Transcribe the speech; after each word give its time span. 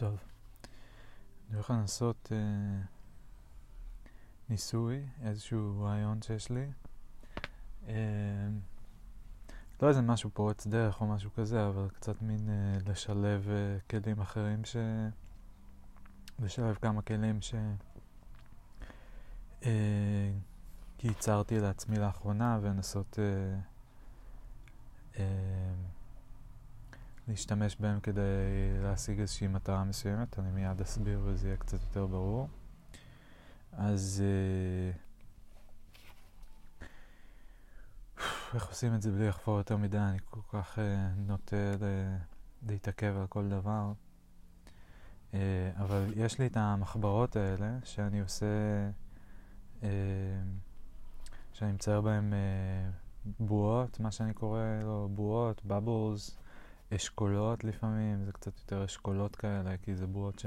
טוב, 0.00 0.16
אני 1.48 1.54
הולך 1.54 1.70
לנסות 1.70 2.32
אה, 2.32 2.82
ניסוי, 4.48 5.02
איזשהו 5.22 5.82
רעיון 5.82 6.22
שיש 6.22 6.50
לי. 6.50 6.66
אה, 7.88 8.48
לא 9.82 9.88
איזה 9.88 10.02
משהו 10.02 10.30
פורץ 10.30 10.66
דרך 10.66 11.00
או 11.00 11.06
משהו 11.06 11.30
כזה, 11.34 11.68
אבל 11.68 11.88
קצת 11.88 12.22
מין 12.22 12.48
אה, 12.48 12.78
לשלב 12.86 13.48
אה, 13.48 13.78
כלים 13.90 14.20
אחרים 14.20 14.64
ש... 14.64 14.76
לשלב 16.38 16.74
כמה 16.74 17.02
כלים 17.02 17.42
ש... 17.42 17.54
אה, 19.62 20.32
ייצרתי 21.02 21.60
לעצמי 21.60 21.98
לאחרונה 21.98 22.58
ולנסות 22.62 23.18
אה, 23.18 23.58
אה, 25.18 25.74
להשתמש 27.30 27.76
בהם 27.76 28.00
כדי 28.00 28.20
להשיג 28.82 29.20
איזושהי 29.20 29.48
מטרה 29.48 29.84
מסוימת, 29.84 30.38
אני 30.38 30.50
מיד 30.50 30.80
אסביר 30.80 31.20
וזה 31.24 31.48
יהיה 31.48 31.56
קצת 31.56 31.82
יותר 31.82 32.06
ברור. 32.06 32.48
אז 33.72 34.22
אה, 34.26 34.92
איך 38.54 38.68
עושים 38.68 38.94
את 38.94 39.02
זה 39.02 39.10
בלי 39.10 39.28
לחפור 39.28 39.58
יותר 39.58 39.76
מדי? 39.76 39.98
אני 39.98 40.18
כל 40.30 40.40
כך 40.48 40.78
אה, 40.78 41.08
נוטה 41.16 41.56
להתעכב 42.68 43.14
על 43.20 43.26
כל 43.26 43.48
דבר. 43.48 43.92
אה, 45.34 45.70
אבל 45.76 46.12
יש 46.16 46.38
לי 46.38 46.46
את 46.46 46.56
המחברות 46.56 47.36
האלה 47.36 47.78
שאני 47.84 48.20
עושה, 48.20 48.46
שאני 51.52 51.72
מצייר 51.72 52.00
בהן 52.00 52.32
בועות, 53.40 54.00
מה 54.00 54.10
שאני 54.10 54.34
קורא 54.34 54.60
לו 54.82 55.08
בועות, 55.14 55.64
בבלס, 55.64 56.39
אשכולות 56.96 57.64
לפעמים, 57.64 58.24
זה 58.24 58.32
קצת 58.32 58.58
יותר 58.58 58.84
אשכולות 58.84 59.36
כאלה, 59.36 59.76
כי 59.82 59.94
זה 59.94 60.06
בועות 60.06 60.44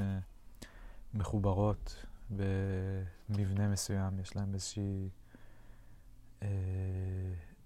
שמחוברות 1.14 2.06
במבנה 2.30 3.68
מסוים, 3.68 4.20
יש 4.20 4.36
להם 4.36 4.54
איזושהי, 4.54 5.10
אה, 6.44 6.48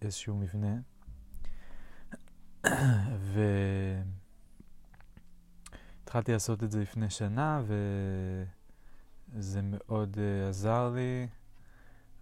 איזשהו 0.01 0.35
מבנה. 0.35 0.75
והתחלתי 6.03 6.31
לעשות 6.31 6.63
את 6.63 6.71
זה 6.71 6.81
לפני 6.81 7.09
שנה, 7.09 7.61
וזה 9.33 9.61
מאוד 9.63 10.15
uh, 10.15 10.49
עזר 10.49 10.91
לי, 10.95 11.27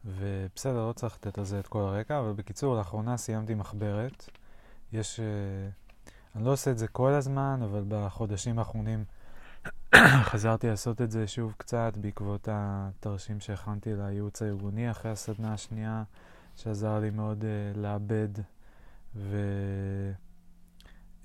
ובסדר, 0.06 0.88
לא 0.88 0.94
צריך 0.94 1.16
לתת 1.16 1.38
על 1.38 1.44
זה 1.44 1.60
את 1.60 1.68
כל 1.68 1.82
הרקע, 1.82 2.20
אבל 2.20 2.34
בקיצור, 2.34 2.76
לאחרונה 2.76 3.18
סיימתי 3.18 3.56
מחברת. 3.56 4.30
יש... 4.94 5.20
Uh, 5.20 5.85
אני 6.36 6.46
לא 6.46 6.54
עושה 6.54 6.72
את 6.72 6.78
זה 6.78 6.88
כל 6.88 7.12
הזמן, 7.12 7.60
אבל 7.64 7.84
בחודשים 7.88 8.60
האחרונים 8.60 9.04
חזרתי 10.30 10.68
לעשות 10.68 11.02
את 11.02 11.12
זה 11.12 11.28
שוב 11.28 11.54
קצת 11.58 11.94
בעקבות 11.98 12.48
התרשים 12.52 13.40
שהכנתי 13.40 13.96
לייעוץ 13.96 14.42
הארגוני 14.42 14.92
אחרי 14.92 15.12
הסדנה 15.12 15.54
השנייה, 15.54 16.04
שעזר 16.56 17.00
לי 17.00 17.10
מאוד 17.10 17.44
uh, 17.44 17.78
לאבד 17.78 18.28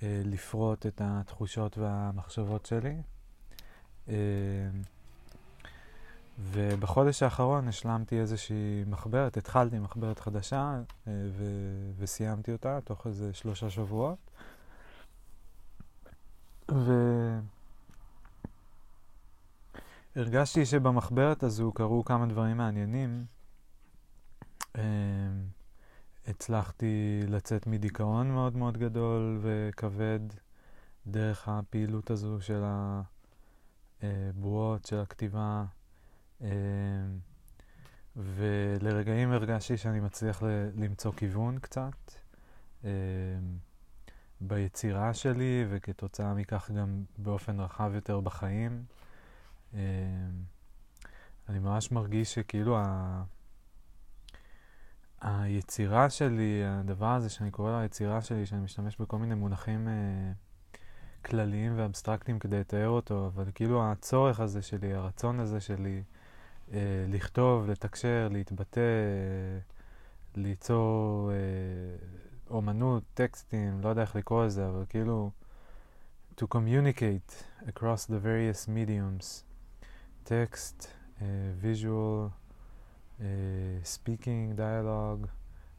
ולפרוט 0.01 0.85
uh, 0.85 0.87
את 0.87 1.01
התחושות 1.03 1.77
והמחשבות 1.77 2.65
שלי. 2.65 3.01
Uh, 4.07 4.11
ובחודש 6.39 7.23
האחרון 7.23 7.67
השלמתי 7.67 8.19
איזושהי 8.19 8.83
מחברת, 8.87 9.37
התחלתי 9.37 9.79
מחברת 9.79 10.19
חדשה 10.19 10.79
uh, 10.79 11.07
ו- 11.07 11.91
וסיימתי 11.97 12.51
אותה 12.51 12.79
תוך 12.83 13.07
איזה 13.07 13.33
שלושה 13.33 13.69
שבועות. 13.69 14.30
והרגשתי 20.15 20.65
שבמחברת 20.65 21.43
הזו 21.43 21.71
קרו 21.71 22.05
כמה 22.05 22.25
דברים 22.25 22.57
מעניינים. 22.57 23.25
אמ, 24.77 24.81
הצלחתי 26.27 27.21
לצאת 27.27 27.67
מדיכאון 27.67 28.31
מאוד 28.31 28.55
מאוד 28.55 28.77
גדול 28.77 29.39
וכבד 29.41 30.19
דרך 31.07 31.49
הפעילות 31.49 32.11
הזו 32.11 32.41
של 32.41 32.63
הבועות, 34.01 34.85
של 34.85 34.99
הכתיבה. 34.99 35.65
אמ, 36.41 36.47
ולרגעים 38.15 39.31
הרגשתי 39.31 39.77
שאני 39.77 39.99
מצליח 39.99 40.43
למצוא 40.75 41.11
כיוון 41.11 41.59
קצת. 41.59 42.11
ביצירה 44.41 45.13
שלי, 45.13 45.65
וכתוצאה 45.69 46.33
מכך 46.33 46.71
גם 46.71 47.03
באופן 47.17 47.59
רחב 47.59 47.91
יותר 47.95 48.19
בחיים. 48.19 48.83
אמ, 49.73 49.79
אני 51.49 51.59
ממש 51.59 51.91
מרגיש 51.91 52.33
שכאילו 52.33 52.77
ה... 52.77 53.23
היצירה 55.21 56.09
שלי, 56.09 56.61
הדבר 56.65 57.09
הזה 57.09 57.29
שאני 57.29 57.51
קורא 57.51 57.71
לו 57.71 57.79
היצירה 57.79 58.21
שלי, 58.21 58.45
שאני 58.45 58.61
משתמש 58.61 58.97
בכל 58.97 59.17
מיני 59.17 59.35
מונחים 59.35 59.87
אה, 59.87 60.31
כלליים 61.25 61.73
ואבסטרקטיים 61.75 62.39
כדי 62.39 62.59
לתאר 62.59 62.89
אותו, 62.89 63.27
אבל 63.27 63.45
כאילו 63.55 63.91
הצורך 63.91 64.39
הזה 64.39 64.61
שלי, 64.61 64.93
הרצון 64.93 65.39
הזה 65.39 65.59
שלי 65.59 66.03
אה, 66.73 67.05
לכתוב, 67.09 67.69
לתקשר, 67.69 68.27
להתבטא, 68.31 68.79
אה, 68.79 69.59
ליצור... 70.35 71.31
אה, 71.31 71.35
אומנות, 72.51 73.03
טקסטים, 73.13 73.81
לא 73.81 73.89
יודע 73.89 74.01
איך 74.01 74.15
לקרוא 74.15 74.45
לזה, 74.45 74.67
אבל 74.69 74.85
כאילו 74.89 75.31
to 76.37 76.43
communicate 76.43 77.43
across 77.67 78.05
the 78.07 78.19
various 78.23 78.67
mediums, 78.67 79.43
text, 80.25 80.87
uh, 81.19 81.23
visual, 81.61 82.31
uh, 83.19 83.23
speaking, 83.83 84.55
dialogue, 84.55 85.27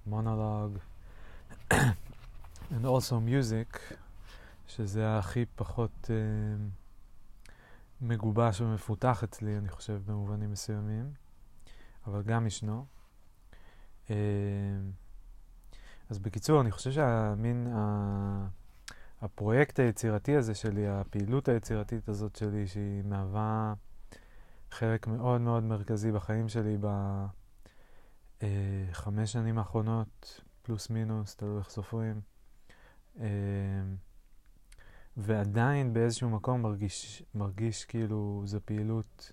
monologue, 0.07 0.79
and 2.75 2.85
also 2.85 3.21
music, 3.21 3.79
שזה 4.67 5.19
הכי 5.19 5.45
פחות 5.57 5.91
uh, 6.05 6.11
מגובש 8.01 8.61
ומפותח 8.61 9.25
אצלי, 9.25 9.59
אני 9.59 9.69
חושב, 9.69 10.01
במובנים 10.07 10.53
מסוימים, 10.53 11.13
אבל 12.07 12.23
גם 12.23 12.47
ישנו. 12.47 12.87
Uh, 14.07 14.11
אז 16.13 16.19
בקיצור, 16.19 16.61
אני 16.61 16.71
חושב 16.71 16.91
שהמין, 16.91 17.67
ה... 17.75 18.47
הפרויקט 19.21 19.81
היצירתי 19.81 20.37
הזה 20.37 20.55
שלי, 20.55 20.89
הפעילות 20.89 21.49
היצירתית 21.49 22.09
הזאת 22.09 22.37
שלי, 22.37 22.67
שהיא 22.67 23.03
מהווה 23.05 23.75
חלק 24.71 25.07
מאוד 25.07 25.41
מאוד 25.41 25.63
מרכזי 25.63 26.13
בחיים 26.13 26.49
שלי 26.49 26.77
בחמש 28.39 29.19
אה, 29.19 29.27
שנים 29.27 29.59
האחרונות, 29.59 30.41
פלוס 30.63 30.91
מינוס, 30.91 31.37
תלוי 31.37 31.59
איך 31.59 31.71
סופרים. 31.71 32.21
אה, 33.21 33.27
ועדיין 35.17 35.93
באיזשהו 35.93 36.31
מקום 36.31 36.63
מרגיש, 36.63 37.23
מרגיש 37.35 37.85
כאילו 37.85 38.43
זו 38.45 38.59
פעילות 38.65 39.33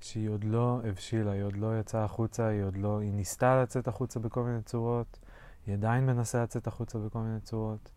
שהיא 0.00 0.28
עוד 0.28 0.44
לא 0.44 0.80
הבשילה, 0.84 1.30
היא 1.30 1.42
עוד 1.42 1.56
לא 1.56 1.80
יצאה 1.80 2.04
החוצה, 2.04 2.46
היא 2.46 2.62
עוד 2.62 2.76
לא, 2.76 3.00
היא 3.00 3.12
ניסתה 3.12 3.62
לצאת 3.62 3.88
החוצה 3.88 4.20
בכל 4.20 4.42
מיני 4.42 4.62
צורות. 4.62 5.18
היא 5.66 5.74
עדיין 5.74 6.06
מנסה 6.06 6.42
לצאת 6.42 6.66
החוצה 6.66 6.98
בכל 6.98 7.18
מיני 7.18 7.40
צורות. 7.40 7.90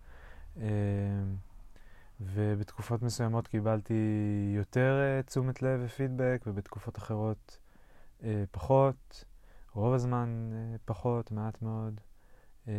אמ, 0.57 0.63
ובתקופות 2.19 3.01
מסוימות 3.01 3.47
קיבלתי 3.47 3.93
יותר 4.55 5.01
uh, 5.19 5.27
תשומת 5.27 5.61
לב 5.61 5.81
ופידבק, 5.83 6.43
ובתקופות 6.47 6.97
אחרות 6.97 7.57
uh, 8.19 8.23
פחות. 8.51 9.25
רוב 9.73 9.93
הזמן 9.93 10.51
uh, 10.51 10.79
פחות, 10.85 11.31
מעט 11.31 11.61
מאוד. 11.61 12.01
Uh, 12.65 12.69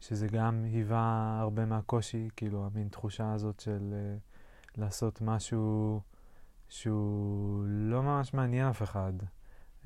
שזה 0.00 0.26
גם 0.26 0.64
היווה 0.64 1.38
הרבה 1.40 1.64
מהקושי, 1.64 2.28
כאילו 2.36 2.66
המין 2.66 2.88
תחושה 2.88 3.32
הזאת 3.32 3.60
של 3.60 3.94
לעשות 4.76 5.20
משהו 5.20 6.00
שהוא 6.68 7.64
לא 7.66 8.02
ממש 8.02 8.34
מעניין 8.34 8.68
אף 8.68 8.82
אחד, 8.82 9.12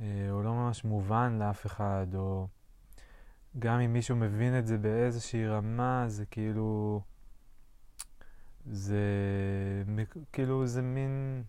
או 0.00 0.42
לא 0.42 0.52
ממש 0.52 0.84
מובן 0.84 1.36
לאף 1.38 1.66
אחד, 1.66 2.06
או... 2.14 2.46
גם 3.58 3.80
אם 3.80 3.92
מישהו 3.92 4.16
מבין 4.16 4.58
את 4.58 4.66
זה 4.66 4.78
באיזושהי 4.78 5.48
רמה, 5.48 6.04
זה 6.08 6.26
כאילו... 6.26 7.00
זה 8.70 8.96
כאילו 10.32 10.66
זה 10.66 10.82
מין... 10.82 11.42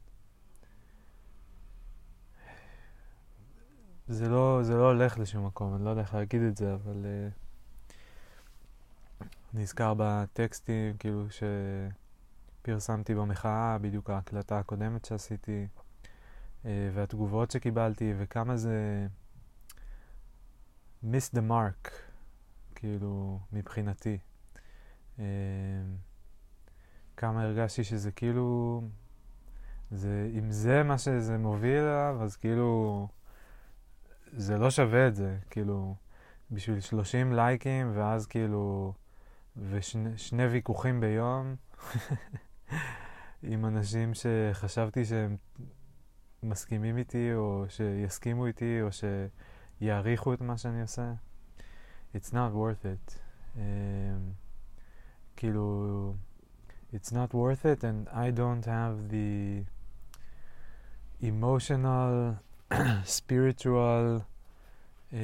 זה 4.08 4.30
לא, 4.30 4.60
זה 4.64 4.76
לא 4.76 4.92
הולך 4.92 5.20
לשום 5.20 5.46
מקום, 5.46 5.76
אני 5.76 5.86
לא 5.86 5.90
יודע 5.90 6.02
איך 6.02 6.14
להגיד 6.14 6.42
את 6.42 6.58
זה, 6.58 6.74
אבל 6.74 7.06
uh, 7.06 9.26
נזכר 9.54 9.94
בטקסטים, 9.98 10.98
כאילו 10.98 11.26
שפרסמתי 12.62 13.16
במחאה, 13.16 13.78
בדיוק 13.82 14.10
ההקלטה 14.10 14.60
הקודמת 14.60 15.06
שעשיתי, 15.06 15.68
uh, 16.64 16.68
והתגובות 16.94 17.52
שקיבלתי, 17.52 18.14
וכמה 18.18 18.58
זה... 18.58 19.08
miss 21.04 21.36
the 21.36 21.42
mark, 21.50 21.90
כאילו, 22.76 23.40
מבחינתי. 23.54 24.18
Uh, 25.18 25.22
כמה 27.18 27.44
הרגשתי 27.44 27.84
שזה 27.84 28.12
כאילו 28.12 28.82
זה, 29.92 30.30
אם 30.40 30.52
זה 30.52 30.84
מה 30.84 30.98
שזה 30.98 31.38
מוביל 31.38 31.78
אליו, 31.78 32.18
אז 32.22 32.36
כאילו, 32.36 33.08
זה 34.34 34.58
לא 34.58 34.72
שווה 34.72 35.08
את 35.08 35.16
זה, 35.16 35.38
כאילו, 35.50 35.96
בשביל 36.52 36.80
30 36.80 37.34
לייקים, 37.34 37.92
ואז 37.96 38.28
כאילו, 38.28 38.94
ושני 39.70 40.48
ויכוחים 40.52 41.00
ביום, 41.00 41.56
עם 43.44 43.66
אנשים 43.66 44.12
שחשבתי 44.14 45.06
שהם 45.06 45.38
מסכימים 46.44 46.98
איתי, 46.98 47.34
או 47.34 47.66
שיסכימו 47.70 48.46
איתי, 48.46 48.82
או 48.82 48.88
שיעריכו 49.80 50.34
את 50.34 50.42
מה 50.42 50.58
שאני 50.58 50.82
עושה. 50.82 51.14
It's 52.16 52.30
not 52.30 52.54
worth 52.54 52.86
it. 52.86 53.18
Um, 53.56 53.60
כאילו, 55.36 56.16
it's 56.94 57.12
not 57.12 57.34
worth 57.34 57.66
it, 57.66 57.84
and 57.84 58.08
I 58.10 58.30
don't 58.32 58.66
have 58.66 59.10
the 59.10 59.64
emotional, 61.22 62.38
spiritual 63.20 64.22
uh, 65.12 65.16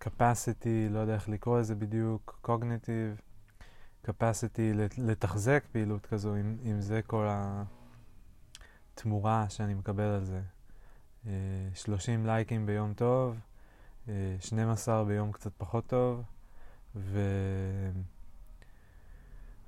capacity, 0.00 0.90
לא 0.90 0.98
יודע 0.98 1.14
איך 1.14 1.28
לקרוא 1.28 1.60
לזה 1.60 1.74
בדיוק, 1.74 2.40
cognitive 2.46 3.20
capacity 4.06 4.76
לתחזק 4.98 5.64
פעילות 5.72 6.06
כזו, 6.06 6.36
אם, 6.36 6.56
אם 6.64 6.80
זה 6.80 7.00
כל 7.06 7.26
התמורה 8.94 9.46
שאני 9.48 9.74
מקבל 9.74 10.04
על 10.04 10.24
זה. 10.24 10.40
Uh, 11.24 11.28
30 11.74 12.26
לייקים 12.26 12.66
ביום 12.66 12.94
טוב, 12.94 13.36
12 14.40 15.04
ביום 15.04 15.32
קצת 15.32 15.52
פחות 15.58 15.86
טוב, 15.86 16.22
ו... 16.96 17.20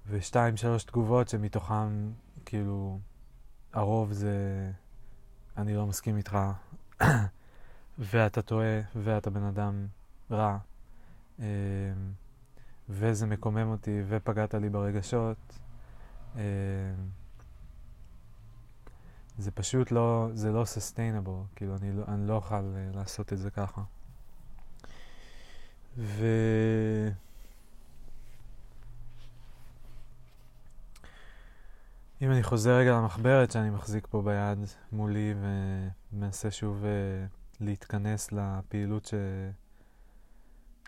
ושתיים, 0.07 0.57
שלוש 0.57 0.85
תגובות 0.85 1.29
שמתוכן, 1.29 1.89
כאילו, 2.45 2.99
הרוב 3.73 4.13
זה 4.13 4.71
אני 5.57 5.75
לא 5.75 5.87
מסכים 5.87 6.17
איתך, 6.17 6.39
ואתה 7.99 8.43
טועה, 8.43 8.81
ואתה 8.97 9.31
בן 9.31 9.43
אדם 9.43 9.87
רע, 10.31 10.59
אמ, 11.39 11.45
וזה 12.89 13.27
מקומם 13.27 13.71
אותי, 13.71 14.03
ופגעת 14.09 14.55
לי 14.55 14.69
ברגשות. 14.69 15.59
אמ, 16.35 16.41
זה 19.39 19.51
פשוט 19.51 19.93
לא, 19.93 20.29
זה 20.33 20.53
לא 20.53 20.63
sustainable, 20.63 21.57
כאילו 21.57 21.77
אני 21.77 21.93
לא, 21.93 22.05
אני 22.09 22.29
לא 22.29 22.35
אוכל 22.35 22.55
אה, 22.55 22.91
לעשות 22.95 23.33
את 23.33 23.39
זה 23.39 23.51
ככה. 23.51 23.83
ו... 25.97 26.27
אם 32.23 32.31
אני 32.31 32.43
חוזר 32.43 32.77
רגע 32.77 32.93
למחברת 32.93 33.51
שאני 33.51 33.71
מחזיק 33.71 34.07
פה 34.11 34.23
ביד 34.23 34.59
מולי 34.93 35.35
ומנסה 36.13 36.51
שוב 36.51 36.83
uh, 36.83 36.87
להתכנס 37.61 38.33
לפעילות 38.33 39.11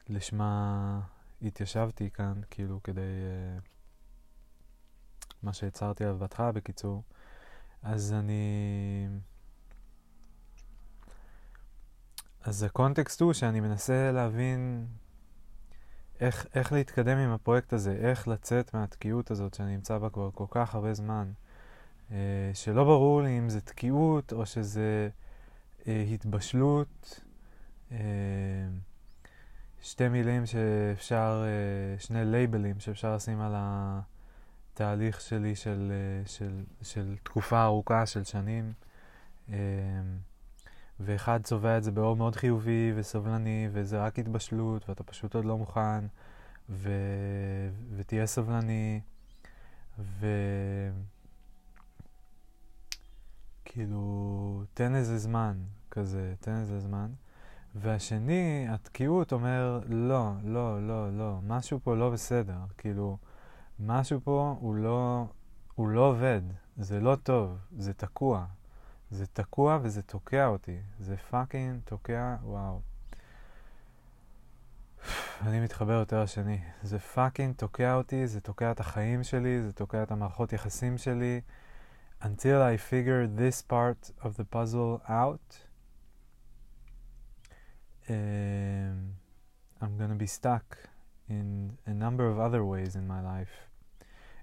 שלשמה 0.09 1.01
התיישבתי 1.43 2.11
כאן, 2.11 2.41
כאילו 2.51 2.83
כדי... 2.83 3.01
Uh, 3.01 3.69
מה 5.43 5.53
שהצהרתי 5.53 6.05
עליו 6.05 6.19
בהתחלה 6.19 6.53
בקיצור, 6.53 7.03
אז 7.83 8.13
אני... 8.13 9.09
אז 12.47 12.63
הקונטקסט 12.63 13.21
הוא 13.21 13.33
שאני 13.33 13.61
מנסה 13.61 14.13
להבין 14.13 14.87
איך, 16.21 16.47
איך 16.55 16.73
להתקדם 16.73 17.19
עם 17.19 17.31
הפרויקט 17.31 17.73
הזה, 17.73 17.93
איך 17.93 18.29
לצאת 18.29 18.75
מהתקיעות 18.75 19.31
הזאת 19.31 19.55
שאני 19.55 19.77
נמצא 19.77 19.99
בה 19.99 20.11
כבר 20.11 20.31
כל 20.35 20.45
כך 20.51 20.75
הרבה 20.75 20.95
זמן, 20.95 21.33
אה, 22.11 22.17
שלא 22.55 22.85
ברור 22.85 23.23
לי 23.23 23.39
אם 23.39 23.49
זה 23.49 23.61
תקיעות 23.61 24.33
או 24.33 24.47
שזה 24.47 25.09
אה, 25.87 26.05
התבשלות. 26.13 27.21
אה, 27.93 27.99
שתי 29.83 30.09
מילים 30.09 30.47
שאפשר, 30.47 31.45
אה, 31.47 31.99
שני 31.99 32.25
לייבלים 32.25 32.81
שאפשר 32.81 33.15
לשים 33.15 33.41
על 33.41 33.53
התהליך 33.57 35.21
שלי 35.21 35.55
של, 35.55 35.93
אה, 35.93 36.29
של, 36.29 36.65
של 36.83 37.17
תקופה 37.23 37.65
ארוכה 37.65 38.07
של 38.07 38.25
שנים. 38.25 38.73
אה, 39.53 39.57
ואחד 41.01 41.41
צובע 41.43 41.79
את 41.79 41.85
זה 41.85 41.91
באור 41.91 42.17
מאוד 42.17 42.37
חיובי 42.37 42.93
וסבלני, 42.97 43.69
וזה 43.73 44.03
רק 44.03 44.19
התבשלות, 44.19 44.89
ואתה 44.89 45.03
פשוט 45.03 45.35
עוד 45.35 45.45
לא 45.45 45.59
מוכן, 45.59 46.05
ו... 46.71 46.91
ותהיה 47.97 48.27
סבלני, 48.27 49.01
וכאילו, 53.65 54.63
תן 54.75 54.95
איזה 54.95 55.19
זמן 55.19 55.57
כזה, 55.91 56.35
תן 56.41 56.57
איזה 56.57 56.81
זמן. 56.81 57.11
והשני, 57.75 58.67
התקיעות 58.69 59.33
אומר, 59.33 59.81
לא, 59.89 60.33
לא, 60.45 60.87
לא, 60.87 61.19
לא, 61.19 61.39
משהו 61.43 61.81
פה 61.83 61.97
לא 61.97 62.11
בסדר, 62.11 62.59
כאילו, 62.79 63.19
משהו 63.81 64.21
פה 64.25 64.57
הוא 64.61 64.75
לא, 64.75 65.27
הוא 65.75 65.89
לא 65.89 66.01
עובד, 66.01 66.41
זה 66.77 67.01
לא 67.01 67.17
טוב, 67.23 67.59
זה 67.79 67.93
תקוע, 67.93 68.47
זה 69.12 69.28
תקוע 69.28 69.80
וזה 69.82 70.02
תוקע 70.02 70.48
אותי. 70.48 70.78
זה 71.00 71.18
פאקינג 71.18 71.80
תוקע, 71.86 72.36
וואו. 72.44 72.82
אני 75.42 75.60
מתחבר 75.60 75.94
יותר 75.94 76.24
לשני. 76.24 76.60
זה 76.84 77.00
פאקינג 77.00 77.56
תוקע 77.56 77.94
אותי, 77.94 78.28
זה 78.28 78.42
תוקע 78.42 78.72
את 78.72 78.80
החיים 78.80 79.24
שלי, 79.24 79.62
זה 79.62 79.74
תוקע 79.74 80.04
את 80.04 80.12
המערכות 80.12 80.54
יחסים 80.54 80.98
שלי. 80.98 81.42
Until 82.22 82.62
I 82.62 82.78
figure 82.78 83.26
this 83.26 83.62
part 83.62 84.12
of 84.22 84.38
the 84.38 84.46
puzzle 84.56 85.02
out, 85.10 85.58
um, 88.08 88.14
I'm 89.82 89.98
gonna 89.98 90.16
be 90.16 90.28
stuck 90.28 90.78
in 91.30 91.78
a 91.88 91.94
number 91.94 92.26
of 92.32 92.38
other 92.40 92.64
ways 92.64 92.96
in 92.96 93.08
my 93.08 93.22
life. 93.34 93.56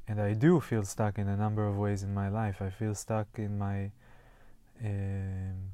And 0.08 0.20
I 0.20 0.32
do 0.34 0.58
feel 0.60 0.84
stuck 0.84 1.18
in 1.18 1.28
a 1.28 1.36
number 1.36 1.64
of 1.70 1.76
ways 1.84 2.02
in 2.02 2.12
my 2.14 2.28
life. 2.40 2.56
I 2.68 2.70
feel 2.70 2.94
stuck 2.94 3.28
in 3.46 3.58
my 3.58 3.92
um, 4.83 5.71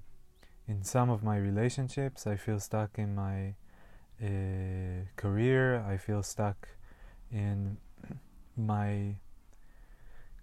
in 0.68 0.84
some 0.84 1.10
of 1.10 1.24
my 1.24 1.38
relationships, 1.38 2.28
I 2.28 2.36
feel 2.36 2.60
stuck 2.60 3.00
in 3.00 3.16
my 3.16 3.56
uh, 4.24 5.06
career. 5.16 5.82
I 5.82 5.98
feel 5.98 6.22
stuck 6.22 6.68
in 7.32 7.78
my 8.56 9.16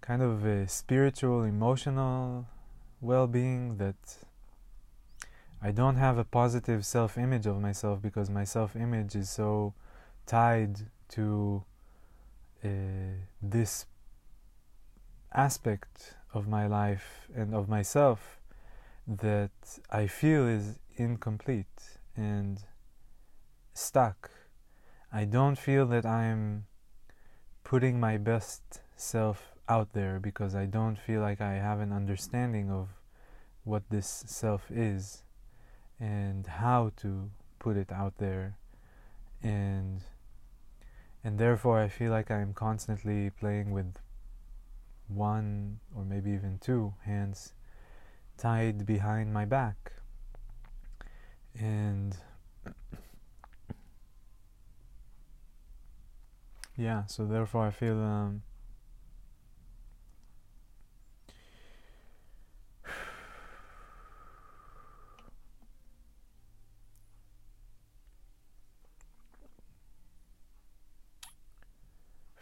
kind 0.01 0.21
of 0.21 0.45
uh, 0.45 0.67
spiritual, 0.67 1.43
emotional 1.43 2.47
well 2.99 3.27
being 3.27 3.77
that 3.77 4.17
I 5.61 5.71
don't 5.71 5.95
have 5.95 6.17
a 6.17 6.23
positive 6.23 6.85
self 6.85 7.17
image 7.17 7.45
of 7.45 7.59
myself 7.61 8.01
because 8.01 8.29
my 8.29 8.43
self 8.43 8.75
image 8.75 9.15
is 9.15 9.29
so 9.29 9.73
tied 10.25 10.77
to 11.09 11.63
uh, 12.63 12.67
this 13.41 13.85
aspect 15.33 16.15
of 16.33 16.47
my 16.47 16.67
life 16.67 17.27
and 17.35 17.53
of 17.53 17.69
myself 17.69 18.36
that 19.07 19.51
I 19.89 20.07
feel 20.07 20.47
is 20.47 20.79
incomplete 20.97 21.99
and 22.15 22.59
stuck. 23.73 24.29
I 25.13 25.23
don't 25.23 25.57
feel 25.57 25.85
that 25.87 26.05
I'm 26.05 26.65
putting 27.63 27.99
my 27.99 28.17
best 28.17 28.81
self 28.97 29.53
out 29.69 29.93
there 29.93 30.19
because 30.19 30.55
I 30.55 30.65
don't 30.65 30.97
feel 30.97 31.21
like 31.21 31.41
I 31.41 31.53
have 31.53 31.79
an 31.79 31.93
understanding 31.93 32.69
of 32.69 32.89
what 33.63 33.83
this 33.89 34.23
self 34.27 34.69
is 34.71 35.23
and 35.99 36.45
how 36.45 36.91
to 36.97 37.29
put 37.59 37.75
it 37.75 37.91
out 37.91 38.17
there 38.17 38.57
and 39.43 40.01
and 41.23 41.37
therefore 41.37 41.79
I 41.79 41.89
feel 41.89 42.11
like 42.11 42.31
I'm 42.31 42.53
constantly 42.53 43.29
playing 43.29 43.71
with 43.71 43.95
one 45.07 45.79
or 45.95 46.05
maybe 46.05 46.31
even 46.31 46.59
two 46.59 46.93
hands 47.03 47.53
tied 48.37 48.85
behind 48.85 49.33
my 49.33 49.45
back. 49.45 49.93
And 51.59 52.15
yeah, 56.75 57.05
so 57.07 57.25
therefore 57.25 57.65
I 57.65 57.71
feel 57.71 57.99
um, 57.99 58.43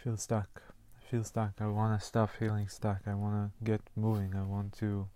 feel 0.05 0.17
stuck. 0.17 0.61
I 0.95 1.09
feel 1.09 1.23
stuck. 1.23 1.53
I 1.59 1.67
want 1.67 1.99
to 1.99 2.05
stop 2.05 2.29
feeling 2.29 2.67
stuck. 2.67 3.01
I 3.07 3.15
want 3.15 3.35
to 3.35 3.63
get 3.63 3.81
moving. 3.95 4.35
I 4.35 4.43
want 4.43 4.77
to 4.79 5.07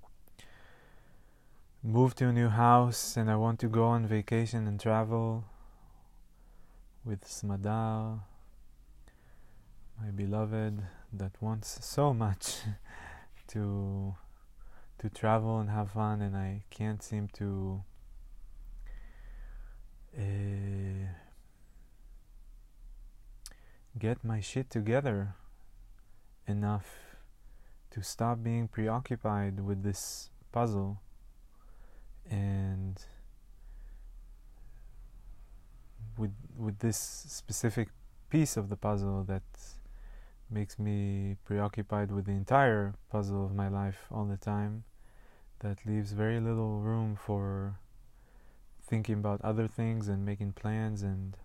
move 1.84 2.14
to 2.16 2.28
a 2.28 2.34
new 2.34 2.50
house 2.50 3.16
and 3.16 3.32
I 3.32 3.36
want 3.36 3.60
to 3.60 3.68
go 3.68 3.86
on 3.86 4.06
vacation 4.06 4.68
and 4.68 4.80
travel 4.80 5.46
with 7.06 7.24
Smadar, 7.26 8.20
my 10.02 10.12
beloved 10.12 10.84
that 11.14 11.32
wants 11.42 11.80
so 11.86 12.14
much 12.14 12.58
to 13.48 14.16
to 15.00 15.10
travel 15.10 15.60
and 15.60 15.70
have 15.70 15.92
fun, 15.92 16.22
and 16.22 16.36
I 16.36 16.64
can't 16.70 17.02
seem 17.02 17.30
to. 17.34 17.84
Uh, 20.18 21.08
get 23.98 24.24
my 24.24 24.40
shit 24.40 24.70
together 24.70 25.36
enough 26.48 27.18
to 27.92 28.02
stop 28.02 28.42
being 28.42 28.68
preoccupied 28.68 29.60
with 29.60 29.84
this 29.84 30.30
puzzle 30.52 31.02
and 32.30 33.02
with 36.18 36.34
with 36.58 36.80
this 36.80 36.98
specific 36.98 37.90
piece 38.30 38.58
of 38.58 38.70
the 38.70 38.76
puzzle 38.76 39.24
that 39.24 39.44
makes 40.52 40.78
me 40.80 41.36
preoccupied 41.46 42.12
with 42.12 42.26
the 42.26 42.32
entire 42.32 42.94
puzzle 43.12 43.46
of 43.46 43.54
my 43.54 43.68
life 43.68 44.06
all 44.12 44.26
the 44.26 44.38
time 44.38 44.84
that 45.60 45.78
leaves 45.86 46.12
very 46.12 46.40
little 46.40 46.80
room 46.80 47.16
for 47.16 47.76
thinking 48.82 49.16
about 49.16 49.40
other 49.42 49.68
things 49.68 50.08
and 50.08 50.26
making 50.26 50.52
plans 50.52 51.04
and 51.04 51.38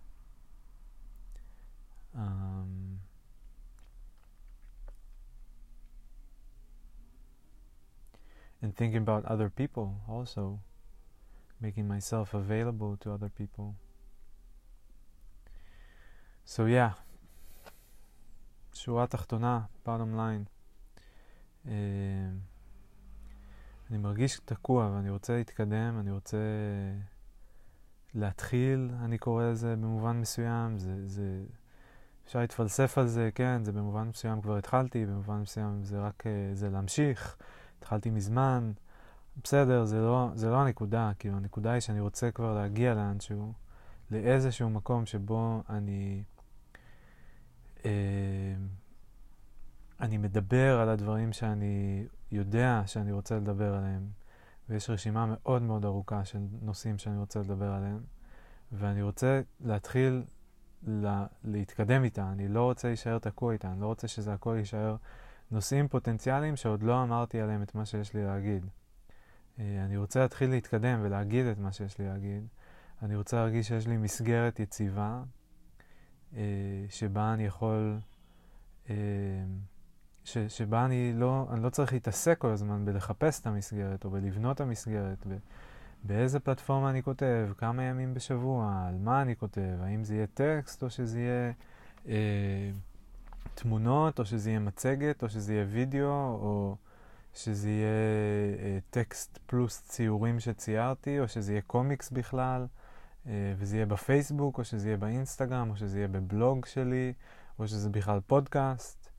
um, 2.17 3.01
and 8.63 8.75
thinking 8.75 8.99
about 8.99 9.25
other 9.27 9.51
people 9.51 10.01
also, 10.09 10.59
making 11.63 11.89
myself 11.89 12.35
available 12.35 12.97
to 13.01 13.11
other 13.11 13.29
people. 13.29 13.75
So 16.47 16.67
yeah, 16.67 16.93
שורה 18.73 19.07
תחתונה, 19.07 19.61
bottom 19.87 20.17
line. 20.17 20.49
Uh, 21.65 21.69
אני 23.91 23.99
מרגיש 23.99 24.41
תקוע 24.45 24.91
ואני 24.95 25.11
רוצה 25.11 25.37
להתקדם, 25.37 25.97
אני 26.01 26.11
רוצה 26.11 26.39
להתחיל, 28.15 28.91
אני 29.05 29.19
קורא 29.19 29.45
לזה 29.45 29.77
במובן 29.77 30.21
מסוים, 30.21 30.79
זה, 30.79 31.09
זה, 31.09 31.45
אפשר 32.27 32.39
להתפלסף 32.39 32.99
על 32.99 33.07
זה, 33.07 33.31
כן, 33.35 33.65
זה 33.65 33.73
במובן 33.73 34.09
מסוים 34.09 34.43
כבר 34.43 34.57
התחלתי, 34.57 35.07
במובן 35.07 35.41
מסוים 35.41 35.85
זה 35.85 36.01
רק, 36.01 36.23
uh, 36.23 36.55
זה 36.55 36.71
להמשיך. 36.71 37.37
התחלתי 37.79 38.11
מזמן, 38.11 38.73
בסדר, 39.43 39.85
זה 39.85 40.01
לא, 40.01 40.29
זה 40.35 40.51
לא 40.51 40.57
הנקודה, 40.57 41.13
כאילו 41.19 41.37
הנקודה 41.37 41.73
היא 41.73 41.81
שאני 41.81 42.01
רוצה 42.01 42.31
כבר 42.31 42.55
להגיע 42.55 42.95
לאנשהו, 42.95 43.53
לאיזשהו 44.11 44.71
מקום 44.71 45.07
שבו 45.07 45.63
אני, 45.69 46.25
אה, 47.85 47.91
אני 50.01 50.19
מדבר 50.19 50.81
על 50.81 50.89
הדברים 50.89 51.33
שאני 51.33 52.07
יודע 52.33 52.83
שאני 52.87 53.13
רוצה 53.13 53.37
לדבר 53.37 53.75
עליהם, 53.75 54.09
ויש 54.69 54.91
רשימה 54.91 55.27
מאוד 55.29 55.63
מאוד 55.63 55.85
ארוכה 55.85 56.25
של 56.25 56.39
נושאים 56.63 56.99
שאני 56.99 57.19
רוצה 57.19 57.41
לדבר 57.41 57.73
עליהם, 57.73 58.01
ואני 58.73 59.03
רוצה 59.03 59.41
להתחיל 59.61 60.23
לה, 60.87 61.27
להתקדם 61.45 62.05
איתה, 62.05 62.33
אני 62.33 62.49
לא 62.49 62.63
רוצה 62.63 62.89
להישאר 62.89 63.19
תקוע 63.19 63.53
איתה, 63.53 63.73
אני 63.73 63.81
לא 63.81 63.87
רוצה 63.87 64.09
שזה 64.09 64.33
הכל 64.33 64.55
יישאר 64.59 64.97
נושאים 65.51 65.89
פוטנציאליים 65.89 66.57
שעוד 66.57 66.83
לא 66.83 67.03
אמרתי 67.03 67.41
עליהם 67.41 67.63
את 67.63 67.75
מה 67.75 67.85
שיש 67.85 68.15
לי 68.15 68.25
להגיד. 68.25 68.67
אה, 69.59 69.85
אני 69.85 69.97
רוצה 69.97 70.21
להתחיל 70.21 70.51
להתקדם 70.51 70.99
ולהגיד 71.03 71.47
את 71.47 71.59
מה 71.59 71.73
שיש 71.73 71.99
לי 71.99 72.09
להגיד. 72.09 72.47
אני 73.03 73.17
רוצה 73.17 73.37
להרגיש 73.37 73.69
שיש 73.69 73.87
לי 73.87 73.97
מסגרת 73.97 74.61
יציבה 74.61 75.23
אה, 76.37 76.41
שבה 76.89 77.35
אני 77.35 77.47
יכול, 77.47 77.99
אה, 78.91 78.95
ש, 80.25 80.39
שבה 80.39 80.85
אני 80.85 81.13
לא, 81.15 81.47
אני 81.51 81.63
לא 81.63 81.71
צריך 81.71 81.93
להתעסק 81.93 82.39
כל 82.39 82.51
הזמן 82.51 82.85
בלחפש 82.85 83.41
את 83.41 83.47
המסגרת 83.47 84.05
או 84.05 84.11
בלבנות 84.11 84.57
את 84.57 84.61
המסגרת, 84.61 85.27
ב, 85.27 85.37
באיזה 86.05 86.41
פלטפורמה 86.41 86.91
אני 86.91 87.03
כותב, 87.03 87.49
כמה 87.59 87.83
ימים 87.83 88.15
בשבוע, 88.15 88.85
על 88.89 88.95
מה 88.99 89.23
אני 89.23 89.37
כותב, 89.37 89.77
האם 89.81 90.05
זה 90.05 90.15
יהיה 90.15 90.27
טקסט 90.27 90.83
או 90.83 90.91
שזה 90.91 91.21
יהיה... 91.21 91.53
אה, 92.09 92.71
תמונות, 93.55 94.19
או 94.19 94.25
שזה 94.25 94.51
יהיה 94.51 94.61
מצגת, 94.61 95.23
או 95.23 95.29
שזה 95.29 95.55
יהיה 95.55 95.67
וידאו, 95.69 96.09
או 96.11 96.77
שזה 97.35 97.71
יהיה 97.71 97.89
אה, 98.59 98.79
טקסט 98.91 99.39
פלוס 99.47 99.83
ציורים 99.89 100.41
שציירתי, 100.41 101.21
או 101.21 101.29
שזה 101.29 101.53
יהיה 101.53 101.63
קומיקס 101.63 102.11
בכלל, 102.11 102.67
אה, 103.27 103.55
וזה 103.59 103.77
יהיה 103.77 103.87
בפייסבוק, 103.87 104.59
או 104.59 104.65
שזה 104.65 104.89
יהיה 104.89 104.97
באינסטגרם, 104.97 105.71
או 105.71 105.77
שזה 105.77 105.99
יהיה 105.99 106.09
בבלוג 106.09 106.67
שלי, 106.67 107.13
או 107.59 107.69
שזה 107.69 107.91
בכלל 107.91 108.21
פודקאסט. 108.21 109.11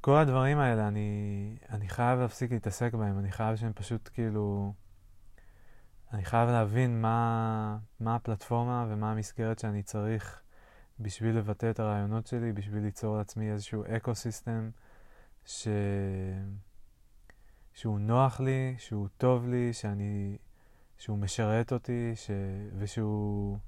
כל 0.00 0.16
הדברים 0.16 0.58
האלה, 0.58 0.88
אני, 0.88 1.56
אני 1.70 1.88
חייב 1.88 2.18
להפסיק 2.18 2.52
להתעסק 2.52 2.94
בהם, 2.94 3.18
אני 3.18 3.32
חייב 3.32 3.56
שהם 3.56 3.72
פשוט 3.72 4.10
כאילו... 4.12 4.72
אני 6.12 6.24
חייב 6.24 6.48
להבין 6.48 7.02
מה, 7.02 7.78
מה 8.00 8.14
הפלטפורמה 8.14 8.86
ומה 8.88 9.10
המסגרת 9.10 9.58
שאני 9.58 9.82
צריך 9.82 10.40
בשביל 11.00 11.38
לבטא 11.38 11.70
את 11.70 11.80
הרעיונות 11.80 12.26
שלי, 12.26 12.52
בשביל 12.52 12.82
ליצור 12.82 13.16
לעצמי 13.16 13.50
איזשהו 13.50 13.84
ecosystem 13.96 14.70
ש... 15.46 15.68
שהוא 17.74 18.00
נוח 18.00 18.40
לי, 18.40 18.74
שהוא 18.78 19.08
טוב 19.16 19.48
לי, 19.48 19.72
שאני... 19.72 20.36
שהוא 20.98 21.18
משרת 21.18 21.72
אותי, 21.72 22.12
ש... 22.14 22.30
ושהוא 22.78 23.58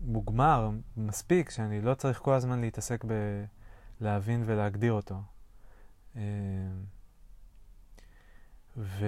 מוגמר 0.00 0.70
מספיק, 0.96 1.50
שאני 1.50 1.80
לא 1.80 1.94
צריך 1.94 2.18
כל 2.18 2.34
הזמן 2.34 2.60
להתעסק 2.60 3.04
בלהבין 4.00 4.42
ולהגדיר 4.46 4.92
אותו. 4.92 5.22
אמ, 6.16 6.20
ו... 8.76 9.06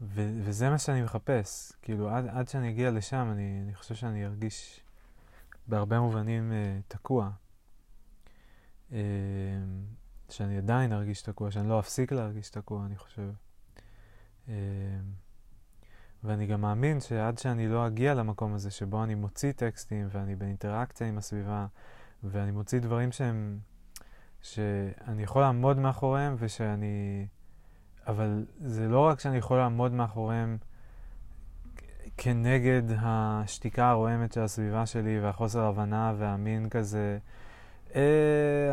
ו- 0.00 0.40
וזה 0.42 0.70
מה 0.70 0.78
שאני 0.78 1.02
מחפש. 1.02 1.72
כאילו, 1.82 2.10
עד, 2.10 2.26
עד 2.26 2.48
שאני 2.48 2.70
אגיע 2.70 2.90
לשם, 2.90 3.28
אני, 3.32 3.60
אני 3.64 3.74
חושב 3.74 3.94
שאני 3.94 4.26
ארגיש 4.26 4.80
בהרבה 5.66 6.00
מובנים 6.00 6.52
uh, 6.52 6.82
תקוע. 6.88 7.30
Uh, 8.90 8.94
שאני 10.28 10.58
עדיין 10.58 10.92
ארגיש 10.92 11.22
תקוע, 11.22 11.50
שאני 11.50 11.68
לא 11.68 11.80
אפסיק 11.80 12.12
להרגיש 12.12 12.50
תקוע, 12.50 12.86
אני 12.86 12.96
חושב. 12.96 13.30
Uh, 14.46 14.50
ואני 16.24 16.46
גם 16.46 16.60
מאמין 16.60 17.00
שעד 17.00 17.38
שאני 17.38 17.68
לא 17.68 17.86
אגיע 17.86 18.14
למקום 18.14 18.54
הזה 18.54 18.70
שבו 18.70 19.04
אני 19.04 19.14
מוציא 19.14 19.52
טקסטים 19.52 20.08
ואני 20.10 20.36
באינטראקציה 20.36 21.06
עם 21.06 21.18
הסביבה 21.18 21.66
ואני 22.24 22.50
מוציא 22.50 22.80
דברים 22.80 23.12
שהם, 23.12 23.58
שאני 24.42 25.22
יכול 25.22 25.42
לעמוד 25.42 25.78
מאחוריהם 25.78 26.36
ושאני... 26.38 27.26
אבל 28.06 28.46
זה 28.60 28.88
לא 28.88 29.00
רק 29.00 29.20
שאני 29.20 29.36
יכול 29.36 29.58
לעמוד 29.58 29.92
מאחוריהם 29.92 30.58
כנגד 32.16 32.82
השתיקה 32.98 33.90
הרועמת 33.90 34.32
של 34.32 34.40
הסביבה 34.40 34.86
שלי 34.86 35.20
והחוסר 35.20 35.64
הבנה 35.64 36.14
והמין 36.18 36.68
כזה, 36.68 37.18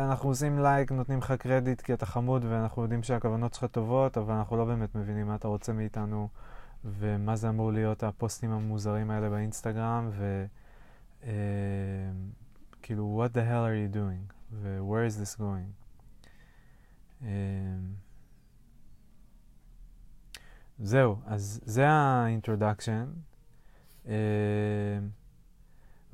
אנחנו 0.00 0.28
עושים 0.28 0.58
לייק, 0.58 0.92
נותנים 0.92 1.18
לך 1.18 1.32
קרדיט 1.32 1.80
כי 1.80 1.94
אתה 1.94 2.06
חמוד 2.06 2.44
ואנחנו 2.44 2.82
יודעים 2.82 3.02
שהכוונות 3.02 3.54
שלך 3.54 3.64
טובות, 3.64 4.18
אבל 4.18 4.34
אנחנו 4.34 4.56
לא 4.56 4.64
באמת 4.64 4.94
מבינים 4.94 5.26
מה 5.26 5.34
אתה 5.34 5.48
רוצה 5.48 5.72
מאיתנו 5.72 6.28
ומה 6.84 7.36
זה 7.36 7.48
אמור 7.48 7.72
להיות 7.72 8.02
הפוסטים 8.02 8.50
המוזרים 8.50 9.10
האלה 9.10 9.30
באינסטגרם 9.30 10.10
וכאילו, 11.20 13.22
אה, 13.22 13.26
what 13.26 13.30
the 13.30 13.40
hell 13.40 13.64
are 13.66 13.92
you 13.92 13.96
doing? 13.96 14.32
ו-where 14.52 15.06
is 15.10 15.14
this 15.22 15.36
going? 15.40 15.70
אה, 17.22 17.28
זהו, 20.78 21.16
אז 21.26 21.60
זה 21.64 21.88
ה 21.88 21.96
introduction. 21.96 23.06
Uh, 24.04 24.08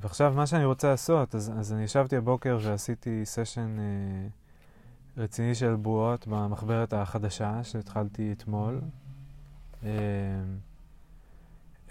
ועכשיו 0.04 0.32
מה 0.36 0.46
שאני 0.46 0.64
רוצה 0.64 0.90
לעשות, 0.90 1.34
אז, 1.34 1.52
אז 1.58 1.72
אני 1.72 1.82
ישבתי 1.82 2.16
הבוקר 2.16 2.58
ועשיתי 2.62 3.20
סשן 3.24 3.76
uh, 3.78 5.20
רציני 5.20 5.54
של 5.54 5.74
בועות 5.74 6.26
במחברת 6.26 6.92
החדשה 6.92 7.64
שהתחלתי 7.64 8.32
אתמול. 8.32 8.80
Uh, 9.82 9.86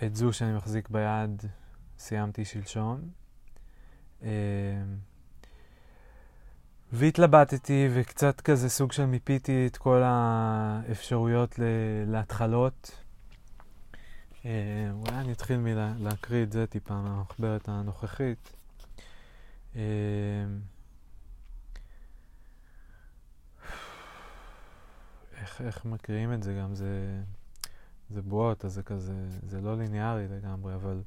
את 0.06 0.16
זו 0.16 0.34
שאני 0.34 0.54
מחזיק 0.54 0.90
ביד 0.90 1.44
סיימתי 1.98 2.46
שלשום. 2.46 3.02
Uh, 4.22 4.26
והתלבטתי 6.92 7.90
וקצת 7.94 8.42
כזה 8.42 8.70
סוג 8.70 8.92
של 8.92 9.06
מיפיתי 9.06 9.68
את 9.68 9.78
כל 9.78 10.02
האפשרויות 10.06 11.60
להתחלות. 12.08 13.03
אה, 14.46 14.92
אולי 14.92 15.16
אני 15.16 15.32
אתחיל 15.32 15.58
מלהקריא 15.58 16.44
את 16.44 16.52
זה 16.52 16.68
טיפה 16.68 17.02
מהמחברת 17.02 17.70
הנוכחית. 17.70 18.54
אה, 19.76 19.82
איך, 25.42 25.62
איך 25.62 25.86
מקריאים 25.86 26.34
את 26.34 26.44
זה 26.44 26.54
גם, 26.54 26.76
זה, 26.76 27.22
זה 28.10 28.22
בועות, 28.22 28.66
אז 28.66 28.74
זה 28.74 28.84
כזה, 28.84 29.14
זה 29.48 29.62
לא 29.62 29.78
ליניארי 29.78 30.28
לגמרי, 30.28 30.76
אבל 30.76 31.02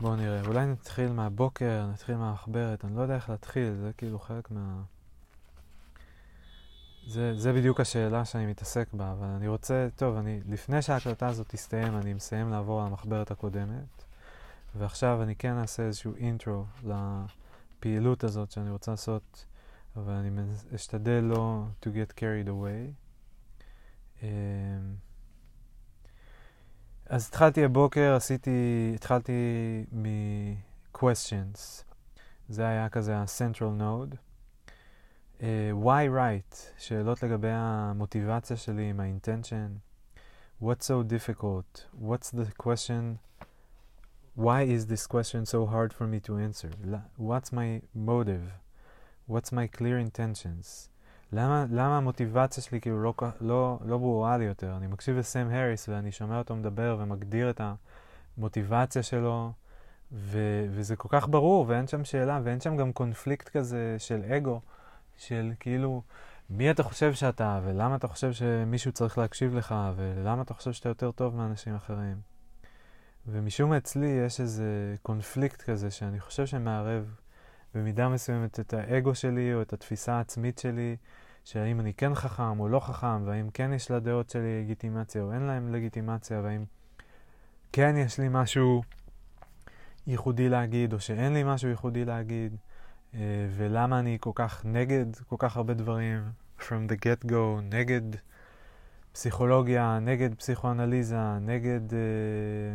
בואו 0.00 0.16
נראה, 0.16 0.46
אולי 0.46 0.66
נתחיל 0.66 1.12
מהבוקר, 1.12 1.86
נתחיל 1.92 2.16
מהמחברת, 2.16 2.84
אני 2.84 2.96
לא 2.96 3.02
יודע 3.02 3.14
איך 3.14 3.30
להתחיל, 3.30 3.74
זה 3.74 3.90
כאילו 3.96 4.18
חלק 4.18 4.50
מה... 4.50 4.82
זה, 7.08 7.34
זה 7.34 7.52
בדיוק 7.52 7.80
השאלה 7.80 8.24
שאני 8.24 8.46
מתעסק 8.46 8.88
בה, 8.92 9.12
אבל 9.12 9.26
אני 9.26 9.48
רוצה, 9.48 9.88
טוב, 9.96 10.16
אני, 10.16 10.40
לפני 10.48 10.82
שההקלטה 10.82 11.26
הזאת 11.26 11.48
תסתיים, 11.48 11.96
אני 11.96 12.14
מסיים 12.14 12.50
לעבור 12.50 12.80
על 12.80 12.86
המחברת 12.86 13.30
הקודמת, 13.30 14.04
ועכשיו 14.76 15.22
אני 15.22 15.36
כן 15.36 15.52
אעשה 15.58 15.82
איזשהו 15.82 16.14
אינטרו 16.14 16.64
לפעילות 16.84 18.24
הזאת 18.24 18.50
שאני 18.50 18.70
רוצה 18.70 18.90
לעשות, 18.90 19.44
אבל 19.96 20.12
אני 20.12 20.30
אשתדל 20.74 21.20
לא 21.24 21.64
to 21.82 21.86
get 21.86 22.12
carried 22.18 22.48
away. 22.48 22.92
Um, 24.20 24.24
אז 27.06 27.28
התחלתי 27.28 27.64
הבוקר, 27.64 28.14
עשיתי, 28.16 28.92
התחלתי 28.94 29.32
מ-questions. 29.92 31.82
זה 32.48 32.68
היה 32.68 32.88
כזה 32.88 33.16
ה-central 33.16 33.80
node. 33.80 34.27
Uh, 35.40 35.44
why 35.72 36.06
write? 36.08 36.56
שאלות 36.78 37.22
לגבי 37.22 37.50
המוטיבציה 37.50 38.56
שלי, 38.56 38.92
my 38.96 39.26
intention. 39.26 39.80
What's 40.62 40.86
so 40.86 41.02
difficult? 41.02 41.86
What's 42.00 42.30
the 42.30 42.46
question? 42.62 43.18
Why 44.36 44.62
is 44.62 44.86
this 44.86 45.06
question 45.06 45.46
so 45.46 45.66
hard 45.66 45.92
for 45.92 46.06
me 46.06 46.18
to 46.26 46.38
answer? 46.38 46.70
What's 47.16 47.52
my 47.52 47.82
motive? 47.94 48.44
What's 49.28 49.52
my 49.52 49.66
clear 49.78 49.98
intentions? 49.98 50.88
למה, 51.32 51.66
למה 51.70 51.96
המוטיבציה 51.96 52.62
שלי 52.62 52.80
כאילו 52.80 53.02
לא, 53.02 53.14
לא, 53.40 53.78
לא 53.84 53.98
ברורה 53.98 54.38
לי 54.38 54.44
יותר? 54.44 54.76
אני 54.76 54.86
מקשיב 54.86 55.16
לסם 55.16 55.48
הריס 55.50 55.88
ואני 55.88 56.12
שומע 56.12 56.38
אותו 56.38 56.56
מדבר 56.56 56.96
ומגדיר 57.00 57.50
את 57.50 57.60
המוטיבציה 58.38 59.02
שלו, 59.02 59.52
ו, 60.12 60.38
וזה 60.70 60.96
כל 60.96 61.08
כך 61.10 61.28
ברור 61.28 61.64
ואין 61.68 61.86
שם 61.86 62.04
שאלה 62.04 62.40
ואין 62.44 62.60
שם 62.60 62.76
גם 62.76 62.92
קונפליקט 62.92 63.48
כזה 63.48 63.96
של 63.98 64.22
אגו, 64.36 64.60
של 65.18 65.52
כאילו, 65.60 66.02
מי 66.50 66.70
אתה 66.70 66.82
חושב 66.82 67.14
שאתה 67.14 67.60
ולמה 67.64 67.96
אתה 67.96 68.08
חושב 68.08 68.32
שמישהו 68.32 68.92
צריך 68.92 69.18
להקשיב 69.18 69.54
לך 69.54 69.74
ולמה 69.96 70.42
אתה 70.42 70.54
חושב 70.54 70.72
שאתה 70.72 70.88
יותר 70.88 71.10
טוב 71.10 71.36
מאנשים 71.36 71.74
אחרים. 71.74 72.16
ומשום 73.26 73.72
אצלי 73.72 74.06
יש 74.06 74.40
איזה 74.40 74.94
קונפליקט 75.02 75.62
כזה 75.62 75.90
שאני 75.90 76.20
חושב 76.20 76.46
שמערב 76.46 77.14
במידה 77.74 78.08
מסוימת 78.08 78.60
את 78.60 78.74
האגו 78.74 79.14
שלי 79.14 79.54
או 79.54 79.62
את 79.62 79.72
התפיסה 79.72 80.14
העצמית 80.14 80.58
שלי, 80.58 80.96
שהאם 81.44 81.80
אני 81.80 81.94
כן 81.94 82.14
חכם 82.14 82.60
או 82.60 82.68
לא 82.68 82.80
חכם, 82.80 83.26
והאם 83.26 83.50
כן 83.50 83.72
יש 83.72 83.90
לדעות 83.90 84.30
שלי 84.30 84.62
לגיטימציה 84.62 85.22
או 85.22 85.32
אין 85.32 85.42
להם 85.42 85.72
לגיטימציה, 85.72 86.40
והאם 86.40 86.64
כן 87.72 87.96
יש 87.96 88.20
לי 88.20 88.26
משהו 88.30 88.82
ייחודי 90.06 90.48
להגיד 90.48 90.92
או 90.92 91.00
שאין 91.00 91.32
לי 91.32 91.42
משהו 91.44 91.68
ייחודי 91.68 92.04
להגיד, 92.04 92.56
ולמה 93.56 93.98
אני 93.98 94.16
כל 94.20 94.30
כך 94.34 94.64
נגד 94.64 95.06
כל 95.28 95.36
כך 95.38 95.56
הרבה 95.56 95.74
דברים, 95.74 96.20
from 96.60 96.90
the 96.90 96.94
get 96.94 97.30
go, 97.30 97.60
נגד 97.62 98.02
פסיכולוגיה, 99.12 99.98
נגד 99.98 100.34
פסיכואנליזה, 100.34 101.38
נגד 101.40 101.90
uh, 101.90 101.94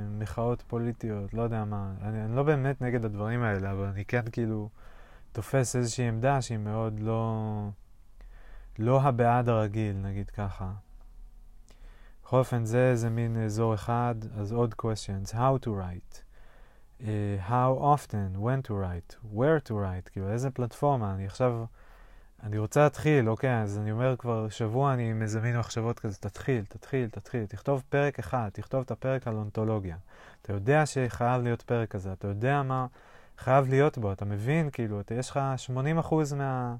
מחאות 0.10 0.62
פוליטיות, 0.68 1.34
לא 1.34 1.42
יודע 1.42 1.64
מה. 1.66 1.94
אני, 2.02 2.26
אני 2.26 2.36
לא 2.36 2.44
באמת 2.44 2.82
נגד 2.82 3.06
הדברים 3.06 3.44
האלה, 3.44 3.72
אבל 3.72 3.86
אני 3.86 4.06
כן 4.06 4.22
כאילו 4.32 4.70
תופס 5.32 5.76
איזושהי 5.76 6.08
עמדה 6.08 6.42
שהיא 6.42 6.58
מאוד 6.58 7.00
לא, 7.00 7.70
לא 8.80 9.02
הבעד 9.02 9.50
הרגיל, 9.50 9.96
נגיד 9.96 10.30
ככה. 10.30 10.72
בכל 12.24 12.38
אופן, 12.38 12.66
זה 12.66 12.92
איזה 12.92 13.10
מין 13.10 13.44
אזור 13.44 13.74
אחד, 13.74 14.16
אז 14.38 14.52
עוד 14.52 14.76
questions. 14.82 15.32
How 15.32 15.66
to 15.66 15.68
write. 15.68 16.23
Uh, 17.04 17.06
how 17.50 17.78
often, 17.94 18.40
when 18.40 18.62
to 18.62 18.74
write, 18.74 19.18
where 19.34 19.60
to 19.60 19.74
write, 19.74 20.10
כאילו 20.12 20.30
איזה 20.30 20.52
פלטפורמה, 20.52 21.14
אני 21.14 21.26
עכשיו... 21.26 21.66
אני 22.44 22.58
רוצה 22.58 22.84
להתחיל, 22.84 23.30
אוקיי, 23.30 23.62
אז 23.62 23.78
אני 23.78 23.92
אומר 23.92 24.16
כבר 24.18 24.50
שבוע 24.50 24.94
אני 24.94 25.14
מזמין 25.14 25.60
מחשבות 25.60 26.00
כזה, 26.00 26.18
תתחיל, 26.18 26.66
תתחיל, 26.66 27.10
תתחיל, 27.10 27.46
תכתוב 27.46 27.84
פרק 27.90 28.20
אחד, 28.20 28.50
תכתוב 28.54 28.82
את 28.82 28.92
הפרק 28.92 29.28
על 29.28 29.36
אונתולוגיה. 29.36 29.98
אתה 30.42 30.54
יודע 30.54 30.86
שחייב 30.86 31.42
להיות 31.42 31.62
פרק 31.62 31.90
כזה, 31.90 32.14
אתה 32.14 32.28
יודע 32.28 32.64
מה 32.64 32.88
חייב 33.38 33.70
להיות 33.70 33.98
בו, 33.98 34.12
אתה 34.12 34.26
מבין, 34.26 34.70
כאילו, 34.70 35.00
אתה, 35.00 35.14
יש 35.14 35.30
לך 35.30 35.40
80% 36.02 36.36
מה, 36.36 36.76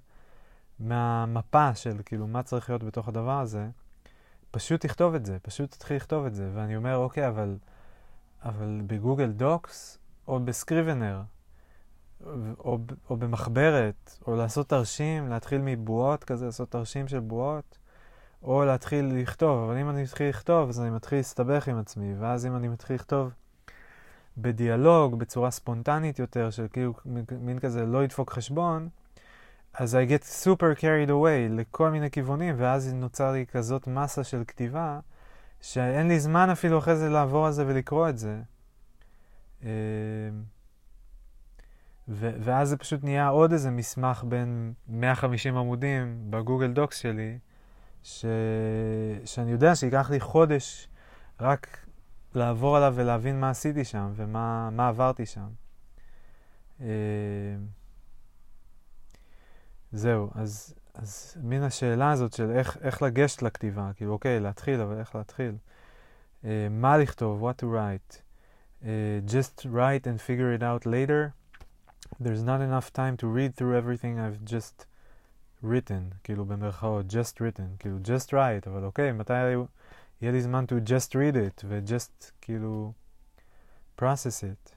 מהמפה 0.80 1.76
של 1.76 1.98
כאילו 2.06 2.28
מה 2.28 2.44
צריך 2.44 2.70
להיות 2.70 2.84
בתוך 2.84 3.08
הדבר 3.08 3.40
הזה, 3.40 3.68
פשוט 4.52 4.82
תכתוב 4.82 5.16
את 5.16 5.26
זה, 5.26 5.38
פשוט 5.42 5.72
תתחיל 5.72 5.98
לכתוב 5.98 6.26
את 6.26 6.36
זה. 6.36 6.50
ואני 6.54 6.76
אומר, 6.76 6.98
אוקיי, 6.98 7.28
אבל, 7.28 7.58
אבל 8.44 8.82
בגוגל 8.88 9.32
דוקס 9.32 9.98
או 10.28 10.40
בסקריבנר, 10.40 11.22
או, 12.60 12.78
או 13.10 13.18
במחברת, 13.18 14.20
או 14.28 14.36
לעשות 14.36 14.70
תרשים, 14.70 15.30
להתחיל 15.30 15.62
מבועות 15.64 16.24
כזה, 16.24 16.46
לעשות 16.46 16.72
תרשים 16.72 17.08
של 17.08 17.20
בועות, 17.20 17.78
או 18.44 18.66
להתחיל 18.66 19.12
לכתוב. 19.16 19.64
אבל 19.64 19.78
אם 19.78 19.90
אני 19.90 20.04
מתחיל 20.04 20.30
לכתוב, 20.30 20.70
אז 20.70 20.82
אני 20.82 20.90
מתחיל 20.90 21.20
להסתבך 21.20 21.68
עם 21.68 21.78
עצמי, 21.78 22.14
ואז 22.20 22.46
אם 22.46 22.56
אני 22.56 22.68
מתחיל 22.68 22.96
לכתוב 22.96 23.34
בדיאלוג, 24.38 25.20
בצורה 25.20 25.52
ספונטנית 25.52 26.20
יותר, 26.20 26.50
של 26.50 26.68
כאילו 26.74 26.94
מין 27.42 27.60
כזה 27.60 27.86
לא 27.86 28.04
ידפוק 28.04 28.32
חשבון, 28.32 28.90
אז 29.74 29.96
I 29.96 30.10
get 30.10 30.24
super 30.44 30.80
carried 30.80 31.10
away 31.10 31.50
לכל 31.52 31.90
מיני 31.90 32.12
כיוונים, 32.12 32.56
ואז 32.58 32.94
נוצר 32.94 33.32
לי 33.32 33.46
כזאת 33.46 33.88
מסה 33.88 34.24
של 34.24 34.44
כתיבה, 34.48 35.00
שאין 35.62 36.08
לי 36.08 36.20
זמן 36.20 36.50
אפילו 36.50 36.78
אחרי 36.80 36.96
זה 36.96 37.10
לעבור 37.10 37.46
על 37.46 37.52
זה 37.52 37.68
ולקרוא 37.68 38.10
את 38.10 38.18
זה. 38.18 38.42
אמ, 39.64 39.70
ו- 42.08 42.36
ואז 42.40 42.70
זה 42.70 42.78
פשוט 42.78 43.04
נהיה 43.04 43.28
עוד 43.28 43.52
איזה 43.52 43.72
מסמך 43.72 44.24
בין 44.28 44.74
150 44.88 45.58
עמודים 45.58 46.26
בגוגל 46.30 46.72
דוקס 46.74 46.98
שלי, 46.98 47.38
ש- 48.04 48.26
שאני 49.26 49.52
יודע 49.52 49.76
שייקח 49.76 50.10
לי 50.10 50.20
חודש 50.20 50.90
רק 51.40 51.88
לעבור 52.36 52.78
עליו 52.78 52.94
ולהבין 52.96 53.40
מה 53.40 53.50
עשיתי 53.50 53.86
שם 53.86 54.12
ומה 54.16 54.88
עברתי 54.88 55.26
שם. 55.26 55.48
אה, 56.82 56.88
זהו, 59.92 60.30
אז, 60.36 60.74
אז 60.94 61.38
מן 61.44 61.62
השאלה 61.62 62.12
הזאת 62.12 62.34
של 62.34 62.52
איך, 62.52 62.78
איך 62.82 63.02
לגשת 63.02 63.42
לכתיבה, 63.42 63.92
כאילו 63.96 64.14
אוקיי, 64.14 64.40
להתחיל, 64.40 64.82
אבל 64.82 64.98
איך 65.00 65.16
להתחיל? 65.16 65.56
Uh, 66.44 66.46
מה 66.70 66.98
לכתוב, 66.98 67.50
what 67.50 67.62
to 67.62 67.66
write? 67.66 68.22
Uh, 68.85 69.21
just 69.25 69.65
write 69.65 70.07
and 70.07 70.21
figure 70.21 70.53
it 70.53 70.63
out 70.63 70.87
later? 70.87 71.35
there's 72.21 72.43
not 72.43 72.61
enough 72.61 72.93
time 72.93 73.17
to 73.17 73.27
read 73.27 73.55
through 73.55 73.77
everything 73.77 74.19
I've 74.19 74.45
just 74.45 74.87
written, 75.63 76.15
כאילו 76.25 76.47
במרכאות, 76.47 77.07
just 77.07 77.41
written, 77.41 77.77
כאילו 77.79 77.99
just 78.03 78.33
write, 78.33 78.67
אבל 78.67 78.85
אוקיי, 78.85 79.13
מתי 79.13 79.33
יהיה 80.21 80.33
לי 80.33 80.43
זמן 80.43 80.65
to 80.69 80.89
just 80.89 81.15
read 81.15 81.37
it 81.37 81.65
ו-just 81.65 82.31
כאילו 82.41 82.93
process 84.01 84.43
it. 84.43 84.75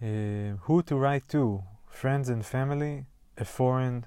Uh, 0.00 0.56
who 0.66 0.82
to 0.82 0.96
write 0.96 1.28
to? 1.28 1.62
Friends 1.90 2.28
and 2.28 2.44
family? 2.44 3.04
A 3.38 3.44
foreign 3.44 4.06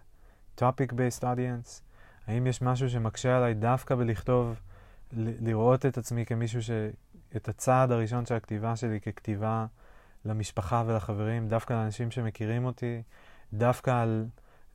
topic-based 0.55 1.23
audience? 1.23 1.81
האם 2.27 2.47
יש 2.47 2.62
משהו 2.62 2.89
שמקשה 2.89 3.38
עליי 3.38 3.53
דווקא 3.53 3.95
בלכתוב, 3.95 4.62
לראות 5.17 5.86
את 5.86 5.97
עצמי 5.97 6.25
כמישהו 6.25 6.62
ש... 6.62 6.71
את 7.36 7.48
הצעד 7.48 7.92
הראשון 7.92 8.26
של 8.26 8.34
הכתיבה 8.34 8.76
שלי 8.76 9.00
ככתיבה 9.00 9.66
למשפחה 10.24 10.84
ולחברים, 10.86 11.48
דווקא 11.48 11.72
לאנשים 11.72 12.10
שמכירים 12.10 12.64
אותי, 12.64 13.02
דווקא 13.52 14.02
על 14.02 14.26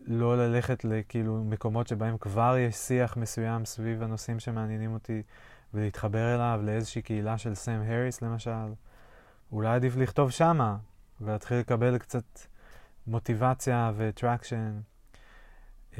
לא 0.05 0.37
ללכת 0.37 0.85
לכאילו 0.85 1.43
מקומות 1.43 1.87
שבהם 1.87 2.17
כבר 2.17 2.55
יש 2.57 2.75
שיח 2.75 3.17
מסוים 3.17 3.65
סביב 3.65 4.03
הנושאים 4.03 4.39
שמעניינים 4.39 4.93
אותי 4.93 5.23
ולהתחבר 5.73 6.35
אליו 6.35 6.59
לאיזושהי 6.63 7.01
קהילה 7.01 7.37
של 7.37 7.55
סם 7.55 7.81
הריס 7.87 8.21
למשל. 8.21 8.73
אולי 9.51 9.75
עדיף 9.75 9.95
לכתוב 9.95 10.31
שמה 10.31 10.77
ולהתחיל 11.21 11.57
לקבל 11.57 11.97
קצת 11.97 12.23
מוטיבציה 13.07 13.91
ו 13.95 14.04
traction. 14.04 14.79
Uh, 15.93 15.95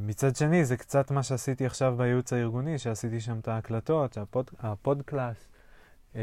מצד 0.00 0.36
שני, 0.36 0.64
זה 0.64 0.76
קצת 0.76 1.10
מה 1.10 1.22
שעשיתי 1.22 1.66
עכשיו 1.66 1.94
בייעוץ 1.96 2.32
הארגוני, 2.32 2.78
שעשיתי 2.78 3.20
שם 3.20 3.38
את 3.38 3.48
ההקלטות, 3.48 4.18
הפוד, 4.18 4.50
הפודקאסט. 4.58 5.48
Uh, 6.18 6.20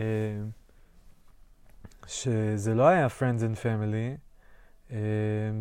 שזה 2.08 2.76
לא 2.76 2.88
היה 2.88 3.08
Friends 3.08 3.42
and 3.42 3.58
Family, 3.64 4.20
אה, 4.92 4.98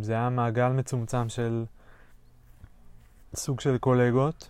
זה 0.01 0.13
היה 0.13 0.31
מעגל 0.31 0.69
מצומצם 0.69 1.29
של 1.29 1.65
סוג 3.35 3.61
של 3.61 3.79
קולגות, 3.79 4.49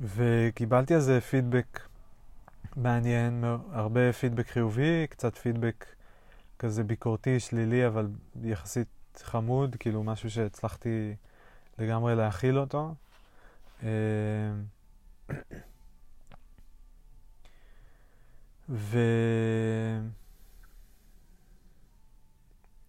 וקיבלתי 0.00 0.94
על 0.94 1.00
זה 1.00 1.20
פידבק 1.20 1.80
מעניין, 2.76 3.44
הרבה 3.72 4.12
פידבק 4.12 4.48
חיובי, 4.48 5.06
קצת 5.10 5.36
פידבק 5.36 5.86
כזה 6.58 6.84
ביקורתי, 6.84 7.40
שלילי, 7.40 7.86
אבל 7.86 8.08
יחסית 8.42 8.88
חמוד, 9.22 9.76
כאילו 9.78 10.02
משהו 10.02 10.30
שהצלחתי 10.30 11.14
לגמרי 11.78 12.14
להכיל 12.14 12.58
אותו. 12.58 12.94
אה, 18.70 18.74
ו... 18.74 18.98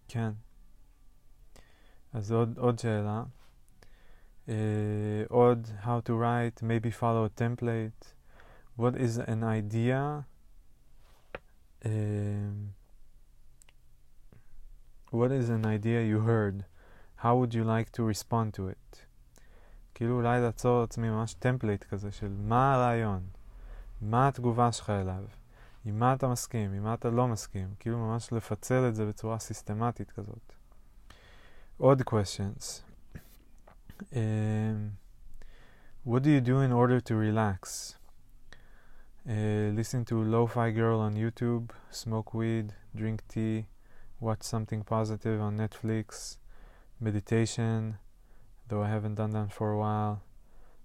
כן. 0.08 0.32
אז 2.12 2.32
עוד, 2.32 2.58
עוד 2.58 2.78
שאלה. 2.78 3.22
Uh, 4.46 4.50
עוד, 5.28 5.68
how 5.82 6.00
to 6.00 6.12
write, 6.14 6.62
maybe 6.62 6.90
follow 6.90 7.24
a 7.24 7.28
template. 7.28 8.14
What 8.76 8.96
is 8.96 9.18
an 9.18 9.44
idea? 9.44 10.24
Um, 11.84 12.74
what 15.10 15.30
is 15.32 15.50
an 15.50 15.66
idea 15.66 16.02
you 16.02 16.20
heard? 16.20 16.64
How 17.16 17.36
would 17.36 17.52
you 17.54 17.64
like 17.64 17.90
to 17.92 18.02
respond 18.02 18.54
to 18.54 18.68
it? 18.68 19.04
כאילו 19.94 20.16
אולי 20.16 20.40
ליצור 20.40 20.80
לעצמי 20.80 21.10
ממש 21.10 21.34
template 21.34 21.84
כזה 21.84 22.12
של 22.12 22.28
מה 22.38 22.74
הרעיון, 22.74 23.22
מה 24.00 24.28
התגובה 24.28 24.72
שלך 24.72 24.90
אליו, 24.90 25.24
עם 25.85 25.99
מה 25.99 26.13
אתה 26.13 26.27
מסכים, 26.27 26.73
עם 26.73 26.83
מה 26.83 26.93
אתה 26.93 27.09
לא 27.09 27.27
מסכים, 27.27 27.67
כאילו 27.79 27.97
ממש 27.97 28.33
לפצל 28.33 28.87
את 28.87 28.95
זה 28.95 29.05
בצורה 29.05 29.39
סיסטמטית 29.39 30.11
כזאת. 30.11 30.53
עוד 31.77 32.01
questions. 32.01 32.81
Um, 34.11 34.97
what 36.05 36.23
do 36.23 36.29
you 36.29 36.41
do 36.41 36.59
in 36.59 36.71
order 36.71 36.99
to 36.99 37.15
relax? 37.15 37.95
Uh, 39.25 39.71
listen 39.73 40.03
to 40.05 40.15
Lo-Fi 40.21 40.71
Girl 40.71 40.99
on 40.99 41.13
YouTube, 41.15 41.69
smoke 41.89 42.33
weed, 42.33 42.73
drink 42.93 43.21
tea, 43.29 43.67
watch 44.19 44.43
something 44.43 44.83
positive 44.83 45.39
on 45.39 45.57
Netflix, 45.57 46.37
meditation, 46.99 47.97
though 48.67 48.83
I 48.83 48.89
haven't 48.89 49.15
done 49.15 49.31
that 49.31 49.53
for 49.53 49.71
a 49.71 49.77
while. 49.77 50.23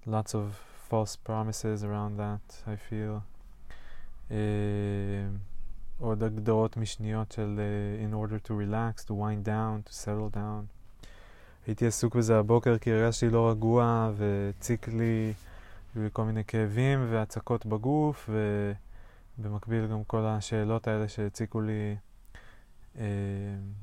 Lots 0.07 0.35
of 0.35 0.44
false 0.88 1.16
promises 1.16 1.83
around 1.83 2.16
that, 2.18 2.62
I 2.66 2.77
feel. 2.77 3.24
Uh, 4.34 4.36
עוד 6.00 6.24
הגדרות 6.24 6.78
משניות 6.78 7.32
של 7.32 7.60
uh, 7.60 8.12
in 8.12 8.13
order 8.13 8.48
to 8.48 8.52
relax, 8.52 9.06
to 9.06 9.12
wind 9.12 9.48
down, 9.48 9.89
to 9.89 9.91
settle 9.91 10.36
down. 10.36 10.74
הייתי 11.67 11.88
עסוק 11.88 12.15
בזה 12.15 12.39
הבוקר 12.39 12.78
כי 12.78 12.91
הרגשתי 12.91 13.30
לא 13.30 13.50
רגוע 13.50 14.12
והציק 14.15 14.88
לי 14.88 15.34
כל 16.13 16.24
מיני 16.24 16.43
כאבים 16.43 17.08
והצקות 17.12 17.65
בגוף 17.65 18.30
ובמקביל 19.38 19.88
גם 19.88 20.04
כל 20.04 20.26
השאלות 20.26 20.88
האלה 20.88 21.08
שהציקו 21.08 21.62
לי 21.62 21.96
אה, 22.98 23.06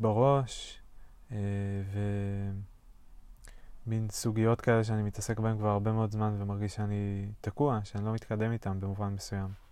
בראש 0.00 0.82
אה, 1.32 1.38
ומין 3.86 4.08
סוגיות 4.10 4.60
כאלה 4.60 4.84
שאני 4.84 5.02
מתעסק 5.02 5.38
בהן 5.38 5.58
כבר 5.58 5.68
הרבה 5.68 5.92
מאוד 5.92 6.10
זמן 6.10 6.36
ומרגיש 6.38 6.74
שאני 6.74 7.26
תקוע, 7.40 7.80
שאני 7.84 8.04
לא 8.04 8.12
מתקדם 8.12 8.52
איתן 8.52 8.80
במובן 8.80 9.08
מסוים. 9.08 9.69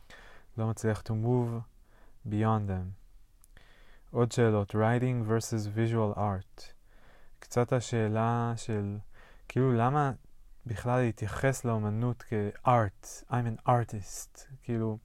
לא 0.59 0.66
מצליח 0.66 1.03
to 1.07 1.11
move 1.11 1.61
beyond 2.29 2.68
them. 2.68 2.99
עוד 4.11 4.33
שאלות, 4.33 4.75
writing 4.75 5.31
versus 5.31 5.77
visual 5.77 6.18
art. 6.18 6.62
קצת 7.38 7.73
השאלה 7.73 8.53
של, 8.57 8.99
כאילו, 9.49 9.73
למה 9.73 10.12
בכלל 10.66 11.01
להתייחס 11.01 11.64
לאומנות 11.64 12.23
כארט, 12.23 13.07
I'm 13.31 13.33
an 13.33 13.68
artist, 13.68 14.38
כאילו, 14.62 14.99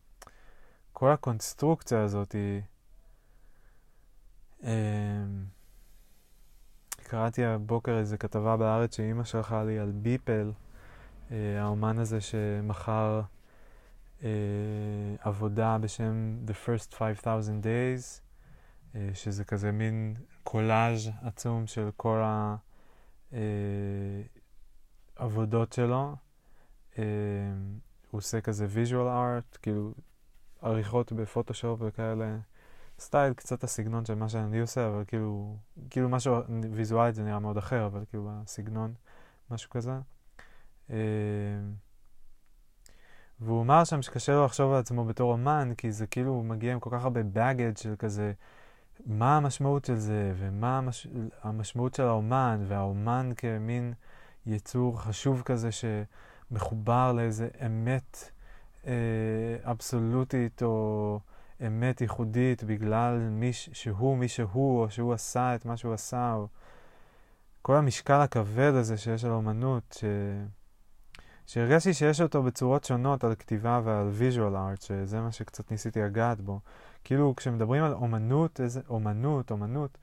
כל 0.93 1.11
הקונסטרוקציה 1.11 2.01
הזאת 2.01 2.31
היא... 2.31 2.61
אה, 4.63 5.23
קראתי 7.03 7.45
הבוקר 7.45 7.97
איזה 7.97 8.17
כתבה 8.17 8.57
בארץ 8.57 8.95
שאימא 8.95 9.23
שלחה 9.23 9.63
לי 9.63 9.79
על 9.79 9.91
ביפל, 9.91 10.51
אה, 11.31 11.61
האומן 11.61 11.99
הזה 11.99 12.21
שמכר 12.21 13.21
אה, 14.23 14.29
עבודה 15.19 15.77
בשם 15.77 16.37
The 16.47 16.51
First 16.51 16.95
5,000 16.95 17.61
Days, 17.61 18.21
אה, 18.95 19.09
שזה 19.13 19.43
כזה 19.43 19.71
מין 19.71 20.15
קולאז' 20.43 21.09
עצום 21.21 21.67
של 21.67 21.89
כל 21.97 22.21
העבודות 25.17 25.73
שלו. 25.73 26.15
אה, 26.97 27.03
הוא 28.11 28.17
עושה 28.17 28.41
כזה 28.41 28.67
visual 28.75 29.07
art, 29.07 29.57
כאילו 29.61 29.93
עריכות 30.61 31.11
בפוטושופ 31.11 31.81
וכאלה. 31.81 32.37
סטייל, 32.99 33.33
קצת 33.33 33.63
הסגנון 33.63 34.05
של 34.05 34.15
מה 34.15 34.29
שאני 34.29 34.59
עושה, 34.59 34.87
אבל 34.87 35.03
כאילו, 35.07 35.57
כאילו 35.89 36.09
משהו 36.09 36.35
ויזואלית 36.71 37.15
זה 37.15 37.23
נראה 37.23 37.39
מאוד 37.39 37.57
אחר, 37.57 37.85
אבל 37.85 38.03
כאילו 38.09 38.29
הסגנון, 38.31 38.93
משהו 39.49 39.69
כזה. 39.69 39.93
אה, 43.43 43.47
והוא 43.47 43.61
אמר 43.61 43.83
שם 43.83 44.01
שקשה 44.01 44.33
לו 44.33 44.45
לחשוב 44.45 44.71
על 44.71 44.79
עצמו 44.79 45.05
בתור 45.05 45.31
אומן, 45.31 45.73
כי 45.77 45.91
זה 45.91 46.07
כאילו 46.07 46.43
מגיע 46.43 46.73
עם 46.73 46.79
כל 46.79 46.89
כך 46.93 47.03
הרבה 47.03 47.21
baggage 47.35 47.81
של 47.81 47.95
כזה 47.99 48.33
מה 49.05 49.37
המשמעות 49.37 49.85
של 49.85 49.95
זה, 49.95 50.33
ומה 50.37 50.77
המש... 50.77 51.07
המשמעות 51.43 51.95
של 51.95 52.03
האומן, 52.03 52.65
והאומן 52.67 53.29
כמין 53.37 53.93
יצור 54.45 55.01
חשוב 55.01 55.41
כזה 55.41 55.69
שמחובר 55.71 57.13
לאיזה 57.13 57.47
אמת 57.65 58.31
אה, 58.87 58.91
אבסולוטית 59.63 60.63
או 60.63 61.19
אמת 61.67 62.01
ייחודית 62.01 62.63
בגלל 62.63 63.17
מי 63.31 63.53
ש... 63.53 63.69
שהוא 63.73 64.17
מי 64.17 64.27
שהוא, 64.27 64.81
או 64.81 64.89
שהוא 64.89 65.13
עשה 65.13 65.55
את 65.55 65.65
מה 65.65 65.77
שהוא 65.77 65.93
עשה, 65.93 66.33
או 66.33 66.47
כל 67.61 67.75
המשקל 67.75 68.21
הכבד 68.21 68.71
הזה 68.75 68.97
שיש 68.97 69.25
על 69.25 69.31
האומנות, 69.31 69.97
ש... 69.99 70.03
שהרגשתי 71.45 71.93
שיש 71.93 72.21
אותו 72.21 72.43
בצורות 72.43 72.83
שונות 72.83 73.23
על 73.23 73.35
כתיבה 73.35 73.81
ועל 73.83 74.09
visual 74.19 74.55
art, 74.55 74.85
שזה 74.85 75.21
מה 75.21 75.31
שקצת 75.31 75.71
ניסיתי 75.71 76.01
לגעת 76.01 76.41
בו. 76.41 76.59
כאילו, 77.03 77.33
כשמדברים 77.35 77.83
על 77.83 77.93
אומנות, 77.93 78.61
איזה 78.61 78.81
אומנות, 78.89 79.51
אומנות, 79.51 79.97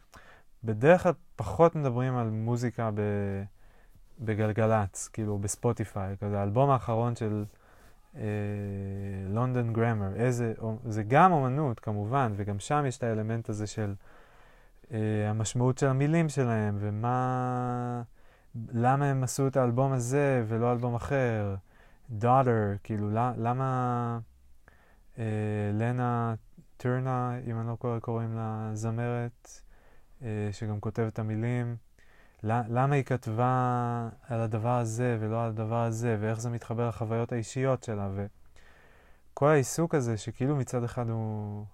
בדרך 0.65 1.03
כלל 1.03 1.13
פחות 1.37 1.77
מדברים 1.77 2.17
על 2.17 2.31
מוזיקה 2.31 2.91
ב, 2.95 3.01
בגלגלצ, 4.21 5.09
כאילו 5.09 5.39
בספוטיפיי, 5.39 6.17
כזה 6.21 6.41
האלבום 6.41 6.71
האחרון 6.71 7.17
של 7.17 7.45
לונדון 9.29 9.69
אה, 9.69 9.73
גרמר, 9.73 10.15
איזה, 10.17 10.55
זה 10.85 11.03
גם 11.03 11.33
אומנות 11.33 11.81
כמובן, 11.81 12.33
וגם 12.37 12.59
שם 12.59 12.85
יש 12.89 12.99
את 12.99 13.03
האלמנט 13.03 13.49
הזה 13.49 13.67
של 13.67 13.95
אה, 14.93 15.31
המשמעות 15.31 15.79
של 15.79 15.87
המילים 15.87 16.29
שלהם, 16.29 16.77
ומה, 16.81 18.03
למה 18.55 19.11
הם 19.11 19.25
עשו 19.25 19.47
את 19.47 19.57
האלבום 19.57 19.93
הזה 19.93 20.45
ולא 20.49 20.73
אלבום 20.73 20.95
אחר, 20.95 21.55
daughter, 22.21 22.79
כאילו, 22.83 23.11
למה 23.37 24.19
אה, 25.19 25.25
לנה 25.73 26.35
טרנה, 26.77 27.39
אם 27.47 27.61
אני 27.61 27.69
לא 27.69 27.75
קורא, 27.75 27.99
קוראים 27.99 28.37
לה 28.37 28.71
זמרת, 28.75 29.63
אה, 30.23 30.49
שגם 30.53 30.81
כותבת 30.81 31.13
את 31.13 31.19
המילים. 31.19 31.77
למה 32.43 32.95
היא 32.95 33.05
כתבה 33.05 34.09
על 34.29 34.41
הדבר 34.41 34.79
הזה 34.79 35.17
ולא 35.21 35.43
על 35.45 35.49
הדבר 35.49 35.83
הזה, 35.83 36.17
ואיך 36.21 36.41
זה 36.41 36.51
מתחבר 36.51 36.89
לחוויות 36.89 37.33
האישיות 37.33 37.83
שלה, 37.83 38.11
וכל 38.15 39.49
העיסוק 39.49 39.95
הזה, 39.95 40.17
שכאילו 40.17 40.57
מצד 40.57 40.85
אחד 40.85 41.09
הוא, 41.09 41.65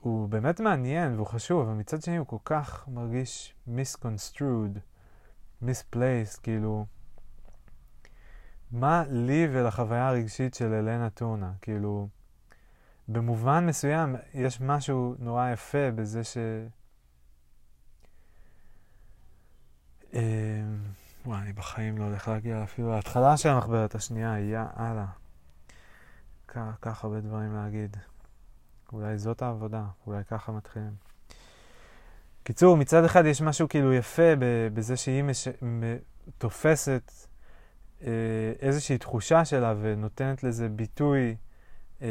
הוא 0.00 0.28
באמת 0.28 0.60
מעניין 0.60 1.14
והוא 1.14 1.26
חשוב, 1.26 1.68
אבל 1.68 1.76
מצד 1.76 2.02
שני 2.02 2.16
הוא 2.16 2.26
כל 2.26 2.36
כך 2.44 2.88
מרגיש 2.88 3.54
misconstrued, 3.68 4.78
misplaced, 5.62 6.40
כאילו, 6.42 6.86
מה 8.70 9.04
לי 9.10 9.48
ולחוויה 9.52 10.08
הרגשית 10.08 10.54
של 10.54 10.72
אלנה 10.72 11.10
טונה, 11.10 11.52
כאילו, 11.60 12.08
במובן 13.08 13.66
מסוים 13.66 14.16
יש 14.34 14.60
משהו 14.60 15.14
נורא 15.18 15.50
יפה 15.50 15.90
בזה 15.90 16.24
ש... 16.24 16.36
אה, 20.14 20.62
וואי, 21.26 21.40
אני 21.40 21.52
בחיים 21.52 21.98
לא 21.98 22.04
הולך 22.04 22.28
להגיע 22.28 22.62
אפילו 22.62 22.90
להתחלה 22.90 23.36
של 23.36 23.48
המחברת 23.48 23.94
השנייה, 23.94 24.38
יא 24.38 24.60
אללה. 24.78 25.06
כך 26.82 27.04
הרבה 27.04 27.20
דברים 27.20 27.54
להגיד. 27.54 27.96
אולי 28.92 29.18
זאת 29.18 29.42
העבודה, 29.42 29.84
אולי 30.06 30.24
ככה 30.24 30.52
מתחילים. 30.52 31.07
קיצור, 32.48 32.76
מצד 32.76 33.04
אחד 33.04 33.26
יש 33.26 33.42
משהו 33.42 33.68
כאילו 33.68 33.92
יפה 33.92 34.32
בזה 34.74 34.96
שהיא 34.96 35.22
מש... 35.22 35.48
תופסת 36.38 37.12
אה, 38.02 38.08
איזושהי 38.60 38.98
תחושה 38.98 39.44
שלה 39.44 39.74
ונותנת 39.80 40.42
לזה 40.42 40.68
ביטוי 40.68 41.36
אה, 42.02 42.08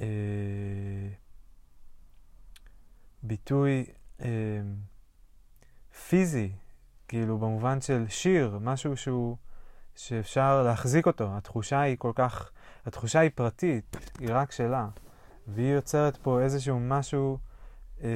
אה, 0.00 0.06
ביטוי 3.22 3.84
אה, 4.20 4.28
פיזי, 6.08 6.52
כאילו 7.08 7.38
במובן 7.38 7.80
של 7.80 8.04
שיר, 8.08 8.58
משהו 8.60 8.96
שהוא, 8.96 9.36
שאפשר 9.96 10.62
להחזיק 10.62 11.06
אותו. 11.06 11.36
התחושה 11.36 11.80
היא 11.80 11.96
כל 11.98 12.12
כך, 12.14 12.50
התחושה 12.86 13.20
היא 13.20 13.30
פרטית, 13.34 13.96
היא 14.18 14.28
רק 14.32 14.52
שלה. 14.52 14.88
והיא 15.48 15.72
יוצרת 15.72 16.16
פה 16.16 16.40
איזשהו 16.40 16.80
משהו 16.80 17.38
אה, 18.04 18.10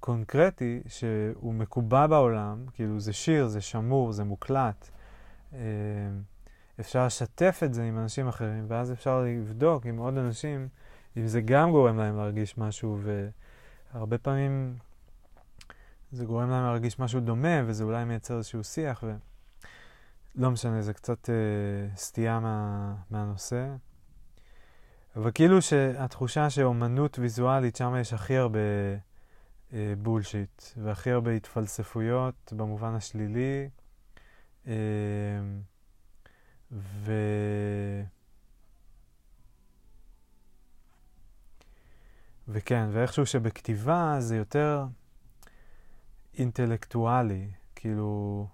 קונקרטי 0.00 0.80
שהוא 0.86 1.54
מקובע 1.54 2.06
בעולם, 2.06 2.66
כאילו 2.74 3.00
זה 3.00 3.12
שיר, 3.12 3.46
זה 3.46 3.60
שמור, 3.60 4.12
זה 4.12 4.24
מוקלט. 4.24 4.90
אה, 5.52 5.58
אפשר 6.80 7.06
לשתף 7.06 7.60
את 7.64 7.74
זה 7.74 7.84
עם 7.84 7.98
אנשים 7.98 8.28
אחרים, 8.28 8.64
ואז 8.68 8.92
אפשר 8.92 9.22
לבדוק 9.22 9.86
עם 9.86 9.96
עוד 9.96 10.18
אנשים 10.18 10.68
אם 11.16 11.26
זה 11.26 11.40
גם 11.40 11.70
גורם 11.70 11.98
להם 11.98 12.16
להרגיש 12.16 12.58
משהו, 12.58 12.98
הרבה 13.92 14.18
פעמים 14.18 14.76
זה 16.12 16.24
גורם 16.24 16.50
להם 16.50 16.62
להרגיש 16.62 16.98
משהו 16.98 17.20
דומה, 17.20 17.62
וזה 17.66 17.84
אולי 17.84 18.04
מייצר 18.04 18.36
איזשהו 18.38 18.64
שיח, 18.64 19.04
ולא 20.36 20.50
משנה, 20.50 20.82
זה 20.82 20.92
קצת 20.92 21.30
אה, 21.30 21.96
סטייה 21.96 22.40
מה... 22.40 22.94
מהנושא. 23.10 23.66
אבל 25.16 25.30
כאילו 25.30 25.62
שהתחושה 25.62 26.50
שאומנות 26.50 27.18
ויזואלית, 27.18 27.76
שם 27.76 27.94
יש 28.00 28.12
הכי 28.12 28.36
הרבה 28.36 28.58
בולשיט, 30.02 30.62
והכי 30.76 31.10
הרבה 31.10 31.30
התפלספויות 31.30 32.52
במובן 32.56 32.94
השלילי. 32.94 33.68
אה, 34.66 34.72
ו... 36.72 37.12
וכן, 42.48 42.88
ואיכשהו 42.92 43.26
שבכתיבה 43.26 44.16
זה 44.18 44.36
יותר 44.36 44.84
אינטלקטואלי, 46.38 47.50
כאילו, 47.74 48.46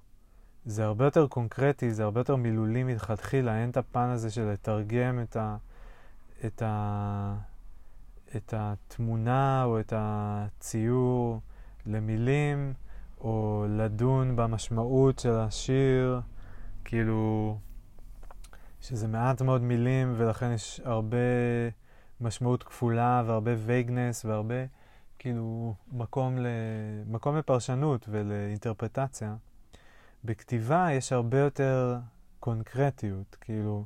זה 0.66 0.84
הרבה 0.84 1.04
יותר 1.04 1.26
קונקרטי, 1.26 1.90
זה 1.90 2.04
הרבה 2.04 2.20
יותר 2.20 2.36
מילולי 2.36 2.84
מלכתחילה, 2.84 3.58
אין 3.62 3.70
את 3.70 3.76
הפן 3.76 4.08
הזה 4.08 4.30
של 4.30 4.50
לתרגם 4.50 5.20
את, 5.22 5.36
ה, 5.36 5.56
את, 6.46 6.62
ה, 6.62 7.36
את 8.36 8.54
התמונה 8.56 9.64
או 9.64 9.80
את 9.80 9.92
הציור 9.96 11.40
למילים, 11.86 12.72
או 13.20 13.66
לדון 13.68 14.36
במשמעות 14.36 15.18
של 15.18 15.34
השיר, 15.34 16.20
כאילו, 16.84 17.58
שזה 18.80 19.08
מעט 19.08 19.42
מאוד 19.42 19.62
מילים 19.62 20.14
ולכן 20.16 20.52
יש 20.52 20.80
הרבה 20.84 21.16
משמעות 22.20 22.62
כפולה 22.62 23.22
והרבה 23.26 23.50
vagueness 23.56 24.24
והרבה 24.24 24.64
כאילו 25.18 25.74
מקום, 25.92 26.38
ל... 26.38 26.46
מקום 27.06 27.36
לפרשנות 27.36 28.06
ולאינטרפרטציה. 28.08 29.36
בכתיבה 30.24 30.88
יש 30.92 31.12
הרבה 31.12 31.38
יותר 31.38 31.98
קונקרטיות, 32.40 33.36
כאילו 33.40 33.84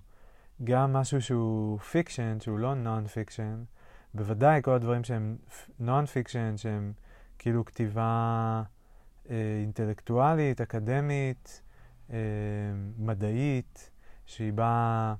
גם 0.65 0.93
משהו 0.93 1.23
שהוא 1.23 1.79
fiction, 1.79 2.41
שהוא 2.41 2.59
לא 2.59 2.75
non-fiction, 2.75 3.63
בוודאי 4.15 4.61
כל 4.63 4.71
הדברים 4.71 5.05
שהם 5.05 5.37
non-fiction, 5.79 6.57
שהם 6.57 6.93
כאילו 7.39 7.65
כתיבה 7.65 8.63
אה, 9.31 9.59
אינטלקטואלית, 9.61 10.61
אקדמית, 10.61 11.63
אה, 12.11 12.17
מדעית, 12.99 13.91
שהיא 14.27 14.53
באה 14.53 15.15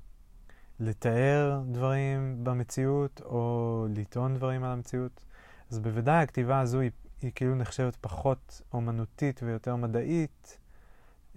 לתאר 0.79 1.61
דברים 1.71 2.43
במציאות 2.43 3.21
או 3.25 3.85
לטעון 3.95 4.35
דברים 4.35 4.63
על 4.63 4.71
המציאות. 4.71 5.25
אז 5.71 5.79
בוודאי 5.79 6.23
הכתיבה 6.23 6.59
הזו 6.59 6.79
היא, 6.79 6.91
היא 7.21 7.31
כאילו 7.35 7.55
נחשבת 7.55 7.95
פחות 7.95 8.61
אומנותית 8.73 9.43
ויותר 9.43 9.75
מדעית 9.75 10.57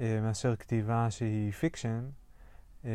אה, 0.01 0.21
מאשר 0.23 0.57
כתיבה 0.57 1.11
שהיא 1.11 1.53
fiction. 1.53 2.09
אה, 2.85 2.91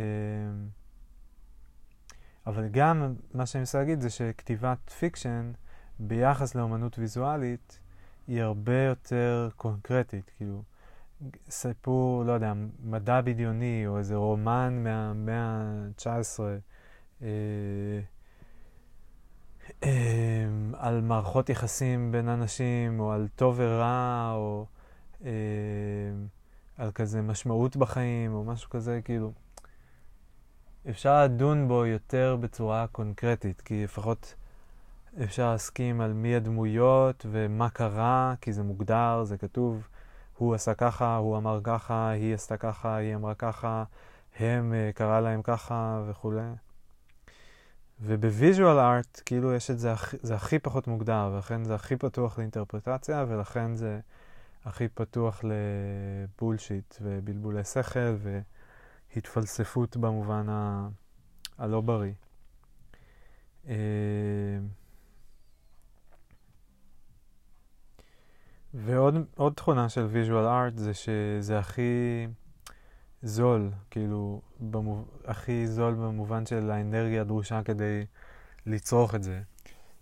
אבל 2.50 2.68
גם 2.68 3.16
מה 3.34 3.46
שאני 3.46 3.60
מנסה 3.60 3.80
להגיד 3.80 4.02
זה 4.02 4.10
שכתיבת 4.10 4.90
fiction 4.90 5.52
ביחס 6.00 6.56
לאומנות 6.56 7.00
ויזואלית 7.00 7.80
היא 8.28 8.42
הרבה 8.42 8.84
יותר 8.84 9.50
קונקרטית, 9.56 10.32
כאילו 10.38 10.64
סיפור, 11.50 12.24
לא 12.24 12.32
יודע, 12.32 12.54
מדע 12.84 13.22
בדיוני 13.22 13.84
או 13.88 13.98
איזה 13.98 14.16
רומן 14.16 14.84
מהמאה 14.84 15.36
ה-19 15.36 16.40
אה, 17.22 17.28
אה, 19.84 20.46
על 20.74 21.02
מערכות 21.02 21.50
יחסים 21.50 22.12
בין 22.12 22.30
אנשים 22.30 23.00
או 23.00 23.12
על 23.12 23.28
טוב 23.36 23.56
ורע 23.58 24.32
או 24.36 24.66
אה, 25.26 25.32
על 26.78 26.92
כזה 26.92 27.22
משמעות 27.22 27.78
בחיים 27.78 28.34
או 28.34 28.44
משהו 28.44 28.70
כזה, 28.70 29.00
כאילו 29.04 29.32
אפשר 30.88 31.24
לדון 31.24 31.68
בו 31.68 31.86
יותר 31.86 32.38
בצורה 32.40 32.88
קונקרטית, 32.92 33.62
כי 33.62 33.84
לפחות 33.84 34.36
אפשר 35.24 35.52
להסכים 35.52 36.02
על 36.02 36.14
מי 36.14 36.36
הדמויות 36.36 37.26
ומה 37.32 37.70
קרה, 37.70 38.34
כי 38.42 38.54
זה 38.54 38.64
מוגדר, 38.64 39.24
זה 39.24 39.38
כתוב. 39.38 39.88
הוא 40.38 40.56
עשה 40.56 40.74
ככה, 40.74 41.16
הוא 41.16 41.38
אמר 41.38 41.60
ככה, 41.64 42.10
היא 42.10 42.34
עשתה 42.34 42.58
ככה, 42.58 42.96
היא 42.96 43.16
אמרה 43.16 43.36
ככה, 43.36 43.84
הם, 44.40 44.74
uh, 44.74 44.96
קרא 44.96 45.20
להם 45.20 45.42
ככה 45.42 46.04
וכולי. 46.08 46.42
ובוויז'ואל 48.02 48.80
ארט, 48.80 49.22
כאילו 49.26 49.54
יש 49.54 49.72
את 49.72 49.80
זה, 49.80 49.94
זה 50.22 50.36
הכי 50.36 50.60
פחות 50.60 50.88
מוגדר, 50.88 51.32
ולכן 51.34 51.64
זה 51.64 51.76
הכי 51.76 51.96
פתוח 51.96 52.38
לאינטרפרטציה, 52.38 53.26
ולכן 53.28 53.76
זה 53.76 54.00
הכי 54.66 54.88
פתוח 54.88 55.42
לבולשיט 55.44 56.96
ובלבולי 57.02 57.64
שכל 57.64 58.16
והתפלספות 59.16 59.98
במובן 59.98 60.50
ה... 60.50 60.88
הלא 61.58 61.82
בריא. 61.82 62.14
Uh, 63.66 63.70
ועוד 68.74 69.54
תכונה 69.56 69.90
של 69.90 70.06
ויז'ואל 70.06 70.46
ארט 70.46 70.78
זה 70.78 70.94
שזה 70.94 71.60
הכי 71.60 72.28
זול, 73.22 73.72
כאילו, 73.90 74.42
במוב... 74.60 75.10
הכי 75.26 75.68
זול 75.68 75.94
במובן 75.94 76.46
של 76.46 76.72
האנרגיה 76.72 77.22
הדרושה 77.22 77.64
כדי 77.64 78.06
לצרוך 78.66 79.16
את 79.16 79.24
זה. 79.24 79.42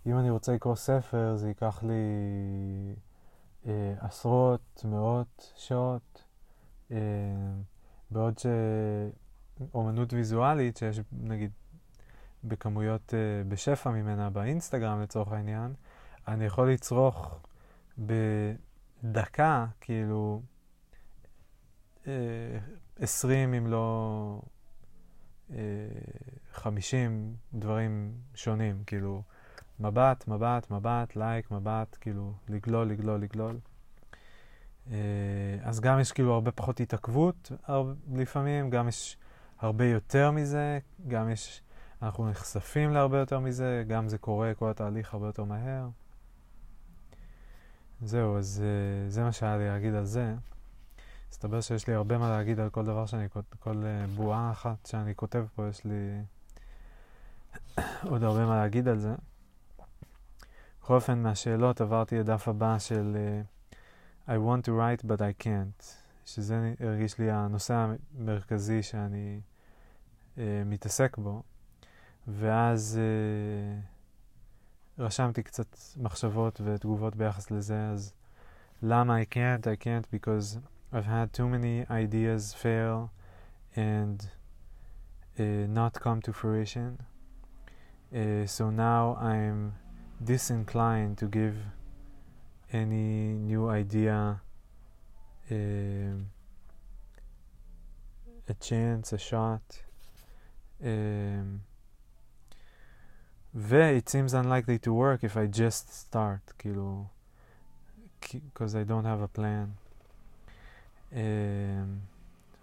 אם 0.06 0.18
אני 0.18 0.30
רוצה 0.30 0.52
לקרוא 0.52 0.74
ספר, 0.74 1.36
זה 1.36 1.48
ייקח 1.48 1.82
לי 1.82 1.94
אה, 3.66 3.94
עשרות, 4.00 4.84
מאות 4.84 5.52
שעות, 5.56 6.24
אה, 6.90 6.96
בעוד 8.10 8.34
שאומנות 8.38 10.12
ויזואלית, 10.12 10.76
שיש 10.76 11.00
נגיד 11.12 11.50
בכמויות 12.44 13.14
אה, 13.14 13.44
בשפע 13.48 13.90
ממנה 13.90 14.30
באינסטגרם 14.30 15.00
לצורך 15.02 15.32
העניין, 15.32 15.74
אני 16.28 16.44
יכול 16.44 16.70
לצרוך 16.72 17.40
בדקה, 17.98 19.66
כאילו, 19.80 20.42
אה, 22.06 22.58
עשרים 22.98 23.54
אם 23.54 23.66
לא 23.66 24.40
אה, 25.50 25.56
חמישים 26.52 27.34
דברים 27.54 28.12
שונים, 28.34 28.82
כאילו, 28.86 29.22
מבט, 29.80 30.28
מבט, 30.28 30.70
מבט, 30.70 31.16
לייק, 31.16 31.50
מבט, 31.50 31.96
כאילו, 32.00 32.32
לגלול, 32.48 32.88
לגלול, 32.88 33.20
לגלול. 33.20 33.58
אה, 34.90 34.96
אז 35.62 35.80
גם 35.80 36.00
יש 36.00 36.12
כאילו 36.12 36.34
הרבה 36.34 36.50
פחות 36.50 36.80
התעכבות 36.80 37.52
לפעמים, 38.14 38.70
גם 38.70 38.88
יש 38.88 39.16
הרבה 39.58 39.84
יותר 39.84 40.30
מזה, 40.30 40.78
גם 41.08 41.30
יש, 41.30 41.62
אנחנו 42.02 42.30
נחשפים 42.30 42.92
להרבה 42.92 43.18
יותר 43.18 43.40
מזה, 43.40 43.84
גם 43.88 44.08
זה 44.08 44.18
קורה, 44.18 44.52
כל 44.54 44.70
התהליך 44.70 45.14
הרבה 45.14 45.26
יותר 45.26 45.44
מהר. 45.44 45.88
זהו, 48.02 48.38
אז 48.38 48.62
uh, 48.62 49.10
זה 49.10 49.22
מה 49.22 49.32
שהיה 49.32 49.56
לי 49.56 49.68
להגיד 49.68 49.94
על 49.94 50.04
זה. 50.04 50.34
מסתבר 51.30 51.60
שיש 51.60 51.86
לי 51.86 51.94
הרבה 51.94 52.18
מה 52.18 52.30
להגיד 52.30 52.60
על 52.60 52.70
כל 52.70 52.84
דבר 52.84 53.06
שאני, 53.06 53.28
כל 53.58 53.72
uh, 53.74 54.10
בועה 54.16 54.50
אחת 54.50 54.86
שאני 54.86 55.14
כותב 55.14 55.44
פה, 55.54 55.68
יש 55.68 55.84
לי 55.84 56.22
עוד 58.10 58.22
הרבה 58.22 58.46
מה 58.46 58.56
להגיד 58.56 58.88
על 58.88 58.98
זה. 58.98 59.14
בכל 60.82 60.94
אופן, 60.94 61.22
מהשאלות 61.22 61.80
עברתי 61.80 62.18
לדף 62.18 62.48
הבא 62.48 62.78
של 62.78 63.16
I 64.27 64.37
want 64.37 64.65
to 64.65 64.71
write 64.71 65.05
but 65.05 65.21
I 65.21 65.43
can't, 65.43 65.83
שזה 66.25 66.73
הרגיש 66.79 67.19
לי 67.19 67.31
הנושא 67.31 67.73
המרכזי 68.17 68.83
שאני 68.83 69.41
uh, 70.35 70.39
מתעסק 70.65 71.17
בו. 71.17 71.43
ואז... 72.27 72.99
Uh, 72.99 73.93
רשמתי 74.99 75.43
קצת 75.43 75.77
מחשבות 75.97 76.61
ותגובות 76.63 77.15
ביחס 77.15 77.51
לזה, 77.51 77.87
אז 77.87 78.13
למה 78.81 79.21
I 79.21 79.25
can't? 79.33 79.65
I 79.65 79.83
can't 79.83 80.07
because 80.11 80.57
I've 80.93 81.05
had 81.05 81.33
too 81.33 81.47
many 81.47 81.85
ideas 81.89 82.53
fail 82.53 83.09
and 83.75 84.27
uh, 85.39 85.43
not 85.67 85.99
come 85.99 86.21
to 86.21 86.31
fruition. 86.31 86.99
Uh, 88.13 88.45
so 88.45 88.69
now 88.69 89.03
I'm 89.31 89.73
disinclined 90.23 91.17
to 91.21 91.25
give 91.25 91.55
any 92.71 93.35
new 93.51 93.69
idea 93.69 94.41
uh, 95.51 96.15
a 98.47 98.53
chance, 98.59 99.13
a 99.13 99.17
shot. 99.17 99.61
Um, 100.83 101.61
ו-it 103.53 104.09
seems 104.09 104.33
unlikely 104.33 104.79
to 104.79 104.93
work 104.93 105.23
if 105.23 105.37
I 105.37 105.47
just 105.47 105.93
start, 105.93 106.53
כאילו, 106.59 107.09
because 108.19 108.75
I 108.75 108.83
don't 108.83 109.05
have 109.05 109.21
a 109.21 109.27
plan. 109.27 109.75
Um, 111.11 111.99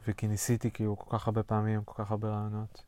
וכי 0.08 0.28
ניסיתי 0.28 0.70
כאילו 0.70 0.96
כל 0.98 1.18
כך 1.18 1.26
הרבה 1.26 1.42
פעמים, 1.42 1.84
כל 1.84 2.04
כך 2.04 2.10
הרבה 2.10 2.28
רעיונות. 2.28 2.82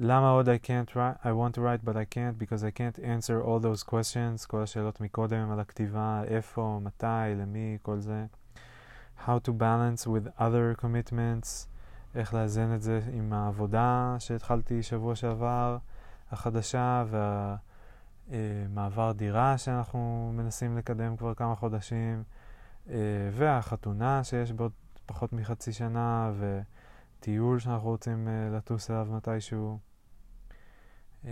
למה 0.00 0.30
עוד 0.30 0.48
I 0.48 0.58
can't 0.66 0.94
write, 0.94 1.26
I 1.26 1.32
want 1.32 1.54
to 1.54 1.60
write 1.60 1.84
but 1.84 1.96
I 1.96 2.04
can't 2.14 2.38
because 2.38 2.62
I 2.62 2.70
can't 2.70 2.98
answer 3.04 3.42
all 3.42 3.58
those 3.60 3.82
questions, 3.82 4.46
כל 4.46 4.62
השאלות 4.62 5.00
מקודם 5.00 5.50
על 5.50 5.60
הכתיבה, 5.60 6.22
איפה, 6.26 6.80
מתי, 6.82 7.34
למי, 7.36 7.78
כל 7.82 7.98
זה. 7.98 8.26
How 9.26 9.48
to 9.48 9.50
balance 9.50 10.06
with 10.06 10.40
other 10.40 10.80
commitments, 10.82 11.66
איך 12.14 12.34
לאזן 12.34 12.74
את 12.74 12.82
זה 12.82 13.00
עם 13.12 13.32
העבודה 13.32 14.16
שהתחלתי 14.18 14.82
שבוע 14.82 15.14
שעבר, 15.14 15.78
החדשה, 16.30 17.04
והמעבר 18.30 19.12
דירה 19.12 19.58
שאנחנו 19.58 20.32
מנסים 20.34 20.78
לקדם 20.78 21.16
כבר 21.16 21.34
כמה 21.34 21.54
חודשים, 21.54 22.22
אה, 22.90 22.96
והחתונה 23.32 24.24
שיש 24.24 24.52
בעוד 24.52 24.72
פחות 25.06 25.32
מחצי 25.32 25.72
שנה, 25.72 26.32
וטיול 26.38 27.58
שאנחנו 27.58 27.88
רוצים 27.88 28.28
אה, 28.28 28.56
לטוס 28.56 28.90
אליו 28.90 29.06
מתישהו. 29.10 29.87
אה, 31.24 31.30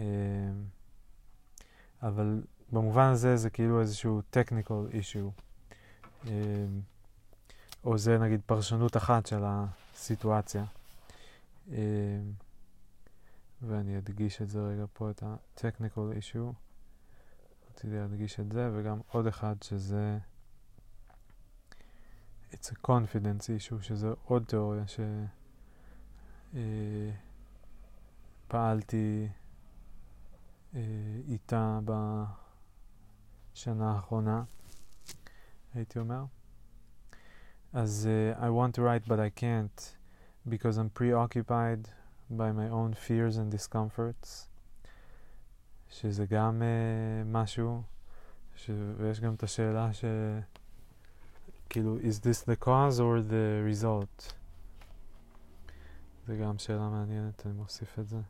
אבל 2.02 2.42
במובן 2.72 3.10
הזה 3.10 3.36
זה 3.36 3.50
כאילו 3.50 3.80
איזשהו 3.80 4.20
technical 4.32 4.92
issue. 4.92 5.42
או 7.84 7.98
זה 7.98 8.18
נגיד 8.18 8.40
פרשנות 8.46 8.96
אחת 8.96 9.26
של 9.26 9.42
הסיטואציה. 9.44 10.64
ואני 13.62 13.98
אדגיש 13.98 14.42
את 14.42 14.48
זה 14.48 14.60
רגע 14.60 14.84
פה, 14.92 15.10
את 15.10 15.22
ה-technical 15.22 16.18
issue. 16.18 16.52
רציתי 17.70 17.94
להדגיש 17.96 18.40
את 18.40 18.52
זה, 18.52 18.70
וגם 18.74 19.00
עוד 19.10 19.26
אחד 19.26 19.54
שזה 19.62 20.18
it's 22.52 22.70
a 22.70 22.76
confidence 22.86 23.44
issue, 23.44 23.82
שזה 23.82 24.12
עוד 24.24 24.44
תיאוריה 24.44 24.84
שפעלתי 28.48 29.22
אה, 29.22 29.26
אה, 29.26 29.45
איתה 31.28 31.78
בשנה 33.54 33.92
האחרונה, 33.92 34.44
הייתי 35.74 35.98
אומר. 35.98 36.24
אז 37.72 38.08
uh, 38.08 38.38
I 38.38 38.48
want 38.50 38.74
to 38.74 38.82
write 38.82 39.04
but 39.08 39.18
I 39.20 39.30
can't 39.40 39.96
because 40.48 40.78
I'm 40.78 40.90
preoccupied 40.90 41.88
by 42.30 42.52
my 42.52 42.68
own 42.68 42.94
fears 42.94 43.36
and 43.36 43.50
discomforts, 43.50 44.48
שזה 45.88 46.26
גם 46.26 46.62
uh, 46.62 47.26
משהו, 47.26 47.82
ש... 48.56 48.70
ויש 48.96 49.20
גם 49.20 49.34
את 49.34 49.42
השאלה 49.42 49.92
ש... 49.92 50.04
כאילו, 51.68 51.98
is 51.98 52.20
this 52.20 52.42
the 52.42 52.56
cause 52.64 52.98
or 52.98 53.20
the 53.30 53.74
result? 53.74 54.32
זה 56.26 56.36
גם 56.36 56.58
שאלה 56.58 56.88
מעניינת, 56.88 57.46
אני 57.46 57.54
מוסיף 57.54 57.98
את 57.98 58.08
זה. 58.08 58.20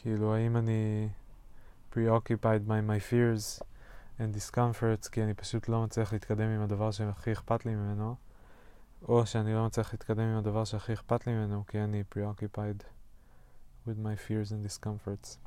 כאילו, 0.00 0.34
האם 0.34 0.56
אני 0.56 1.08
preoccupied 1.92 2.68
by 2.68 2.80
my 2.88 3.00
fears 3.10 3.62
and 4.18 4.34
discomforts 4.36 5.08
כי 5.12 5.22
אני 5.22 5.34
פשוט 5.34 5.68
לא 5.68 5.82
מצליח 5.82 6.12
להתקדם 6.12 6.48
עם 6.48 6.60
הדבר 6.60 6.90
שהכי 6.90 7.32
אכפת 7.32 7.66
לי 7.66 7.74
ממנו, 7.74 8.14
או 9.08 9.26
שאני 9.26 9.54
לא 9.54 9.66
מצליח 9.66 9.92
להתקדם 9.92 10.24
עם 10.24 10.36
הדבר 10.36 10.64
שהכי 10.64 10.92
אכפת 10.92 11.26
לי 11.26 11.32
ממנו 11.32 11.64
כי 11.66 11.80
אני 11.80 12.02
preoccupied 12.14 12.82
with 13.86 13.98
my 13.98 14.16
fears 14.28 14.52
and 14.52 14.68
discomforts. 14.68 15.38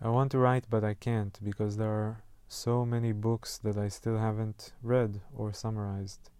I 0.00 0.08
want 0.08 0.30
to 0.32 0.38
write 0.38 0.66
but 0.70 0.84
I 0.84 0.94
can't 1.06 1.38
because 1.44 1.76
there 1.76 1.94
are 2.02 2.16
so 2.48 2.84
many 2.84 3.12
books 3.12 3.58
that 3.58 3.76
I 3.76 3.88
still 3.88 4.18
haven't 4.18 4.72
read 4.84 5.20
or 5.36 5.52
summarized. 5.52 6.30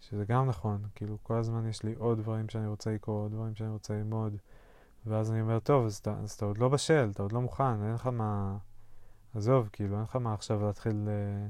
שזה 0.00 0.24
גם 0.24 0.46
נכון, 0.46 0.82
כאילו 0.94 1.18
כל 1.22 1.38
הזמן 1.38 1.68
יש 1.68 1.82
לי 1.82 1.94
עוד 1.98 2.18
דברים 2.18 2.48
שאני 2.48 2.66
רוצה 2.66 2.90
לקרוא, 2.90 3.22
עוד 3.22 3.32
דברים 3.32 3.54
שאני 3.54 3.70
רוצה 3.70 3.94
ללמוד, 3.94 4.36
ואז 5.06 5.30
אני 5.30 5.40
אומר, 5.40 5.58
טוב, 5.58 5.86
אז 5.86 5.96
אתה, 5.96 6.14
אז 6.22 6.30
אתה 6.30 6.44
עוד 6.44 6.58
לא 6.58 6.68
בשל, 6.68 7.08
אתה 7.12 7.22
עוד 7.22 7.32
לא 7.32 7.40
מוכן, 7.40 7.82
אין 7.82 7.94
לך 7.94 8.06
מה... 8.06 8.56
עזוב, 9.34 9.68
כאילו, 9.72 9.96
אין 9.96 10.02
לך 10.02 10.16
מה 10.16 10.34
עכשיו 10.34 10.66
להתחיל 10.66 11.08
אה, 11.08 11.46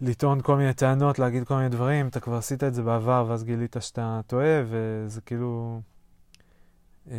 לטעון 0.00 0.40
כל 0.42 0.56
מיני 0.56 0.74
טענות, 0.74 1.18
להגיד 1.18 1.44
כל 1.44 1.54
מיני 1.54 1.68
דברים, 1.68 2.08
אתה 2.08 2.20
כבר 2.20 2.36
עשית 2.36 2.64
את 2.64 2.74
זה 2.74 2.82
בעבר, 2.82 3.26
ואז 3.28 3.44
גילית 3.44 3.76
שאתה 3.80 4.20
טועה, 4.26 4.62
וזה 4.66 5.20
כאילו... 5.20 5.80
אה, 7.10 7.16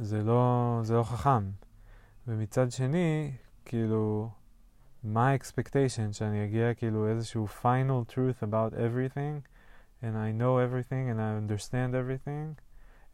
זה 0.00 0.22
לא, 0.22 0.80
זה 0.82 0.94
לא 0.94 1.02
חכם. 1.02 1.50
ומצד 2.28 2.70
שני, 2.70 3.32
כאילו, 3.64 4.30
my 5.04 5.40
expectation 5.40 6.12
שאני 6.12 6.44
אגיע 6.44 6.74
כאילו 6.74 7.08
איזשהו 7.08 7.46
final 7.62 8.12
truth 8.12 8.42
about 8.42 8.74
everything, 8.74 9.53
and 10.03 10.17
I 10.17 10.31
know 10.31 10.57
everything 10.57 11.09
and 11.09 11.19
I 11.21 11.35
understand 11.35 11.95
everything, 11.95 12.57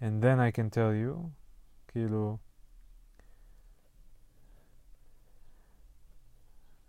and 0.02 0.22
then 0.22 0.39
I 0.39 0.52
can 0.52 0.70
tell 0.70 0.94
you, 0.94 1.30
כאילו, 1.88 2.38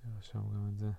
נרשום 0.04 0.50
גם 0.54 0.68
את 0.72 0.78
זה. 0.78 0.90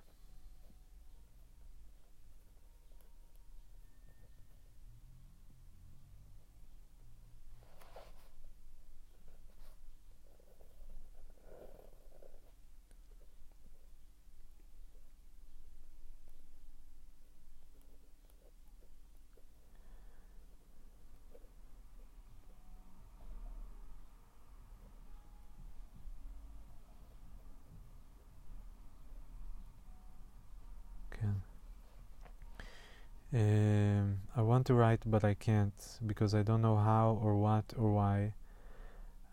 Um, 33.33 34.19
I 34.35 34.41
want 34.41 34.65
to 34.67 34.73
write, 34.73 35.01
but 35.05 35.23
I 35.23 35.33
can't 35.33 35.99
because 36.05 36.33
I 36.33 36.43
don't 36.43 36.61
know 36.61 36.77
how 36.77 37.19
or 37.21 37.35
what 37.35 37.73
or 37.77 37.91
why. 37.91 38.33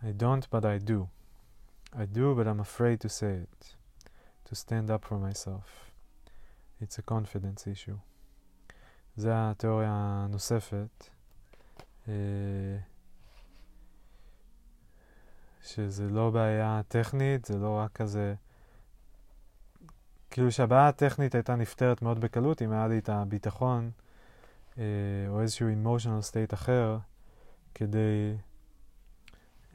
I 0.02 0.10
don't, 0.10 0.48
but 0.50 0.64
I 0.64 0.78
do. 0.78 1.08
I 1.96 2.04
do, 2.06 2.34
but 2.34 2.48
I'm 2.48 2.60
afraid 2.60 3.00
to 3.00 3.08
say 3.08 3.34
it, 3.46 3.76
to 4.46 4.54
stand 4.54 4.90
up 4.90 5.04
for 5.04 5.18
myself. 5.18 5.92
It's 6.80 6.98
a 6.98 7.02
confidence 7.02 7.66
issue. 7.66 7.98
זה 9.16 9.30
התיאוריה 9.34 9.90
הנוספת, 9.92 11.10
שזה 15.62 16.08
לא 16.10 16.30
בעיה 16.30 16.80
טכנית, 16.88 17.44
זה 17.44 17.58
לא 17.58 17.78
רק 17.78 17.92
כזה 17.92 18.34
כאילו 20.31 20.51
שהבעיה 20.51 20.87
הטכנית 20.87 21.35
הייתה 21.35 21.55
נפתרת 21.55 22.01
מאוד 22.01 22.21
בקלות 22.21 22.61
אם 22.61 22.71
היה 22.71 22.87
לי 22.87 22.97
את 22.97 23.09
הביטחון 23.09 23.91
אה, 24.77 24.83
או 25.27 25.41
איזשהו 25.41 25.67
emotional 25.69 26.31
state 26.31 26.53
אחר 26.53 26.97
כדי 27.75 28.33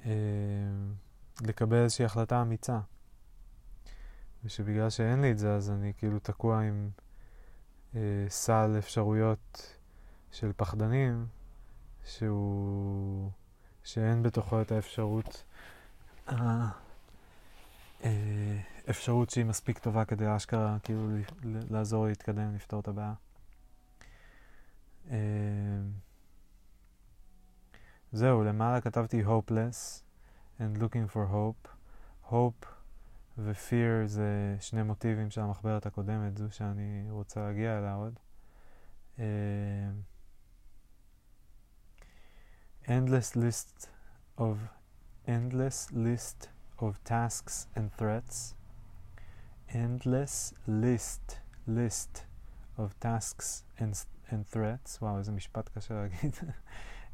אה, 0.07 0.11
לקבל 1.43 1.77
איזושהי 1.77 2.05
החלטה 2.05 2.43
אמיצה. 2.43 2.79
ושבגלל 4.45 4.91
שאין 4.91 5.21
לי 5.21 5.33
את 5.33 5.39
זה 5.39 5.55
אז 5.55 5.71
אני 5.71 5.93
כאילו 5.99 6.19
תקוע 6.19 6.61
עם 6.61 6.89
אה, 7.95 8.01
סל 8.29 8.75
אפשרויות 8.79 9.77
של 10.33 10.53
פחדנים 10.57 11.27
שהוא... 12.05 13.31
שאין 13.85 14.23
בתוכו 14.23 14.61
את 14.61 14.73
האפשרות 14.73 15.45
אה, 16.29 16.67
אה, 18.05 18.61
אפשרות 18.91 19.31
שהיא 19.31 19.45
מספיק 19.45 19.79
טובה 19.79 20.05
כדי 20.05 20.37
אשכרה 20.37 20.77
כאילו 20.83 21.09
לעזור 21.43 22.07
להתקדם, 22.07 22.55
לפתור 22.55 22.81
את 22.81 22.89
הבעיה. 22.89 23.15
אה, 25.11 25.17
זהו, 28.13 28.45
למעלה 28.45 28.81
כתבתי 28.81 29.25
hopeless 29.25 30.03
and 30.59 30.79
looking 30.79 31.15
for 31.15 31.33
hope. 31.33 31.69
hope 32.31 32.67
ו-fear 33.39 34.07
זה 34.07 34.57
שני 34.61 34.83
מוטיבים 34.83 35.31
של 35.31 35.41
המחברת 35.41 35.87
הקודמת, 35.87 36.39
זו 36.39 36.51
שאני 36.51 37.07
רוצה 37.11 37.41
להגיע 37.41 37.79
אליה 37.79 37.95
עוד. 37.95 38.19
Uh, 39.17 39.21
endless 42.87 43.37
list 43.37 43.89
of 44.39 44.57
endless 45.29 45.89
list 45.93 46.49
of 46.81 46.93
tasks 47.05 47.67
and 47.77 47.87
threats 47.99 48.55
endless 49.75 50.55
list, 50.67 51.41
list 51.67 52.25
of 52.79 52.99
tasks 53.01 53.65
and, 53.79 53.93
and 54.31 54.47
threats. 54.53 54.99
וואו, 55.03 55.19
איזה 55.19 55.33
משפט 55.33 55.69
קשה 55.69 55.95
להגיד. 55.95 56.37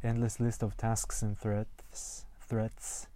endless 0.02 0.40
list 0.40 0.62
of 0.62 0.76
tasks 0.76 1.22
and 1.22 1.38
threats, 1.38 2.24
threats 2.48 3.06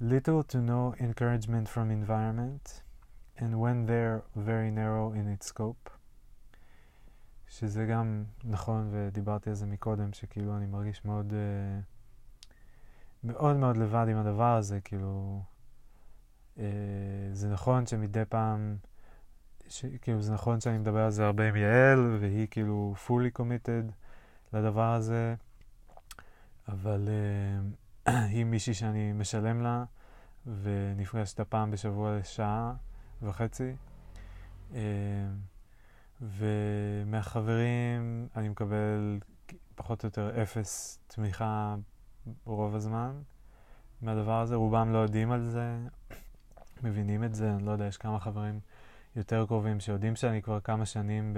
little 0.00 0.42
to 0.44 0.58
no 0.58 0.94
encouragement 1.00 1.68
from 1.68 1.90
environment, 1.90 2.82
and 3.36 3.58
when 3.60 3.86
they're 3.86 4.22
very 4.36 4.70
narrow 4.70 5.12
in 5.12 5.26
its 5.26 5.46
scope. 5.46 5.90
שזה 7.48 7.86
גם 7.86 8.24
נכון, 8.44 8.88
ודיברתי 8.92 9.50
על 9.50 9.56
זה 9.56 9.66
מקודם, 9.66 10.12
שכאילו 10.12 10.56
אני 10.56 10.66
מרגיש 10.66 11.04
מאוד, 11.04 11.32
uh, 11.32 12.44
מאוד 13.24 13.56
מאוד 13.56 13.76
לבד 13.76 14.06
עם 14.10 14.16
הדבר 14.16 14.56
הזה, 14.56 14.80
כאילו, 14.80 15.42
uh, 15.42 15.57
זה 17.32 17.48
נכון 17.48 17.86
שמדי 17.86 18.24
פעם, 18.28 18.76
ש, 19.68 19.84
כאילו 20.02 20.22
זה 20.22 20.32
נכון 20.32 20.60
שאני 20.60 20.78
מדבר 20.78 21.00
על 21.00 21.10
זה 21.10 21.26
הרבה 21.26 21.48
עם 21.48 21.56
יעל, 21.56 22.16
והיא 22.20 22.46
כאילו 22.50 22.94
fully 23.06 23.40
committed 23.40 23.92
לדבר 24.52 24.92
הזה, 24.92 25.34
אבל 26.68 27.08
uh, 28.06 28.10
היא 28.32 28.44
מישהי 28.44 28.74
שאני 28.74 29.12
משלם 29.12 29.62
לה, 29.62 29.84
ונפגשת 30.62 31.40
פעם 31.40 31.70
בשבוע 31.70 32.18
לשעה 32.18 32.74
וחצי. 33.22 33.72
Uh, 34.72 34.76
ומהחברים 36.20 38.28
אני 38.36 38.48
מקבל 38.48 39.18
פחות 39.74 40.04
או 40.04 40.06
יותר 40.06 40.42
אפס 40.42 40.98
תמיכה 41.06 41.74
רוב 42.44 42.74
הזמן 42.74 43.12
מהדבר 44.02 44.40
הזה. 44.40 44.54
רובם 44.54 44.92
לא 44.92 44.98
יודעים 44.98 45.32
על 45.32 45.44
זה, 45.44 45.76
מבינים 46.82 47.24
את 47.24 47.34
זה, 47.34 47.50
אני 47.50 47.66
לא 47.66 47.70
יודע, 47.70 47.84
יש 47.84 47.96
כמה 47.96 48.20
חברים 48.20 48.60
יותר 49.16 49.46
קרובים 49.46 49.80
שיודעים 49.80 50.16
שאני 50.16 50.42
כבר 50.42 50.60
כמה 50.60 50.86
שנים 50.86 51.36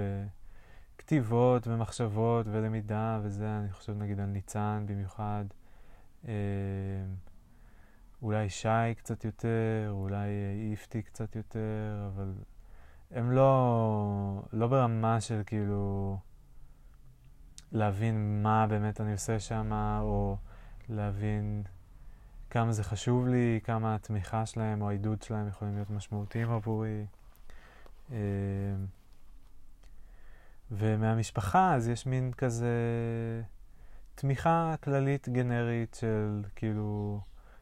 בכתיבות 0.95 1.67
ומחשבות 1.67 2.45
ולמידה 2.51 3.19
וזה, 3.23 3.57
אני 3.59 3.71
חושב 3.71 3.97
נגיד 3.97 4.19
על 4.19 4.25
ניצן 4.25 4.83
במיוחד. 4.87 5.45
אה, 6.27 6.33
אולי 8.21 8.49
שי 8.49 8.95
קצת 8.97 9.25
יותר, 9.25 9.89
אולי 9.89 10.29
איפתי 10.71 11.01
קצת 11.01 11.35
יותר, 11.35 12.09
אבל 12.13 12.33
הם 13.11 13.31
לא, 13.31 14.43
לא 14.53 14.67
ברמה 14.67 15.21
של 15.21 15.41
כאילו 15.45 16.17
להבין 17.71 18.43
מה 18.43 18.67
באמת 18.67 19.01
אני 19.01 19.11
עושה 19.11 19.39
שם, 19.39 19.99
או 20.01 20.37
להבין 20.89 21.63
כמה 22.51 22.71
זה 22.71 22.83
חשוב 22.83 23.27
לי, 23.27 23.59
כמה 23.63 23.95
התמיכה 23.95 24.45
שלהם 24.45 24.81
או 24.81 24.89
העידוד 24.89 25.21
שלהם 25.21 25.47
יכולים 25.47 25.75
להיות 25.75 25.89
משמעותיים 25.89 26.51
עבורי. 26.51 27.05
אה, 28.11 28.17
ומהמשפחה 30.71 31.75
אז 31.75 31.87
יש 31.87 32.05
מין 32.05 32.31
כזה 32.37 32.75
תמיכה 34.15 34.75
כללית 34.83 35.29
גנרית 35.29 35.97
של 35.99 36.43
כאילו, 36.55 37.19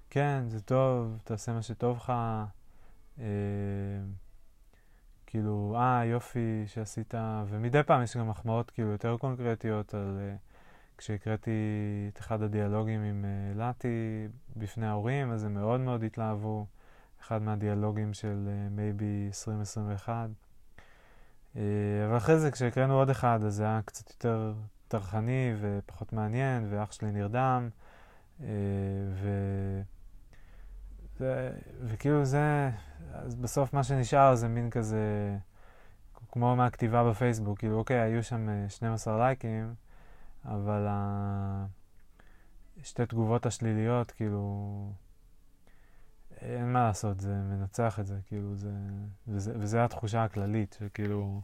כן, 0.10 0.44
זה 0.48 0.62
טוב, 0.62 1.18
תעשה 1.24 1.54
מה 1.54 1.62
שטוב 1.62 1.98
לך. 1.98 2.14
אה, 3.20 3.26
כאילו, 5.26 5.76
אה, 5.78 6.06
יופי 6.06 6.64
שעשית, 6.68 7.14
ומדי 7.48 7.84
פעם 7.84 8.04
יש 8.04 8.18
גם 8.18 8.30
מחמאות 8.30 8.72
כאילו 8.72 8.92
יותר 8.92 9.18
קונקרטיות 9.18 9.94
על... 9.94 10.20
Uh, 10.20 10.49
כשהקראתי 11.00 11.52
את 12.14 12.20
אחד 12.20 12.42
הדיאלוגים 12.42 13.04
עם 13.04 13.26
uh, 13.26 13.60
לטי 13.60 14.28
בפני 14.56 14.88
ההורים, 14.88 15.32
אז 15.32 15.44
הם 15.44 15.54
מאוד 15.54 15.80
מאוד 15.80 16.04
התלהבו. 16.04 16.66
אחד 17.22 17.42
מהדיאלוגים 17.42 18.14
של 18.14 18.50
מייבי 18.72 19.30
uh, 19.32 19.50
2021. 19.50 20.30
Uh, 21.54 21.58
אבל 22.08 22.18
אחרי 22.18 22.40
זה, 22.40 22.52
כשהקראנו 22.52 23.00
עוד 23.00 23.10
אחד, 23.10 23.40
אז 23.44 23.56
זה 23.56 23.64
היה 23.64 23.82
קצת 23.86 24.10
יותר 24.10 24.54
טרחני 24.88 25.54
ופחות 25.60 26.14
מעניין, 26.14 26.68
ואח 26.70 26.92
שלי 26.92 27.12
נרדם. 27.12 27.70
ו... 28.40 29.28
ו... 31.20 31.50
וכאילו 31.84 32.26
זה, 32.26 32.70
אז 33.14 33.36
בסוף 33.36 33.74
מה 33.74 33.84
שנשאר 33.84 34.36
זה 34.36 34.48
מין 34.48 34.70
כזה, 34.70 35.38
כמו 36.32 36.56
מהכתיבה 36.56 37.10
בפייסבוק, 37.10 37.60
כאילו 37.60 37.78
אוקיי, 37.78 38.00
היו 38.00 38.24
שם 38.24 38.70
12 38.70 39.14
אה, 39.14 39.20
לייקים, 39.20 39.74
אבל 40.46 40.88
שתי 42.84 43.06
תגובות 43.06 43.46
השליליות, 43.46 44.12
כאילו, 44.12 44.92
אין 46.42 46.74
מה 46.74 46.84
לעשות, 46.84 47.20
זה 47.20 47.36
מנצח 47.36 48.00
את 48.00 48.08
זה, 48.08 48.20
כאילו, 48.28 48.56
זה, 48.56 48.72
וזה, 49.28 49.54
וזה 49.60 49.84
התחושה 49.84 50.24
הכללית, 50.24 50.78
שכאילו, 50.80 51.42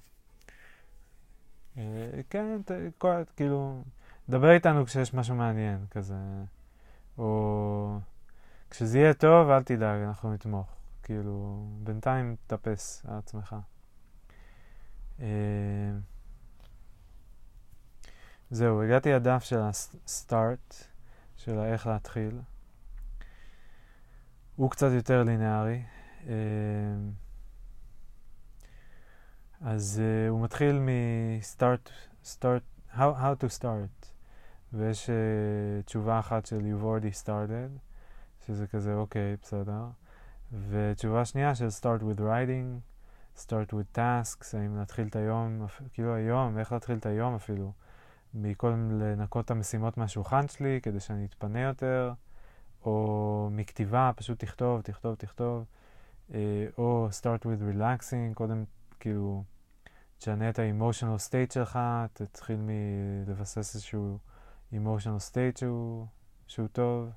אה, 1.77 2.21
כן, 2.29 2.61
ת, 2.65 2.71
כל, 2.97 3.23
כאילו, 3.35 3.83
דבר 4.29 4.51
איתנו 4.51 4.85
כשיש 4.85 5.13
משהו 5.13 5.35
מעניין, 5.35 5.85
כזה, 5.91 6.15
או 7.17 7.99
כשזה 8.69 8.99
יהיה 8.99 9.13
טוב, 9.13 9.49
אל 9.49 9.63
תדאג, 9.63 10.01
אנחנו 10.01 10.33
נתמוך. 10.33 10.75
כאילו, 11.03 11.65
בינתיים 11.83 12.35
תאפס 12.47 13.05
על 13.07 13.17
עצמך. 13.17 13.55
אה, 18.51 18.57
זהו, 18.57 18.83
הגעתי 18.83 19.11
לדף 19.11 19.43
של 19.43 19.59
הסטארט, 19.59 20.75
של 21.37 21.59
איך 21.59 21.87
להתחיל. 21.87 22.41
הוא 24.55 24.71
קצת 24.71 24.91
יותר 24.91 25.23
לינארי. 25.23 25.83
אה, 26.27 26.33
אז 29.61 30.01
uh, 30.01 30.29
הוא 30.29 30.43
מתחיל 30.43 30.79
מ-start, 30.79 31.89
start, 32.23 32.95
how, 32.95 32.97
how 32.97 33.43
to 33.43 33.59
start, 33.59 34.05
ויש 34.73 35.09
uh, 35.09 35.85
תשובה 35.85 36.19
אחת 36.19 36.45
של 36.45 36.59
you've 36.59 36.83
already 36.83 37.23
started, 37.23 37.79
שזה 38.45 38.67
כזה, 38.67 38.93
אוקיי, 38.93 39.35
בסדר. 39.41 39.85
ותשובה 40.69 41.25
שנייה 41.25 41.55
של 41.55 41.67
start 41.67 42.01
with 42.01 42.19
writing, 42.19 42.79
start 43.37 43.73
with 43.73 43.97
tasks, 43.97 44.57
האם 44.57 44.77
להתחיל 44.77 45.07
את 45.07 45.15
היום, 45.15 45.65
כאילו 45.93 46.15
היום, 46.15 46.57
איך 46.57 46.71
להתחיל 46.71 46.97
את 46.97 47.05
היום 47.05 47.35
אפילו, 47.35 47.71
מקודם 48.36 48.99
לנקות 49.01 49.45
את 49.45 49.51
המשימות 49.51 49.97
מהשולחן 49.97 50.47
שלי 50.47 50.79
כדי 50.83 50.99
שאני 50.99 51.25
אתפנה 51.25 51.61
יותר, 51.61 52.13
או 52.86 53.49
מכתיבה, 53.51 54.11
פשוט 54.15 54.39
תכתוב, 54.39 54.81
תכתוב, 54.81 55.15
תכתוב, 55.15 55.65
אה, 56.33 56.67
או 56.77 57.07
start 57.21 57.41
with 57.41 57.75
relaxing, 57.75 58.33
קודם 58.33 58.63
כאילו 58.99 59.43
תשנה 60.17 60.49
את 60.49 60.59
ה-emotional 60.59 61.29
state 61.29 61.53
שלך, 61.53 61.79
תתחיל 62.13 62.59
מלבסס 62.59 63.75
איזשהו 63.75 64.17
emotional 64.73 65.31
state 65.31 65.59
שהוא, 65.59 66.05
שהוא 66.47 66.67
טוב. 66.67 67.09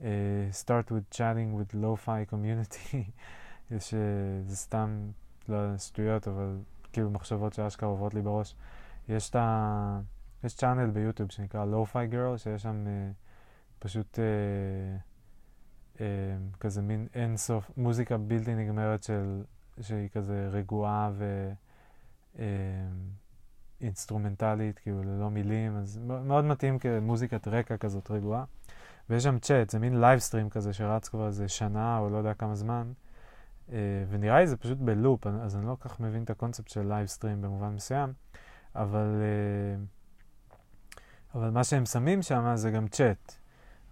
uh, 0.00 0.52
start 0.52 0.90
with 0.90 1.10
chatting 1.10 1.54
with 1.54 1.74
lo-fi 1.74 2.24
community. 2.24 3.12
uh, 3.70 3.74
זה 4.46 4.56
סתם, 4.56 5.10
לא 5.48 5.78
שטויות, 5.78 6.28
אבל 6.28 6.58
כאילו 6.92 7.10
מחשבות 7.10 7.52
שאשכרה 7.52 7.88
עוברות 7.88 8.14
לי 8.14 8.22
בראש. 8.22 8.54
יש 9.08 9.30
את 9.30 9.36
ה... 9.36 10.00
יש 10.44 10.54
channel 10.54 10.90
ביוטיוב 10.90 11.30
שנקרא 11.30 11.64
lo-fi 11.64 12.12
girl, 12.12 12.38
שיש 12.38 12.62
שם 12.62 12.84
uh, 12.86 13.14
פשוט 13.78 14.18
uh, 14.18 15.96
uh, 15.96 16.00
כזה 16.60 16.82
מין 16.82 17.06
אין 17.14 17.36
סוף, 17.36 17.70
מוזיקה 17.76 18.16
בלתי 18.16 18.54
נגמרת 18.54 19.02
של, 19.02 19.42
שהיא 19.80 20.08
כזה 20.08 20.48
רגועה 20.52 21.10
ו... 21.12 21.52
Uh, 22.36 22.38
אינסטרומנטלית, 23.80 24.78
כאילו 24.78 25.02
ללא 25.02 25.30
מילים, 25.30 25.76
אז 25.76 25.98
מאוד 25.98 26.44
מתאים 26.44 26.78
כמוזיקת 26.78 27.48
רקע 27.48 27.76
כזאת 27.76 28.10
רגועה. 28.10 28.44
ויש 29.10 29.24
שם 29.24 29.38
צ'אט, 29.38 29.70
זה 29.70 29.78
מין 29.78 30.00
livestream 30.00 30.50
כזה 30.50 30.72
שרץ 30.72 31.08
כבר 31.08 31.26
איזה 31.26 31.48
שנה 31.48 31.98
או 31.98 32.10
לא 32.10 32.16
יודע 32.16 32.34
כמה 32.34 32.54
זמן, 32.54 32.92
uh, 33.68 33.72
ונראה 34.08 34.40
לי 34.40 34.46
זה 34.46 34.56
פשוט 34.56 34.78
בלופ, 34.78 35.26
אז 35.26 35.56
אני 35.56 35.66
לא 35.66 35.76
כל 35.80 35.88
כך 35.88 36.00
מבין 36.00 36.22
את 36.22 36.30
הקונספט 36.30 36.68
של 36.68 36.88
livestream 36.88 37.42
במובן 37.42 37.74
מסוים, 37.74 38.12
אבל, 38.74 39.22
uh, 39.22 40.98
אבל 41.34 41.50
מה 41.50 41.64
שהם 41.64 41.86
שמים 41.86 42.22
שם 42.22 42.52
זה 42.54 42.70
גם 42.70 42.88
צ'אט, 42.88 43.34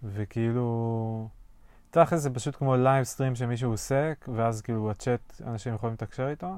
וכאילו, 0.03 1.29
תכל'ס 1.89 2.21
זה 2.21 2.29
פשוט 2.29 2.55
כמו 2.55 2.75
livestream 2.75 3.35
שמישהו 3.35 3.71
עוסק, 3.71 4.25
ואז 4.35 4.61
כאילו 4.61 4.91
הצ'אט, 4.91 5.41
אנשים 5.45 5.73
יכולים 5.73 5.93
לתקשר 5.93 6.29
איתו. 6.29 6.57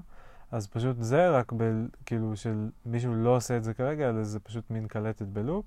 אז 0.52 0.68
פשוט 0.68 0.96
זה 1.00 1.30
רק 1.30 1.54
ב, 1.58 1.86
כאילו 2.06 2.36
של 2.36 2.70
מישהו 2.86 3.16
לא 3.16 3.36
עושה 3.36 3.58
את 3.58 3.64
זה 3.64 3.74
כרגע, 3.74 4.10
אלא 4.10 4.24
זה 4.24 4.40
פשוט 4.40 4.72
מין 4.72 4.88
קלטת 4.88 5.26
בלופ. 5.26 5.66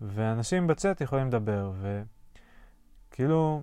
ואנשים 0.00 0.66
בצ'אט 0.66 1.00
יכולים 1.00 1.28
לדבר, 1.28 1.72
וכאילו, 3.10 3.62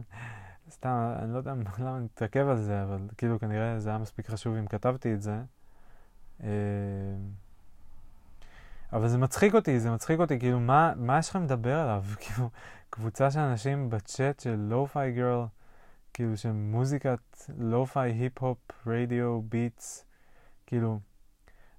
סתם, 0.70 1.14
אני 1.22 1.32
לא 1.32 1.38
יודע 1.38 1.54
למה 1.78 1.96
אני 1.96 2.04
מתעכב 2.04 2.48
על 2.48 2.56
זה, 2.56 2.82
אבל 2.82 2.98
כאילו 3.16 3.38
כנראה 3.40 3.80
זה 3.80 3.88
היה 3.88 3.98
מספיק 3.98 4.30
חשוב 4.30 4.56
אם 4.56 4.66
כתבתי 4.66 5.14
את 5.14 5.22
זה. 5.22 5.42
אה, 6.42 6.48
אבל 8.92 9.08
זה 9.08 9.18
מצחיק 9.18 9.54
אותי, 9.54 9.80
זה 9.80 9.90
מצחיק 9.90 10.20
אותי, 10.20 10.38
כאילו, 10.38 10.60
מה, 10.60 10.92
מה 10.96 11.18
יש 11.18 11.28
לכם 11.28 11.44
לדבר 11.44 11.78
עליו? 11.78 12.04
כאילו, 12.20 12.50
קבוצה 12.90 13.30
של 13.30 13.40
אנשים 13.40 13.90
בצ'אט 13.90 14.40
של 14.40 14.56
lo-fi 14.56 15.12
girl, 15.12 15.44
כאילו, 16.14 16.36
של 16.36 16.52
מוזיקת 16.52 17.18
lo-fi, 17.58 18.12
hip-hop, 18.12 18.58
radio, 18.86 19.40
beats, 19.42 20.04
כאילו, 20.66 21.00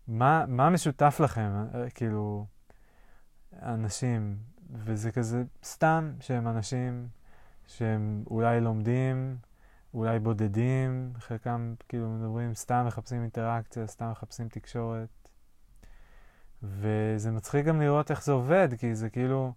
מה, 0.07 0.45
מה 0.47 0.70
משותף 0.70 1.20
לכם? 1.24 1.49
אה, 1.76 1.89
כאילו... 1.89 2.45
אנשים, 3.62 4.38
וזה 4.72 5.12
כזה 5.12 5.43
סתם 5.64 6.12
שהם 6.20 6.47
אנשים 6.47 7.07
שהם 7.68 8.24
אולי 8.30 8.62
לומדים, 8.62 9.38
אולי 9.94 10.20
בודדים, 10.20 11.14
חלקם 11.20 11.74
כאילו 11.88 12.10
מדברים, 12.10 12.54
סתם 12.54 12.84
מחפשים 12.88 13.22
אינטראקציה, 13.22 13.88
סתם 13.88 14.12
מחפשים 14.12 14.50
תקשורת. 14.50 15.10
וזה 16.64 17.32
מצחיק 17.32 17.66
גם 17.66 17.82
לראות 17.82 18.12
איך 18.12 18.24
זה 18.24 18.32
עובד, 18.32 18.70
כי 18.78 18.96
זה 18.96 19.10
כאילו, 19.10 19.54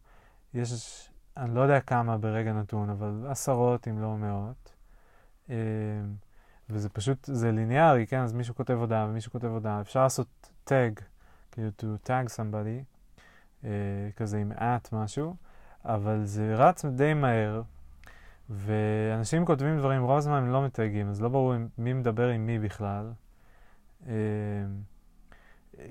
יש, 0.54 1.10
אני 1.36 1.54
לא 1.54 1.60
יודע 1.60 1.80
כמה 1.80 2.18
ברגע 2.18 2.52
נתון, 2.52 2.90
אבל 2.90 3.26
עשרות 3.28 3.88
אם 3.88 4.02
לא 4.02 4.16
מאות. 4.16 4.72
אמ, 5.48 5.54
וזה 6.70 6.88
פשוט, 6.88 7.24
זה 7.24 7.52
ליניארי, 7.52 8.06
כן? 8.06 8.20
אז 8.20 8.32
מישהו 8.32 8.54
כותב 8.54 8.74
הודעה 8.74 9.06
ומישהו 9.08 9.32
כותב 9.32 9.46
הודעה. 9.46 9.80
אפשר 9.80 10.02
לעשות 10.02 10.50
tag, 10.68 11.02
כאילו 11.50 11.68
to 11.80 12.06
tag 12.06 12.36
somebody, 12.36 12.84
אה, 13.64 13.70
כזה 14.16 14.38
עם 14.38 14.52
at 14.52 14.88
משהו, 14.92 15.36
אבל 15.84 16.24
זה 16.24 16.54
רץ 16.56 16.84
די 16.84 17.14
מהר, 17.14 17.62
ואנשים 18.50 19.44
כותבים 19.46 19.78
דברים, 19.78 20.02
רוב 20.02 20.16
הזמן 20.16 20.36
הם 20.36 20.52
לא 20.52 20.64
מתייגים, 20.64 21.08
אז 21.08 21.22
לא 21.22 21.28
ברור 21.28 21.54
מי 21.78 21.92
מדבר 21.92 22.28
עם 22.28 22.46
מי 22.46 22.58
בכלל. 22.58 23.12
אמ, 24.06 24.12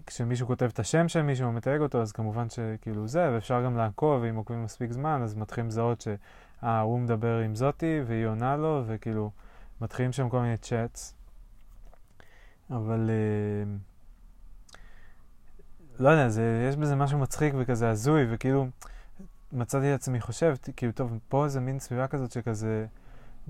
כשמישהו 0.06 0.48
כותב 0.48 0.70
את 0.74 0.80
השם 0.80 1.08
של 1.08 1.22
מישהו 1.22 1.48
ומתייג 1.48 1.82
אותו, 1.82 2.02
אז 2.02 2.12
כמובן 2.12 2.50
שכאילו 2.50 3.08
זה, 3.08 3.30
ואפשר 3.34 3.64
גם 3.64 3.78
לעקוב, 3.78 4.22
ואם 4.22 4.36
עוקבים 4.36 4.64
מספיק 4.64 4.92
זמן, 4.92 5.22
אז 5.24 5.36
מתחילים 5.36 5.68
לזהות 5.68 6.02
שאה, 6.02 6.80
הוא 6.80 7.00
מדבר 7.00 7.38
עם 7.38 7.56
זאתי, 7.56 8.02
והיא 8.06 8.26
עונה 8.26 8.58
לו, 8.58 8.84
וכאילו, 8.88 9.32
מתחילים 9.82 10.12
שם 10.12 10.30
כל 10.30 10.40
מיני 10.40 10.58
צ'אטס. 10.58 11.16
אבל... 12.70 13.10
אה, 13.10 13.74
לא 16.00 16.10
יודע, 16.10 16.30
זה, 16.30 16.66
יש 16.70 16.76
בזה 16.76 16.96
משהו 16.96 17.20
מצחיק 17.20 17.54
וכזה 17.58 17.90
הזוי, 17.90 18.26
וכאילו, 18.30 18.68
מצאתי 19.54 19.94
את 19.94 20.00
עצמי 20.00 20.22
חושב, 20.22 20.56
כאילו, 20.76 20.92
טוב, 20.92 21.20
פה 21.30 21.48
זה 21.48 21.60
מין 21.60 21.80
סביבה 21.80 22.08
כזאת 22.08 22.32
שכזה, 22.32 22.86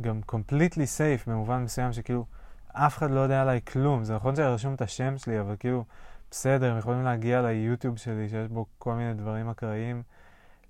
גם 0.01 0.21
completely 0.31 0.87
safe 0.97 1.29
במובן 1.29 1.63
מסוים, 1.63 1.93
שכאילו, 1.93 2.25
אף 2.73 2.97
אחד 2.97 3.11
לא 3.11 3.19
יודע 3.19 3.41
עליי 3.41 3.61
כלום. 3.61 4.03
זה 4.03 4.15
נכון 4.15 4.35
שרשום 4.35 4.73
את 4.73 4.81
השם 4.81 5.17
שלי, 5.17 5.39
אבל 5.39 5.55
כאילו, 5.59 5.85
בסדר, 6.31 6.71
הם 6.71 6.77
יכולים 6.77 7.03
להגיע 7.03 7.41
ליוטיוב 7.41 7.97
שלי, 7.97 8.29
שיש 8.29 8.47
בו 8.47 8.65
כל 8.77 8.93
מיני 8.93 9.13
דברים 9.13 9.49
אקראיים. 9.49 10.03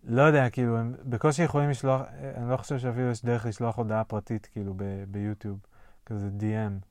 לא 0.03 0.21
יודע, 0.21 0.49
כאילו, 0.49 0.77
הם 0.77 0.95
בקושי 1.03 1.43
יכולים 1.43 1.69
לשלוח, 1.69 2.01
אני 2.37 2.49
לא 2.49 2.57
חושב 2.57 2.79
שאפילו 2.79 3.11
יש 3.11 3.25
דרך 3.25 3.45
לשלוח 3.45 3.77
הודעה 3.77 4.03
פרטית, 4.03 4.45
כאילו, 4.51 4.73
ב- 4.77 5.03
ביוטיוב, 5.07 5.59
כזה 6.05 6.29
DM. 6.39 6.85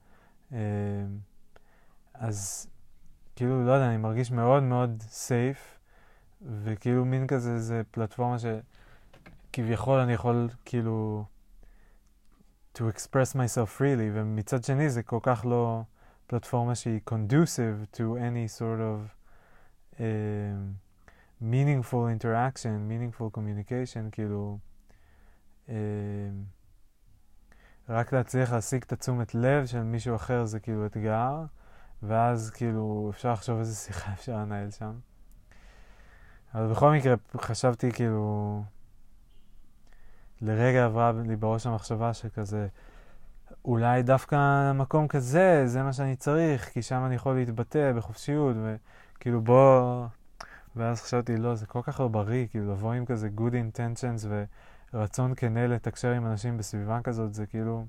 אמ, 0.53 0.59
אז, 2.14 2.66
כאילו, 3.36 3.66
לא 3.66 3.72
יודע, 3.72 3.86
אני 3.86 3.97
מרגיש 3.97 4.30
מאוד 4.30 4.62
מאוד 4.62 5.03
סייף, 5.09 5.80
וכאילו 6.43 7.05
מין 7.05 7.26
כזה, 7.26 7.59
זה 7.59 7.82
פלטפורמה 7.91 8.36
שכביכול 8.38 9.99
אני 9.99 10.12
יכול, 10.12 10.49
כאילו, 10.64 11.24
to 12.74 12.80
express 12.80 13.34
myself 13.34 13.78
freely, 13.78 14.11
ומצד 14.14 14.64
שני 14.64 14.91
זה 14.91 15.03
כל 15.03 15.18
כך 15.22 15.45
לא... 15.45 15.82
פלטפורמה 16.30 16.74
שהיא 16.74 17.01
conducive 17.11 17.97
to 17.97 18.01
any 18.01 18.59
sort 18.59 18.80
of 18.80 19.14
uh, 19.95 20.01
meaningful 21.43 22.07
interaction, 22.14 22.88
meaningful 22.91 23.36
communication, 23.38 24.11
כאילו, 24.12 24.59
uh, 25.66 25.70
רק 27.88 28.12
להצליח 28.12 28.53
להשיג 28.53 28.82
את 28.82 28.93
התשומת 28.93 29.34
לב 29.34 29.66
של 29.66 29.82
מישהו 29.82 30.16
אחר 30.16 30.45
זה 30.45 30.61
כאילו 30.61 30.86
אתגר, 30.86 31.45
ואז 32.03 32.51
כאילו 32.51 33.11
אפשר 33.11 33.32
לחשוב 33.32 33.59
איזה 33.59 33.74
שיחה 33.74 34.12
אפשר 34.18 34.36
לנהל 34.36 34.70
שם. 34.70 34.99
אבל 36.55 36.66
בכל 36.70 36.92
מקרה 36.92 37.14
חשבתי 37.36 37.92
כאילו, 37.92 38.62
לרגע 40.40 40.84
עברה 40.84 41.12
לי 41.26 41.36
בראש 41.36 41.66
המחשבה 41.66 42.14
שכזה, 42.14 42.68
אולי 43.64 44.03
דווקא 44.03 44.72
מקום 44.72 45.09
כזה, 45.09 45.62
זה 45.66 45.82
מה 45.82 45.92
שאני 45.92 46.16
צריך, 46.16 46.68
כי 46.68 46.82
שם 46.82 47.05
אני 47.07 47.14
יכול 47.14 47.34
להתבטא 47.34 47.92
בחופשיות, 47.92 48.57
וכאילו 49.16 49.40
בוא... 49.40 50.07
ואז 50.76 51.03
חשבתי, 51.03 51.36
לא, 51.36 51.55
זה 51.55 51.66
כל 51.66 51.80
כך 51.82 52.01
לא 52.01 52.09
בריא, 52.09 52.46
כאילו 52.46 52.72
לבוא 52.72 52.92
עם 52.92 53.05
כזה 53.05 53.28
good 53.36 53.53
intentions 53.53 54.26
ורצון 54.94 55.34
כנה 55.34 55.66
לתקשר 55.66 56.11
עם 56.11 56.26
אנשים 56.26 56.59
בסביבה 56.59 57.01
כזאת, 57.05 57.34
זה 57.34 57.46
כאילו 57.46 57.86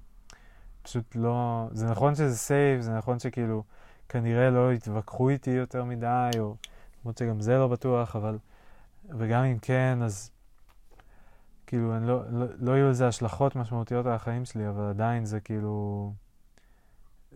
פשוט 0.81 1.15
לא... 1.15 1.67
זה 1.71 1.89
נכון 1.89 2.15
שזה 2.15 2.37
סייב, 2.37 2.81
זה 2.81 2.97
נכון 2.97 3.19
שכאילו 3.19 3.63
כנראה 4.09 4.49
לא 4.49 4.73
יתווכחו 4.73 5.29
איתי 5.29 5.51
יותר 5.51 5.83
מדי, 5.83 6.29
או 6.39 6.55
למרות 7.01 7.17
שגם 7.17 7.41
זה 7.41 7.57
לא 7.57 7.67
בטוח, 7.67 8.15
אבל... 8.15 8.37
וגם 9.17 9.43
אם 9.43 9.59
כן, 9.59 9.99
אז 10.03 10.31
כאילו, 11.67 11.99
לא, 11.99 12.31
לא, 12.31 12.45
לא 12.59 12.71
יהיו 12.71 12.89
לזה 12.89 13.07
השלכות 13.07 13.55
משמעותיות 13.55 14.05
על 14.05 14.13
החיים 14.13 14.45
שלי, 14.45 14.69
אבל 14.69 14.83
עדיין 14.83 15.25
זה 15.25 15.39
כאילו... 15.39 16.13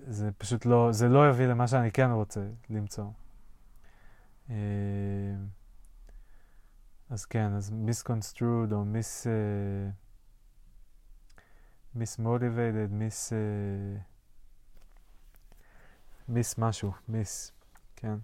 זה 0.07 0.31
פשוט 0.37 0.65
לא, 0.65 0.91
זה 0.91 1.07
לא 1.07 1.29
יביא 1.29 1.45
למה 1.45 1.67
שאני 1.67 1.91
כן 1.91 2.09
רוצה 2.11 2.47
למצוא. 2.69 3.05
אה, 4.49 4.55
אז 7.09 7.25
כן, 7.25 7.53
אז 7.53 7.73
misconstrued 7.87 8.71
או 8.71 8.83
mis... 8.83 9.25
Uh, 9.25 9.27
mismotivated, 11.97 12.91
mis... 12.91 13.31
Uh, 13.31 13.99
miss 16.29 16.55
משהו, 16.57 16.91
miss, 17.09 17.51
כן. 17.95 18.15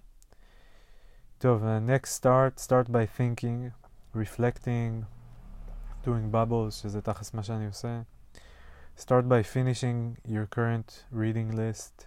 טוב, 1.42 1.64
uh, 1.64 1.80
next 1.90 2.22
start, 2.22 2.60
start 2.60 2.92
by 2.92 3.06
thinking, 3.18 3.72
reflecting, 4.16 5.06
doing 6.06 6.32
bubbles, 6.32 6.72
שזה 6.72 7.02
תכלס 7.02 7.34
מה 7.34 7.44
שאני 7.44 7.68
עושה. 7.68 8.02
Start 8.98 9.24
by 9.28 9.42
finishing 9.56 10.28
your 10.28 10.56
current 10.56 11.04
reading 11.14 11.52
list. 11.56 12.06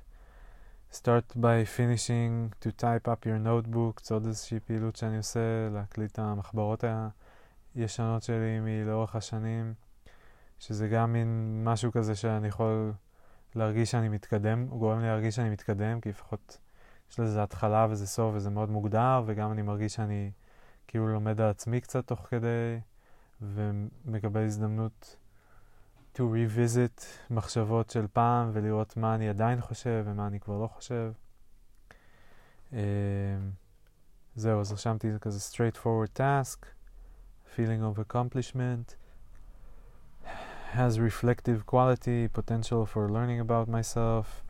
Start 0.93 1.37
by 1.37 1.65
finishing 1.77 2.53
to 2.61 2.71
type 2.71 3.09
up 3.09 3.27
your 3.27 3.39
notebook. 3.47 4.11
עוד 4.11 4.27
איזושהי 4.27 4.61
פעילות 4.61 4.97
שאני 4.97 5.17
עושה, 5.17 5.69
להקליט 5.73 6.13
את 6.13 6.19
המחברות 6.19 6.85
הישנות 7.75 8.23
שלי 8.23 8.61
מלאורך 8.61 9.17
השנים, 9.17 9.75
שזה 10.59 10.89
גם 10.89 11.13
מין 11.13 11.63
משהו 11.65 11.93
כזה 11.93 12.15
שאני 12.15 12.49
יכול 12.49 12.93
להרגיש 13.55 13.91
שאני 13.91 14.09
מתקדם, 14.09 14.67
הוא 14.71 14.79
גורם 14.81 15.01
לי 15.01 15.07
להרגיש 15.07 15.37
שאני 15.37 15.51
מתקדם, 15.51 16.01
כי 16.01 16.09
לפחות 16.09 16.59
יש 17.11 17.21
לזה 17.21 17.43
התחלה 17.43 17.87
וזה 17.91 18.07
סוף 18.07 18.35
וזה 18.35 18.51
מאוד 18.51 18.71
מוגדר, 18.71 19.23
וגם 19.27 19.53
אני 19.53 19.63
מרגיש 19.63 19.95
שאני 19.95 20.31
כאילו 20.87 21.09
לומד 21.09 21.41
על 21.41 21.51
עצמי 21.51 21.81
קצת 21.81 22.07
תוך 22.07 22.27
כדי. 22.31 22.79
ומקבל 23.41 24.45
הזדמנות 24.45 25.17
to 26.17 26.19
revisit 26.19 27.05
מחשבות 27.31 27.91
של 27.91 28.07
פעם 28.13 28.51
ולראות 28.53 28.97
מה 28.97 29.15
אני 29.15 29.29
עדיין 29.29 29.61
חושב 29.61 30.03
ומה 30.07 30.27
אני 30.27 30.41
כבר 30.41 30.59
לא 30.59 30.67
חושב. 30.67 31.13
Uh, 32.71 32.75
זהו, 34.37 34.61
אז 34.61 34.73
רשמתי 34.73 35.13
זה 35.13 35.19
כזה 35.19 35.39
straight 35.53 35.77
forward 35.77 36.19
task, 36.19 36.67
feeling 37.57 37.83
of 37.83 37.99
accomplishment, 37.99 38.97
has 40.73 40.99
reflective 40.99 41.67
quality, 41.67 42.29
potential 42.39 42.85
for 42.87 43.09
learning 43.09 43.41
about 43.41 43.69
myself. 43.69 44.44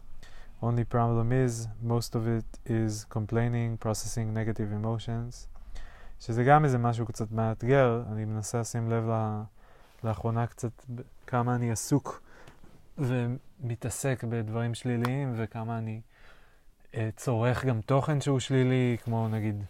Only 0.62 0.84
problem 0.84 1.32
is, 1.32 1.68
most 1.82 2.14
of 2.14 2.26
it 2.26 2.59
is 2.66 3.05
complaining, 3.11 3.76
processing 3.78 4.32
negative 4.34 4.72
emotions. 4.72 5.48
שזה 6.20 6.44
גם 6.44 6.64
איזה 6.64 6.78
משהו 6.78 7.07
קצת 7.07 7.30
מאתגר, 7.30 8.02
אני 8.12 8.24
מנסה 8.24 8.61
לשים 8.61 8.90
לב 8.90 9.09
לה, 9.09 9.42
לאחרונה 10.05 10.46
קצת 10.46 10.84
כמה 11.26 11.55
אני 11.55 11.70
עסוק 11.70 12.22
ומתעסק 12.98 14.24
בדברים 14.24 14.74
שליליים 14.74 15.32
וכמה 15.36 15.78
אני 15.78 16.00
אה, 16.94 17.09
צורך 17.16 17.64
גם 17.64 17.80
תוכן 17.80 18.20
שהוא 18.20 18.40
שלילי, 18.40 18.96
כמו 19.05 19.28
נגיד 19.28 19.64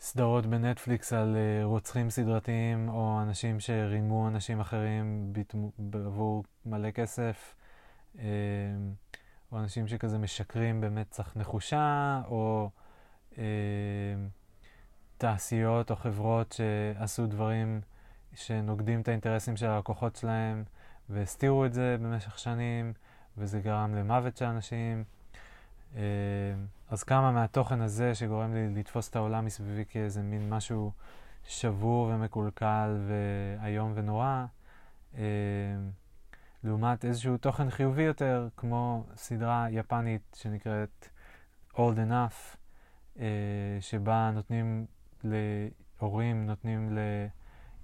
סדרות 0.00 0.46
בנטפליקס 0.46 1.12
על 1.12 1.36
אה, 1.36 1.64
רוצחים 1.64 2.10
סדרתיים 2.10 2.88
או 2.88 3.22
אנשים 3.22 3.60
שרימו 3.60 4.28
אנשים 4.28 4.60
אחרים 4.60 5.32
עבור 5.92 6.44
מלא 6.66 6.90
כסף. 6.90 7.54
אה, 8.18 8.24
או 9.52 9.58
אנשים 9.58 9.88
שכזה 9.88 10.18
משקרים 10.18 10.80
במצח 10.80 11.36
נחושה, 11.36 12.20
או 12.26 12.70
אה, 13.38 13.44
תעשיות 15.18 15.90
או 15.90 15.96
חברות 15.96 16.52
שעשו 16.52 17.26
דברים 17.26 17.80
שנוגדים 18.34 19.00
את 19.00 19.08
האינטרסים 19.08 19.56
של 19.56 19.66
הלקוחות 19.66 20.16
שלהם 20.16 20.64
והסתירו 21.08 21.66
את 21.66 21.72
זה 21.72 21.96
במשך 22.00 22.38
שנים 22.38 22.92
וזה 23.36 23.60
גרם 23.60 23.94
למוות 23.94 24.36
של 24.36 24.44
אנשים. 24.44 25.04
אה, 25.96 26.02
אז 26.90 27.02
כמה 27.02 27.32
מהתוכן 27.32 27.80
הזה 27.80 28.14
שגורם 28.14 28.54
לי 28.54 28.74
לתפוס 28.74 29.08
את 29.08 29.16
העולם 29.16 29.44
מסביבי 29.44 29.84
כאיזה 29.88 30.22
מין 30.22 30.50
משהו 30.50 30.92
שבור 31.44 32.10
ומקולקל 32.14 32.96
ואיום 33.08 33.92
ונורא, 33.94 34.44
אה, 35.14 35.22
לעומת 36.64 37.04
איזשהו 37.04 37.36
תוכן 37.36 37.70
חיובי 37.70 38.02
יותר, 38.02 38.48
כמו 38.56 39.04
סדרה 39.14 39.66
יפנית 39.70 40.36
שנקראת 40.40 41.08
Old 41.74 41.96
Enough, 42.08 42.56
אה, 43.18 43.26
שבה 43.80 44.30
נותנים 44.34 44.86
להורים 45.24 46.46
נותנים 46.46 46.98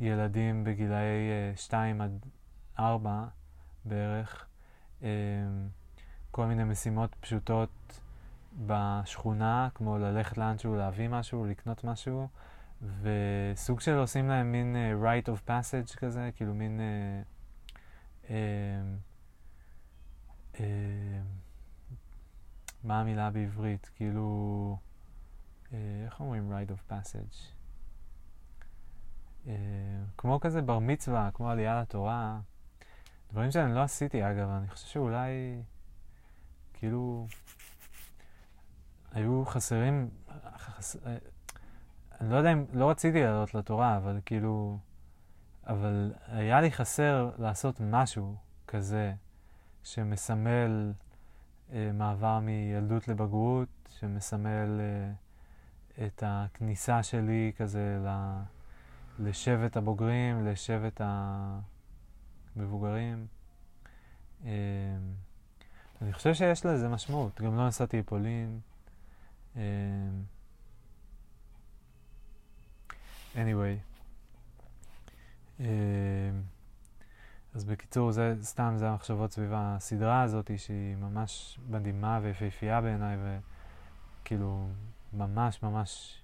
ילדים 0.00 0.64
בגילאי 0.64 1.30
2 1.56 2.00
עד 2.00 2.26
4 2.78 3.24
בערך, 3.84 4.46
כל 6.30 6.46
מיני 6.46 6.64
משימות 6.64 7.14
פשוטות 7.20 8.00
בשכונה, 8.66 9.68
כמו 9.74 9.98
ללכת 9.98 10.38
לאנשהו, 10.38 10.76
להביא 10.76 11.08
משהו, 11.08 11.44
לקנות 11.44 11.84
משהו, 11.84 12.28
וסוג 13.02 13.80
של 13.80 13.98
עושים 13.98 14.28
להם 14.28 14.52
מין 14.52 14.76
uh, 14.76 15.04
right 15.04 15.28
of 15.28 15.50
passage 15.50 15.96
כזה, 15.96 16.30
כאילו 16.36 16.54
מין... 16.54 16.80
Uh, 16.80 17.35
מה 22.84 23.00
המילה 23.00 23.30
בעברית? 23.30 23.90
כאילו... 23.94 24.78
Uh, 25.66 25.72
איך 26.04 26.20
אומרים 26.20 26.52
right 26.52 26.70
of 26.70 26.92
passage? 26.92 27.36
Uh, 29.44 29.48
כמו 30.18 30.40
כזה 30.40 30.62
בר 30.62 30.78
מצווה, 30.78 31.30
כמו 31.34 31.50
עלייה 31.50 31.80
לתורה. 31.80 32.40
דברים 33.32 33.50
שאני 33.50 33.74
לא 33.74 33.82
עשיתי 33.82 34.30
אגב, 34.30 34.48
אני 34.48 34.68
חושב 34.68 34.86
שאולי... 34.86 35.62
כאילו... 36.74 37.26
היו 39.12 39.44
חסרים... 39.46 40.10
חס... 40.56 40.96
אני 42.20 42.30
לא 42.30 42.36
יודע 42.36 42.52
אם, 42.52 42.64
לא 42.72 42.90
רציתי 42.90 43.22
לעלות 43.22 43.54
לתורה, 43.54 43.96
אבל 43.96 44.20
כאילו, 44.26 44.78
אבל 45.66 46.12
היה 46.28 46.60
לי 46.60 46.72
חסר 46.72 47.30
לעשות 47.38 47.80
משהו 47.80 48.36
כזה 48.68 49.14
שמסמל 49.84 50.92
אה, 51.72 51.90
מעבר 51.94 52.40
מילדות 52.40 53.08
לבגרות, 53.08 53.68
שמסמל 53.98 54.80
אה, 54.80 55.12
את 56.06 56.22
הכניסה 56.26 57.02
שלי 57.02 57.52
כזה 57.56 57.98
ל, 58.04 58.38
לשבט 59.18 59.76
הבוגרים, 59.76 60.46
לשבט 60.46 61.00
המבוגרים. 62.56 63.26
אה, 64.44 64.50
אני 66.02 66.12
חושב 66.12 66.34
שיש 66.34 66.66
לזה 66.66 66.88
משמעות. 66.88 67.40
גם 67.40 67.56
לא 67.56 67.66
נסעתי 67.66 67.98
לפולין. 67.98 68.60
אה, 69.56 69.62
anyway. 73.34 73.95
Uh, 75.58 75.62
אז 77.54 77.64
בקיצור, 77.64 78.12
זה 78.12 78.34
סתם, 78.42 78.74
זה 78.76 78.88
המחשבות 78.88 79.32
סביב 79.32 79.50
הסדרה 79.54 80.22
הזאת, 80.22 80.50
שהיא 80.56 80.96
ממש 80.96 81.58
מדהימה 81.68 82.20
ויפהפייה 82.22 82.80
בעיניי, 82.80 83.16
וכאילו, 84.22 84.68
ממש 85.12 85.62
ממש 85.62 86.22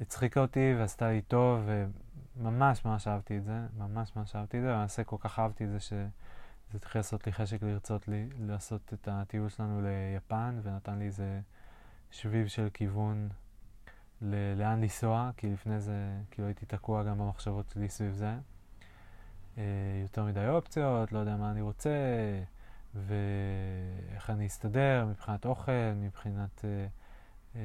הצחיקה 0.00 0.40
אותי 0.40 0.74
ועשתה 0.78 1.08
לי 1.08 1.22
טוב, 1.22 1.60
וממש 2.36 2.84
ממש 2.84 3.08
אהבתי 3.08 3.38
את 3.38 3.44
זה, 3.44 3.60
ממש 3.78 4.16
ממש 4.16 4.36
אהבתי 4.36 4.58
את 4.58 4.62
זה, 4.62 4.68
ולמעשה 4.68 5.04
כל 5.04 5.16
כך 5.20 5.38
אהבתי 5.38 5.64
את 5.64 5.70
זה 5.70 5.80
שזה 5.80 6.08
התחיל 6.74 6.98
לעשות 6.98 7.26
לי 7.26 7.32
חשק 7.32 7.62
לרצות 7.62 8.08
לי, 8.08 8.28
לעשות 8.40 8.92
את 8.94 9.08
הטיול 9.12 9.48
שלנו 9.48 9.80
ליפן, 9.82 10.60
ונתן 10.62 10.98
לי 10.98 11.04
איזה 11.04 11.40
שביב 12.10 12.46
של 12.46 12.68
כיוון 12.74 13.28
ל- 14.22 14.54
לאן 14.58 14.80
לנסוע, 14.80 15.30
כי 15.36 15.52
לפני 15.52 15.80
זה 15.80 15.94
כאילו 16.30 16.48
הייתי 16.48 16.66
תקוע 16.66 17.02
גם 17.02 17.18
במחשבות 17.18 17.68
שלי 17.74 17.88
סביב 17.88 18.12
זה. 18.12 18.34
אה, 19.58 19.62
יותר 20.02 20.24
מדי 20.24 20.48
אופציות, 20.48 21.12
לא 21.12 21.18
יודע 21.18 21.36
מה 21.36 21.50
אני 21.50 21.60
רוצה, 21.60 21.90
ואיך 22.94 24.30
אני 24.30 24.46
אסתדר 24.46 25.06
מבחינת 25.10 25.46
אוכל, 25.46 25.72
מבחינת 25.96 26.64
אה, 26.64 26.86
אה, 27.56 27.60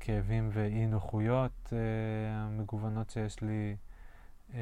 כאבים 0.00 0.50
ואי 0.52 0.86
נוחויות 0.86 1.72
אה, 1.72 1.78
המגוונות 2.34 3.10
שיש 3.10 3.40
לי. 3.40 3.76
אה, 4.54 4.60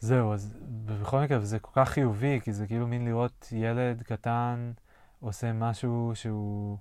זהו, 0.00 0.32
אז 0.32 0.54
בכל 0.86 1.20
מקרה, 1.20 1.40
זה 1.40 1.58
כל 1.58 1.70
כך 1.74 1.88
חיובי, 1.88 2.40
כי 2.40 2.52
זה 2.52 2.66
כאילו 2.66 2.86
מין 2.86 3.04
לראות 3.04 3.48
ילד 3.52 4.02
קטן 4.02 4.72
עושה 5.20 5.52
משהו 5.52 6.12
שהוא... 6.14 6.78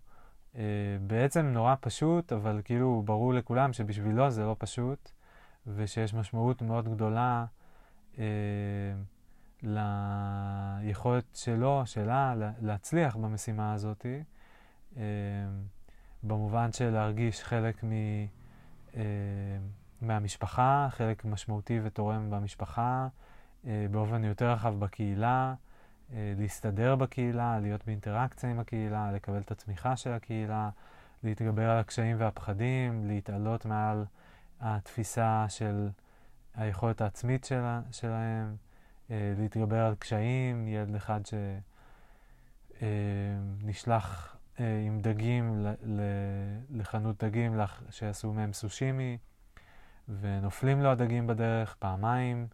אה, 0.57 0.61
בעצם 1.07 1.45
נורא 1.45 1.75
פשוט, 1.79 2.33
אבל 2.33 2.61
כאילו 2.65 3.01
ברור 3.05 3.33
לכולם 3.33 3.73
שבשבילו 3.73 4.31
זה 4.31 4.43
לא 4.43 4.55
פשוט, 4.59 5.11
ושיש 5.67 6.13
משמעות 6.13 6.61
מאוד 6.61 6.95
גדולה 6.95 7.45
אה, 8.19 8.23
ליכולת 9.63 11.25
שלו, 11.33 11.81
שלה, 11.85 12.35
להצליח 12.61 13.15
במשימה 13.15 13.73
הזאת, 13.73 14.05
אה, 14.97 15.03
במובן 16.23 16.71
של 16.71 16.89
להרגיש 16.89 17.43
חלק 17.43 17.83
מ, 17.83 17.91
אה, 18.95 19.01
מהמשפחה, 20.01 20.87
חלק 20.91 21.25
משמעותי 21.25 21.79
ותורם 21.83 22.29
במשפחה, 22.29 23.07
אה, 23.67 23.85
באופן 23.91 24.23
יותר 24.23 24.51
רחב 24.51 24.79
בקהילה. 24.79 25.53
אה, 26.13 26.33
להסתדר 26.37 26.95
בקהילה, 26.95 27.59
להיות 27.59 27.85
באינטראקציה 27.85 28.49
עם 28.49 28.59
הקהילה, 28.59 29.11
לקבל 29.11 29.39
את 29.39 29.51
התמיכה 29.51 29.95
של 29.95 30.11
הקהילה, 30.11 30.69
להתגבר 31.23 31.69
על 31.69 31.79
הקשיים 31.79 32.17
והפחדים, 32.19 33.07
להתעלות 33.07 33.65
מעל 33.65 34.05
התפיסה 34.61 35.45
של 35.49 35.89
היכולת 36.55 37.01
העצמית 37.01 37.43
שלה, 37.43 37.81
שלהם, 37.91 38.55
אה, 39.11 39.33
להתגבר 39.37 39.85
על 39.85 39.95
קשיים, 39.95 40.67
ילד 40.67 40.95
אחד 40.95 41.21
שנשלח 42.81 44.35
אה, 44.59 44.83
עם 44.85 45.01
דגים 45.01 45.65
לחנות 46.69 47.23
דגים 47.23 47.59
שיעשו 47.89 48.33
מהם 48.33 48.53
סושימי, 48.53 49.17
ונופלים 50.19 50.81
לו 50.81 50.91
הדגים 50.91 51.27
בדרך 51.27 51.75
פעמיים, 51.79 52.47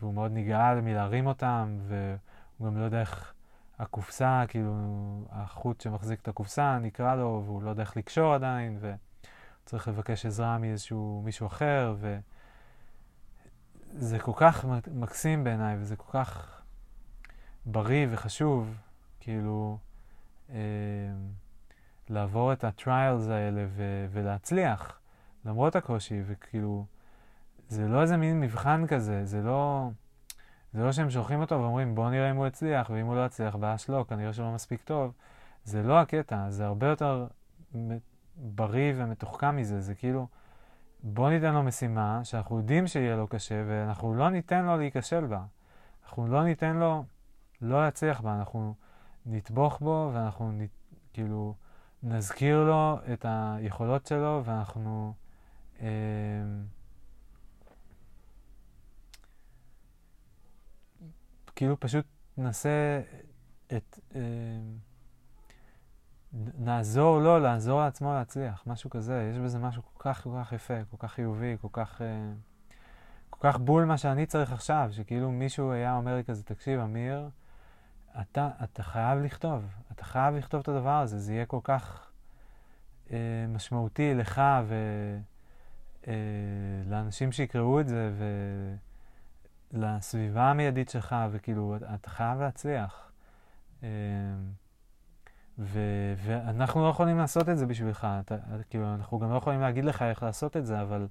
והוא 0.00 0.14
מאוד 0.14 0.30
נגעל 0.34 0.80
מלהרים 0.80 1.26
אותם, 1.26 1.78
ו... 1.80 2.16
הוא 2.60 2.66
גם 2.66 2.78
לא 2.78 2.84
יודע 2.84 3.00
איך 3.00 3.32
הקופסה, 3.78 4.44
כאילו, 4.48 4.74
החוט 5.30 5.80
שמחזיק 5.80 6.20
את 6.20 6.28
הקופסה 6.28 6.78
נקרא 6.78 7.14
לו, 7.14 7.42
והוא 7.44 7.62
לא 7.62 7.70
יודע 7.70 7.82
איך 7.82 7.96
לקשור 7.96 8.34
עדיין, 8.34 8.78
וצריך 9.64 9.88
לבקש 9.88 10.26
עזרה 10.26 10.58
מאיזשהו 10.58 11.22
מישהו 11.24 11.46
אחר, 11.46 11.96
וזה 13.94 14.18
כל 14.18 14.32
כך 14.36 14.64
מקסים 14.92 15.44
בעיניי, 15.44 15.76
וזה 15.80 15.96
כל 15.96 16.12
כך 16.12 16.60
בריא 17.66 18.06
וחשוב, 18.10 18.74
כאילו, 19.20 19.78
אה, 20.50 20.56
לעבור 22.08 22.52
את 22.52 22.64
ה-trials 22.64 23.30
האלה 23.30 23.66
ו- 23.68 24.06
ולהצליח, 24.10 24.98
למרות 25.44 25.76
הקושי, 25.76 26.22
וכאילו, 26.26 26.86
זה 27.68 27.88
לא 27.88 28.02
איזה 28.02 28.16
מין 28.16 28.40
מבחן 28.40 28.86
כזה, 28.86 29.24
זה 29.24 29.42
לא... 29.42 29.90
זה 30.72 30.84
לא 30.84 30.92
שהם 30.92 31.10
שולחים 31.10 31.40
אותו 31.40 31.60
ואומרים 31.60 31.94
בוא 31.94 32.10
נראה 32.10 32.30
אם 32.30 32.36
הוא 32.36 32.46
הצליח, 32.46 32.90
ואם 32.90 33.06
הוא 33.06 33.14
לא 33.14 33.24
הצליח, 33.24 33.56
בעיה 33.56 33.78
שלו, 33.78 34.06
כנראה 34.06 34.32
שהוא 34.32 34.46
לא 34.46 34.52
מספיק 34.52 34.82
טוב. 34.82 35.12
זה 35.64 35.82
לא 35.82 36.00
הקטע, 36.00 36.50
זה 36.50 36.66
הרבה 36.66 36.86
יותר 36.86 37.26
בריא 38.36 38.92
ומתוחכם 38.96 39.56
מזה, 39.56 39.80
זה 39.80 39.94
כאילו, 39.94 40.26
בוא 41.02 41.30
ניתן 41.30 41.54
לו 41.54 41.62
משימה 41.62 42.20
שאנחנו 42.24 42.56
יודעים 42.56 42.86
שיהיה 42.86 43.16
לו 43.16 43.26
קשה, 43.26 43.64
ואנחנו 43.68 44.14
לא 44.14 44.30
ניתן 44.30 44.64
לו 44.64 44.76
להיכשל 44.76 45.26
בה. 45.26 45.42
אנחנו 46.04 46.26
לא 46.26 46.44
ניתן 46.44 46.76
לו 46.76 47.04
לא 47.62 47.82
להצליח 47.82 48.20
בה, 48.20 48.34
אנחנו 48.38 48.74
נטבוך 49.26 49.80
בו 49.80 50.10
ואנחנו 50.14 50.52
נת, 50.52 50.70
כאילו 51.12 51.54
נזכיר 52.02 52.64
לו 52.64 52.98
את 53.12 53.26
היכולות 53.28 54.06
שלו 54.06 54.42
ואנחנו... 54.44 55.14
אה, 55.80 55.88
כאילו 61.60 61.80
פשוט 61.80 62.04
ננסה 62.36 63.00
את... 63.76 63.98
אה, 64.14 64.20
נעזור 66.58 67.20
לו 67.20 67.38
לעזור 67.38 67.80
לעצמו 67.80 68.12
להצליח, 68.12 68.62
משהו 68.66 68.90
כזה. 68.90 69.30
יש 69.32 69.38
בזה 69.38 69.58
משהו 69.58 69.82
כל 69.82 70.02
כך 70.02 70.22
כל 70.22 70.30
כך 70.40 70.52
יפה, 70.52 70.74
כל 70.90 70.96
כך 70.98 71.12
חיובי, 71.12 71.56
כל 71.60 71.68
כך... 71.72 72.02
אה, 72.02 72.32
כל 73.30 73.38
כך 73.40 73.58
בול 73.58 73.84
מה 73.84 73.98
שאני 73.98 74.26
צריך 74.26 74.52
עכשיו, 74.52 74.88
שכאילו 74.92 75.30
מישהו 75.30 75.72
היה 75.72 75.96
אומר 75.96 76.16
לי 76.16 76.24
כזה, 76.24 76.42
תקשיב, 76.42 76.80
אמיר, 76.80 77.28
אתה, 78.20 78.50
אתה 78.64 78.82
חייב 78.82 79.18
לכתוב, 79.18 79.64
אתה 79.92 80.04
חייב 80.04 80.34
לכתוב 80.34 80.60
את 80.60 80.68
הדבר 80.68 81.00
הזה, 81.00 81.18
זה 81.18 81.34
יהיה 81.34 81.46
כל 81.46 81.60
כך 81.64 82.10
אה, 83.10 83.16
משמעותי 83.48 84.14
לך 84.14 84.42
ולאנשים 86.06 87.28
אה, 87.28 87.32
שיקראו 87.32 87.80
את 87.80 87.88
זה, 87.88 88.10
ו... 88.12 88.24
לסביבה 89.72 90.50
המיידית 90.50 90.88
שלך, 90.88 91.16
וכאילו, 91.30 91.76
אתה 91.94 92.10
חייב 92.10 92.40
להצליח. 92.40 93.10
אמ, 93.82 93.88
ו- 95.58 96.14
ואנחנו 96.16 96.82
לא 96.82 96.88
יכולים 96.88 97.18
לעשות 97.18 97.48
את 97.48 97.58
זה 97.58 97.66
בשבילך, 97.66 98.06
אתה, 98.20 98.36
כאילו, 98.70 98.94
אנחנו 98.94 99.18
גם 99.18 99.30
לא 99.32 99.36
יכולים 99.36 99.60
להגיד 99.60 99.84
לך 99.84 100.02
איך 100.02 100.22
לעשות 100.22 100.56
את 100.56 100.66
זה, 100.66 100.82
אבל, 100.82 101.06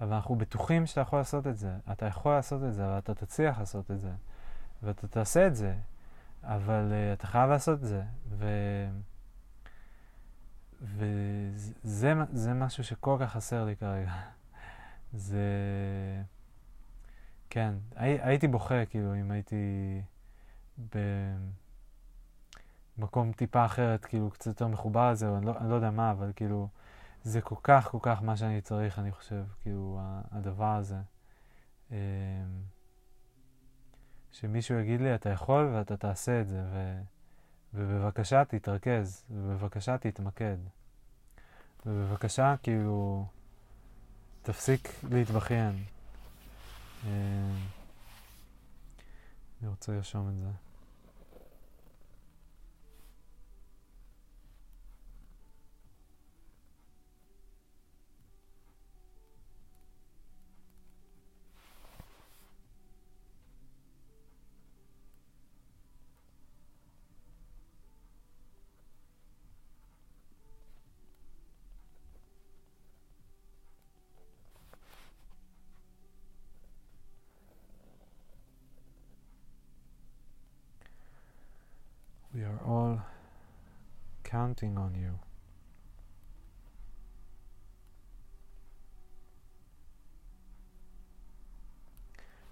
אבל 0.00 0.12
אנחנו 0.14 0.36
בטוחים 0.36 0.86
שאתה 0.86 1.00
יכול 1.00 1.18
לעשות 1.18 1.46
את 1.46 1.58
זה. 1.58 1.76
אתה 1.92 2.06
יכול 2.06 2.32
לעשות 2.32 2.64
את 2.64 2.74
זה, 2.74 2.84
אבל 2.84 2.98
אתה 2.98 3.14
תצליח 3.14 3.58
לעשות 3.58 3.90
את 3.90 4.00
זה. 4.00 4.10
ואתה 4.82 5.08
תעשה 5.08 5.46
את 5.46 5.56
זה, 5.56 5.74
אבל 6.42 6.92
uh, 6.92 7.18
אתה 7.18 7.26
חייב 7.26 7.50
לעשות 7.50 7.78
את 7.78 7.84
זה. 7.84 8.02
ו... 8.28 8.46
וזה 10.82 12.14
זה 12.32 12.54
משהו 12.54 12.84
שכל 12.84 13.16
כך 13.20 13.32
חסר 13.32 13.64
לי 13.64 13.76
כרגע. 13.76 14.12
זה... 15.12 15.46
כן, 17.54 17.74
הי, 17.96 18.18
הייתי 18.22 18.48
בוכה, 18.48 18.86
כאילו, 18.86 19.14
אם 19.14 19.30
הייתי 19.30 20.02
במקום 22.98 23.32
טיפה 23.32 23.64
אחרת, 23.64 24.04
כאילו, 24.04 24.30
קצת 24.30 24.46
יותר 24.46 24.66
מחובר 24.66 25.10
לזה, 25.10 25.28
או 25.28 25.36
אני 25.36 25.46
לא, 25.46 25.52
אני 25.60 25.70
לא 25.70 25.74
יודע 25.74 25.90
מה, 25.90 26.10
אבל 26.10 26.32
כאילו, 26.36 26.68
זה 27.22 27.40
כל 27.40 27.54
כך, 27.62 27.88
כל 27.90 27.98
כך 28.02 28.22
מה 28.22 28.36
שאני 28.36 28.60
צריך, 28.60 28.98
אני 28.98 29.12
חושב, 29.12 29.44
כאילו, 29.62 30.00
הדבר 30.30 30.74
הזה. 30.76 30.96
אמ, 31.90 31.96
שמישהו 34.30 34.78
יגיד 34.78 35.00
לי, 35.00 35.14
אתה 35.14 35.30
יכול 35.30 35.70
ואתה 35.74 35.96
תעשה 35.96 36.40
את 36.40 36.48
זה, 36.48 36.62
ו... 36.72 37.00
ובבקשה 37.74 38.44
תתרכז, 38.44 39.24
ובבקשה 39.30 39.98
תתמקד. 39.98 40.56
ובבקשה, 41.86 42.54
כאילו, 42.62 43.26
תפסיק 44.42 44.88
להתבכיין. 45.10 45.84
אמ, 47.04 47.56
אני 49.60 49.68
רוצה 49.70 49.92
לרשום 49.92 50.28
את 50.28 50.34
זה. 50.36 50.71
Counting 84.52 84.76
on 84.76 84.94
you. 84.96 85.26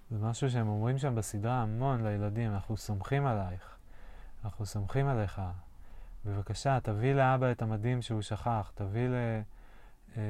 זה 0.09 0.17
משהו 0.19 0.49
שהם 0.49 0.67
אומרים 0.67 0.97
שם 0.97 1.15
בסדרה 1.15 1.61
המון 1.61 2.03
לילדים, 2.03 2.51
אנחנו 2.51 2.77
סומכים 2.77 3.25
עלייך, 3.25 3.77
אנחנו 4.45 4.65
סומכים 4.65 5.07
עליך. 5.07 5.41
בבקשה, 6.25 6.79
תביא 6.83 7.13
לאבא 7.13 7.51
את 7.51 7.61
המדים 7.61 8.01
שהוא 8.01 8.21
שכח, 8.21 8.71
תביא 8.75 9.07
ל... 9.07 9.13
אה, 10.17 10.21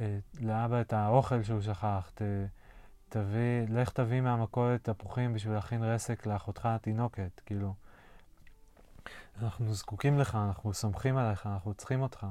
אה, 0.00 0.18
לאבא 0.40 0.80
את 0.80 0.92
האוכל 0.92 1.42
שהוא 1.42 1.60
שכח, 1.60 2.10
ת, 2.14 2.22
תביא, 3.08 3.66
לך 3.68 3.90
תביא 3.90 4.20
מהמכולת 4.20 4.90
תפוחים 4.90 5.34
בשביל 5.34 5.54
להכין 5.54 5.82
רסק 5.82 6.26
לאחותך 6.26 6.66
התינוקת, 6.66 7.40
כאילו. 7.46 7.74
אנחנו 9.42 9.74
זקוקים 9.74 10.18
לך, 10.18 10.34
אנחנו 10.34 10.74
סומכים 10.74 11.16
עליך, 11.16 11.46
אנחנו 11.46 11.74
צריכים 11.74 12.02
אותך. 12.02 12.26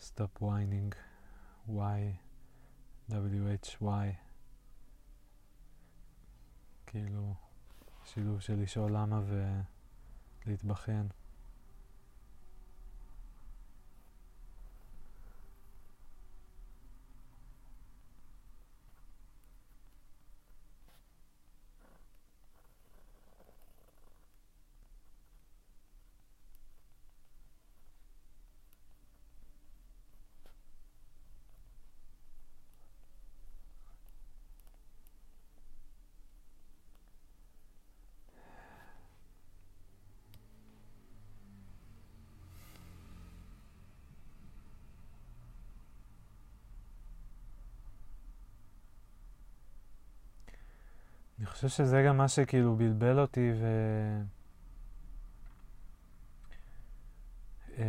Stop 0.00 0.40
whining. 0.40 0.94
Why? 1.68 2.18
W-H-Y. 3.10 4.27
כאילו, 6.90 7.34
שילוב 8.04 8.40
של 8.40 8.62
לשאול 8.62 8.92
למה 8.92 9.20
ולהתבכיין. 10.46 11.08
חושב 51.58 51.68
שזה 51.68 52.02
גם 52.06 52.16
מה 52.16 52.28
שכאילו 52.28 52.76
בלבל 52.76 53.18
אותי 53.18 53.52
ו... 53.60 53.66
אה, 57.78 57.84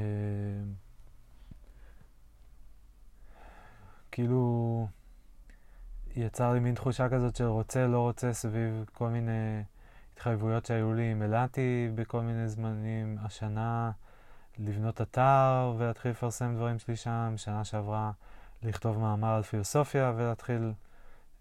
כאילו 4.12 4.88
יצר 6.16 6.54
לי 6.54 6.60
מין 6.60 6.76
תחושה 6.76 7.10
כזאת 7.10 7.36
של 7.36 7.46
רוצה, 7.46 7.88
לא 7.88 8.00
רוצה 8.00 8.34
סביב 8.34 8.86
כל 8.94 9.10
מיני 9.10 9.64
התחייבויות 10.14 10.66
שהיו 10.66 10.94
לי 10.94 11.12
עם 11.12 11.22
אלעתי 11.22 11.90
בכל 11.96 12.22
מיני 12.22 12.50
זמנים. 12.50 13.18
השנה 13.22 13.92
לבנות 14.58 15.02
אתר 15.02 15.76
ולהתחיל 15.78 16.12
לפרסם 16.12 16.56
דברים 16.56 16.80
שלי 16.80 16.96
שם, 16.96 17.34
שנה 17.38 17.64
שעברה 17.64 18.12
לכתוב 18.64 19.00
מאמר 19.00 19.36
על 19.36 19.44
פילוסופיה 19.44 20.14
ולהתחיל 20.16 20.74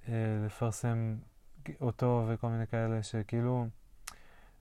אה, 0.09 0.13
לפרסם 0.47 1.17
אותו 1.81 2.25
וכל 2.29 2.49
מיני 2.49 2.67
כאלה, 2.67 3.03
שכאילו 3.03 3.67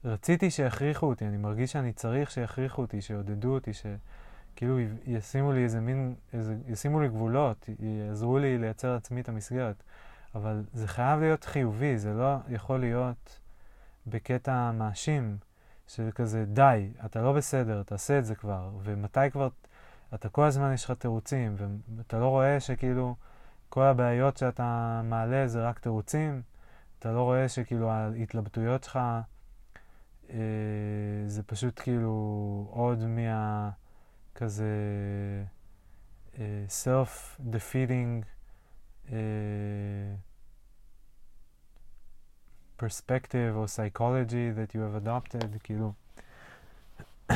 רציתי 0.03 0.51
שיכריחו 0.51 1.05
אותי, 1.05 1.27
אני 1.27 1.37
מרגיש 1.37 1.71
שאני 1.71 1.93
צריך 1.93 2.31
שיכריחו 2.31 2.81
אותי, 2.81 3.01
שיעודדו 3.01 3.53
אותי, 3.53 3.71
שכאילו 3.73 4.79
ישימו 5.05 5.51
לי 5.51 5.63
איזה 5.63 5.79
מין, 5.79 6.15
איזה, 6.33 6.55
ישימו 6.67 6.99
לי 6.99 7.07
גבולות, 7.07 7.69
יעזרו 7.79 8.39
לי 8.39 8.57
לייצר 8.57 8.93
לעצמי 8.93 9.21
את 9.21 9.29
המסגרת. 9.29 9.83
אבל 10.35 10.63
זה 10.73 10.87
חייב 10.87 11.19
להיות 11.19 11.43
חיובי, 11.43 11.97
זה 11.97 12.13
לא 12.13 12.35
יכול 12.49 12.79
להיות 12.79 13.39
בקטע 14.07 14.71
מאשים, 14.71 15.37
של 15.87 16.09
כזה, 16.15 16.45
די, 16.45 16.89
אתה 17.05 17.21
לא 17.21 17.33
בסדר, 17.33 17.83
תעשה 17.83 18.19
את 18.19 18.25
זה 18.25 18.35
כבר, 18.35 18.69
ומתי 18.83 19.31
כבר, 19.31 19.49
אתה 20.13 20.29
כל 20.29 20.43
הזמן 20.43 20.73
יש 20.73 20.85
לך 20.85 20.91
תירוצים, 20.91 21.55
ואתה 21.97 22.19
לא 22.19 22.27
רואה 22.27 22.59
שכאילו 22.59 23.15
כל 23.69 23.83
הבעיות 23.83 24.37
שאתה 24.37 25.01
מעלה 25.03 25.47
זה 25.47 25.67
רק 25.67 25.79
תירוצים. 25.79 26.41
אתה 26.99 27.11
לא 27.11 27.23
רואה 27.23 27.49
שכאילו 27.49 27.91
ההתלבטויות 27.91 28.83
שלך 28.83 28.99
אה, 30.29 30.37
זה 31.27 31.43
פשוט 31.43 31.79
כאילו 31.79 32.67
עוד 32.71 33.05
מה... 33.05 33.69
כזה 34.37 34.65
אה, 36.39 36.65
self-defeating 36.83 38.25
אה, 39.11 39.17
perspective 42.79 43.53
או 43.53 43.65
psychology 43.65 44.53
that 44.57 44.71
you 44.73 44.79
have 44.79 45.05
adopted, 45.05 45.59
כאילו. 45.63 45.93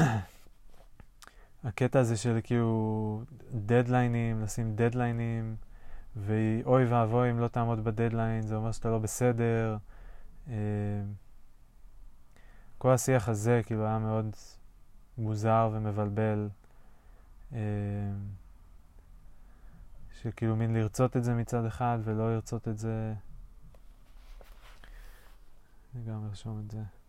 הקטע 1.63 1.99
הזה 1.99 2.17
של 2.17 2.39
כאילו 2.43 3.23
דדליינים, 3.51 4.41
לשים 4.41 4.75
דדליינים 4.75 5.55
ואוי 6.15 6.85
ואבוי 6.85 7.31
אם 7.31 7.39
לא 7.39 7.47
תעמוד 7.47 7.83
בדדליין, 7.83 8.41
זה 8.41 8.55
אומר 8.55 8.71
שאתה 8.71 8.89
לא 8.89 8.99
בסדר. 8.99 9.77
אה, 10.47 10.53
כל 12.77 12.91
השיח 12.91 13.29
הזה 13.29 13.61
כאילו 13.65 13.85
היה 13.85 13.99
מאוד 13.99 14.35
מוזר 15.17 15.69
ומבלבל. 15.73 16.49
אה, 17.53 17.59
שכאילו 20.21 20.55
מין 20.55 20.73
לרצות 20.73 21.17
את 21.17 21.23
זה 21.23 21.33
מצד 21.33 21.65
אחד 21.65 21.99
ולא 22.03 22.33
לרצות 22.33 22.67
את 22.67 22.77
זה. 22.77 23.13
אני 25.95 26.03
גם 26.03 26.25
ארשום 26.29 26.61
את 26.65 26.71
זה. 26.71 27.00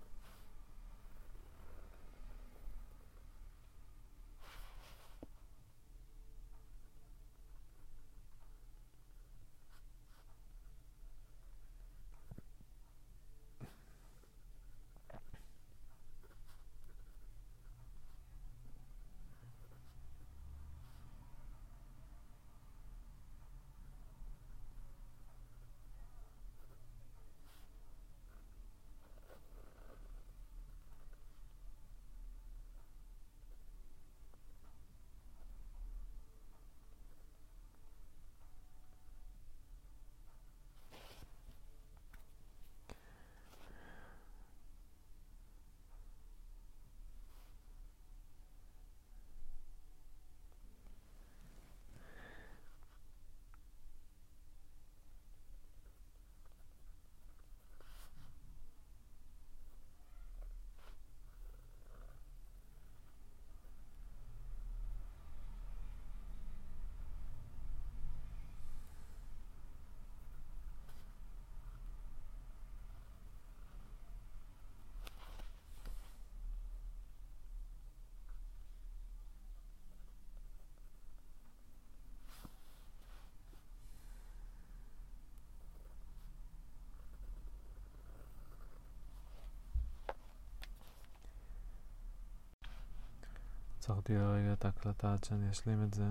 עצרתי 94.02 94.18
לרגע 94.18 94.52
את 94.52 94.64
ההקלטה 94.64 95.12
עד 95.12 95.24
שאני 95.24 95.50
אשלים 95.50 95.82
את 95.82 95.94
זה. 95.94 96.04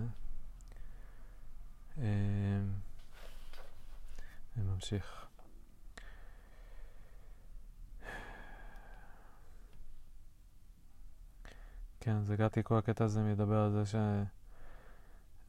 אני 4.56 4.64
ממשיך. 4.74 5.26
כן, 12.00 12.16
אז 12.16 12.30
הגעתי, 12.30 12.62
כל 12.64 12.78
הקטע 12.78 13.04
הזה 13.04 13.22
מדבר 13.22 13.58
על 13.58 13.70
זה 13.72 13.98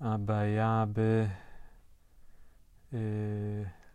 שהבעיה 0.02 0.86
ב... 0.94 1.26
אה, 2.94 3.00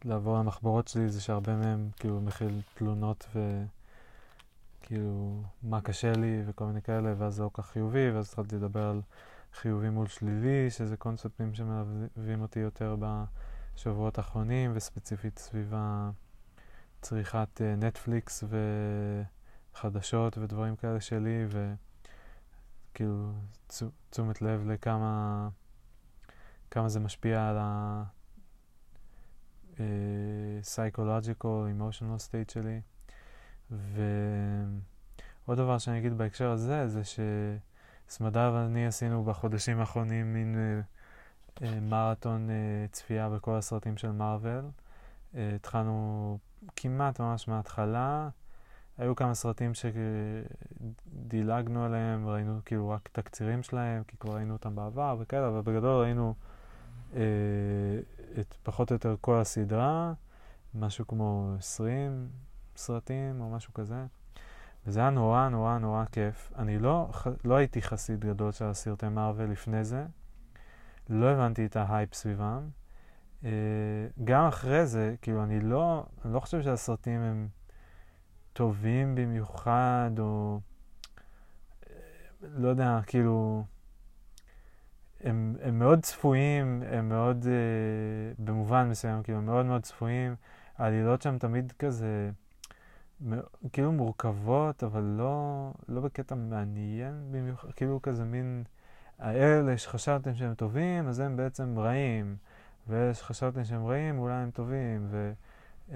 לעבור 0.05 0.39
למחברות 0.39 0.89
שלי 0.89 1.09
זה 1.09 1.21
שהרבה 1.21 1.57
מהם 1.57 1.91
כאילו 1.97 2.21
מכיל 2.21 2.61
תלונות 2.75 3.27
וכאילו 4.89 5.43
מה 5.63 5.81
קשה 5.81 6.13
לי 6.13 6.43
וכל 6.47 6.65
מיני 6.65 6.83
כאלה, 6.83 7.15
ואז 7.19 7.35
זה 7.35 7.43
לא 7.43 7.51
כך 7.55 7.67
חיובי, 7.67 8.11
ואז 8.11 8.29
התחלתי 8.29 8.57
לדבר 8.57 8.87
על 8.87 9.01
חיובי 9.53 9.91
מול 9.91 10.07
שלילי, 10.07 10.71
שזה 10.71 10.97
קונספטים 10.97 11.55
שמלווים 11.55 12.43
אותי 12.43 12.61
יותר 12.61 12.97
בשבועות 12.99 14.19
האחרונים, 14.19 14.73
וספציפית 14.75 15.39
סביב 15.39 15.75
צריכת 17.03 17.61
נטפליקס 17.79 18.45
וחדשות 19.75 20.39
ודברים 20.39 20.77
כאלה 20.77 21.01
שלי, 21.01 21.47
וכאילו 22.95 23.33
תשומת 24.11 24.43
לב 24.43 24.67
לכמה 24.67 25.49
כמה 26.71 26.89
זה 26.89 27.01
משפיע 27.01 27.49
על 27.49 27.57
ה... 27.61 28.05
psychological, 30.63 31.67
emotional 31.73 32.19
state 32.29 32.53
שלי. 32.53 32.81
ועוד 35.49 35.59
דבר 35.59 35.79
שאני 35.79 35.99
אגיד 35.99 36.19
בהקשר 36.19 36.51
הזה, 36.51 36.89
זה 36.89 37.03
שסמדה 38.09 38.51
ואני 38.55 38.87
עשינו 38.87 39.25
בחודשים 39.25 39.81
האחרונים 39.81 40.35
מין 40.35 40.55
uh, 40.55 41.59
uh, 41.59 41.63
מרתון 41.83 42.49
uh, 42.49 42.93
צפייה 42.93 43.29
בכל 43.29 43.57
הסרטים 43.57 43.97
של 43.97 44.11
מארוול. 44.11 44.65
Uh, 45.33 45.37
התחלנו 45.55 46.39
כמעט 46.77 47.21
ממש 47.21 47.49
מההתחלה. 47.49 48.29
היו 48.99 49.17
כמה 49.17 49.35
סרטים 49.35 49.73
שדילגנו 51.25 51.85
עליהם, 51.85 52.29
ראינו 52.29 52.61
כאילו 52.65 52.89
רק 52.89 53.09
תקצירים 53.13 53.63
שלהם, 53.63 54.03
כי 54.05 54.17
כבר 54.17 54.35
ראינו 54.35 54.53
אותם 54.53 54.77
בעבר 54.77 55.17
וכאלה, 55.19 55.49
אבל 55.49 55.61
בגדול 55.61 56.03
ראינו 56.03 56.35
אה, 57.17 57.21
את 58.41 58.55
פחות 58.63 58.91
או 58.91 58.95
יותר 58.95 59.17
כל 59.21 59.41
הסדרה, 59.41 60.13
משהו 60.75 61.07
כמו 61.07 61.55
20 61.59 62.29
סרטים 62.77 63.41
או 63.41 63.51
משהו 63.51 63.75
כזה. 63.75 64.05
וזה 64.89 65.01
היה 65.01 65.11
נורא 65.11 65.49
נורא 65.49 65.79
נורא 65.79 66.05
כיף. 66.13 66.53
אני 66.59 66.79
לא, 66.79 67.11
לא 67.45 67.55
הייתי 67.55 67.83
חסיד 67.83 68.25
גדול 68.25 68.53
של 68.53 68.65
הסרטי 68.65 69.09
מארוול 69.09 69.51
לפני 69.51 69.85
זה. 69.85 70.07
לא 71.09 71.31
הבנתי 71.31 71.67
את 71.67 71.77
ההייפ 71.77 72.15
סביבם. 72.15 72.69
אה, 73.45 73.51
גם 74.25 74.45
אחרי 74.45 74.87
זה, 74.87 75.15
כאילו, 75.23 75.43
אני 75.43 75.61
לא, 75.61 76.07
אני 76.25 76.35
לא 76.35 76.41
חושב 76.41 76.63
שהסרטים 76.63 77.21
הם 77.21 77.49
טובים 78.53 79.15
במיוחד, 79.15 80.11
או 80.19 80.61
אה, 81.91 81.95
לא 82.41 82.69
יודע, 82.69 83.01
כאילו... 83.07 83.65
הם, 85.21 85.57
הם 85.63 85.79
מאוד 85.79 86.03
צפויים, 86.03 86.83
הם 86.91 87.09
מאוד, 87.09 87.45
uh, 87.45 88.43
במובן 88.45 88.89
מסוים, 88.89 89.23
כאילו, 89.23 89.43
מאוד 89.43 89.67
מאוד 89.67 89.83
צפויים. 89.83 90.35
העלילות 90.79 91.23
שם 91.23 91.39
תמיד 91.39 91.73
כזה, 91.79 92.31
כאילו 93.73 93.93
מורכבות, 93.93 94.85
אבל 94.85 95.03
לא, 95.03 95.71
לא 95.89 96.01
בקטע 96.01 96.35
מעניין 96.35 97.29
במיוחד, 97.31 97.73
כאילו 97.73 98.03
כזה 98.03 98.25
מין, 98.25 98.65
האלה 99.19 99.79
שחשבתם 99.79 100.35
שהם 100.35 100.55
טובים, 100.55 101.09
אז 101.09 101.21
הם 101.21 101.37
בעצם 101.37 101.79
רעים, 101.79 102.37
ואלה 102.87 103.15
שחשבתם 103.15 103.65
שהם 103.65 103.87
רעים, 103.87 104.19
אולי 104.19 104.35
הם 104.35 104.51
טובים, 104.51 105.07
ו... 105.11 105.33
Uh, 105.89 105.93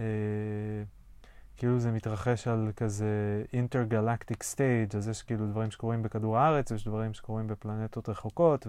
כאילו 1.57 1.79
זה 1.79 1.93
מתרחש 1.93 2.49
על 2.49 2.73
כזה 2.77 3.43
intergalactic 3.53 4.43
stage, 4.43 4.97
אז 4.97 5.09
יש 5.09 5.23
כאילו 5.23 5.47
דברים 5.47 5.71
שקורים 5.71 6.03
בכדור 6.03 6.39
הארץ, 6.39 6.71
יש 6.71 6.85
דברים 6.85 7.15
שקורים 7.15 7.47
בפלנטות 7.47 8.09
רחוקות, 8.09 8.67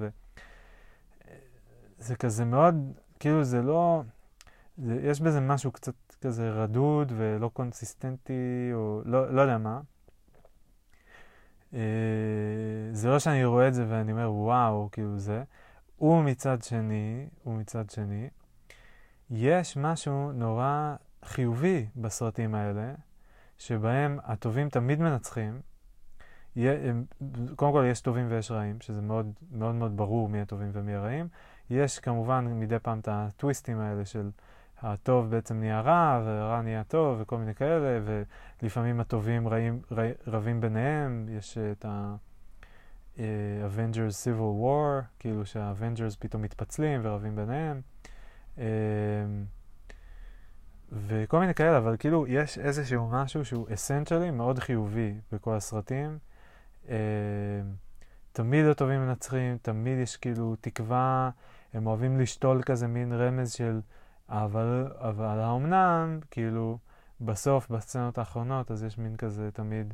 וזה 2.00 2.16
כזה 2.16 2.46
מאוד, 2.46 2.76
כאילו 3.20 3.44
זה 3.44 3.62
לא, 3.62 4.04
זה, 4.78 5.00
יש 5.04 5.22
בזה 5.22 5.40
משהו 5.40 5.72
קצת 5.72 5.94
כזה 6.24 6.50
רדוד 6.52 7.14
ולא 7.16 7.50
קונסיסטנטי, 7.54 8.70
או 8.74 9.02
לא, 9.06 9.34
לא 9.34 9.42
יודע 9.42 9.58
מה. 9.58 9.82
אה, 11.74 11.80
זה 12.92 13.10
לא 13.10 13.20
שאני 13.20 13.46
רואה 13.46 13.68
את 13.68 13.74
זה 13.74 13.86
ואני 13.90 14.12
אומר 14.12 14.32
וואו, 14.32 14.90
כאילו 14.92 15.20
זה. 15.20 15.44
ומצד 16.02 16.62
שני, 16.62 17.28
ומצד 17.46 17.90
שני, 17.90 18.30
יש 19.30 19.78
משהו 19.78 20.32
נורא 20.32 20.96
חיובי 21.26 21.86
בסרטים 21.96 22.56
האלה, 22.56 22.94
שבהם 23.58 24.20
הטובים 24.24 24.70
תמיד 24.70 25.00
מנצחים. 25.00 25.62
קודם 27.56 27.72
כל 27.72 27.86
יש 27.92 28.02
טובים 28.02 28.28
ויש 28.30 28.52
רעים, 28.52 28.82
שזה 28.82 29.02
מאוד 29.02 29.32
מאוד, 29.52 29.76
מאוד 29.76 29.98
ברור 29.98 30.30
מי 30.30 30.42
הטובים 30.42 30.70
ומי 30.74 30.94
הרעים. 30.94 31.28
יש 31.70 32.00
כמובן 32.00 32.46
מדי 32.46 32.80
פעם 32.80 33.00
את 33.00 33.08
הטוויסטים 33.12 33.80
האלה 33.80 34.06
של 34.06 34.32
הטוב 34.84 35.30
בעצם 35.30 35.60
נהיה 35.60 35.82
רע, 35.82 36.22
ורע 36.26 36.62
נהיה 36.62 36.84
טוב, 36.84 37.18
וכל 37.22 37.38
מיני 37.38 37.56
כאלה, 37.56 38.00
ולפעמים 38.62 39.00
הטובים 39.00 39.48
רעים, 39.48 39.82
רבים 40.28 40.62
ביניהם. 40.62 41.26
יש 41.30 41.58
את 41.58 41.86
ה... 41.86 42.16
uh, 43.16 43.20
Avengers 43.70 44.26
Civil 44.26 44.64
War, 44.64 45.06
כאילו 45.20 45.46
שה 45.46 45.65
Avengers 45.65 46.16
פתאום 46.16 46.42
מתפצלים 46.42 47.00
ורבים 47.04 47.36
ביניהם. 47.36 47.82
Uh, 48.58 48.62
וכל 50.92 51.40
מיני 51.40 51.54
כאלה, 51.54 51.78
אבל 51.78 51.96
כאילו 52.00 52.28
יש 52.28 52.58
איזשהו 52.58 53.10
משהו 53.10 53.46
שהוא 53.46 53.68
אסנצ'לי 53.74 54.32
מאוד 54.32 54.60
חיובי 54.60 55.14
בכל 55.32 55.56
הסרטים. 55.56 56.18
אה, 56.90 56.96
תמיד 58.32 58.66
הטובים 58.66 59.02
מנצחים, 59.02 59.58
תמיד 59.62 60.00
יש 60.00 60.18
כאילו 60.18 60.56
תקווה, 60.62 61.30
הם 61.74 61.88
אוהבים 61.88 62.20
לשתול 62.20 62.62
כזה 62.62 62.88
מין 62.88 63.14
רמז 63.14 63.52
של 63.52 63.80
אבל, 64.30 64.88
אבל 64.98 65.40
האומנם, 65.40 66.20
כאילו 66.32 66.78
בסוף, 67.22 67.70
בסצנות 67.70 68.18
האחרונות, 68.18 68.72
אז 68.72 68.84
יש 68.84 68.98
מין 68.98 69.16
כזה 69.16 69.52
תמיד 69.52 69.94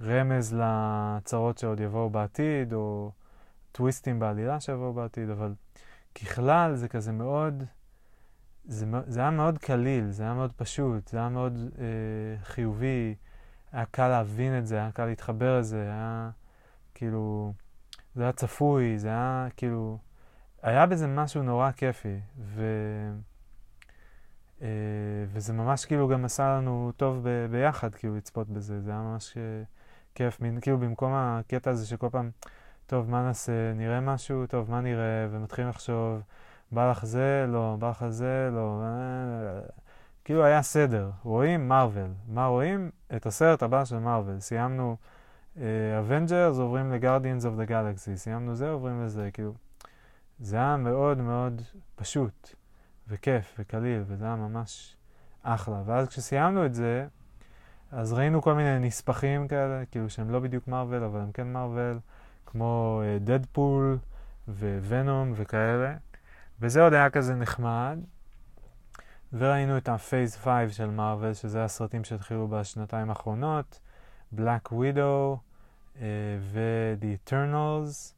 רמז 0.00 0.54
לצרות 0.54 1.58
שעוד 1.58 1.80
יבואו 1.80 2.10
בעתיד, 2.10 2.72
או 2.72 3.12
טוויסטים 3.72 4.18
בעלילה 4.18 4.60
שיבואו 4.60 4.92
בעתיד, 4.92 5.30
אבל 5.30 5.54
ככלל 6.14 6.74
זה 6.74 6.88
כזה 6.88 7.12
מאוד... 7.12 7.64
זה, 8.64 8.86
זה 9.06 9.20
היה 9.20 9.30
מאוד 9.30 9.58
קליל, 9.58 10.10
זה 10.10 10.22
היה 10.22 10.34
מאוד 10.34 10.52
פשוט, 10.52 11.08
זה 11.08 11.18
היה 11.18 11.28
מאוד 11.28 11.58
אה, 11.78 12.44
חיובי, 12.44 13.14
היה 13.72 13.84
קל 13.84 14.08
להבין 14.08 14.58
את 14.58 14.66
זה, 14.66 14.76
היה 14.76 14.92
קל 14.92 15.06
להתחבר 15.06 15.58
לזה, 15.58 15.82
היה 15.82 16.30
כאילו, 16.94 17.52
זה 18.14 18.22
היה 18.22 18.32
צפוי, 18.32 18.98
זה 18.98 19.08
היה 19.08 19.48
כאילו, 19.56 19.98
היה 20.62 20.86
בזה 20.86 21.06
משהו 21.06 21.42
נורא 21.42 21.70
כיפי, 21.70 22.20
ו, 22.38 22.62
וזה 25.32 25.52
ממש 25.52 25.84
כאילו 25.84 26.08
גם 26.08 26.24
עשה 26.24 26.56
לנו 26.56 26.92
טוב 26.96 27.20
ב, 27.22 27.46
ביחד, 27.50 27.94
כאילו, 27.94 28.16
לצפות 28.16 28.48
בזה, 28.48 28.80
זה 28.80 28.90
היה 28.90 29.00
ממש 29.00 29.36
אה, 29.36 29.62
כיף, 30.14 30.40
מין, 30.40 30.60
כאילו 30.60 30.78
במקום 30.78 31.12
הקטע 31.14 31.70
הזה 31.70 31.86
שכל 31.86 32.08
פעם, 32.12 32.30
טוב, 32.86 33.10
מה 33.10 33.22
נעשה, 33.22 33.72
נראה 33.74 34.00
משהו, 34.00 34.46
טוב, 34.46 34.70
מה 34.70 34.80
נראה, 34.80 35.26
ומתחילים 35.30 35.70
לחשוב, 35.70 36.20
בא 36.72 36.90
לך 36.90 37.04
זה, 37.04 37.46
לא, 37.48 37.76
בא 37.78 37.90
לך 37.90 38.08
זה, 38.08 38.50
לא. 38.52 38.82
כאילו 40.28 40.44
היה 40.44 40.62
סדר. 40.62 41.10
רואים 41.22 41.68
Marvel. 41.68 42.12
מה 42.28 42.46
רואים? 42.46 42.90
את 43.16 43.26
הסרט 43.26 43.62
הבא 43.62 43.84
של 43.84 43.98
Marvel. 43.98 44.40
סיימנו 44.40 44.96
Avengers, 45.98 46.56
uh, 46.56 46.60
עוברים 46.60 46.92
ל 46.92 46.97
Guardians 46.97 47.46
of 47.46 47.54
the 47.54 47.64
Galaxy. 47.64 48.16
סיימנו 48.16 48.54
זה, 48.54 48.70
עוברים 48.70 49.04
לזה. 49.04 49.30
כאילו, 49.32 49.54
זה 50.40 50.56
היה 50.56 50.76
מאוד 50.76 51.18
מאוד 51.18 51.62
פשוט, 51.96 52.54
וכיף, 53.08 53.54
וקליל, 53.58 54.02
וזה 54.06 54.24
היה 54.24 54.36
ממש 54.36 54.96
אחלה. 55.42 55.82
ואז 55.86 56.08
כשסיימנו 56.08 56.66
את 56.66 56.74
זה, 56.74 57.06
אז 57.92 58.12
ראינו 58.12 58.42
כל 58.42 58.54
מיני 58.54 58.78
נספחים 58.78 59.48
כאלה, 59.48 59.82
כאילו 59.90 60.10
שהם 60.10 60.30
לא 60.30 60.40
בדיוק 60.40 60.68
Marvel, 60.68 61.02
אבל 61.02 61.20
הם 61.20 61.32
כן 61.32 61.52
Marvel, 61.52 61.98
כמו 62.46 63.02
Deadpool 63.20 63.98
uh, 64.02 64.50
ו 64.82 64.90
Venom 64.90 65.32
וכאלה. 65.36 65.94
וזה 66.60 66.82
עוד 66.82 66.92
היה 66.92 67.10
כזה 67.10 67.34
נחמד. 67.34 67.98
וראינו 69.32 69.76
את 69.76 69.88
ה 69.88 69.96
phase 69.96 70.36
5 70.36 70.76
של 70.76 70.90
Marvel, 70.90 71.34
שזה 71.34 71.64
הסרטים 71.64 72.04
שהתחילו 72.04 72.48
בשנתיים 72.48 73.10
האחרונות, 73.10 73.80
Black 74.36 74.68
Widow 74.68 75.36
uh, 75.96 75.98
ו-The 76.40 77.30
Eternals 77.30 78.14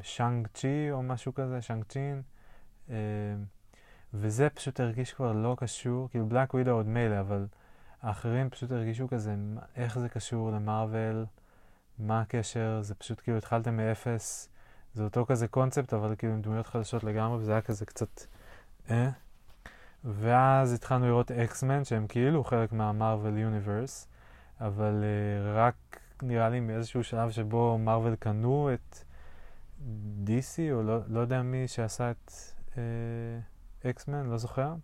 ו 0.00 0.08
Shang 0.08 0.46
uh, 0.46 0.48
Chi 0.54 0.90
או 0.90 1.02
משהו 1.02 1.34
כזה, 1.34 1.62
Shang-Chi. 1.62 2.22
Uh, 2.90 2.92
וזה 4.14 4.48
פשוט 4.50 4.80
הרגיש 4.80 5.12
כבר 5.12 5.32
לא 5.32 5.56
קשור, 5.58 6.08
כאילו 6.08 6.26
Black 6.30 6.54
Widow 6.54 6.70
עוד 6.70 6.86
מילא, 6.86 7.20
אבל 7.20 7.46
האחרים 8.02 8.50
פשוט 8.50 8.72
הרגישו 8.72 9.08
כזה, 9.08 9.34
איך 9.76 9.98
זה 9.98 10.08
קשור 10.08 10.50
למארוול, 10.50 11.26
מה 11.98 12.20
הקשר, 12.20 12.82
זה 12.82 12.94
פשוט 12.94 13.20
כאילו 13.20 13.38
התחלתם 13.38 13.76
מאפס, 13.76 14.48
זה 14.94 15.04
אותו 15.04 15.26
כזה 15.26 15.48
קונספט, 15.48 15.94
אבל 15.94 16.14
כאילו 16.18 16.32
עם 16.32 16.42
דמויות 16.42 16.66
חדשות 16.66 17.04
לגמרי, 17.04 17.38
וזה 17.38 17.52
היה 17.52 17.60
כזה 17.60 17.86
קצת 17.86 18.20
אה. 18.90 19.10
ואז 20.04 20.72
התחלנו 20.72 21.06
לראות 21.06 21.30
אקסמן, 21.30 21.84
שהם 21.84 22.06
כאילו 22.06 22.44
חלק 22.44 22.72
מהמרוויל 22.72 23.38
יוניברס, 23.38 24.08
אבל 24.60 25.02
uh, 25.02 25.56
רק 25.56 26.00
נראה 26.22 26.48
לי 26.48 26.60
מאיזשהו 26.60 27.04
שלב 27.04 27.30
שבו 27.30 27.78
מרוויל 27.78 28.14
קנו 28.14 28.70
את 28.74 28.98
DC, 30.26 30.72
או 30.72 30.82
לא, 30.82 30.98
לא 31.08 31.20
יודע 31.20 31.42
מי 31.42 31.68
שעשה 31.68 32.10
את 32.10 32.32
אקסמן, 33.86 34.26
uh, 34.26 34.30
לא 34.30 34.36
זוכר. 34.36 34.74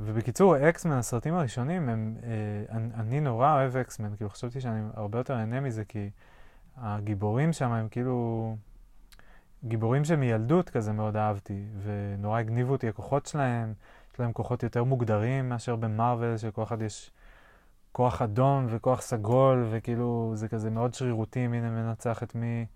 ובקיצור, 0.00 0.68
אקסמן, 0.68 0.92
הסרטים 0.92 1.34
הראשונים, 1.34 1.88
הם, 1.88 2.16
uh, 2.20 2.72
אני, 2.72 2.94
אני 2.94 3.20
נורא 3.20 3.52
אוהב 3.52 3.76
אקסמן, 3.76 4.16
כאילו 4.16 4.30
חשבתי 4.30 4.60
שאני 4.60 4.80
הרבה 4.94 5.18
יותר 5.18 5.36
נהנה 5.36 5.60
מזה, 5.60 5.84
כי 5.84 6.10
הגיבורים 6.76 7.52
שם 7.52 7.70
הם 7.72 7.88
כאילו 7.88 8.56
גיבורים 9.64 10.04
שמילדות 10.04 10.70
כזה 10.70 10.92
מאוד 10.92 11.16
אהבתי, 11.16 11.64
ונורא 11.82 12.38
הגניבו 12.38 12.72
אותי 12.72 12.88
הכוחות 12.88 13.26
שלהם, 13.26 13.74
יש 14.14 14.20
להם 14.20 14.32
כוחות 14.32 14.62
יותר 14.62 14.84
מוגדרים 14.84 15.48
מאשר 15.48 15.76
במרוויל, 15.76 16.36
שלכל 16.36 16.62
אחד 16.62 16.82
יש 16.82 17.10
כוח 17.92 18.22
אדום 18.22 18.66
וכוח 18.70 19.00
סגול, 19.00 19.66
וכאילו 19.70 20.32
זה 20.34 20.48
כזה 20.48 20.70
מאוד 20.70 20.94
שרירותי, 20.94 21.46
מי 21.46 21.60
מנצח 21.60 22.22
את 22.22 22.34
מי, 22.34 22.66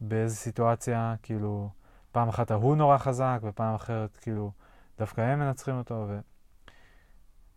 באיזה 0.00 0.36
סיטואציה, 0.36 1.14
כאילו, 1.22 1.70
פעם 2.14 2.28
אחת 2.28 2.50
ההוא 2.50 2.76
נורא 2.76 2.98
חזק, 2.98 3.40
ופעם 3.42 3.74
אחרת, 3.74 4.16
כאילו, 4.16 4.52
דווקא 4.98 5.20
הם 5.20 5.38
מנצחים 5.38 5.78
אותו, 5.78 6.06
ו... 6.08 6.18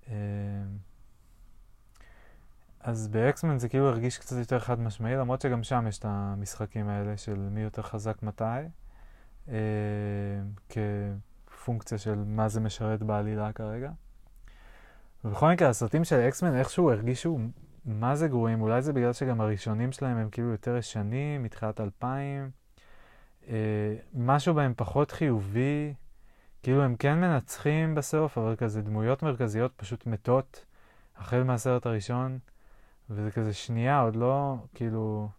אמ, 0.07 0.13
אז 2.79 3.07
באקסמן 3.07 3.59
זה 3.59 3.69
כאילו 3.69 3.87
הרגיש 3.87 4.17
קצת 4.17 4.35
יותר 4.37 4.59
חד 4.59 4.79
משמעי, 4.79 5.15
למרות 5.15 5.41
שגם 5.41 5.63
שם 5.63 5.85
יש 5.87 5.99
את 5.99 6.05
המשחקים 6.07 6.89
האלה 6.89 7.17
של 7.17 7.49
מי 7.51 7.61
יותר 7.61 7.81
חזק 7.81 8.23
מתי, 8.23 8.43
אה, 9.49 9.55
כפונקציה 10.69 11.97
של 11.97 12.23
מה 12.25 12.49
זה 12.49 12.59
משרת 12.59 13.03
בעלילה 13.03 13.53
כרגע. 13.53 13.91
ובכל 15.23 15.51
מקרה, 15.51 15.69
הסרטים 15.69 16.03
של 16.03 16.19
אקסמן 16.19 16.55
איכשהו 16.55 16.91
הרגישו 16.91 17.39
מה 17.85 18.15
זה 18.15 18.27
גרועים, 18.27 18.61
אולי 18.61 18.81
זה 18.81 18.93
בגלל 18.93 19.13
שגם 19.13 19.41
הראשונים 19.41 19.91
שלהם 19.91 20.17
הם 20.17 20.29
כאילו 20.29 20.49
יותר 20.49 20.77
ישנים, 20.77 21.43
מתחילת 21.43 21.81
2000. 21.81 22.66
אה, 23.49 23.95
משהו 24.13 24.53
בהם 24.53 24.73
פחות 24.77 25.11
חיובי, 25.11 25.93
כאילו 26.63 26.83
הם 26.83 26.95
כן 26.95 27.17
מנצחים 27.17 27.95
בסוף, 27.95 28.37
אבל 28.37 28.55
כזה 28.55 28.81
דמויות 28.81 29.23
מרכזיות 29.23 29.71
פשוט 29.75 30.05
מתות 30.05 30.65
החל 31.17 31.43
מהסרט 31.43 31.85
הראשון. 31.85 32.39
וזה 33.09 33.31
כזה 33.31 33.53
שנייה, 33.53 34.01
עוד 34.01 34.15
לא, 34.15 34.55
כאילו, 34.73 35.29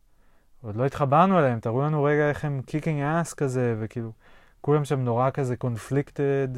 עוד 0.63 0.77
לא 0.77 0.87
התחברנו 0.87 1.39
אליהם, 1.39 1.61
תראו 1.61 1.83
לנו 1.83 2.05
רגע 2.05 2.29
איך 2.29 2.45
הם 2.45 2.63
קיקינג 2.67 3.03
אס 3.03 3.35
כזה, 3.35 3.77
וכאילו, 3.79 4.13
כולם 4.61 4.85
שם 4.85 5.01
נורא 5.01 5.31
כזה 5.31 5.57
קונפליקטד. 5.57 6.49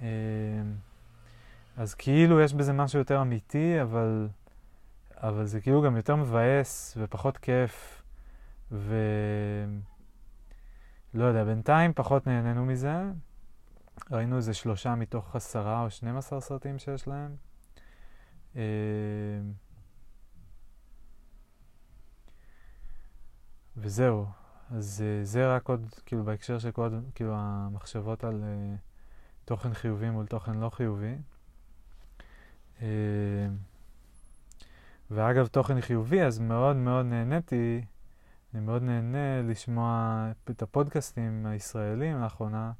אמ, 0.00 0.06
אז 1.76 1.94
כאילו 1.94 2.40
יש 2.40 2.54
בזה 2.54 2.72
משהו 2.72 2.98
יותר 2.98 3.22
אמיתי, 3.22 3.82
אבל, 3.82 4.28
אבל 5.16 5.44
זה 5.44 5.60
כאילו 5.60 5.82
גם 5.82 5.96
יותר 5.96 6.16
מבאס 6.16 6.96
ופחות 7.00 7.38
כיף, 7.38 8.02
ו... 8.72 8.94
לא 11.16 11.24
יודע, 11.24 11.44
בינתיים 11.44 11.92
פחות 11.94 12.26
נהנינו 12.26 12.64
מזה. 12.64 13.02
ראינו 14.10 14.36
איזה 14.36 14.54
שלושה 14.54 14.94
מתוך 14.94 15.36
עשרה 15.36 15.82
או 15.82 15.90
12 15.90 16.40
סרטים 16.40 16.78
שיש 16.78 17.08
להם. 17.08 17.36
אמ, 18.54 18.60
וזהו. 23.76 24.26
אז 24.70 25.04
uh, 25.04 25.24
זה 25.24 25.54
רק 25.54 25.68
עוד, 25.68 25.94
כאילו, 26.06 26.24
בהקשר 26.24 26.58
של 26.58 26.70
כל, 26.70 26.90
כאילו, 27.14 27.32
המחשבות 27.36 28.24
על 28.24 28.42
uh, 28.42 28.78
תוכן 29.44 29.74
חיובי 29.74 30.10
מול 30.10 30.26
תוכן 30.26 30.54
לא 30.54 30.70
חיובי. 30.70 31.14
ואגב, 35.10 35.46
תוכן 35.46 35.80
חיובי, 35.80 36.22
אז 36.22 36.38
מאוד 36.38 36.76
מאוד 36.76 37.06
נהניתי, 37.06 37.84
אני 38.54 38.60
מאוד 38.62 38.82
נהנה 38.82 39.42
לשמוע 39.42 40.30
את 40.50 40.62
הפודקאסטים 40.62 41.46
הישראלים 41.46 42.20
לאחרונה, 42.20 42.72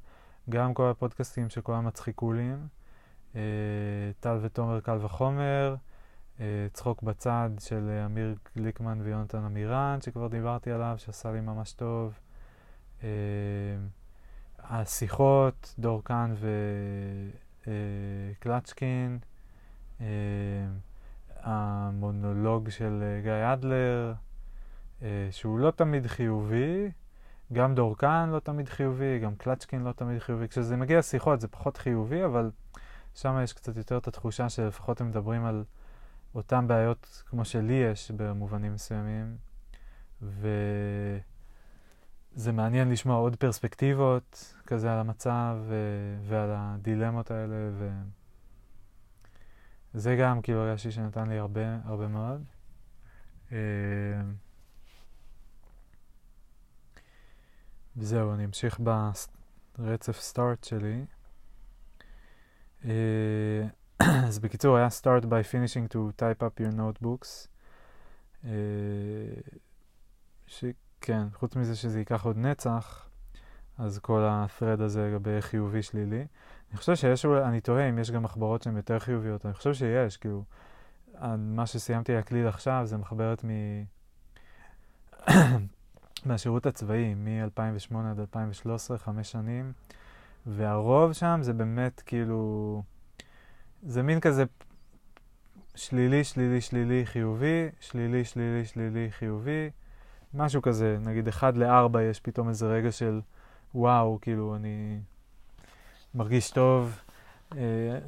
גם 0.49 0.73
כל 0.73 0.89
הפודקאסטים 0.89 1.49
שכולם 1.49 1.85
מצחיקולים, 1.85 2.67
uh, 3.33 3.37
טל 4.19 4.37
ותומר 4.41 4.79
קל 4.79 4.97
וחומר, 5.01 5.75
אה, 6.39 6.67
צחוק 6.73 7.03
בצד 7.03 7.49
של 7.59 7.89
אה, 7.89 8.05
אמיר 8.05 8.35
גליקמן 8.55 8.99
ויונתן 9.01 9.43
אמירן, 9.43 9.97
שכבר 10.01 10.27
דיברתי 10.27 10.71
עליו, 10.71 10.95
שעשה 10.97 11.31
לי 11.31 11.41
ממש 11.41 11.73
טוב. 11.73 12.19
אה, 13.03 13.09
השיחות, 14.59 15.75
דור 15.79 16.03
כאן 16.03 16.33
וקלצ'קין. 18.39 19.19
המונולוג 21.39 22.69
של 22.69 23.19
גיא 23.23 23.53
אדלר, 23.53 24.13
שהוא 25.31 25.59
לא 25.59 25.71
תמיד 25.71 26.07
חיובי, 26.07 26.91
גם 27.53 27.75
דורקן 27.75 28.29
לא 28.29 28.39
תמיד 28.39 28.69
חיובי, 28.69 29.19
גם 29.19 29.35
קלצ'קין 29.35 29.83
לא 29.83 29.91
תמיד 29.91 30.19
חיובי. 30.19 30.47
כשזה 30.47 30.77
מגיע 30.77 30.99
לשיחות 30.99 31.41
זה 31.41 31.47
פחות 31.47 31.77
חיובי, 31.77 32.25
אבל 32.25 32.51
שם 33.15 33.39
יש 33.43 33.53
קצת 33.53 33.77
יותר 33.77 33.97
את 33.97 34.07
התחושה 34.07 34.49
שלפחות 34.49 35.01
הם 35.01 35.07
מדברים 35.07 35.45
על 35.45 35.63
אותן 36.35 36.67
בעיות 36.67 37.23
כמו 37.25 37.45
שלי 37.45 37.73
יש 37.73 38.11
במובנים 38.11 38.73
מסוימים, 38.73 39.37
וזה 40.21 41.21
מעניין 42.53 42.91
לשמוע 42.91 43.15
עוד 43.15 43.35
פרספקטיבות 43.35 44.53
כזה 44.65 44.93
על 44.93 44.99
המצב 44.99 45.57
ו... 45.61 45.75
ועל 46.23 46.49
הדילמות 46.53 47.31
האלה, 47.31 47.55
וזה 49.93 50.15
גם 50.15 50.41
כאילו 50.41 50.59
הרגשתי 50.59 50.91
שנתן 50.91 51.29
לי 51.29 51.37
הרבה, 51.37 51.77
הרבה 51.85 52.07
מאוד. 52.07 52.43
וזהו, 57.97 58.33
אני 58.33 58.45
אמשיך 58.45 58.79
ברצף 59.77 60.19
סטארט 60.19 60.63
שלי. 60.63 61.05
אה, 62.85 63.67
אז 64.27 64.39
בקיצור, 64.39 64.77
היה 64.77 64.87
start 65.01 65.23
by 65.23 65.51
finishing 65.51 65.93
to 65.93 65.97
type 66.21 66.43
up 66.43 66.61
your 66.61 66.73
notebooks. 66.77 67.47
Uh, 68.43 68.47
שכן, 70.47 71.23
חוץ 71.33 71.55
מזה 71.55 71.75
שזה 71.75 71.99
ייקח 71.99 72.25
עוד 72.25 72.37
נצח, 72.37 73.09
אז 73.77 73.99
כל 73.99 74.21
ה-thread 74.23 74.83
הזה 74.83 75.07
לגבי 75.07 75.41
חיובי 75.41 75.83
שלילי. 75.83 76.25
אני 76.71 76.77
חושב 76.77 76.95
שיש, 76.95 77.25
אני 77.25 77.61
תוהה 77.61 77.89
אם 77.89 77.99
יש 77.99 78.11
גם 78.11 78.23
מחברות 78.23 78.63
שהן 78.63 78.77
יותר 78.77 78.99
חיוביות, 78.99 79.45
אני 79.45 79.53
חושב 79.53 79.73
שיש, 79.73 80.17
כאילו, 80.17 80.43
מה 81.37 81.65
שסיימתי 81.65 82.13
להקליל 82.13 82.47
עכשיו 82.47 82.81
זה 82.85 82.97
מחברת 82.97 83.45
מ... 83.45 83.49
מהשירות 86.25 86.65
הצבאי, 86.65 87.13
מ-2008 87.13 87.95
עד 88.11 88.19
2013, 88.19 88.97
חמש 88.97 89.31
שנים, 89.31 89.71
והרוב 90.45 91.13
שם 91.13 91.39
זה 91.41 91.53
באמת 91.53 92.01
כאילו... 92.05 92.83
זה 93.83 94.03
מין 94.03 94.19
כזה 94.19 94.43
שלילי, 95.75 96.23
שלילי, 96.23 96.61
שלילי, 96.61 97.05
חיובי, 97.05 97.69
שלילי, 97.79 98.25
שלילי, 98.25 98.65
שלילי, 98.65 99.11
חיובי, 99.11 99.69
משהו 100.33 100.61
כזה, 100.61 100.97
נגיד 101.01 101.27
1 101.27 101.57
ל-4 101.57 101.99
יש 101.99 102.19
פתאום 102.19 102.49
איזה 102.49 102.67
רגע 102.67 102.91
של 102.91 103.21
וואו, 103.75 104.19
כאילו 104.21 104.55
אני 104.55 104.99
מרגיש 106.15 106.51
טוב, 106.51 106.99
אה, 107.57 107.59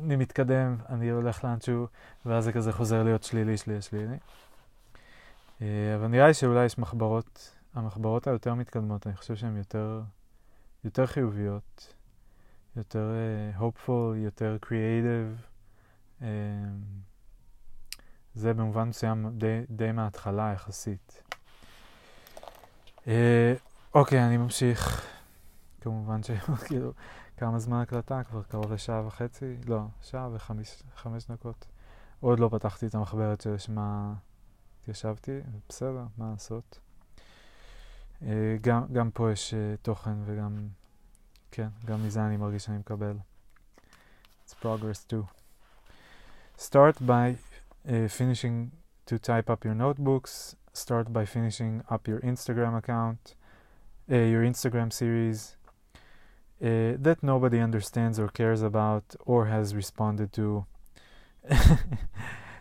אני 0.04 0.16
מתקדם, 0.16 0.76
אני 0.90 1.10
הולך 1.10 1.44
לאנשהו, 1.44 1.88
ואז 2.26 2.44
זה 2.44 2.52
כזה 2.52 2.74
חוזר 2.74 3.04
להיות 3.04 3.24
שלילי, 3.24 3.58
שלילי, 3.58 3.82
שלילי. 3.82 4.18
אה, 5.62 5.96
אבל 5.96 6.08
נראה 6.08 6.28
לי 6.28 6.34
שאולי 6.34 6.66
יש 6.66 6.78
מחברות, 6.78 7.56
המחברות 7.74 8.28
היותר 8.28 8.54
מתקדמות, 8.54 9.08
אני 9.08 9.16
חושב 9.16 9.36
שהן 9.36 9.58
יותר, 9.58 10.02
יותר 10.84 11.06
חיוביות, 11.06 11.94
יותר 12.76 13.12
uh, 13.58 13.62
hopeful, 13.62 14.16
יותר 14.16 14.58
creative. 14.66 15.50
אמ, 16.22 16.28
זה 18.34 18.54
במובן 18.54 18.90
מסוים 18.90 19.30
די, 19.38 19.62
די 19.70 19.92
מההתחלה 19.92 20.52
יחסית. 20.54 21.24
אה, 23.08 23.54
אוקיי, 23.94 24.26
אני 24.28 24.38
ממשיך. 24.38 25.08
כמובן 25.82 26.24
שכאילו, 26.24 26.92
כמה 27.38 27.60
זמן 27.60 27.82
הקלטה? 27.82 28.24
כבר 28.24 28.44
קרוב 28.44 28.74
לשעה 28.74 29.08
וחצי? 29.08 29.56
לא, 29.68 29.82
שעה 30.02 30.30
וחמש 30.34 31.26
דקות. 31.30 31.66
עוד 32.20 32.40
לא 32.40 32.50
פתחתי 32.52 32.88
את 32.88 32.96
המחברת 32.96 33.42
שלשמה 33.42 34.14
התיישבתי, 34.82 35.40
בסדר, 35.70 36.06
מה 36.18 36.32
לעשות. 36.32 36.80
אה, 38.23 38.57
גם, 38.61 38.83
גם 38.93 39.11
פה 39.11 39.33
יש 39.33 39.55
uh, 39.55 39.83
תוכן 39.83 40.15
וגם, 40.25 40.69
כן, 41.51 41.69
גם 41.85 42.07
מזה 42.07 42.27
אני 42.27 42.37
מרגיש 42.37 42.65
שאני 42.65 42.79
מקבל. 42.79 43.17
It's 44.47 44.55
progress 44.63 45.11
too. 45.11 45.25
Start 46.59 46.97
by 47.01 47.37
uh, 47.87 47.91
finishing 48.09 48.71
to 49.07 49.19
type 49.19 49.51
up 49.51 49.65
your 49.65 49.75
notebooks. 49.75 50.57
start 50.75 51.13
by 51.13 51.25
finishing 51.25 51.83
up 51.89 52.07
your 52.07 52.21
Instagram 52.21 52.77
account, 52.77 53.35
uh, 54.11 54.17
your 54.17 54.43
Instagram 54.43 54.93
series 54.93 55.57
uh, 56.63 56.99
that 56.99 57.19
nobody 57.23 57.61
understands 57.61 58.19
or 58.19 58.29
cares 58.29 58.61
about 58.61 59.15
or 59.25 59.47
has 59.47 59.75
responded 59.75 60.33
to. 60.33 60.67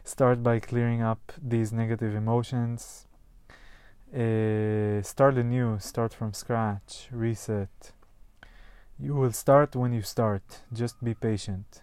start 0.04 0.44
by 0.44 0.60
clearing 0.60 1.02
up 1.02 1.34
these 1.42 1.74
negative 1.74 2.14
emotions. 2.16 3.07
Uh, 4.14 5.02
start 5.02 5.38
anew, 5.38 5.80
start 5.80 6.14
from 6.14 6.34
scratch, 6.34 7.08
reset. 7.12 7.92
You 9.00 9.16
will 9.16 9.32
start 9.32 9.76
when 9.76 9.92
you 9.92 10.04
start. 10.04 10.62
Just 10.72 11.04
be 11.04 11.16
patient. 11.16 11.82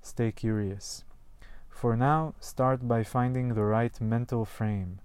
Stay 0.00 0.30
curious. 0.30 1.02
For 1.68 1.96
now, 1.96 2.34
start 2.38 2.86
by 2.86 3.02
finding 3.02 3.54
the 3.54 3.64
right 3.64 4.00
mental 4.00 4.44
frame, 4.44 5.00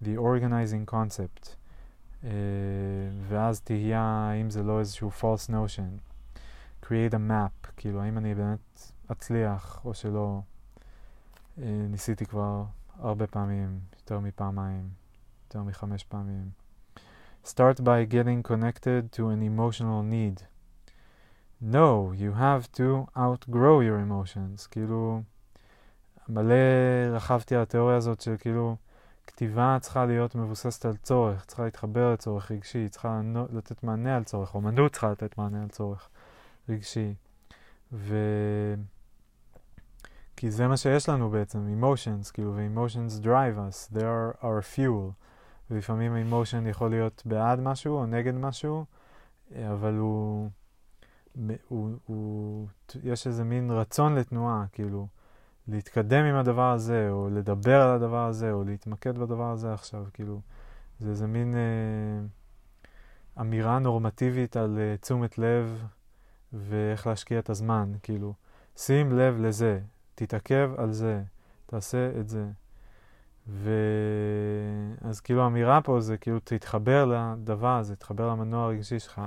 the 0.00 0.16
organizing 0.16 0.86
concept. 0.86 1.56
Uh, 2.24 2.28
ואז 3.28 3.60
תהייה 3.60 4.02
האם 4.02 4.50
זה 4.50 4.62
לא 4.62 4.80
איזשהו 4.80 5.10
false 5.20 5.50
notion. 5.50 6.00
create 6.86 7.12
a 7.12 7.30
map, 7.30 7.68
כאילו 7.76 8.02
האם 8.02 8.18
אני 8.18 8.34
באמת 8.34 8.92
אצליח 9.12 9.80
או 9.84 9.94
שלא. 9.94 10.40
Uh, 11.58 11.60
ניסיתי 11.88 12.26
כבר 12.26 12.64
הרבה 12.98 13.26
פעמים, 13.26 13.80
יותר 14.00 14.20
מפעמיים, 14.20 14.88
יותר 15.47 15.63
מחמש 15.63 16.03
פעמים. 16.03 16.49
Start 17.45 17.79
by 17.79 18.05
getting 18.11 18.43
connected 18.43 19.11
to 19.13 19.19
an 19.19 19.41
emotional 19.41 20.03
need. 20.03 20.41
No, 21.61 22.11
you 22.11 22.33
have 22.33 22.71
to 22.77 23.07
outgrow 23.17 23.81
your 23.81 23.99
emotions. 24.07 24.67
כאילו, 24.71 25.21
מלא 26.29 26.55
רכבתי 27.11 27.55
על 27.55 27.61
התיאוריה 27.61 27.97
הזאת 27.97 28.21
של 28.21 28.35
כאילו, 28.39 28.75
כתיבה 29.27 29.77
צריכה 29.81 30.05
להיות 30.05 30.35
מבוססת 30.35 30.85
על 30.85 30.95
צורך, 30.95 31.45
צריכה 31.45 31.63
להתחבר 31.63 32.13
לצורך 32.13 32.51
רגשי, 32.51 32.89
צריכה 32.89 33.21
לתת 33.53 33.83
מענה 33.83 34.17
על 34.17 34.23
צורך, 34.23 34.55
אומנות 34.55 34.91
צריכה 34.91 35.11
לתת 35.11 35.37
מענה 35.37 35.63
על 35.63 35.69
צורך 35.69 36.09
רגשי. 36.69 37.13
ו... 37.93 38.15
כי 40.35 40.51
זה 40.51 40.67
מה 40.67 40.77
שיש 40.77 41.09
לנו 41.09 41.29
בעצם, 41.29 41.81
emotions, 41.81 42.31
כאילו, 42.33 42.55
ו-emotions 42.55 43.23
drive 43.23 43.57
us, 43.69 43.95
they 43.95 44.01
are 44.01 44.43
our 44.43 44.75
fuel. 44.75 45.26
ולפעמים 45.71 46.15
emotion 46.15 46.69
יכול 46.69 46.89
להיות 46.89 47.23
בעד 47.25 47.59
משהו 47.59 47.97
או 47.97 48.05
נגד 48.05 48.35
משהו, 48.35 48.85
אבל 49.55 49.93
הוא... 49.93 50.49
הוא, 51.67 51.89
הוא, 52.05 52.67
יש 53.03 53.27
איזה 53.27 53.43
מין 53.43 53.71
רצון 53.71 54.15
לתנועה, 54.15 54.65
כאילו, 54.71 55.07
להתקדם 55.67 56.25
עם 56.25 56.35
הדבר 56.35 56.71
הזה, 56.71 57.07
או 57.09 57.29
לדבר 57.29 57.81
על 57.81 57.89
הדבר 57.89 58.25
הזה, 58.25 58.51
או 58.51 58.63
להתמקד 58.63 59.17
בדבר 59.17 59.51
הזה 59.51 59.73
עכשיו, 59.73 60.05
כאילו, 60.13 60.41
זה 60.99 61.09
איזה 61.09 61.27
מין 61.27 61.55
אה, 61.55 62.25
אמירה 63.41 63.79
נורמטיבית 63.79 64.57
על 64.57 64.77
אה, 64.79 64.97
תשומת 64.97 65.37
לב 65.37 65.83
ואיך 66.53 67.07
להשקיע 67.07 67.39
את 67.39 67.49
הזמן, 67.49 67.91
כאילו, 68.03 68.33
שים 68.75 69.11
לב 69.11 69.37
לזה, 69.39 69.79
תתעכב 70.15 70.71
על 70.77 70.91
זה, 70.91 71.23
תעשה 71.65 72.19
את 72.19 72.29
זה. 72.29 72.45
ואז 73.49 75.19
כאילו 75.19 75.43
האמירה 75.43 75.81
פה 75.81 75.99
זה 75.99 76.17
כאילו 76.17 76.39
תתחבר 76.43 77.05
לדבר 77.05 77.77
הזה, 77.77 77.95
תתחבר 77.95 78.29
למנוע 78.29 78.65
הרגשי 78.65 78.99
שלך. 78.99 79.21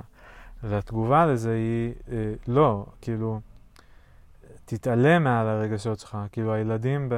והתגובה 0.63 1.25
לזה 1.25 1.53
היא, 1.53 1.93
אה, 2.11 2.33
לא, 2.47 2.85
כאילו, 3.01 3.39
תתעלם 4.65 5.23
מעל 5.23 5.47
הרגשות 5.47 5.99
שלך. 5.99 6.17
כאילו, 6.31 6.53
הילדים 6.53 7.09
ב... 7.09 7.15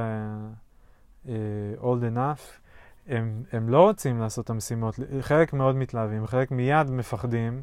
uh, 1.24 1.28
old 1.80 2.14
enough, 2.14 2.42
הם, 3.08 3.42
הם 3.52 3.68
לא 3.68 3.82
רוצים 3.82 4.20
לעשות 4.20 4.44
את 4.44 4.50
המשימות. 4.50 4.94
חלק 5.20 5.52
מאוד 5.52 5.76
מתלהבים, 5.76 6.26
חלק 6.26 6.50
מיד 6.50 6.90
מפחדים. 6.90 7.62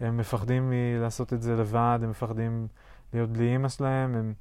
הם 0.00 0.16
מפחדים 0.16 0.70
מלעשות 0.70 1.32
את 1.32 1.42
זה 1.42 1.56
לבד, 1.56 1.98
הם 2.02 2.10
מפחדים 2.10 2.66
להיות 3.14 3.30
בלי 3.30 3.52
אימא 3.52 3.68
שלהם, 3.68 4.14
הם 4.14 4.34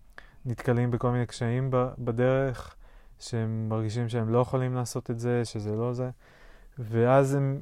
נתקלים 0.45 0.91
בכל 0.91 1.11
מיני 1.11 1.25
קשיים 1.25 1.69
בדרך, 1.99 2.75
שהם 3.19 3.69
מרגישים 3.69 4.09
שהם 4.09 4.29
לא 4.29 4.39
יכולים 4.39 4.75
לעשות 4.75 5.11
את 5.11 5.19
זה, 5.19 5.45
שזה 5.45 5.75
לא 5.75 5.93
זה. 5.93 6.09
ואז 6.79 7.33
הם 7.35 7.61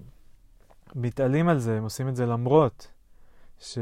מתעלים 0.96 1.50
על 1.50 1.60
זה, 1.60 1.78
הם 1.78 1.84
עושים 1.84 2.08
את 2.08 2.16
זה 2.16 2.26
למרות. 2.26 2.92
ש... 3.60 3.78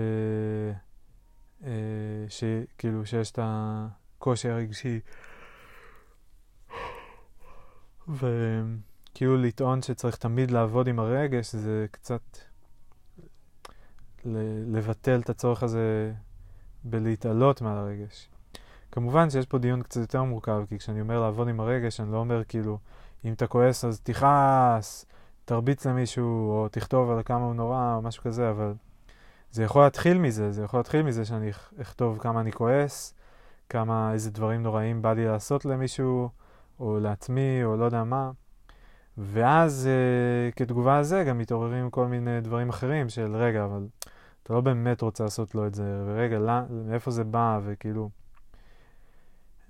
אה, 1.63 2.25
שכאילו 2.29 3.05
שיש 3.05 3.31
את 3.31 3.39
הקושי 3.41 4.49
הרגשי 4.49 4.99
וכאילו 8.07 9.37
לטעון 9.37 9.81
שצריך 9.81 10.15
תמיד 10.15 10.51
לעבוד 10.51 10.87
עם 10.87 10.99
הרגש 10.99 11.55
זה 11.55 11.85
קצת 11.91 12.21
לבטל 14.65 15.19
את 15.19 15.29
הצורך 15.29 15.63
הזה 15.63 16.13
בלהתעלות 16.83 17.61
מעל 17.61 17.77
הרגש. 17.77 18.29
כמובן 18.93 19.29
שיש 19.29 19.45
פה 19.45 19.57
דיון 19.57 19.81
קצת 19.81 20.01
יותר 20.01 20.23
מורכב, 20.23 20.63
כי 20.69 20.77
כשאני 20.77 21.01
אומר 21.01 21.21
לעבוד 21.21 21.47
עם 21.47 21.59
הרגש, 21.59 21.99
אני 21.99 22.11
לא 22.11 22.17
אומר 22.17 22.43
כאילו, 22.43 22.77
אם 23.25 23.33
אתה 23.33 23.47
כועס 23.47 23.85
אז 23.85 23.99
תכעס, 23.99 25.05
תרביץ 25.45 25.85
למישהו, 25.85 26.51
או 26.51 26.67
תכתוב 26.71 27.11
על 27.11 27.23
כמה 27.25 27.45
הוא 27.45 27.53
נורא, 27.53 27.93
או 27.95 28.01
משהו 28.01 28.23
כזה, 28.23 28.49
אבל 28.49 28.73
זה 29.51 29.63
יכול 29.63 29.83
להתחיל 29.83 30.17
מזה, 30.17 30.51
זה 30.51 30.63
יכול 30.63 30.79
להתחיל 30.79 31.01
מזה 31.01 31.25
שאני 31.25 31.51
אכתוב 31.81 32.17
כמה 32.17 32.41
אני 32.41 32.51
כועס, 32.51 33.13
כמה, 33.69 34.13
איזה 34.13 34.31
דברים 34.31 34.63
נוראים 34.63 35.01
בא 35.01 35.13
לי 35.13 35.25
לעשות 35.25 35.65
למישהו, 35.65 36.29
או 36.79 36.99
לעצמי, 36.99 37.63
או 37.63 37.77
לא 37.77 37.85
יודע 37.85 38.03
מה. 38.03 38.31
ואז 39.17 39.87
אה, 39.87 40.51
כתגובה 40.51 40.99
לזה 40.99 41.23
גם 41.23 41.37
מתעוררים 41.37 41.89
כל 41.89 42.07
מיני 42.07 42.41
דברים 42.41 42.69
אחרים 42.69 43.09
של 43.09 43.35
רגע, 43.35 43.65
אבל 43.65 43.87
אתה 44.43 44.53
לא 44.53 44.61
באמת 44.61 45.01
רוצה 45.01 45.23
לעשות 45.23 45.55
לו 45.55 45.67
את 45.67 45.75
זה, 45.75 46.03
ורגע, 46.07 46.39
לא, 46.39 46.53
מאיפה 46.87 47.11
זה 47.11 47.23
בא, 47.23 47.59
וכאילו... 47.63 48.22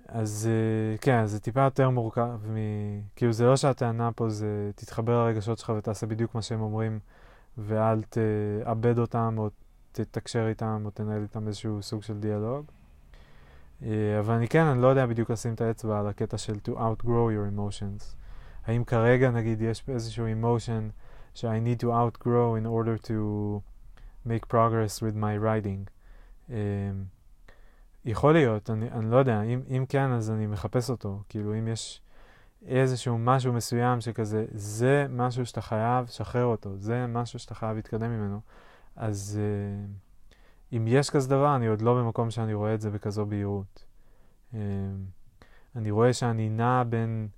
אז 0.08 0.48
אה, 0.50 0.98
כן, 0.98 1.26
זה 1.26 1.40
טיפה 1.40 1.60
יותר 1.60 1.90
מורכב, 1.90 2.38
מ... 2.50 2.56
כאילו 3.16 3.32
זה 3.32 3.46
לא 3.46 3.56
שהטענה 3.56 4.12
פה 4.12 4.28
זה 4.28 4.70
תתחבר 4.74 5.24
לרגשות 5.24 5.58
שלך 5.58 5.72
ותעשה 5.78 6.06
בדיוק 6.06 6.34
מה 6.34 6.42
שהם 6.42 6.60
אומרים, 6.60 6.98
ואל 7.58 8.02
תאבד 8.02 8.98
אותם 8.98 9.34
או 9.38 9.50
תתקשר 9.92 10.48
איתם 10.48 10.82
או 10.84 10.90
תנהל 10.90 11.22
איתם 11.22 11.46
איזשהו 11.48 11.82
סוג 11.82 12.02
של 12.02 12.18
דיאלוג. 12.18 12.64
אה, 13.82 14.18
אבל 14.18 14.34
אני 14.34 14.48
כן, 14.48 14.64
אני 14.64 14.82
לא 14.82 14.86
יודע 14.86 15.06
בדיוק 15.06 15.30
לשים 15.30 15.54
את 15.54 15.60
האצבע 15.60 16.00
על 16.00 16.06
הקטע 16.06 16.38
של 16.38 16.54
to 16.68 16.70
outgrow 16.70 17.06
your 17.06 17.56
emotions. 17.56 18.16
האם 18.66 18.84
כרגע 18.84 19.30
נגיד 19.30 19.62
יש 19.62 19.84
איזשהו 19.88 20.26
emotion 20.26 20.92
ש- 21.34 21.44
I 21.44 21.48
need 21.66 21.80
to 21.82 21.86
outgrow 21.86 22.56
in 22.62 22.66
order 22.66 23.06
to 23.06 23.12
make 24.28 24.48
progress 24.48 25.02
with 25.02 25.16
my 25.16 25.36
writing. 25.44 25.88
Um, 26.48 26.52
יכול 28.04 28.32
להיות, 28.32 28.70
אני, 28.70 28.90
אני 28.90 29.10
לא 29.10 29.16
יודע, 29.16 29.42
אם, 29.42 29.60
אם 29.76 29.84
כן 29.88 30.12
אז 30.12 30.30
אני 30.30 30.46
מחפש 30.46 30.90
אותו, 30.90 31.22
כאילו 31.28 31.58
אם 31.58 31.68
יש 31.68 32.02
איזשהו 32.66 33.18
משהו 33.18 33.52
מסוים 33.52 34.00
שכזה, 34.00 34.46
זה 34.52 35.06
משהו 35.10 35.46
שאתה 35.46 35.60
חייב, 35.60 36.06
שחרר 36.06 36.44
אותו, 36.44 36.76
זה 36.76 37.06
משהו 37.06 37.38
שאתה 37.38 37.54
חייב 37.54 37.76
להתקדם 37.76 38.10
ממנו. 38.10 38.40
אז 38.96 39.40
uh, 39.40 40.76
אם 40.76 40.84
יש 40.88 41.10
כזה 41.10 41.28
דבר, 41.28 41.56
אני 41.56 41.66
עוד 41.66 41.82
לא 41.82 41.94
במקום 41.94 42.30
שאני 42.30 42.54
רואה 42.54 42.74
את 42.74 42.80
זה 42.80 42.90
בכזו 42.90 43.26
בהירות. 43.26 43.84
Uh, 44.52 44.56
אני 45.76 45.90
רואה 45.90 46.12
שאני 46.12 46.48
נע 46.48 46.82
בין 46.88 47.28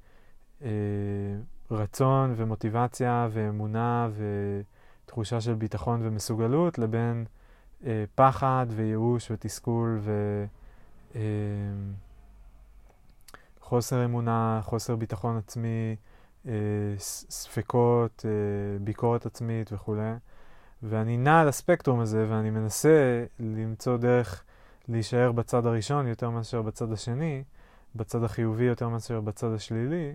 uh, 0.60 0.64
רצון 1.70 2.34
ומוטיבציה 2.36 3.28
ואמונה 3.30 4.08
ותחושה 5.04 5.40
של 5.40 5.54
ביטחון 5.54 6.00
ומסוגלות 6.02 6.78
לבין 6.78 7.24
uh, 7.82 7.86
פחד 8.14 8.66
וייאוש 8.70 9.30
ותסכול 9.30 10.00
וחוסר 13.60 14.04
אמונה, 14.04 14.60
חוסר 14.62 14.96
ביטחון 14.96 15.36
עצמי, 15.36 15.96
uh, 16.44 16.48
ספקות, 16.98 18.24
uh, 18.24 18.82
ביקורת 18.82 19.26
עצמית 19.26 19.72
וכולי. 19.72 20.12
ואני 20.82 21.16
נע 21.16 21.40
על 21.40 21.48
הספקטרום 21.48 22.00
הזה 22.00 22.26
ואני 22.28 22.50
מנסה 22.50 23.24
למצוא 23.40 23.96
דרך 23.96 24.44
להישאר 24.88 25.32
בצד 25.32 25.66
הראשון 25.66 26.06
יותר 26.06 26.30
מאשר 26.30 26.62
בצד 26.62 26.92
השני, 26.92 27.44
בצד 27.94 28.24
החיובי 28.24 28.64
יותר 28.64 28.88
מאשר 28.88 29.20
בצד 29.20 29.52
השלילי, 29.52 30.14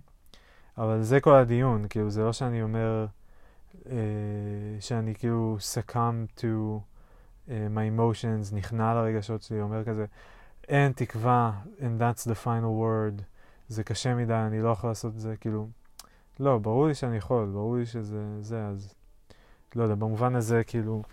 אבל 0.77 1.01
זה 1.01 1.19
כל 1.19 1.35
הדיון, 1.35 1.87
כאילו 1.89 2.09
זה 2.09 2.23
לא 2.23 2.33
שאני 2.33 2.63
אומר 2.63 3.05
uh, 3.83 3.87
שאני 4.79 5.15
כאילו 5.15 5.57
succumb 5.73 6.39
to 6.39 6.79
my 7.47 7.97
emotions, 7.97 8.55
נכנע 8.55 8.93
לרגשות 8.93 9.41
שלי, 9.41 9.61
אומר 9.61 9.83
כזה, 9.83 10.05
אין 10.67 10.91
תקווה, 10.91 11.51
and 11.79 12.01
that's 12.01 12.27
the 12.27 12.45
final 12.45 12.81
word, 12.81 13.21
זה 13.67 13.83
קשה 13.83 14.15
מדי, 14.15 14.33
אני 14.33 14.61
לא 14.61 14.69
יכול 14.69 14.89
לעשות 14.89 15.13
את 15.13 15.19
זה, 15.19 15.35
כאילו, 15.37 15.67
לא, 16.39 16.57
ברור 16.57 16.87
לי 16.87 16.95
שאני 16.95 17.17
יכול, 17.17 17.49
ברור 17.53 17.77
לי 17.77 17.85
שזה 17.85 18.41
זה, 18.41 18.65
אז... 18.65 18.93
לא 19.75 19.83
יודע, 19.83 19.95
במובן 19.95 20.35
הזה, 20.35 20.63
כאילו, 20.63 21.03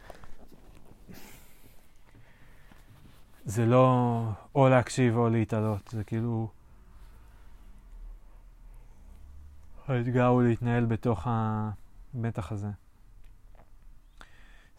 זה 3.44 3.66
לא 3.66 4.20
או 4.54 4.68
להקשיב 4.68 5.16
או 5.16 5.28
להתעלות, 5.28 5.88
זה 5.88 6.04
כאילו... 6.04 6.48
האתגר 9.88 10.26
הוא 10.26 10.42
להתנהל 10.42 10.84
בתוך 10.84 11.26
המתח 11.30 12.52
הזה. 12.52 12.68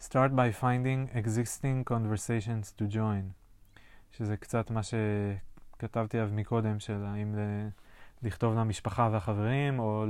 Start 0.00 0.34
by 0.34 0.50
finding 0.50 1.10
existing 1.14 1.84
conversations 1.84 2.72
to 2.78 2.86
join, 2.94 3.32
שזה 4.12 4.36
קצת 4.36 4.70
מה 4.70 4.80
שכתבתי 4.82 6.18
עליו 6.18 6.34
מקודם, 6.34 6.80
של 6.80 7.04
האם 7.04 7.34
לכתוב 8.22 8.54
למשפחה 8.54 9.08
והחברים, 9.12 9.78
או 9.78 10.04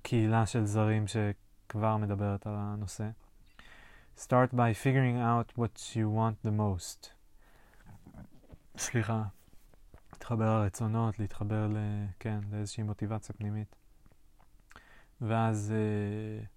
לקהילה 0.00 0.46
של 0.46 0.64
זרים 0.64 1.04
שכבר 1.06 1.96
מדברת 1.96 2.46
על 2.46 2.54
הנושא. 2.56 3.08
Start 4.18 4.52
by 4.52 4.72
figuring 4.84 5.18
out 5.18 5.58
what 5.58 5.94
you 5.94 6.08
want 6.16 6.48
the 6.48 6.52
most. 6.58 7.08
סליחה, 8.76 9.22
להתחבר 10.12 10.62
לרצונות, 10.62 11.18
להתחבר 11.18 11.66
ל... 11.66 11.76
כן, 12.18 12.38
לאיזושהי 12.52 12.82
מוטיבציה 12.82 13.34
פנימית. 13.34 13.76
ואז 15.20 15.72
uh, 15.74 16.55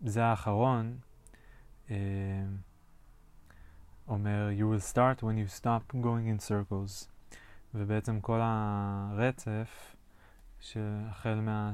זה 0.00 0.24
האחרון, 0.24 0.98
uh, 1.86 1.90
אומר 4.08 4.48
you 4.58 4.62
will 4.62 4.92
start 4.92 5.22
when 5.22 5.36
you 5.36 5.60
stop 5.60 5.92
going 5.92 6.26
in 6.26 6.40
circles. 6.48 7.08
ובעצם 7.74 8.20
כל 8.20 8.40
הרצף, 8.42 9.96
שהחל 10.60 11.40
מה 11.40 11.72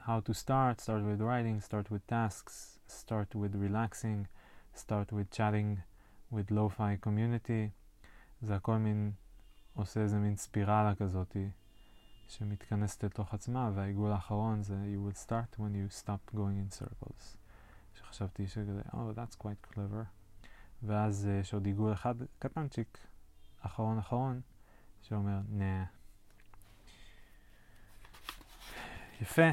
how 0.00 0.28
to 0.28 0.32
start, 0.32 0.80
start 0.80 1.02
with 1.02 1.20
writing, 1.20 1.68
start 1.68 1.90
with 1.90 2.12
tasks, 2.12 2.78
start 2.88 3.34
with 3.34 3.54
relaxing, 3.54 4.26
start 4.76 5.12
with 5.12 5.36
chatting 5.36 5.80
with 6.32 6.50
lo-fi 6.50 7.06
community, 7.06 7.70
זה 8.42 8.56
הכל 8.56 8.76
מין, 8.76 9.12
עושה 9.74 10.00
איזה 10.00 10.18
מין 10.18 10.36
ספירלה 10.36 10.94
כזאתי 10.94 11.48
שמתכנסת 12.38 13.04
לתוך 13.04 13.34
עצמה, 13.34 13.70
והעיגול 13.74 14.12
האחרון 14.12 14.62
זה 14.62 14.74
you 14.74 15.10
will 15.12 15.26
start 15.26 15.58
when 15.58 15.60
you 15.60 16.02
stop 16.02 16.34
going 16.34 16.72
in 16.72 16.82
circles. 16.82 17.36
שחשבתי 17.94 18.46
שכזה, 18.46 18.82
oh, 18.90 18.94
that's 18.94 19.42
quite 19.42 19.74
clever. 19.74 20.04
ואז 20.82 21.28
יש 21.40 21.54
עוד 21.54 21.66
עיגול 21.66 21.92
אחד 21.92 22.14
קטנצ'יק, 22.38 22.98
אחרון 23.60 23.98
אחרון, 23.98 24.40
שאומר, 25.02 25.38
נה. 25.48 25.84
יפה. 29.20 29.50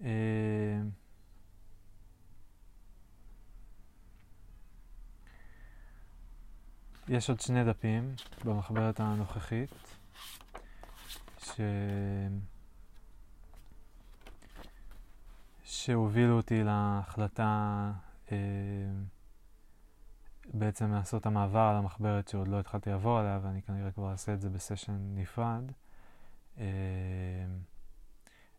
אה, 0.00 0.82
יש 7.08 7.30
עוד 7.30 7.40
שני 7.40 7.64
דפים 7.64 8.14
במחברת 8.44 9.00
הנוכחית, 9.00 9.70
ש... 11.54 11.60
שהובילו 15.64 16.36
אותי 16.36 16.64
להחלטה 16.64 17.92
אה, 18.32 18.36
בעצם 20.54 20.92
לעשות 20.92 21.20
את 21.20 21.26
המעבר 21.26 21.58
על 21.58 21.76
המחברת 21.76 22.28
שעוד 22.28 22.48
לא 22.48 22.60
התחלתי 22.60 22.90
לעבור 22.90 23.18
עליה, 23.18 23.40
ואני 23.42 23.62
כנראה 23.62 23.90
כבר 23.90 24.12
אעשה 24.12 24.34
את 24.34 24.40
זה 24.40 24.50
בסשן 24.50 25.14
נפרד. 25.14 25.72
אה, 26.58 26.64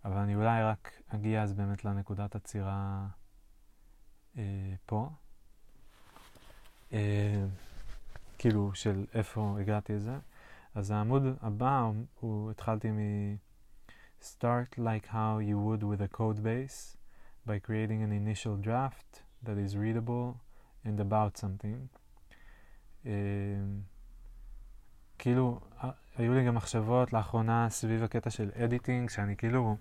אבל 0.05 0.18
אני 0.18 0.35
אולי 0.35 0.64
רק 0.64 0.91
אגיע 1.07 1.43
אז 1.43 1.53
באמת 1.53 1.85
לנקודת 1.85 2.35
עצירה 2.35 3.07
אה, 4.38 4.43
פה. 4.85 5.09
אה, 6.93 7.45
כאילו 8.38 8.72
של 8.76 9.05
איפה 9.14 9.57
הגעתי 9.59 9.93
לזה. 9.93 10.18
אז 10.77 10.91
העמוד 10.91 11.23
הבא 11.41 11.91
הוא, 12.19 12.51
התחלתי 12.51 12.91
מ... 12.91 12.97
Start 14.21 14.77
like 14.77 15.07
how 15.07 15.39
you 15.49 15.57
would 15.65 15.83
with 15.83 16.01
a 16.01 16.17
code 16.17 16.43
base 16.43 16.97
by 17.47 17.57
creating 17.67 17.99
an 18.03 18.11
initial 18.21 18.55
draft 18.67 19.11
that 19.45 19.57
is 19.65 19.71
readable 19.83 20.27
and 20.85 20.99
about 20.99 21.37
something. 21.37 21.87
Uh, 23.05 23.09
כאילו, 25.17 25.59
היו 26.17 26.33
לי 26.33 26.45
גם 26.45 26.55
מחשבות 26.55 27.13
לאחרונה 27.13 27.69
סביב 27.69 28.03
הקטע 28.03 28.29
של 28.29 28.49
אדיטינג, 28.63 29.09
שאני 29.09 29.35
כאילו, 29.35 29.77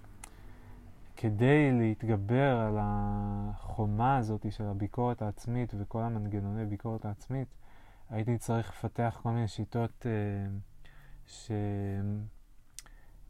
כדי 1.16 1.72
להתגבר 1.72 2.56
על 2.56 2.76
החומה 2.80 4.16
הזאת 4.16 4.52
של 4.52 4.64
הביקורת 4.64 5.22
העצמית 5.22 5.74
וכל 5.78 6.02
המנגנוני 6.02 6.64
ביקורת 6.64 7.04
העצמית, 7.04 7.48
הייתי 8.10 8.38
צריך 8.38 8.70
לפתח 8.70 9.20
כל 9.22 9.30
מיני 9.30 9.48
שיטות 9.48 10.06
uh, 10.06 10.75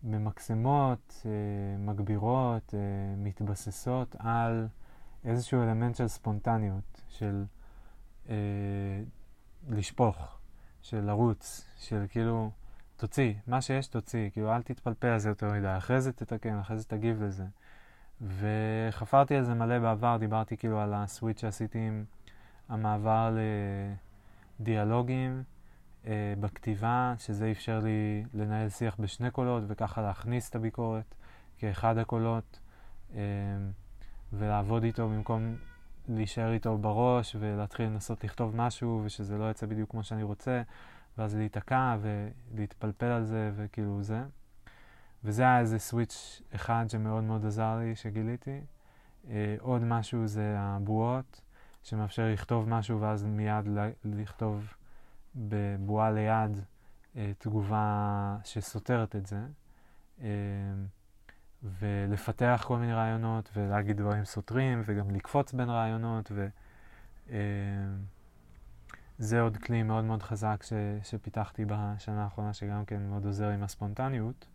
שממקסמות, 0.02 1.22
uh, 1.22 1.26
מגבירות, 1.78 2.74
uh, 2.74 2.76
מתבססות 3.16 4.16
על 4.18 4.68
איזשהו 5.24 5.62
אלמנט 5.62 5.96
של 5.96 6.08
ספונטניות, 6.08 7.02
של 7.08 7.44
uh, 8.26 8.30
לשפוך, 9.68 10.38
של 10.82 11.00
לרוץ, 11.00 11.66
של 11.76 12.04
כאילו, 12.08 12.50
תוציא, 12.96 13.34
מה 13.46 13.60
שיש 13.60 13.86
תוציא, 13.86 14.30
כאילו 14.30 14.52
אל 14.52 14.62
תתפלפל 14.62 15.06
על 15.06 15.18
זה 15.18 15.28
יותר 15.28 15.52
מדי, 15.52 15.76
אחרי 15.76 16.00
זה 16.00 16.12
תתקן, 16.12 16.58
אחרי 16.58 16.78
זה 16.78 16.84
תגיב 16.84 17.22
לזה. 17.22 17.44
וחפרתי 18.20 19.34
על 19.34 19.44
זה 19.44 19.54
מלא 19.54 19.78
בעבר, 19.78 20.16
דיברתי 20.16 20.56
כאילו 20.56 20.80
על 20.80 20.94
הסוויץ' 20.94 21.40
שעשיתי 21.40 21.78
עם 21.78 22.04
המעבר 22.68 23.36
ל... 23.36 23.38
אה, 26.06 26.34
בכתיבה, 26.40 27.14
שזה 27.18 27.50
אפשר 27.50 27.78
לי 27.78 28.24
לנהל 28.34 28.68
שיח 28.68 28.96
בשני 29.00 29.30
קולות 29.30 29.62
וככה 29.66 30.02
להכניס 30.02 30.50
את 30.50 30.56
הביקורת 30.56 31.14
כאחד 31.58 31.98
הקולות 31.98 32.58
אה, 33.14 33.20
ולעבוד 34.32 34.82
איתו 34.84 35.08
במקום 35.08 35.56
להישאר 36.08 36.52
איתו 36.52 36.78
בראש 36.78 37.36
ולהתחיל 37.38 37.86
לנסות 37.86 38.24
לכתוב 38.24 38.56
משהו 38.56 39.02
ושזה 39.04 39.38
לא 39.38 39.50
יצא 39.50 39.66
בדיוק 39.66 39.90
כמו 39.90 40.04
שאני 40.04 40.22
רוצה 40.22 40.62
ואז 41.18 41.36
להיתקע 41.36 41.96
ולהתפלפל 42.00 43.06
על 43.06 43.24
זה 43.24 43.50
וכאילו 43.56 44.02
זה. 44.02 44.22
וזה 45.24 45.42
היה 45.42 45.60
איזה 45.60 45.78
סוויץ' 45.78 46.42
אחד 46.54 46.84
שמאוד 46.88 47.24
מאוד 47.24 47.46
עזר 47.46 47.78
לי, 47.78 47.96
שגיליתי. 47.96 48.60
אה, 49.30 49.56
עוד 49.60 49.84
משהו 49.84 50.26
זה 50.26 50.54
הבועות. 50.58 51.40
שמאפשר 51.86 52.32
לכתוב 52.32 52.68
משהו 52.68 53.00
ואז 53.00 53.24
מיד 53.24 53.68
לכתוב 54.04 54.72
בבועה 55.36 56.10
ליד 56.10 56.60
אה, 57.16 57.32
תגובה 57.38 58.36
שסותרת 58.44 59.16
את 59.16 59.26
זה, 59.26 59.40
אה, 60.20 60.26
ולפתח 61.62 62.64
כל 62.66 62.78
מיני 62.78 62.92
רעיונות 62.92 63.50
ולהגיד 63.56 63.96
דברים 63.96 64.24
סותרים 64.24 64.82
וגם 64.86 65.10
לקפוץ 65.10 65.52
בין 65.52 65.70
רעיונות 65.70 66.32
וזה 69.18 69.36
אה, 69.36 69.40
עוד 69.40 69.56
כלי 69.56 69.82
מאוד 69.82 70.04
מאוד 70.04 70.22
חזק 70.22 70.62
ש, 70.62 70.72
שפיתחתי 71.02 71.64
בשנה 71.64 72.24
האחרונה 72.24 72.52
שגם 72.52 72.84
כן 72.84 73.02
מאוד 73.02 73.24
עוזר 73.26 73.48
עם 73.48 73.62
הספונטניות. 73.62 74.46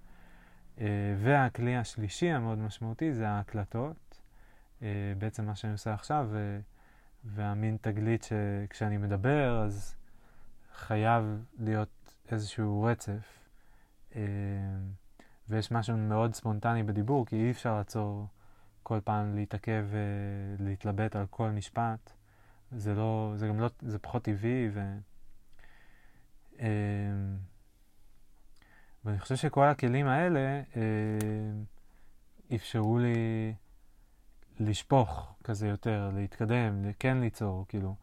והכלי 1.17 1.77
השלישי 1.77 2.29
המאוד 2.29 2.57
משמעותי 2.57 3.13
זה 3.13 3.29
ההקלטות. 3.29 4.21
בעצם 5.17 5.45
מה 5.45 5.55
שאני 5.55 5.73
עושה 5.73 5.93
עכשיו, 5.93 6.29
והמין 7.23 7.77
תגלית 7.81 8.23
שכשאני 8.23 8.97
מדבר 8.97 9.63
אז 9.63 9.95
חייב 10.81 11.45
להיות 11.59 12.13
איזשהו 12.31 12.83
רצף. 12.83 13.39
אה, 14.15 14.21
ויש 15.49 15.71
משהו 15.71 15.97
מאוד 15.97 16.33
ספונטני 16.33 16.83
בדיבור, 16.83 17.25
כי 17.25 17.35
אי 17.35 17.51
אפשר 17.51 17.75
לעצור 17.75 18.27
כל 18.83 18.99
פעם 19.03 19.35
להתעכב 19.35 19.85
ולהתלבט 20.59 21.15
על 21.15 21.25
כל 21.29 21.49
משפט. 21.49 22.11
זה 22.71 22.95
לא, 22.95 23.33
זה 23.35 23.47
גם 23.47 23.59
לא, 23.59 23.69
זה 23.81 23.99
פחות 23.99 24.23
טבעי 24.23 24.69
ו... 24.73 24.97
אה, 26.59 26.67
ואני 29.05 29.19
חושב 29.19 29.35
שכל 29.35 29.67
הכלים 29.67 30.07
האלה 30.07 30.61
אה, 30.75 31.51
אפשרו 32.55 32.99
לי 32.99 33.53
לשפוך 34.59 35.35
כזה 35.43 35.67
יותר, 35.67 36.11
להתקדם, 36.15 36.91
כן 36.99 37.17
ליצור, 37.17 37.65
כאילו, 37.67 37.95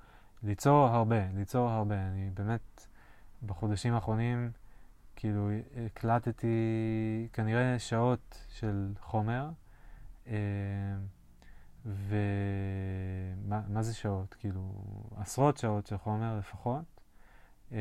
ליצור 0.43 0.87
הרבה, 0.87 1.31
ליצור 1.35 1.71
הרבה. 1.71 2.09
אני 2.09 2.31
באמת, 2.35 2.87
בחודשים 3.47 3.95
האחרונים, 3.95 4.51
כאילו, 5.17 5.49
הקלטתי 5.87 7.29
כנראה 7.33 7.79
שעות 7.79 8.47
של 8.49 8.93
חומר, 9.01 9.51
אה, 10.27 10.33
ומה 11.87 13.83
זה 13.83 13.95
שעות? 13.95 14.35
כאילו, 14.35 14.73
עשרות 15.17 15.57
שעות 15.57 15.87
של 15.87 15.99
חומר 15.99 16.39
לפחות. 16.39 17.01
אה, 17.73 17.79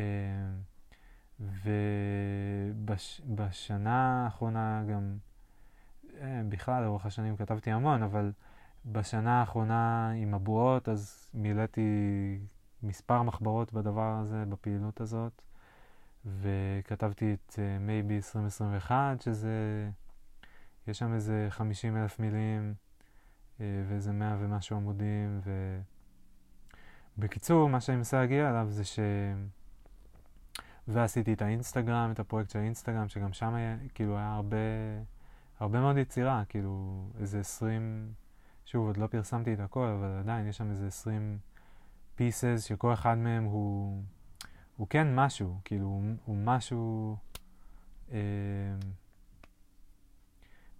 ובשנה 3.29 4.23
האחרונה 4.25 4.83
גם, 4.91 5.17
אה, 6.21 6.41
בכלל, 6.49 6.83
לאורך 6.83 7.05
השנים 7.05 7.37
כתבתי 7.37 7.71
המון, 7.71 8.03
אבל 8.03 8.31
בשנה 8.91 9.39
האחרונה 9.39 10.11
עם 10.11 10.33
הבועות, 10.33 10.89
אז 10.89 11.29
מילאתי 11.33 11.81
מספר 12.83 13.23
מחברות 13.23 13.73
בדבר 13.73 14.19
הזה, 14.21 14.43
בפעילות 14.49 15.01
הזאת, 15.01 15.41
וכתבתי 16.25 17.33
את 17.33 17.53
uh, 17.53 17.57
maybe 17.87 18.13
2021, 18.13 19.21
שזה, 19.21 19.89
יש 20.87 20.99
שם 20.99 21.13
איזה 21.13 21.47
50 21.49 21.97
אלף 21.97 22.19
מילים 22.19 22.73
uh, 23.57 23.61
ואיזה 23.89 24.11
100 24.11 24.37
ומשהו 24.39 24.77
עמודים, 24.77 25.41
ובקיצור, 27.17 27.69
מה 27.69 27.81
שאני 27.81 27.97
מנסה 27.97 28.19
להגיע 28.19 28.49
אליו 28.49 28.67
זה 28.69 28.85
ש... 28.85 28.99
ועשיתי 30.87 31.33
את 31.33 31.41
האינסטגרם, 31.41 32.11
את 32.11 32.19
הפרויקט 32.19 32.49
של 32.49 32.59
האינסטגרם, 32.59 33.09
שגם 33.09 33.33
שם 33.33 33.53
היה, 33.53 33.77
כאילו 33.93 34.17
היה 34.17 34.33
הרבה, 34.33 34.57
הרבה 35.59 35.79
מאוד 35.79 35.97
יצירה, 35.97 36.43
כאילו 36.49 37.05
איזה 37.19 37.39
20, 37.39 38.13
שוב, 38.67 38.87
עוד 38.87 38.97
לא 38.97 39.07
פרסמתי 39.07 39.53
את 39.53 39.59
הכל, 39.59 39.87
אבל 39.87 40.17
עדיין 40.19 40.47
יש 40.47 40.57
שם 40.57 40.71
איזה 40.71 40.87
20 40.87 41.37
pieces 42.17 42.59
שכל 42.59 42.93
אחד 42.93 43.17
מהם 43.17 43.43
הוא... 43.43 44.03
הוא 44.77 44.87
כן 44.89 45.15
משהו, 45.15 45.59
כאילו, 45.65 45.85
הוא, 45.85 46.03
הוא 46.25 46.35
משהו, 46.37 47.15
אה, 48.11 48.17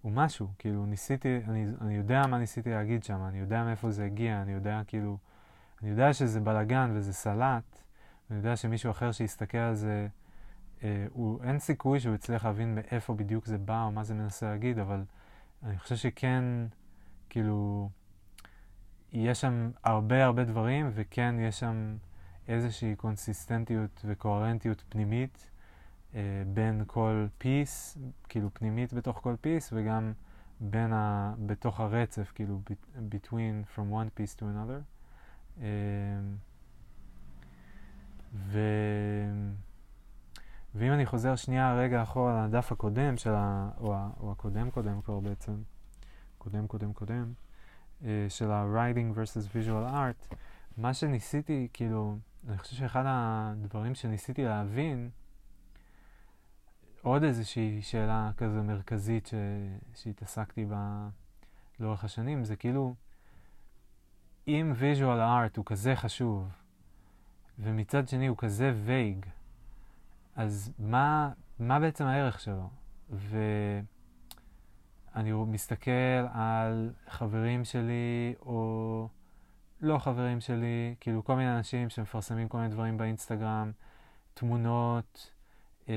הוא 0.02 0.12
משהו, 0.12 0.48
כאילו, 0.58 0.86
ניסיתי, 0.86 1.40
אני, 1.48 1.66
אני 1.80 1.96
יודע 1.96 2.22
מה 2.26 2.38
ניסיתי 2.38 2.70
להגיד 2.70 3.04
שם, 3.04 3.22
אני 3.28 3.38
יודע 3.38 3.64
מאיפה 3.64 3.90
זה 3.90 4.04
הגיע, 4.04 4.42
אני 4.42 4.52
יודע, 4.52 4.80
כאילו, 4.86 5.18
אני 5.82 5.90
יודע 5.90 6.12
שזה 6.12 6.40
בלאגן 6.40 6.90
וזה 6.94 7.12
סלט, 7.12 7.82
אני 8.30 8.38
יודע 8.38 8.56
שמישהו 8.56 8.90
אחר 8.90 9.12
שיסתכל 9.12 9.58
על 9.58 9.74
זה, 9.74 10.08
אה, 10.82 11.06
הוא, 11.12 11.42
אין 11.42 11.58
סיכוי 11.58 12.00
שהוא 12.00 12.14
יצליח 12.14 12.44
להבין 12.44 12.74
מאיפה 12.74 13.14
בדיוק 13.14 13.46
זה 13.46 13.58
בא 13.58 13.84
או 13.84 13.92
מה 13.92 14.04
זה 14.04 14.14
מנסה 14.14 14.46
להגיד, 14.46 14.78
אבל 14.78 15.04
אני 15.62 15.78
חושב 15.78 15.96
שכן, 15.96 16.44
כאילו, 17.30 17.90
יש 19.12 19.40
שם 19.40 19.70
הרבה 19.84 20.24
הרבה 20.24 20.44
דברים, 20.44 20.90
וכן 20.94 21.34
יש 21.40 21.60
שם... 21.60 21.96
איזושהי 22.48 22.96
קונסיסטנטיות 22.96 24.04
וקוהרנטיות 24.04 24.84
פנימית 24.88 25.50
אה, 26.14 26.42
בין 26.54 26.82
כל 26.86 27.26
פיס, 27.38 27.98
כאילו 28.28 28.50
פנימית 28.54 28.92
בתוך 28.92 29.18
כל 29.22 29.34
פיס, 29.40 29.72
וגם 29.72 30.12
בין 30.60 30.92
ה... 30.92 31.34
בתוך 31.46 31.80
הרצף, 31.80 32.32
כאילו 32.34 32.60
between 32.96 33.76
from 33.76 33.92
one 33.92 34.18
piece 34.18 34.38
to 34.38 34.42
another. 34.42 34.82
אה, 35.60 35.66
ו... 38.34 38.60
ואם 40.74 40.92
אני 40.92 41.06
חוזר 41.06 41.36
שנייה 41.36 41.74
רגע 41.74 42.02
אחורה 42.02 42.46
לדף 42.46 42.72
הקודם 42.72 43.16
של 43.16 43.32
ה... 43.34 43.70
או, 43.80 44.32
הקודם 44.32 44.70
קודם 44.70 45.02
כבר 45.02 45.20
בעצם, 45.20 45.52
קודם 46.48 46.66
קודם 46.66 46.92
קודם, 46.92 47.32
אה, 48.04 48.26
של 48.28 48.50
ה-writing 48.50 49.16
versus 49.16 49.52
visual 49.52 49.92
art, 49.92 50.34
מה 50.76 50.94
שניסיתי, 50.94 51.68
כאילו, 51.72 52.18
אני 52.48 52.58
חושב 52.58 52.76
שאחד 52.76 53.02
הדברים 53.06 53.94
שניסיתי 53.94 54.44
להבין, 54.44 55.10
עוד 57.02 57.22
איזושהי 57.22 57.82
שאלה 57.82 58.30
כזו 58.36 58.62
מרכזית 58.62 59.26
ש... 59.26 59.34
שהתעסקתי 59.94 60.64
בה 60.64 61.08
לאורך 61.80 62.04
השנים, 62.04 62.44
זה 62.44 62.56
כאילו, 62.56 62.94
אם 64.48 64.72
visual 64.80 65.18
art 65.18 65.56
הוא 65.56 65.64
כזה 65.64 65.96
חשוב, 65.96 66.48
ומצד 67.58 68.08
שני 68.08 68.26
הוא 68.26 68.36
כזה 68.36 68.72
וייג, 68.84 69.26
אז 70.36 70.72
מה, 70.78 71.32
מה 71.58 71.80
בעצם 71.80 72.04
הערך 72.04 72.40
שלו? 72.40 72.70
ואני 75.18 75.32
מסתכל 75.32 75.90
על 76.32 76.92
חברים 77.08 77.64
שלי, 77.64 78.34
או 78.40 79.08
לא 79.80 79.98
חברים 79.98 80.40
שלי, 80.40 80.94
כאילו 81.00 81.24
כל 81.24 81.36
מיני 81.36 81.56
אנשים 81.56 81.88
שמפרסמים 81.88 82.48
כל 82.48 82.58
מיני 82.58 82.68
דברים 82.70 82.98
באינסטגרם, 82.98 83.72
תמונות, 84.34 85.32
אה, 85.88 85.94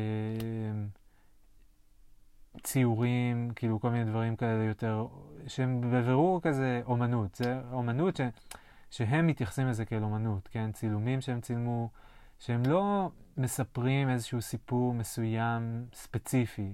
ציורים, 2.63 3.51
כאילו 3.55 3.79
כל 3.79 3.89
מיני 3.89 4.05
דברים 4.05 4.35
כאלה 4.35 4.63
יותר, 4.63 5.07
שהם 5.47 5.81
בבירור 5.81 6.41
כזה 6.41 6.81
אומנות. 6.85 7.35
זה 7.35 7.61
אומנות 7.71 8.15
ש, 8.15 8.21
שהם 8.91 9.27
מתייחסים 9.27 9.67
לזה 9.67 9.85
כאל 9.85 10.03
אומנות, 10.03 10.47
כן? 10.51 10.71
צילומים 10.71 11.21
שהם 11.21 11.41
צילמו, 11.41 11.89
שהם 12.39 12.63
לא 12.65 13.11
מספרים 13.37 14.09
איזשהו 14.09 14.41
סיפור 14.41 14.93
מסוים 14.93 15.85
ספציפי. 15.93 16.73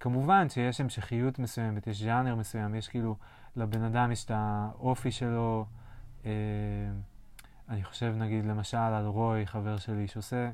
כמובן 0.00 0.48
שיש 0.48 0.80
המשכיות 0.80 1.38
מסוימת, 1.38 1.86
יש 1.86 2.02
ז'אנר 2.02 2.34
מסוים, 2.34 2.74
יש 2.74 2.88
כאילו, 2.88 3.16
לבן 3.56 3.82
אדם 3.82 4.12
יש 4.12 4.24
את 4.24 4.30
האופי 4.34 5.10
שלו, 5.10 5.66
אה, 6.24 6.30
אני 7.68 7.84
חושב 7.84 8.14
נגיד 8.16 8.44
למשל 8.44 8.76
על 8.76 9.06
רוי, 9.06 9.46
חבר 9.46 9.76
שלי, 9.76 10.08
שעושה 10.08 10.50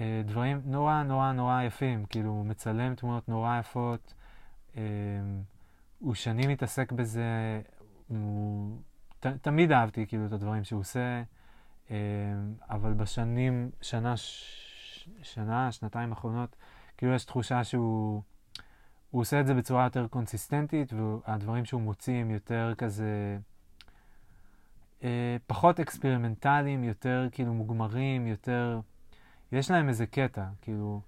אה, 0.00 0.22
דברים 0.24 0.60
נורא 0.64 1.02
נורא 1.02 1.32
נורא 1.32 1.62
יפים, 1.62 2.04
כאילו 2.04 2.30
הוא 2.30 2.46
מצלם 2.46 2.94
תמונות 2.94 3.28
נורא 3.28 3.58
יפות, 3.58 4.14
אה, 4.76 4.82
הוא 5.98 6.14
שנים 6.14 6.50
מתעסק 6.50 6.92
בזה, 6.92 7.60
הוא... 8.08 8.78
ת, 9.20 9.26
תמיד 9.26 9.72
אהבתי 9.72 10.06
כאילו 10.06 10.26
את 10.26 10.32
הדברים 10.32 10.64
שהוא 10.64 10.80
עושה, 10.80 11.22
אבל 12.70 12.92
בשנים, 12.92 13.70
שנה, 13.80 14.16
ש, 14.16 15.08
שנה, 15.22 15.72
שנתיים 15.72 16.10
האחרונות, 16.10 16.56
כאילו 16.96 17.14
יש 17.14 17.24
תחושה 17.24 17.64
שהוא 17.64 18.22
הוא 19.12 19.20
עושה 19.20 19.40
את 19.40 19.46
זה 19.46 19.54
בצורה 19.54 19.84
יותר 19.84 20.06
קונסיסטנטית, 20.06 20.92
והדברים 20.92 21.64
שהוא 21.64 21.80
מוציא 21.80 22.14
הם 22.14 22.30
יותר 22.30 22.72
כזה... 22.78 23.38
אה, 25.04 25.36
פחות 25.46 25.80
אקספרימנטליים, 25.80 26.84
יותר 26.84 27.28
כאילו 27.32 27.54
מוגמרים, 27.54 28.26
יותר... 28.26 28.80
יש 29.52 29.70
להם 29.70 29.88
איזה 29.88 30.06
קטע, 30.06 30.44
כאילו... 30.62 31.00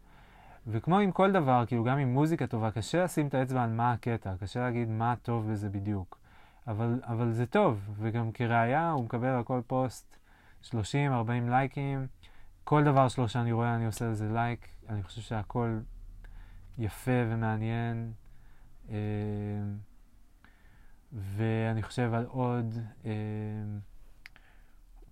וכמו 0.66 0.98
עם 0.98 1.12
כל 1.12 1.32
דבר, 1.32 1.64
כאילו 1.66 1.84
גם 1.84 1.98
עם 1.98 2.08
מוזיקה 2.08 2.46
טובה, 2.46 2.70
קשה 2.70 3.04
לשים 3.04 3.26
את 3.26 3.34
האצבע 3.34 3.62
על 3.62 3.70
מה 3.70 3.92
הקטע, 3.92 4.34
קשה 4.40 4.60
להגיד 4.60 4.88
מה 4.88 5.14
טוב 5.22 5.52
בזה 5.52 5.70
בדיוק. 5.70 6.18
אבל, 6.66 7.00
אבל 7.02 7.32
זה 7.32 7.46
טוב, 7.46 7.90
וגם 7.98 8.32
כראיה 8.32 8.90
הוא 8.90 9.04
מקבל 9.04 9.28
על 9.28 9.42
כל 9.42 9.60
פוסט 9.66 10.16
30-40 10.64 10.74
לייקים. 11.48 12.06
כל 12.64 12.84
דבר 12.84 13.08
שלו 13.08 13.28
שאני 13.28 13.52
רואה 13.52 13.74
אני 13.74 13.86
עושה 13.86 14.08
לזה 14.08 14.28
לייק, 14.32 14.68
אני 14.88 15.02
חושב 15.02 15.20
שהכל 15.20 15.78
יפה 16.78 17.10
ומעניין. 17.28 18.12
אה, 18.90 18.96
ואני 21.12 21.82
חושב 21.82 22.14
על 22.14 22.24
עוד, 22.24 22.74
אה, 23.04 23.10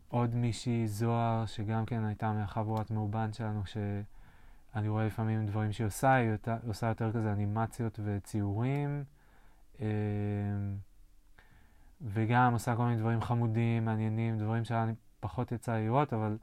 עוד 0.09 0.35
מישהי, 0.35 0.89
זוהר, 0.89 1.47
שגם 1.47 1.85
כן 1.85 2.05
הייתה 2.05 2.33
מהחבורת 2.33 2.91
מאובן 2.91 3.33
שלנו, 3.33 3.63
שאני 3.67 4.89
רואה 4.89 5.07
לפעמים 5.07 5.47
דברים 5.47 5.73
שהיא 5.73 5.87
עושה, 5.87 6.15
היא 6.15 6.31
עושה 6.67 6.87
יותר 6.87 7.13
כזה 7.13 7.33
אנימציות 7.33 8.01
וציורים, 8.05 9.05
אה, 9.81 9.87
וגם 12.01 12.53
עושה 12.53 12.77
כל 12.77 12.85
מיני 12.85 12.97
דברים 12.97 13.21
חמודים, 13.21 13.85
מעניינים, 13.85 14.39
דברים 14.39 14.65
שאני 14.65 14.93
פחות 15.21 15.53
יצא 15.53 15.77
לראות, 15.77 16.13
אבל 16.13 16.39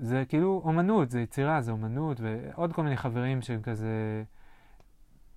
זה 0.00 0.24
כאילו 0.28 0.62
אומנות, 0.64 1.10
זה 1.10 1.20
יצירה, 1.20 1.60
זה 1.60 1.70
אומנות, 1.72 2.20
ועוד 2.20 2.72
כל 2.72 2.82
מיני 2.82 2.96
חברים 2.96 3.42
שהם 3.42 3.62
כזה... 3.62 4.22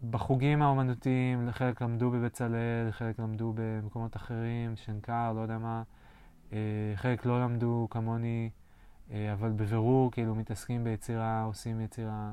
בחוגים 0.09 0.61
האומנותיים, 0.61 1.51
חלק 1.51 1.81
למדו 1.81 2.11
בבצלאל, 2.11 2.91
חלק 2.91 3.19
למדו 3.19 3.53
במקומות 3.55 4.15
אחרים, 4.15 4.75
שנקר, 4.75 5.33
לא 5.35 5.41
יודע 5.41 5.57
מה, 5.57 5.83
אה, 6.53 6.57
חלק 6.95 7.25
לא 7.25 7.41
למדו 7.41 7.87
כמוני, 7.91 8.49
אה, 9.11 9.33
אבל 9.33 9.51
בבירור 9.51 10.11
כאילו 10.11 10.35
מתעסקים 10.35 10.83
ביצירה, 10.83 11.43
עושים 11.43 11.81
יצירה. 11.81 12.31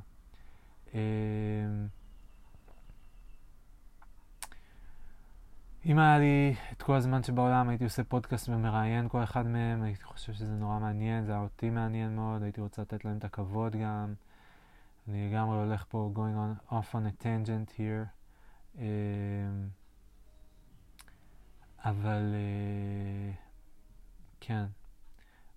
אם 5.86 5.98
היה 5.98 6.18
לי 6.18 6.54
את 6.72 6.82
כל 6.82 6.94
הזמן 6.94 7.22
שבעולם, 7.22 7.68
הייתי 7.68 7.84
עושה 7.84 8.04
פודקאסט 8.04 8.48
ומראיין 8.48 9.09
כל 9.09 9.22
אחד 9.22 9.46
מהם, 9.46 9.82
הייתי 9.82 10.04
חושב 10.04 10.32
שזה 10.32 10.52
נורא 10.54 10.78
מעניין, 10.78 11.24
זה 11.24 11.32
היה 11.32 11.40
אותי 11.40 11.70
מעניין 11.70 12.16
מאוד, 12.16 12.42
הייתי 12.42 12.60
רוצה 12.60 12.82
לתת 12.82 13.04
להם 13.04 13.18
את 13.18 13.24
הכבוד 13.24 13.76
גם. 13.76 14.14
אני 15.09 15.30
לגמרי 15.30 15.56
הולך 15.56 15.84
פה 15.88 16.12
going 16.14 16.68
on, 16.68 16.72
off 16.72 16.94
on 16.94 17.22
a 17.22 17.22
tangent 17.24 17.78
here. 17.78 18.06
Um, 18.76 18.80
אבל 21.84 22.34
uh, 22.34 23.36
כן, 24.40 24.64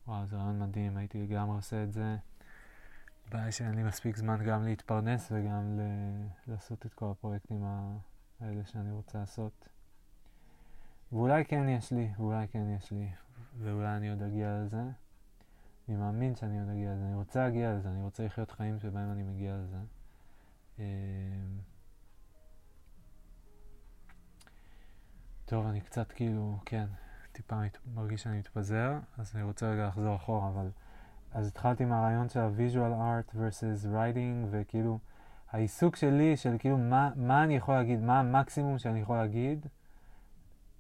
וואו, 0.07 0.25
זה 0.25 0.35
רעיון 0.35 0.59
מדהים, 0.59 0.97
הייתי 0.97 1.23
לגמרי 1.23 1.55
עושה 1.55 1.83
את 1.83 1.93
זה. 1.93 2.15
בעיה 3.31 3.51
שאין 3.51 3.75
לי 3.75 3.83
מספיק 3.83 4.17
זמן 4.17 4.43
גם 4.45 4.63
להתפרנס 4.63 5.31
וגם 5.31 5.79
ל- 5.79 6.51
לעשות 6.51 6.85
את 6.85 6.93
כל 6.93 7.11
הפרויקטים 7.11 7.63
האלה 8.41 8.61
שאני 8.65 8.91
רוצה 8.91 9.17
לעשות. 9.17 9.69
ואולי 11.11 11.45
כן 11.45 11.69
יש 11.69 11.91
לי, 11.91 12.11
ואולי 12.17 12.47
כן 12.47 12.69
יש 12.77 12.91
לי, 12.91 13.09
ואולי 13.59 13.97
אני 13.97 14.09
עוד 14.09 14.21
אגיע 14.21 14.59
לזה. 14.63 14.83
אני 15.89 15.97
מאמין 15.97 16.35
שאני 16.35 16.59
עוד 16.59 16.69
אגיע 16.69 16.93
לזה, 16.93 17.05
אני 17.05 17.15
רוצה 17.15 17.43
להגיע 17.43 17.73
לזה, 17.73 17.89
אני 17.89 18.01
רוצה 18.01 18.25
לחיות 18.25 18.51
חיים 18.51 18.79
שבהם 18.79 19.11
אני 19.11 19.23
מגיע 19.23 19.55
לזה. 19.57 19.77
אמ, 20.79 20.83
טוב, 25.45 25.67
אני 25.67 25.81
קצת 25.81 26.11
כאילו, 26.11 26.57
כן, 26.65 26.85
טיפה 27.31 27.59
מרגיש 27.93 28.23
שאני 28.23 28.37
מתפזר, 28.39 28.93
אז 29.17 29.35
אני 29.35 29.43
רוצה 29.43 29.71
רגע 29.71 29.87
לחזור 29.87 30.15
אחורה, 30.15 30.49
אבל 30.49 30.69
אז 31.31 31.47
התחלתי 31.47 31.85
מהרעיון 31.85 32.29
של 32.29 32.39
ה-visual 32.39 32.93
art 32.93 33.35
versus 33.35 33.85
writing, 33.85 34.47
וכאילו, 34.49 34.99
העיסוק 35.51 35.95
שלי 35.95 36.37
של 36.37 36.55
כאילו 36.59 36.77
מה, 36.77 37.11
מה 37.15 37.43
אני 37.43 37.55
יכול 37.55 37.75
להגיד, 37.75 37.99
מה 37.99 38.19
המקסימום 38.19 38.77
שאני 38.77 38.99
יכול 38.99 39.17
להגיד 39.17 39.67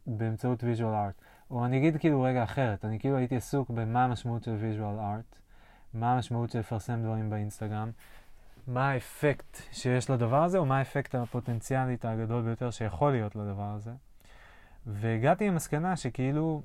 באמצעות 0.07 0.63
visual 0.63 0.79
art. 0.81 1.23
או 1.51 1.65
אני 1.65 1.77
אגיד 1.77 1.97
כאילו 1.97 2.21
רגע 2.21 2.43
אחרת, 2.43 2.85
אני 2.85 2.99
כאילו 2.99 3.17
הייתי 3.17 3.35
עסוק 3.35 3.69
במה 3.69 4.03
המשמעות 4.03 4.43
של 4.43 4.57
visual 4.61 4.99
art, 4.99 5.35
מה 5.93 6.13
המשמעות 6.13 6.49
של 6.49 6.59
לפרסם 6.59 7.01
דברים 7.03 7.29
באינסטגרם, 7.29 7.91
מה 8.67 8.89
האפקט 8.89 9.57
שיש 9.71 10.09
לדבר 10.09 10.43
הזה, 10.43 10.57
או 10.57 10.65
מה 10.65 10.77
האפקט 10.77 11.15
הפוטנציאלית 11.15 12.05
הגדול 12.05 12.41
ביותר 12.41 12.71
שיכול 12.71 13.11
להיות 13.11 13.35
לדבר 13.35 13.73
הזה. 13.75 13.91
והגעתי 14.85 15.47
למסקנה 15.47 15.95
שכאילו, 15.95 16.61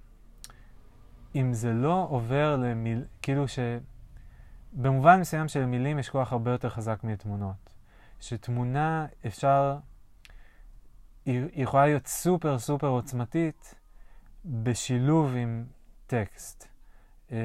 אם 1.35 1.53
זה 1.53 1.73
לא 1.73 2.07
עובר 2.11 2.57
למיל... 2.57 3.05
כאילו 3.23 3.49
ש... 3.49 3.59
במובן 4.73 5.21
מסוים 5.21 5.49
של 5.49 5.67
מילים 5.67 5.99
יש 5.99 6.09
כוח 6.09 6.33
הרבה 6.33 6.51
יותר 6.51 6.69
חזק 6.69 7.05
מתמונות. 7.05 7.75
שתמונה 8.21 9.07
אפשר, 9.27 9.77
היא 11.27 11.43
יכולה 11.55 11.87
להיות 11.87 12.07
סופר 12.07 12.59
סופר 12.59 12.87
עוצמתית 12.87 13.75
בשילוב 14.45 15.35
עם 15.37 15.65
טקסט, 16.07 16.69
אמ, 17.31 17.37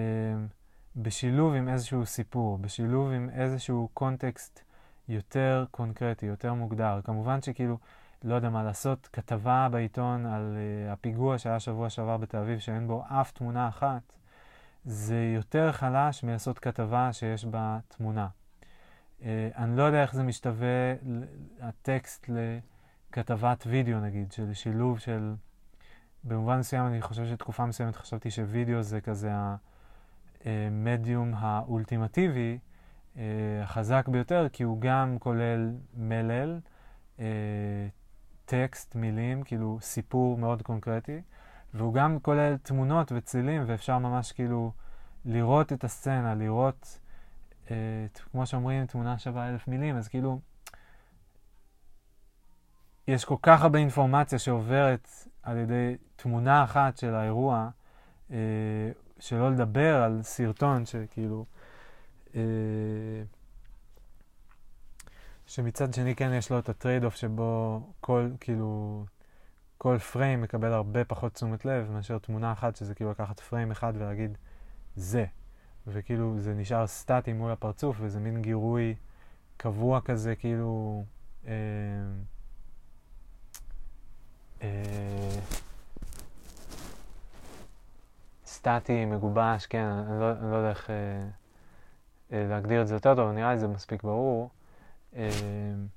בשילוב 0.95 1.53
עם 1.53 1.69
איזשהו 1.69 2.05
סיפור, 2.05 2.57
בשילוב 2.57 3.11
עם 3.11 3.29
איזשהו 3.29 3.89
קונטקסט 3.93 4.59
יותר 5.07 5.65
קונקרטי, 5.71 6.25
יותר 6.25 6.53
מוגדר. 6.53 6.99
כמובן 7.03 7.41
שכאילו, 7.41 7.77
לא 8.23 8.35
יודע 8.35 8.49
מה, 8.49 8.63
לעשות 8.63 9.09
כתבה 9.13 9.67
בעיתון 9.71 10.25
על 10.25 10.55
uh, 10.55 10.93
הפיגוע 10.93 11.37
שהיה 11.37 11.59
שבוע 11.59 11.89
שעבר 11.89 12.17
בתל 12.17 12.37
אביב, 12.37 12.59
שאין 12.59 12.87
בו 12.87 13.03
אף 13.07 13.31
תמונה 13.31 13.67
אחת, 13.67 14.13
זה 14.85 15.31
יותר 15.35 15.71
חלש 15.71 16.23
מלעשות 16.23 16.59
כתבה 16.59 17.13
שיש 17.13 17.45
בה 17.45 17.79
תמונה. 17.87 18.27
Uh, 19.19 19.23
אני 19.55 19.77
לא 19.77 19.83
יודע 19.83 20.01
איך 20.01 20.15
זה 20.15 20.23
משתווה, 20.23 20.93
הטקסט 21.61 22.29
לכתבת 23.17 23.63
וידאו 23.67 23.99
נגיד, 23.99 24.31
של 24.31 24.53
שילוב 24.53 24.99
של... 24.99 25.33
במובן 26.23 26.59
מסוים 26.59 26.87
אני 26.87 27.01
חושב 27.01 27.25
שתקופה 27.25 27.65
מסוימת 27.65 27.95
חשבתי 27.95 28.31
שווידאו 28.31 28.81
זה 28.83 29.01
כזה 29.01 29.31
המדיום 30.45 31.33
האולטימטיבי, 31.35 32.57
uh, 33.15 33.19
החזק 33.63 34.07
ביותר, 34.07 34.47
כי 34.53 34.63
הוא 34.63 34.81
גם 34.81 35.17
כולל 35.19 35.71
מלל, 35.97 36.59
uh, 37.17 37.21
טקסט, 38.45 38.95
מילים, 38.95 39.43
כאילו 39.43 39.77
סיפור 39.81 40.37
מאוד 40.37 40.61
קונקרטי, 40.61 41.21
והוא 41.73 41.93
גם 41.93 42.19
כולל 42.19 42.57
תמונות 42.57 43.11
וצלילים, 43.15 43.63
ואפשר 43.65 43.97
ממש 43.97 44.31
כאילו 44.31 44.71
לראות 45.25 45.73
את 45.73 45.83
הסצנה, 45.83 46.35
לראות, 46.35 46.99
אה, 47.71 47.75
כמו 48.31 48.45
שאומרים, 48.45 48.85
תמונה 48.85 49.17
שווה 49.17 49.49
אלף 49.49 49.67
מילים, 49.67 49.95
אז 49.95 50.07
כאילו, 50.07 50.39
יש 53.07 53.25
כל 53.25 53.35
כך 53.41 53.61
הרבה 53.61 53.79
אינפורמציה 53.79 54.39
שעוברת 54.39 55.09
על 55.43 55.57
ידי 55.57 55.95
תמונה 56.15 56.63
אחת 56.63 56.97
של 56.97 57.15
האירוע, 57.15 57.69
אה, 58.31 58.37
שלא 59.19 59.51
לדבר 59.51 59.95
על 59.95 60.19
סרטון 60.23 60.85
שכאילו... 60.85 61.45
אה, 62.35 62.41
שמצד 65.47 65.93
שני 65.93 66.15
כן 66.15 66.33
יש 66.33 66.51
לו 66.51 66.59
את 66.59 66.69
ה 66.69 67.03
trade-off 67.03 67.15
שבו 67.15 67.81
כל, 68.01 68.29
כאילו, 68.39 69.03
כל 69.77 69.97
פריים 69.97 70.41
מקבל 70.41 70.73
הרבה 70.73 71.05
פחות 71.05 71.33
תשומת 71.33 71.65
לב 71.65 71.91
מאשר 71.91 72.17
תמונה 72.17 72.51
אחת, 72.51 72.75
שזה 72.75 72.95
כאילו 72.95 73.11
לקחת 73.11 73.39
פריים 73.39 73.71
אחד 73.71 73.93
ולהגיד 73.95 74.37
זה. 74.95 75.25
וכאילו 75.87 76.39
זה 76.39 76.53
נשאר 76.53 76.87
סטטי 76.87 77.33
מול 77.33 77.51
הפרצוף, 77.51 77.97
וזה 77.99 78.19
מין 78.19 78.41
גירוי 78.41 78.95
קבוע 79.57 80.01
כזה, 80.01 80.35
כאילו... 80.35 81.03
אה, 81.47 81.53
אה, 84.65 85.39
סטטי, 88.45 89.05
מגובש, 89.05 89.65
כן, 89.65 89.85
אני 89.85 90.19
לא, 90.19 90.31
אני 90.31 90.51
לא 90.51 90.55
יודע 90.55 90.69
איך 90.69 90.89
אה, 90.89 90.95
אה, 92.31 92.47
להגדיר 92.49 92.81
את 92.81 92.87
זה 92.87 92.93
יותר 92.93 93.15
טוב, 93.15 93.31
נראה 93.31 93.53
לי 93.53 93.59
זה 93.59 93.67
מספיק 93.67 94.03
ברור. 94.03 94.49
אמ, 95.13 95.87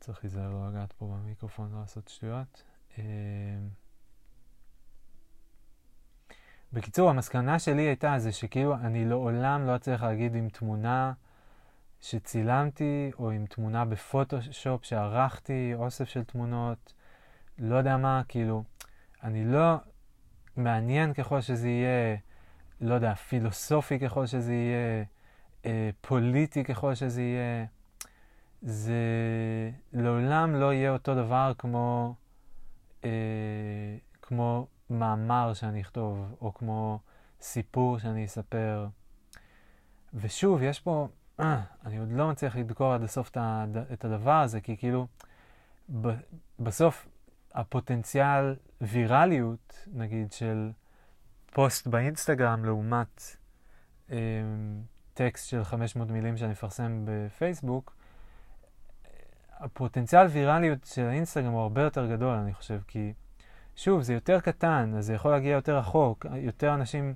צריך 0.00 0.24
להיזהר 0.24 0.50
לא 0.50 0.68
לגעת 0.68 0.92
פה 0.92 1.06
במיקרופון, 1.06 1.72
לא 1.72 1.80
לעשות 1.80 2.08
שטויות. 2.08 2.62
אמ, 2.98 3.02
בקיצור, 6.72 7.10
המסקנה 7.10 7.58
שלי 7.58 7.82
הייתה 7.82 8.18
זה 8.18 8.32
שכאילו 8.32 8.74
אני 8.74 9.04
לעולם 9.04 9.66
לא 9.66 9.76
אצליח 9.76 10.02
להגיד 10.02 10.34
עם 10.34 10.48
תמונה 10.48 11.12
שצילמתי, 12.02 13.10
או 13.18 13.30
עם 13.30 13.46
תמונה 13.46 13.84
בפוטושופ 13.84 14.84
שערכתי, 14.84 15.72
אוסף 15.74 16.08
של 16.08 16.24
תמונות, 16.24 16.92
לא 17.58 17.76
יודע 17.76 17.96
מה, 17.96 18.22
כאילו, 18.28 18.64
אני 19.22 19.44
לא, 19.44 19.76
מעניין 20.56 21.12
ככל 21.12 21.40
שזה 21.40 21.68
יהיה, 21.68 22.16
לא 22.80 22.94
יודע, 22.94 23.14
פילוסופי 23.14 23.98
ככל 23.98 24.26
שזה 24.26 24.52
יהיה, 24.52 25.04
אה, 25.66 25.90
פוליטי 26.00 26.64
ככל 26.64 26.94
שזה 26.94 27.22
יהיה, 27.22 27.66
זה 28.62 29.02
לעולם 29.92 30.54
לא 30.54 30.72
יהיה 30.72 30.92
אותו 30.92 31.14
דבר 31.14 31.52
כמו, 31.58 32.14
אה, 33.04 33.10
כמו 34.22 34.66
מאמר 34.90 35.54
שאני 35.54 35.80
אכתוב, 35.80 36.34
או 36.40 36.54
כמו 36.54 37.00
סיפור 37.40 37.98
שאני 37.98 38.24
אספר. 38.24 38.86
ושוב, 40.14 40.62
יש 40.62 40.80
פה, 40.80 41.08
אני 41.38 41.98
עוד 41.98 42.12
לא 42.12 42.30
מצליח 42.30 42.56
לדקור 42.56 42.92
עד 42.92 43.02
הסוף 43.02 43.30
את 43.92 44.04
הדבר 44.04 44.40
הזה, 44.40 44.60
כי 44.60 44.76
כאילו, 44.76 45.06
בסוף 46.60 47.06
הפוטנציאל 47.54 48.54
ויראליות, 48.80 49.86
נגיד, 49.92 50.32
של 50.32 50.70
פוסט 51.52 51.86
באינסטגרם 51.86 52.64
לעומת 52.64 53.36
אה, 54.10 54.16
טקסט 55.14 55.48
של 55.48 55.64
500 55.64 56.10
מילים 56.10 56.36
שאני 56.36 56.52
מפרסם 56.52 57.04
בפייסבוק, 57.04 57.96
הפוטנציאל 59.58 60.26
ויראליות 60.26 60.84
של 60.84 61.02
האינסטגרם 61.02 61.52
הוא 61.52 61.60
הרבה 61.60 61.82
יותר 61.82 62.06
גדול, 62.06 62.34
אני 62.34 62.54
חושב, 62.54 62.80
כי 62.86 63.12
שוב, 63.76 64.02
זה 64.02 64.14
יותר 64.14 64.40
קטן, 64.40 64.94
אז 64.98 65.06
זה 65.06 65.14
יכול 65.14 65.30
להגיע 65.30 65.52
יותר 65.52 65.78
רחוק, 65.78 66.26
יותר 66.34 66.74
אנשים 66.74 67.14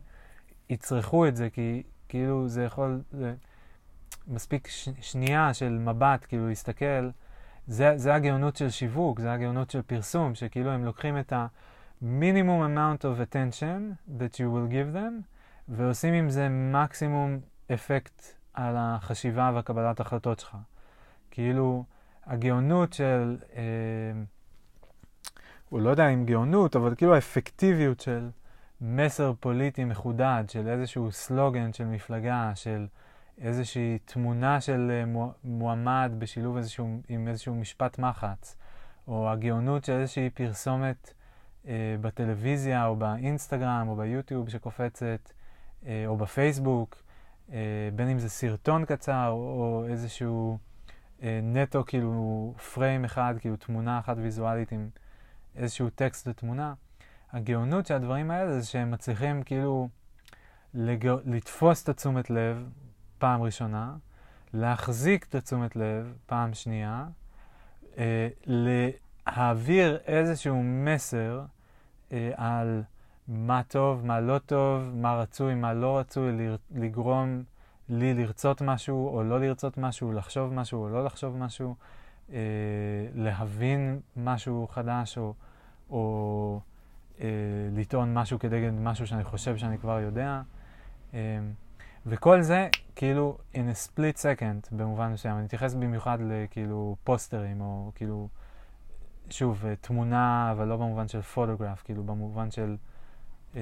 יצרכו 0.71 1.27
את 1.29 1.37
זה, 1.37 1.51
כי 1.51 1.83
כאילו 2.09 2.49
זה 2.49 2.65
יכול, 2.65 3.03
זה 3.13 3.35
מספיק 4.29 4.69
ש, 4.69 4.89
שנייה 5.01 5.55
של 5.55 5.79
מבט, 5.79 6.27
כאילו 6.29 6.49
להסתכל, 6.49 7.11
זה, 7.67 7.93
זה 7.97 8.15
הגאונות 8.15 8.57
של 8.57 8.71
שיווק, 8.71 9.21
זה 9.21 9.33
הגאונות 9.33 9.71
של 9.71 9.83
פרסום, 9.83 10.35
שכאילו 10.35 10.71
הם 10.71 10.85
לוקחים 10.85 11.19
את 11.19 11.33
ה-minimum 11.33 12.63
amount 12.77 13.03
of 13.03 13.21
attention 13.21 14.11
that 14.21 14.35
you 14.35 14.39
will 14.39 14.73
give 14.73 14.97
them, 14.97 15.23
ועושים 15.69 16.15
עם 16.15 16.31
זה 16.31 16.49
מקסימום 16.49 17.39
אפקט 17.75 18.23
על 18.55 18.75
החשיבה 18.79 19.51
והקבלת 19.55 20.01
החלטות 20.01 20.41
שלך. 20.41 20.57
כאילו, 21.31 21.85
הגאונות 22.27 22.93
של, 22.93 23.37
אה, 23.57 23.63
הוא 25.69 25.81
לא 25.81 25.91
יודע 25.91 26.09
אם 26.09 26.27
גאונות, 26.27 26.77
אבל 26.77 26.95
כאילו 26.95 27.15
האפקטיביות 27.15 28.01
של 28.01 28.29
מסר 28.81 29.33
פוליטי 29.41 29.85
מחודד, 29.85 30.45
של 30.49 30.69
איזשהו 30.69 31.13
סלוגן 31.13 31.73
של 31.73 31.85
מפלגה, 31.85 32.53
של 32.55 32.87
איזושהי 33.41 33.99
תמונה 34.05 34.61
של 34.61 34.91
אה, 34.91 35.27
מועמד 35.45 36.13
בשילוב 36.19 36.57
איזשהו, 36.57 37.01
עם 37.09 37.29
איזשהו 37.29 37.55
משפט 37.55 37.99
מחץ, 37.99 38.57
או 39.09 39.31
הגאונות 39.31 39.85
של 39.85 39.93
איזושהי 39.93 40.31
פרסומת 40.31 41.15
אה, 41.69 41.97
בטלוויזיה, 42.01 42.87
או 42.87 42.97
באינסטגרם, 42.97 43.89
או 43.89 43.97
ביוטיוב 43.97 44.49
שקופצת, 44.49 45.33
אה, 45.87 46.05
או 46.07 46.17
בפייסבוק, 46.17 47.03
אה, 47.53 47.89
בין 47.95 48.09
אם 48.09 48.19
זה 48.19 48.29
סרטון 48.29 48.85
קצר 48.85 49.29
או 49.29 49.85
איזשהו 49.89 50.59
אה, 51.23 51.41
נטו, 51.43 51.85
כאילו 51.87 52.55
פריים 52.75 53.05
אחד, 53.05 53.35
כאילו 53.41 53.57
תמונה 53.57 53.99
אחת 53.99 54.17
ויזואלית 54.21 54.73
עם 54.73 54.89
איזשהו 55.57 55.91
טקסט 55.91 56.29
ותמונה. 56.29 56.75
הגאונות 57.33 57.87
של 57.87 57.95
הדברים 57.95 58.31
האלה 58.31 58.61
זה 58.61 58.67
שהם 58.67 58.91
מצליחים 58.91 59.43
כאילו 59.43 59.89
לג... 60.75 61.09
לתפוס 61.25 61.83
את 61.83 61.89
התשומת 61.89 62.31
לב 62.31 62.71
פעם 63.19 63.43
ראשונה, 63.43 63.95
להחזיק 64.55 65.27
את 65.29 65.35
התשומת 65.35 65.77
לב 65.77 66.17
פעם 66.27 66.55
שנייה, 66.55 67.07
אה, 67.99 68.29
להעביר 68.47 69.99
איזשהו 70.07 70.63
מסר 70.63 71.43
אה, 72.13 72.31
על 72.37 72.83
מה 73.29 73.63
טוב, 73.69 74.07
מה 74.07 74.21
לא 74.21 74.39
טוב, 74.39 74.83
מה 74.95 75.15
רצוי, 75.15 75.55
מה 75.55 75.75
לא 75.75 75.99
רצוי, 75.99 76.33
לגרום 76.75 77.43
לי 77.89 78.15
לרצות 78.15 78.61
משהו 78.63 79.09
או 79.09 79.23
לא 79.23 79.41
לרצות 79.41 79.79
משהו, 79.79 80.13
לחשוב 80.13 80.53
משהו 80.53 80.83
או 80.83 80.89
לא 80.89 81.05
לחשוב 81.05 81.37
משהו, 81.37 81.75
אה, 82.33 82.39
להבין 83.15 84.01
משהו 84.17 84.67
חדש 84.71 85.19
או, 85.19 85.35
או 85.91 86.61
אה, 87.21 87.27
לטעון 87.77 88.15
משהו 88.15 88.39
כנגד 88.39 88.73
משהו 88.73 89.07
שאני 89.07 89.25
חושב 89.25 89.57
שאני 89.57 89.79
כבר 89.79 90.01
יודע. 90.01 90.43
וכל 92.09 92.43
זה 92.43 92.69
כאילו 92.97 93.39
in 93.55 93.57
a 93.57 93.89
split 93.89 94.17
second 94.17 94.77
במובן 94.77 95.13
מסוים. 95.13 95.37
אני 95.37 95.47
אתייחס 95.47 95.75
במיוחד 95.75 96.19
לכאילו 96.21 96.97
פוסטרים 97.05 97.61
או 97.61 97.93
כאילו, 97.95 98.29
שוב, 99.31 99.65
תמונה, 99.81 100.53
אבל 100.53 100.65
לא 100.69 100.77
במובן 100.77 101.09
של 101.09 101.23
פוטוגרף, 101.23 101.83
כאילו 101.83 102.05
במובן 102.05 102.51
של 102.51 102.77
אה, 103.57 103.61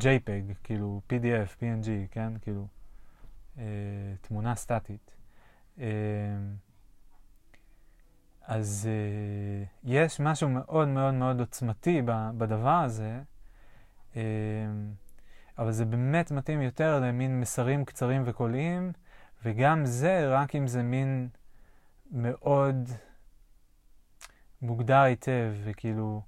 JPEG, 0.00 0.54
כאילו 0.64 1.00
PDF, 1.10 1.60
PNG, 1.60 1.88
כן? 2.10 2.32
כאילו 2.42 2.66
אה, 3.58 3.64
תמונה 4.20 4.54
סטטית. 4.54 5.14
אה, 5.80 5.86
אז 8.42 8.88
אה, 8.90 9.64
יש 9.84 10.20
משהו 10.20 10.48
מאוד 10.48 10.88
מאוד 10.88 11.14
מאוד 11.14 11.40
עוצמתי 11.40 12.02
בדבר 12.38 12.82
הזה. 12.84 13.20
אה, 14.16 14.22
אבל 15.60 15.72
זה 15.72 15.84
באמת 15.84 16.30
מתאים 16.30 16.62
יותר 16.62 17.00
למין 17.00 17.40
מסרים 17.40 17.84
קצרים 17.84 18.22
וקוליים, 18.26 18.92
וגם 19.44 19.86
זה 19.86 20.28
רק 20.28 20.56
אם 20.56 20.66
זה 20.66 20.82
מין 20.82 21.28
מאוד 22.10 22.88
מוגדר 24.62 25.00
היטב, 25.00 25.52
וכאילו, 25.64 26.22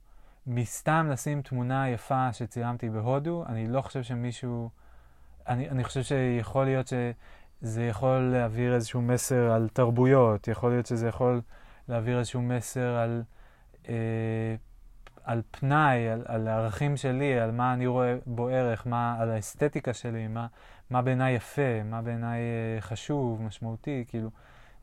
מסתם 0.46 1.08
לשים 1.10 1.42
תמונה 1.42 1.88
יפה 1.88 2.32
שצילמתי 2.32 2.90
בהודו, 2.90 3.44
אני 3.46 3.68
לא 3.68 3.80
חושב 3.80 4.02
שמישהו, 4.02 4.70
אני, 5.48 5.70
אני 5.70 5.84
חושב 5.84 6.02
שיכול 6.02 6.64
להיות 6.64 6.86
שזה 6.86 7.84
יכול 7.84 8.18
להעביר 8.32 8.74
איזשהו 8.74 9.02
מסר 9.02 9.52
על 9.52 9.68
תרבויות, 9.72 10.48
יכול 10.48 10.70
להיות 10.70 10.86
שזה 10.86 11.08
יכול 11.08 11.40
להעביר 11.88 12.18
איזשהו 12.18 12.42
מסר 12.42 12.96
על... 12.96 13.22
אה, 13.88 14.54
על 15.24 15.42
פנאי, 15.50 16.08
על, 16.08 16.22
על 16.26 16.48
הערכים 16.48 16.96
שלי, 16.96 17.40
על 17.40 17.50
מה 17.50 17.74
אני 17.74 17.86
רואה 17.86 18.16
בו 18.26 18.48
ערך, 18.48 18.86
מה, 18.86 19.16
על 19.20 19.30
האסתטיקה 19.30 19.94
שלי, 19.94 20.28
מה, 20.28 20.46
מה 20.90 21.02
בעיניי 21.02 21.34
יפה, 21.34 21.82
מה 21.84 22.02
בעיניי 22.02 22.40
אה, 22.40 22.80
חשוב, 22.80 23.42
משמעותי, 23.42 24.04
כאילו, 24.08 24.30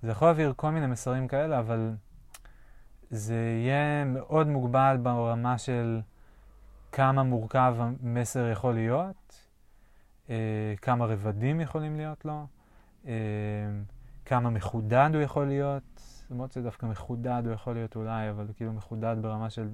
זה 0.03 0.11
יכול 0.11 0.28
להעביר 0.28 0.53
כל 0.56 0.70
מיני 0.70 0.88
מסרים 0.88 1.28
כאלה, 1.28 1.60
אבל 1.60 1.94
זה 3.10 3.60
יהיה 3.64 4.06
מאוד 4.06 4.48
מוגבל 4.48 4.98
ברמה 5.02 5.57
של 5.57 6.02
כמה 6.91 7.24
מורכב 7.24 7.76
המסר 7.80 8.49
יכול 8.52 8.74
להיות, 8.74 9.48
אה, 10.30 10.74
כמה 10.82 11.06
רבדים 11.06 11.61
יכולים 11.61 11.95
להיות 11.98 12.26
לו, 12.26 12.48
אה, 13.07 13.14
כמה 14.26 14.49
מחודד 14.49 15.10
הוא 15.14 15.22
יכול 15.22 15.48
להיות, 15.48 15.84
למרות 16.32 16.52
שדווקא 16.52 16.86
מחודד 16.86 17.41
הוא 17.45 17.53
יכול 17.53 17.74
להיות 17.74 17.95
אולי, 17.95 18.30
אבל 18.30 18.48
כאילו 18.56 18.74
מחודד 18.74 19.16
ברמה 19.22 19.49
של 19.49 19.70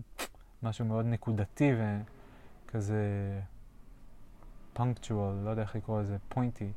משהו 0.66 0.86
מאוד 0.86 1.06
נקודתי 1.06 1.72
וכזה 1.78 3.02
פונקטואל, 4.74 5.36
לא 5.36 5.50
יודע 5.50 5.62
איך 5.62 5.76
לקרוא 5.76 6.02
לזה, 6.02 6.18
פוינטי, 6.30 6.72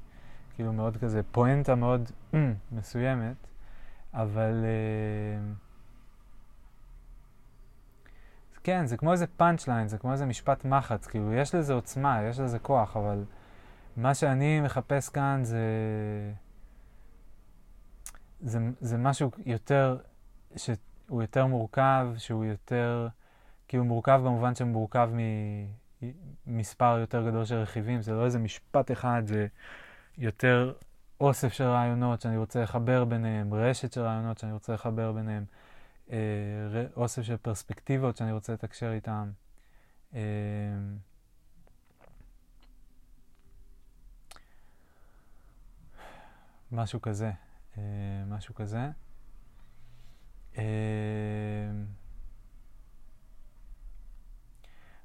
כאילו 0.55 0.73
מאוד 0.73 0.97
כזה, 0.97 1.20
פואנטה 1.32 1.74
מאוד 1.74 2.10
mm, 2.32 2.36
מסוימת, 2.73 3.36
אבל 4.15 4.65
uh, 4.65 5.69
כן, 8.65 8.86
זה 8.86 8.97
כמו 8.97 9.12
איזה 9.12 9.27
פאנצ' 9.27 9.69
ליין, 9.69 9.89
זה 9.89 9.98
כמו 9.98 10.12
איזה 10.12 10.27
משפט 10.27 10.65
מחץ, 10.65 11.06
כאילו 11.06 11.32
יש 11.32 11.55
לזה 11.55 11.73
עוצמה, 11.73 12.23
יש 12.23 12.39
לזה 12.39 12.59
כוח, 12.59 12.97
אבל 12.97 13.24
מה 13.97 14.15
שאני 14.15 14.60
מחפש 14.60 15.09
כאן 15.09 15.40
זה... 15.44 15.62
זה, 18.40 18.59
זה 18.81 18.98
משהו 18.98 19.31
יותר, 19.47 19.98
שהוא 20.56 21.23
יותר 21.23 21.47
מורכב, 21.47 22.09
שהוא 22.19 22.44
יותר 22.44 23.09
כי 23.68 23.76
הוא 23.76 23.86
מורכב 23.86 24.20
במובן 24.24 24.54
שהוא 24.54 24.68
מורכב 24.68 25.10
ממספר 26.46 26.98
יותר 27.00 27.28
גדול 27.28 27.44
של 27.44 27.54
רכיבים, 27.54 28.02
זה 28.02 28.12
לא 28.12 28.24
איזה 28.24 28.38
משפט 28.38 28.90
אחד, 28.90 29.22
זה 29.26 29.46
יותר 30.18 30.72
אוסף 31.20 31.52
של 31.52 31.64
רעיונות 31.64 32.20
שאני 32.20 32.36
רוצה 32.36 32.62
לחבר 32.62 33.04
ביניהם, 33.04 33.54
רשת 33.54 33.92
של 33.92 34.00
רעיונות 34.00 34.38
שאני 34.38 34.52
רוצה 34.52 34.74
לחבר 34.74 35.12
ביניהם, 35.12 35.44
אה, 36.10 36.18
אוסף 36.96 37.22
של 37.22 37.36
פרספקטיבות 37.36 38.16
שאני 38.16 38.32
רוצה 38.32 38.52
לתקשר 38.52 38.92
איתם. 38.92 39.30
אה, 40.14 40.20
משהו 46.72 47.02
כזה, 47.02 47.30
אה, 47.78 47.82
משהו 48.28 48.54
כזה. 48.54 48.90
אה, 50.58 50.64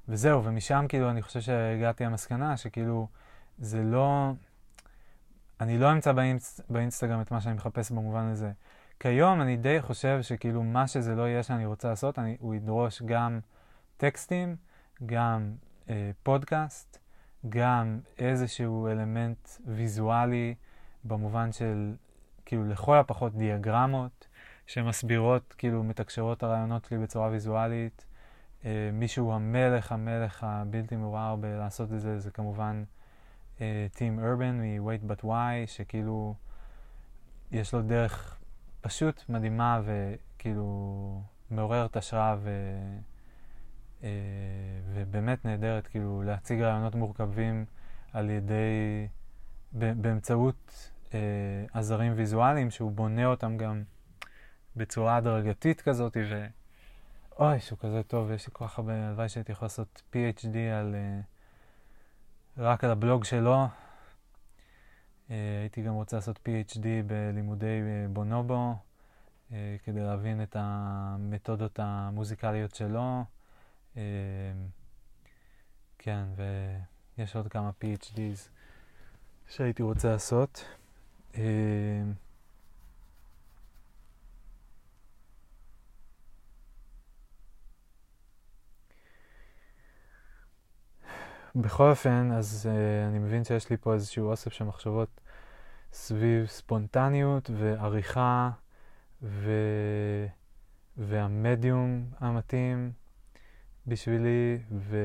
וזהו, 0.08 0.44
ומשם 0.44 0.84
כאילו 0.88 1.10
אני 1.10 1.22
חושב 1.22 1.40
שהגעתי 1.40 2.04
למסקנה 2.04 2.56
שכאילו 2.56 3.08
זה 3.58 3.82
לא... 3.82 4.32
אני 5.60 5.78
לא 5.78 5.92
אמצא 5.92 6.12
באינס, 6.12 6.60
באינסטגרם 6.70 7.20
את 7.20 7.30
מה 7.30 7.40
שאני 7.40 7.54
מחפש 7.54 7.90
במובן 7.90 8.24
הזה. 8.24 8.52
כיום 9.00 9.42
אני 9.42 9.56
די 9.56 9.82
חושב 9.82 10.18
שכאילו 10.22 10.62
מה 10.62 10.88
שזה 10.88 11.14
לא 11.14 11.22
יהיה 11.22 11.42
שאני 11.42 11.66
רוצה 11.66 11.88
לעשות, 11.88 12.18
אני, 12.18 12.36
הוא 12.40 12.54
ידרוש 12.54 13.02
גם 13.02 13.40
טקסטים, 13.96 14.56
גם 15.06 15.52
אה, 15.90 16.10
פודקאסט, 16.22 16.98
גם 17.48 18.00
איזשהו 18.18 18.88
אלמנט 18.88 19.48
ויזואלי 19.66 20.54
במובן 21.04 21.52
של 21.52 21.94
כאילו 22.44 22.64
לכל 22.68 22.96
הפחות 22.96 23.34
דיאגרמות 23.34 24.28
שמסבירות, 24.66 25.54
כאילו 25.58 25.84
מתקשרות 25.84 26.42
הרעיונות 26.42 26.84
שלי 26.84 26.98
בצורה 26.98 27.28
ויזואלית. 27.28 28.04
אה, 28.64 28.90
מישהו 28.92 29.32
המלך, 29.32 29.92
המלך 29.92 30.44
הבלתי 30.44 30.96
מעורער 30.96 31.36
בלעשות 31.36 31.92
את 31.92 32.00
זה, 32.00 32.18
זה 32.18 32.30
כמובן 32.30 32.84
טים 33.92 34.20
ארבן 34.20 34.60
מ-Wait 34.60 35.10
But 35.10 35.24
Why, 35.24 35.66
שכאילו 35.66 36.34
יש 37.52 37.74
לו 37.74 37.82
דרך 37.82 38.38
פשוט 38.80 39.28
מדהימה 39.28 39.80
וכאילו 39.84 41.22
מעוררת 41.50 41.96
השראה 41.96 42.36
ו... 42.38 42.50
uh, 44.00 44.04
ובאמת 44.92 45.44
נהדרת, 45.44 45.86
כאילו 45.86 46.22
להציג 46.22 46.60
רעיונות 46.60 46.94
מורכבים 46.94 47.64
על 48.12 48.30
ידי, 48.30 49.06
באמצעות 49.72 50.90
uh, 51.10 51.14
עזרים 51.72 52.12
ויזואליים, 52.16 52.70
שהוא 52.70 52.92
בונה 52.92 53.26
אותם 53.26 53.56
גם 53.56 53.82
בצורה 54.76 55.16
הדרגתית 55.16 55.80
כזאת, 55.80 56.16
ו... 56.30 56.46
אוי, 57.38 57.60
שהוא 57.60 57.78
כזה 57.78 58.02
טוב, 58.02 58.30
יש 58.30 58.46
לי 58.46 58.52
כל 58.52 58.66
כך 58.66 58.78
הרבה, 58.78 59.08
הלוואי 59.08 59.28
שהייתי 59.28 59.52
יכול 59.52 59.66
לעשות 59.66 60.02
PhD 60.12 60.56
על, 60.80 60.94
uh, 60.94 62.60
רק 62.60 62.84
על 62.84 62.90
הבלוג 62.90 63.24
שלו. 63.24 63.64
Uh, 65.28 65.30
הייתי 65.60 65.82
גם 65.82 65.94
רוצה 65.94 66.16
לעשות 66.16 66.36
PhD 66.48 66.86
בלימודי 67.06 67.66
uh, 67.66 68.12
בונובו, 68.12 68.74
כדי 69.84 70.00
להבין 70.00 70.42
את 70.42 70.56
המתודות 70.58 71.78
המוזיקליות 71.82 72.74
שלו. 72.74 73.24
כן, 75.98 76.24
ויש 77.18 77.36
עוד 77.36 77.48
כמה 77.48 77.70
PhDs 77.80 78.48
שהייתי 79.48 79.82
רוצה 79.82 80.08
לעשות. 80.10 80.64
Uh, 81.32 81.36
בכל 91.56 91.90
אופן, 91.90 92.30
אז 92.32 92.68
uh, 92.68 93.08
אני 93.08 93.18
מבין 93.18 93.44
שיש 93.44 93.70
לי 93.70 93.76
פה 93.76 93.94
איזשהו 93.94 94.30
אוסף 94.30 94.52
של 94.52 94.64
מחשבות 94.64 95.20
סביב 95.92 96.46
ספונטניות 96.46 97.50
ועריכה 97.54 98.50
ו... 99.22 99.52
והמדיום 100.96 102.04
המתאים 102.20 102.92
בשבילי, 103.86 104.58
ו... 104.72 104.98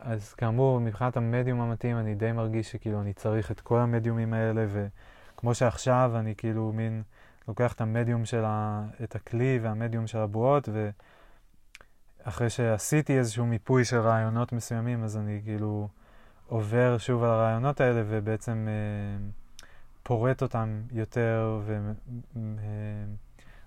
אז 0.00 0.34
כאמור, 0.34 0.80
מבחינת 0.80 1.16
המדיום 1.16 1.60
המתאים, 1.60 1.98
אני 1.98 2.14
די 2.14 2.32
מרגיש 2.32 2.72
שכאילו 2.72 3.00
אני 3.00 3.12
צריך 3.12 3.50
את 3.50 3.60
כל 3.60 3.78
המדיומים 3.78 4.34
האלה, 4.34 4.66
וכמו 4.68 5.54
שעכשיו 5.54 6.12
אני 6.14 6.34
כאילו 6.36 6.72
מין 6.72 7.02
לוקח 7.48 7.72
את 7.72 7.80
המדיום 7.80 8.24
של 8.24 8.44
ה... 8.44 8.86
את 9.04 9.14
הכלי 9.14 9.58
והמדיום 9.62 10.06
של 10.06 10.18
הבועות, 10.18 10.68
ו... 10.72 10.90
אחרי 12.22 12.50
שעשיתי 12.50 13.18
איזשהו 13.18 13.46
מיפוי 13.46 13.84
של 13.84 13.98
רעיונות 13.98 14.52
מסוימים, 14.52 15.04
אז 15.04 15.16
אני 15.16 15.40
כאילו 15.44 15.88
עובר 16.46 16.98
שוב 16.98 17.22
על 17.22 17.30
הרעיונות 17.30 17.80
האלה 17.80 18.02
ובעצם 18.06 18.68
אה, 18.68 19.26
פורט 20.02 20.42
אותם 20.42 20.82
יותר 20.92 21.60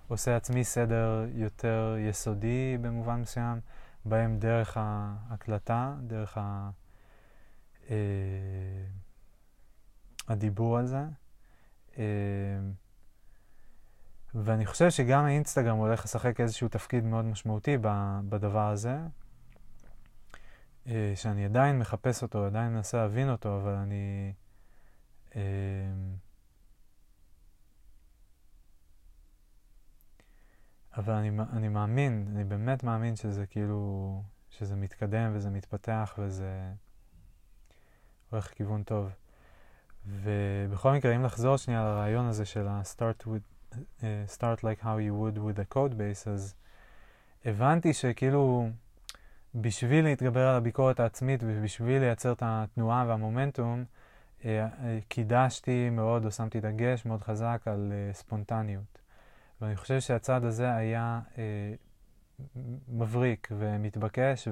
ועושה 0.08 0.30
אה, 0.30 0.36
עצמי 0.36 0.64
סדר 0.64 1.24
יותר 1.34 1.96
יסודי 1.98 2.78
במובן 2.80 3.20
מסוים, 3.20 3.60
בהם 4.04 4.38
דרך 4.38 4.76
ההקלטה, 4.80 5.94
דרך 6.06 6.38
ה, 6.38 6.70
אה, 7.90 7.96
הדיבור 10.28 10.78
על 10.78 10.86
זה. 10.86 11.04
אה, 11.98 12.04
ואני 14.34 14.66
חושב 14.66 14.90
שגם 14.90 15.24
האינסטגרם 15.24 15.76
הולך 15.76 16.04
לשחק 16.04 16.40
איזשהו 16.40 16.68
תפקיד 16.68 17.04
מאוד 17.04 17.24
משמעותי 17.24 17.78
בדבר 18.28 18.68
הזה. 18.68 18.98
אה, 20.86 21.12
שאני 21.16 21.44
עדיין 21.44 21.78
מחפש 21.78 22.22
אותו, 22.22 22.46
עדיין 22.46 22.72
מנסה 22.72 22.96
להבין 22.96 23.30
אותו, 23.30 23.56
אבל 23.56 23.72
אני... 23.72 24.32
אה, 25.36 25.40
אבל 30.96 31.12
אני, 31.12 31.30
אני 31.52 31.68
מאמין, 31.68 32.28
אני 32.34 32.44
באמת 32.44 32.84
מאמין 32.84 33.16
שזה 33.16 33.46
כאילו, 33.46 34.22
שזה 34.50 34.76
מתקדם 34.76 35.30
וזה 35.34 35.50
מתפתח 35.50 36.14
וזה 36.18 36.72
הולך 38.30 38.50
לכיוון 38.52 38.82
טוב. 38.82 39.10
ובכל 40.06 40.92
מקרה, 40.92 41.16
אם 41.16 41.24
לחזור 41.24 41.56
שנייה 41.56 41.84
לרעיון 41.84 42.26
הזה 42.26 42.44
של 42.44 42.68
ה-start 42.68 43.22
with, 43.26 43.53
uh, 44.00 44.04
start 44.36 44.60
like 44.62 44.80
how 44.82 44.98
you 44.98 45.14
would 45.14 45.38
with 45.38 45.58
a 45.58 45.74
code 45.74 45.94
base, 45.94 46.30
אז 46.30 46.54
הבנתי 47.44 47.92
שכאילו 47.92 48.68
בשביל 49.54 50.04
להתגבר 50.04 50.48
על 50.48 50.54
הביקורת 50.54 51.00
העצמית 51.00 51.40
ובשביל 51.46 51.98
לייצר 51.98 52.32
את 52.32 52.42
התנועה 52.46 53.04
והמומנטום, 53.08 53.84
uh, 54.40 54.44
קידשתי 55.08 55.90
מאוד 55.90 56.24
או 56.24 56.30
שמתי 56.30 56.60
דגש 56.60 57.06
מאוד 57.06 57.22
חזק 57.22 57.62
על 57.66 57.92
uh, 57.92 58.16
ספונטניות. 58.16 58.98
ואני 59.60 59.76
חושב 59.76 60.00
שהצעד 60.00 60.44
הזה 60.44 60.74
היה 60.74 61.20
uh, 61.34 61.38
מבריק 62.88 63.48
ומתבקש 63.58 64.48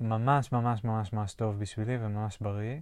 וממש 0.00 0.52
ממש 0.52 0.84
ממש 0.84 1.12
ממש 1.12 1.34
טוב 1.34 1.58
בשבילי 1.58 1.96
וממש 2.00 2.38
בריא. 2.40 2.80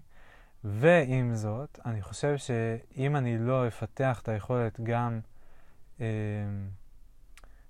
ועם 0.68 1.34
זאת, 1.34 1.78
אני 1.84 2.02
חושב 2.02 2.36
שאם 2.36 3.16
אני 3.16 3.38
לא 3.38 3.68
אפתח 3.68 4.20
את 4.22 4.28
היכולת 4.28 4.80
גם 4.80 5.20
אה, 6.00 6.06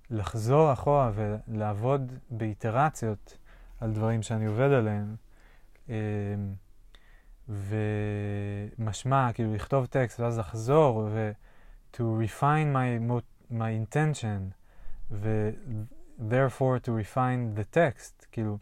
לחזור 0.09 0.73
אחורה 0.73 1.11
ולעבוד 1.13 2.11
באיטרציות 2.29 3.37
על 3.79 3.91
דברים 3.91 4.21
שאני 4.21 4.45
עובד 4.45 4.71
עליהם, 4.71 5.15
אה, 5.89 5.95
ומשמע, 8.77 9.33
כאילו 9.33 9.53
לכתוב 9.55 9.85
טקסט 9.85 10.19
ואז 10.19 10.39
לחזור 10.39 11.09
ו- 11.11 11.31
to 11.93 11.99
refine 11.99 12.75
my, 12.75 13.11
my 13.51 13.71
intention 13.85 14.53
ו- 15.11 15.51
therefore 16.19 16.79
to 16.85 16.89
refine 16.89 17.59
the 17.59 17.75
text, 17.75 18.25
כאילו 18.31 18.57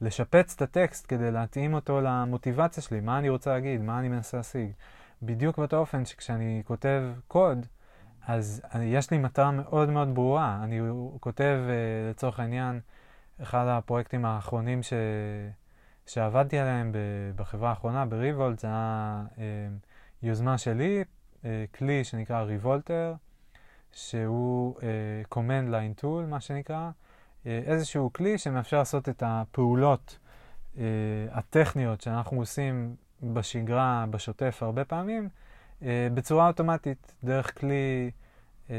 לשפץ 0.00 0.54
את 0.56 0.62
הטקסט 0.62 1.04
כדי 1.08 1.30
להתאים 1.30 1.74
אותו 1.74 2.00
למוטיבציה 2.00 2.82
שלי, 2.82 3.00
מה 3.00 3.18
אני 3.18 3.28
רוצה 3.28 3.50
להגיד, 3.50 3.80
מה 3.80 3.98
אני 3.98 4.08
מנסה 4.08 4.36
להשיג. 4.36 4.70
בדיוק 5.22 5.58
באותו 5.58 5.76
אופן 5.76 6.04
שכשאני 6.04 6.62
כותב 6.66 7.02
קוד, 7.28 7.66
אז 8.26 8.62
יש 8.80 9.10
לי 9.10 9.18
מטרה 9.18 9.50
מאוד 9.50 9.90
מאוד 9.90 10.14
ברורה. 10.14 10.60
אני 10.64 10.80
כותב, 11.20 11.58
uh, 11.66 12.10
לצורך 12.10 12.40
העניין, 12.40 12.80
אחד 13.42 13.66
הפרויקטים 13.68 14.24
האחרונים 14.24 14.82
ש, 14.82 14.92
שעבדתי 16.06 16.58
עליהם 16.58 16.92
בחברה 17.36 17.70
האחרונה, 17.70 18.06
בריבולט, 18.06 18.58
זה 18.58 18.66
היה 18.66 19.22
uh, 19.34 19.38
יוזמה 20.22 20.58
שלי, 20.58 21.04
uh, 21.42 21.46
כלי 21.78 22.04
שנקרא 22.04 22.42
ריבולטר, 22.42 23.14
שהוא 23.92 24.76
command 25.34 25.70
line 25.70 26.02
tool, 26.02 26.26
מה 26.28 26.40
שנקרא. 26.40 26.90
אה, 27.46 27.60
איזשהו 27.64 28.12
כלי 28.12 28.38
שמאפשר 28.38 28.78
לעשות 28.78 29.08
את 29.08 29.22
הפעולות 29.26 30.18
uh, 30.74 30.78
הטכניות 31.30 32.00
שאנחנו 32.00 32.38
עושים 32.38 32.96
בשגרה, 33.22 34.04
בשוטף 34.10 34.58
הרבה 34.62 34.84
פעמים, 34.84 35.28
uh, 35.80 35.84
בצורה 36.14 36.48
אוטומטית, 36.48 37.14
דרך 37.24 37.58
כלי 37.58 38.10
uh, 38.66 38.70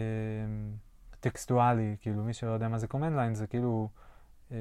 טקסטואלי, 1.20 1.96
כאילו 2.02 2.24
מי 2.24 2.34
שלא 2.34 2.50
יודע 2.50 2.68
מה 2.68 2.78
זה 2.78 2.88
command 2.94 3.18
line 3.18 3.34
זה 3.34 3.48
כאילו, 3.48 3.90
uh, 4.50 4.54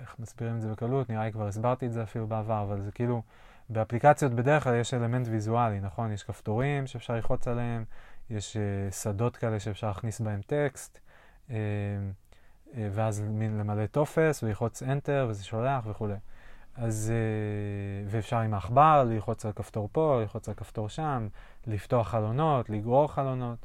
איך 0.00 0.16
מסבירים 0.18 0.56
את 0.56 0.62
זה 0.62 0.68
בקלות, 0.68 1.10
נראה 1.10 1.24
לי 1.24 1.32
כבר 1.32 1.46
הסברתי 1.46 1.86
את 1.86 1.92
זה 1.92 2.02
אפילו 2.02 2.26
בעבר, 2.26 2.62
אבל 2.62 2.80
זה 2.80 2.92
כאילו, 2.92 3.22
באפליקציות 3.68 4.32
בדרך 4.32 4.64
כלל 4.64 4.80
יש 4.80 4.94
אלמנט 4.94 5.28
ויזואלי, 5.30 5.80
נכון? 5.80 6.12
יש 6.12 6.22
כפתורים 6.22 6.86
שאפשר 6.86 7.14
ללחוץ 7.14 7.48
עליהם, 7.48 7.84
יש 8.30 8.56
uh, 8.56 8.94
שדות 8.94 9.36
כאלה 9.36 9.60
שאפשר 9.60 9.86
להכניס 9.88 10.20
בהם 10.20 10.40
טקסט. 10.46 10.98
אה, 11.50 11.56
ואז 12.74 13.24
למלא 13.40 13.86
טופס 13.86 14.42
וללחוץ 14.42 14.82
Enter 14.82 15.28
וזה 15.28 15.44
שולח 15.44 15.86
וכולי. 15.86 16.14
אז, 16.76 17.12
אה, 17.14 18.08
ואפשר 18.10 18.38
עם 18.38 18.54
העכבר 18.54 19.04
ללחוץ 19.08 19.46
על 19.46 19.52
כפתור 19.52 19.88
פה, 19.92 20.18
ללחוץ 20.20 20.48
על 20.48 20.54
כפתור 20.54 20.88
שם, 20.88 21.28
לפתוח 21.66 22.08
חלונות, 22.08 22.70
לגרור 22.70 23.12
חלונות. 23.12 23.58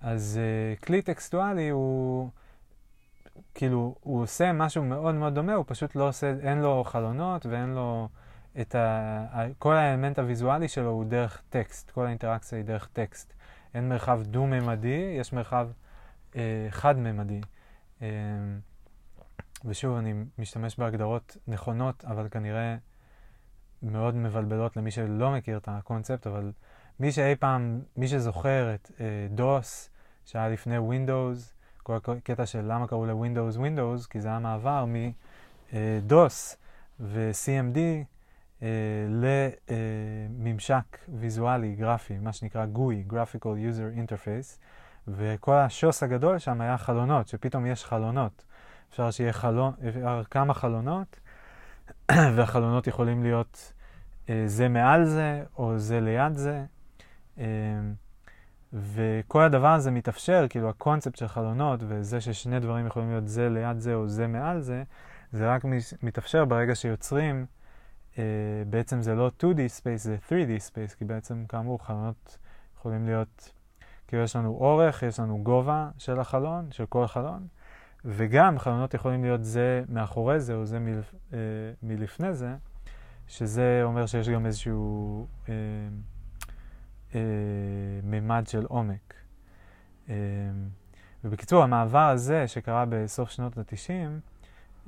אז 0.00 0.40
אה, 0.42 0.76
כלי 0.76 1.02
טקסטואלי 1.02 1.68
הוא, 1.68 2.30
כאילו, 3.54 3.94
הוא 4.00 4.22
עושה 4.22 4.52
משהו 4.52 4.84
מאוד 4.84 5.14
מאוד 5.14 5.34
דומה, 5.34 5.54
הוא 5.54 5.64
פשוט 5.68 5.96
לא 5.96 6.08
עושה, 6.08 6.34
אין 6.42 6.58
לו 6.58 6.84
חלונות 6.84 7.46
ואין 7.46 7.74
לו 7.74 8.08
את 8.60 8.74
ה... 8.74 9.46
כל 9.58 9.76
האלמנט 9.76 10.18
הוויזואלי 10.18 10.68
שלו 10.68 10.90
הוא 10.90 11.04
דרך 11.04 11.42
טקסט, 11.50 11.90
כל 11.90 12.06
האינטראקציה 12.06 12.58
היא 12.58 12.64
דרך 12.64 12.88
טקסט. 12.92 13.32
אין 13.74 13.88
מרחב 13.88 14.22
דו-ממדי, 14.22 15.16
יש 15.20 15.32
מרחב 15.32 15.68
אה, 16.36 16.66
חד-ממדי. 16.70 17.40
אמ, 18.04 18.60
ושוב, 19.64 19.96
אני 19.96 20.14
משתמש 20.38 20.76
בהגדרות 20.78 21.36
נכונות, 21.48 22.04
אבל 22.04 22.28
כנראה 22.30 22.76
מאוד 23.82 24.14
מבלבלות 24.14 24.76
למי 24.76 24.90
שלא 24.90 25.30
מכיר 25.30 25.56
את 25.56 25.68
הקונספט, 25.68 26.26
אבל 26.26 26.52
מי 27.00 27.12
שאי 27.12 27.36
פעם, 27.36 27.80
מי 27.96 28.08
שזוכר 28.08 28.74
את 28.74 28.90
דוס, 29.30 29.86
uh, 29.86 30.30
שהיה 30.30 30.48
לפני 30.48 30.78
Windows, 30.78 31.38
כל 31.82 31.96
הקטע 31.96 32.46
של 32.46 32.64
למה 32.72 32.86
קראו 32.86 33.06
ל-Windows 33.06 33.56
Windows, 33.56 34.08
כי 34.10 34.20
זה 34.20 34.28
היה 34.28 34.38
מעבר 34.38 34.84
מדוס 35.72 36.52
uh, 36.52 36.56
ו-CMD 37.00 37.76
uh, 38.60 38.64
לממשק 39.08 40.98
ויזואלי, 41.08 41.74
גרפי, 41.74 42.18
מה 42.18 42.32
שנקרא 42.32 42.66
GUI, 42.74 43.12
Graphical 43.12 43.42
User 43.42 43.98
Interface, 43.98 44.58
וכל 45.08 45.54
השוס 45.54 46.02
הגדול 46.02 46.38
שם 46.38 46.60
היה 46.60 46.78
חלונות, 46.78 47.28
שפתאום 47.28 47.66
יש 47.66 47.84
חלונות. 47.84 48.44
אפשר 48.90 49.10
שיהיה 49.10 49.32
חלון, 49.32 49.72
כמה 50.30 50.54
חלונות, 50.54 51.20
והחלונות 52.36 52.86
יכולים 52.86 53.22
להיות 53.22 53.72
אה, 54.28 54.42
זה 54.46 54.68
מעל 54.68 55.04
זה, 55.04 55.44
או 55.58 55.78
זה 55.78 56.00
ליד 56.00 56.34
זה. 56.34 56.64
אה, 57.38 57.44
וכל 58.72 59.42
הדבר 59.42 59.68
הזה 59.68 59.90
מתאפשר, 59.90 60.46
כאילו 60.50 60.68
הקונספט 60.68 61.16
של 61.16 61.28
חלונות, 61.28 61.80
וזה 61.88 62.20
ששני 62.20 62.60
דברים 62.60 62.86
יכולים 62.86 63.10
להיות 63.10 63.28
זה 63.28 63.48
ליד 63.48 63.78
זה 63.78 63.94
או 63.94 64.08
זה 64.08 64.26
מעל 64.26 64.60
זה, 64.60 64.82
זה 65.32 65.48
רק 65.50 65.62
מתאפשר 66.02 66.44
ברגע 66.44 66.74
שיוצרים, 66.74 67.46
אה, 68.18 68.22
בעצם 68.66 69.02
זה 69.02 69.14
לא 69.14 69.30
2D 69.40 69.58
space, 69.80 69.96
זה 69.96 70.16
3D 70.28 70.70
space, 70.70 70.96
כי 70.98 71.04
בעצם 71.04 71.44
כאמור 71.48 71.86
חלונות 71.86 72.38
יכולים 72.78 73.06
להיות 73.06 73.52
כאילו 74.06 74.22
יש 74.22 74.36
לנו 74.36 74.56
אורך, 74.60 75.02
יש 75.02 75.20
לנו 75.20 75.38
גובה 75.42 75.88
של 75.98 76.20
החלון, 76.20 76.68
של 76.70 76.86
כל 76.86 77.06
חלון, 77.06 77.46
וגם 78.04 78.58
חלונות 78.58 78.94
יכולים 78.94 79.24
להיות 79.24 79.44
זה 79.44 79.82
מאחורי 79.88 80.40
זה 80.40 80.54
או 80.54 80.66
זה 80.66 80.78
מלפ, 80.78 81.14
אה, 81.32 81.38
מלפני 81.82 82.34
זה, 82.34 82.54
שזה 83.26 83.80
אומר 83.82 84.06
שיש 84.06 84.28
גם 84.28 84.46
איזשהו 84.46 85.26
אה, 85.48 85.54
אה, 87.14 87.20
מימד 88.02 88.44
של 88.46 88.64
עומק. 88.68 89.14
אה, 90.08 90.14
ובקיצור, 91.24 91.62
המעבר 91.62 92.08
הזה 92.08 92.48
שקרה 92.48 92.84
בסוף 92.88 93.30
שנות 93.30 93.56
ל-90, 93.56 93.90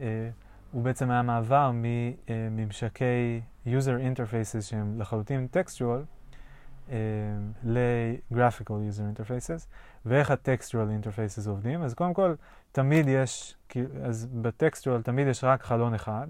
אה, 0.01 0.31
הוא 0.73 0.83
בעצם 0.83 1.11
היה 1.11 1.23
מעבר 1.23 1.71
מממשקי 1.75 3.41
user 3.67 4.15
interfaces 4.15 4.61
שהם 4.61 5.01
לחלוטין 5.01 5.47
אה, 5.57 5.99
ל-graphical 7.65 8.71
user 8.71 9.19
interfaces, 9.19 9.67
ואיך 10.07 10.31
ה-textual 10.31 11.05
interfaces 11.05 11.49
עובדים. 11.49 11.83
אז 11.83 11.95
קודם 11.95 12.15
כל, 12.15 12.35
תמיד 12.73 13.09
יש, 13.09 13.57
אז 14.05 14.29
ב-textual 14.43 15.03
תמיד 15.03 15.27
יש 15.27 15.45
רק 15.45 15.63
חלון 15.63 15.95
אחד, 15.95 16.27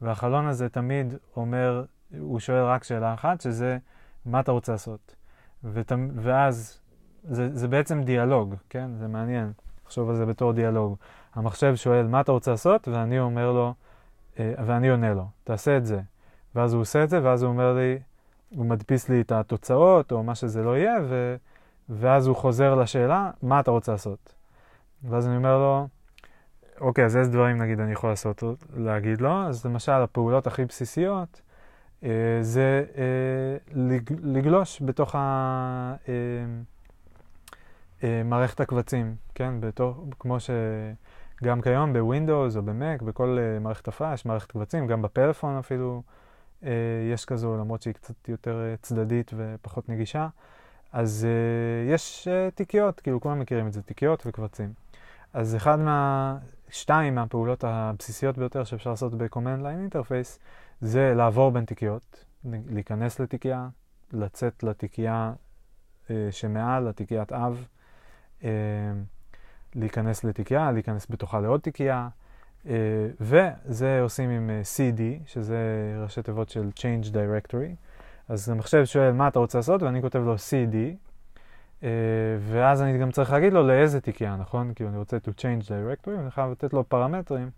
והחלון 0.00 0.46
הזה 0.46 0.68
תמיד 0.68 1.14
אומר, 1.36 1.84
הוא 2.18 2.38
שואל 2.38 2.64
רק 2.64 2.84
שאלה 2.84 3.14
אחת, 3.14 3.40
שזה 3.40 3.78
מה 4.26 4.40
אתה 4.40 4.52
רוצה 4.52 4.72
לעשות. 4.72 5.14
ות, 5.64 5.92
ואז 6.14 6.80
זה, 7.24 7.48
זה 7.56 7.68
בעצם 7.68 8.02
דיאלוג, 8.02 8.54
כן? 8.68 8.90
זה 8.98 9.08
מעניין 9.08 9.52
לחשוב 9.84 10.10
על 10.10 10.16
זה 10.16 10.26
בתור 10.26 10.52
דיאלוג. 10.52 10.96
המחשב 11.34 11.76
שואל 11.76 12.06
מה 12.06 12.20
אתה 12.20 12.32
רוצה 12.32 12.50
לעשות, 12.50 12.88
ואני 12.88 13.18
אומר 13.18 13.52
לו, 13.52 13.74
אה, 14.38 14.54
ואני 14.66 14.88
עונה 14.88 15.14
לו, 15.14 15.26
תעשה 15.44 15.76
את 15.76 15.86
זה. 15.86 16.00
ואז 16.54 16.72
הוא 16.72 16.80
עושה 16.80 17.04
את 17.04 17.10
זה, 17.10 17.20
ואז 17.22 17.42
הוא 17.42 17.50
אומר 17.50 17.74
לי, 17.74 17.98
הוא 18.54 18.66
מדפיס 18.66 19.08
לי 19.08 19.20
את 19.20 19.32
התוצאות, 19.32 20.12
או 20.12 20.22
מה 20.22 20.34
שזה 20.34 20.62
לא 20.62 20.76
יהיה, 20.76 20.94
ו... 21.08 21.36
ואז 21.88 22.26
הוא 22.26 22.36
חוזר 22.36 22.74
לשאלה, 22.74 23.30
מה 23.42 23.60
אתה 23.60 23.70
רוצה 23.70 23.92
לעשות? 23.92 24.34
ואז 25.04 25.26
אני 25.26 25.36
אומר 25.36 25.58
לו, 25.58 25.88
אוקיי, 26.80 27.04
אז 27.04 27.16
איזה 27.16 27.30
דברים 27.30 27.58
נגיד 27.58 27.80
אני 27.80 27.92
יכול 27.92 28.10
לעשות, 28.10 28.42
להגיד 28.76 29.20
לו? 29.20 29.42
אז 29.42 29.66
למשל, 29.66 29.92
הפעולות 29.92 30.46
הכי 30.46 30.64
בסיסיות, 30.64 31.40
אה, 32.04 32.38
זה 32.40 32.84
אה, 32.96 33.56
לג, 33.72 34.12
לגלוש 34.22 34.82
בתוך 34.82 35.14
ה... 35.14 35.94
אה, 36.08 36.14
אה, 38.04 38.22
מערכת 38.24 38.60
הקבצים, 38.60 39.14
כן? 39.34 39.54
בתוך, 39.60 39.98
כמו 40.18 40.40
ש... 40.40 40.50
גם 41.44 41.60
כיום 41.60 41.92
בווינדוס 41.92 42.56
או 42.56 42.62
במק, 42.62 43.02
בכל 43.02 43.38
uh, 43.38 43.62
מערכת 43.62 43.88
הפעלה 43.88 44.14
יש 44.14 44.26
מערכת 44.26 44.52
קבצים, 44.52 44.86
גם 44.86 45.02
בפלאפון 45.02 45.58
אפילו 45.58 46.02
יש 47.12 47.24
כזו, 47.24 47.56
למרות 47.56 47.82
שהיא 47.82 47.94
קצת 47.94 48.28
יותר 48.28 48.74
uh, 48.74 48.82
צדדית 48.82 49.30
ופחות 49.36 49.88
נגישה. 49.88 50.28
אז 50.92 51.26
uh, 51.26 51.92
יש 51.94 52.28
תיקיות, 52.54 53.00
כאילו 53.00 53.20
כולם 53.20 53.38
מכירים 53.38 53.66
את 53.66 53.72
זה, 53.72 53.82
תיקיות 53.82 54.22
וקבצים. 54.26 54.72
אז 55.32 55.56
אחד 55.56 55.78
מה... 55.78 56.38
שתיים 56.70 57.14
מהפעולות 57.14 57.64
הבסיסיות 57.64 58.38
ביותר 58.38 58.64
שאפשר 58.64 58.90
לעשות 58.90 59.14
ב-Command 59.14 59.62
Line 59.62 59.94
Interface 59.94 60.38
זה 60.80 61.14
לעבור 61.16 61.50
בין 61.50 61.64
תיקיות, 61.64 62.24
להיכנס 62.44 63.20
לתיקייה, 63.20 63.68
לצאת 64.12 64.62
לתיקייה 64.62 65.32
אה, 66.10 66.28
שמעל, 66.30 66.88
לתיקיית 66.88 67.32
אב, 67.32 67.66
אה, 68.44 68.50
להיכנס 69.74 70.24
לתיקייה, 70.24 70.72
להיכנס 70.72 71.06
בתוכה 71.10 71.40
לעוד 71.40 71.60
תיקייה, 71.60 71.96
אה, 71.96 72.08
וזה 73.20 74.00
עושים 74.00 74.30
עם 74.30 74.50
אה, 74.50 74.60
CD, 74.64 75.02
שזה 75.26 75.56
ראשי 76.02 76.22
תיבות 76.22 76.48
של 76.48 76.70
Change 76.76 77.06
Directory. 77.06 77.74
אז 78.28 78.48
המחשב 78.48 78.84
שואל 78.84 79.12
מה 79.12 79.28
אתה 79.28 79.38
רוצה 79.38 79.58
לעשות, 79.58 79.82
ואני 79.82 80.02
כותב 80.02 80.18
לו 80.18 80.34
CD, 80.34 80.76
Uh, 81.80 81.82
ואז 82.40 82.82
אני 82.82 82.98
גם 82.98 83.10
צריך 83.10 83.32
להגיד 83.32 83.52
לו 83.52 83.66
לאיזה 83.66 84.00
תיקייה, 84.00 84.36
נכון? 84.36 84.74
כי 84.74 84.84
אני 84.84 84.98
רוצה 84.98 85.16
to 85.16 85.30
change 85.30 85.64
directory, 85.64 86.10
ואני 86.10 86.30
חייב 86.30 86.50
לתת 86.50 86.72
לו 86.72 86.88
פרמטרים 86.88 87.50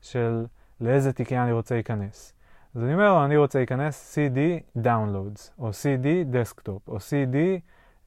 של 0.00 0.44
לאיזה 0.80 1.12
תיקייה 1.12 1.44
אני 1.44 1.52
רוצה 1.52 1.74
להיכנס. 1.74 2.32
אז 2.74 2.82
אני 2.82 2.94
אומר 2.94 3.12
לו, 3.12 3.24
אני 3.24 3.36
רוצה 3.36 3.58
להיכנס 3.58 4.18
CD 4.18 4.78
downloads, 4.78 5.50
או 5.58 5.70
CD 5.70 6.06
desktop, 6.34 6.88
או 6.88 6.96
CD 6.96 7.36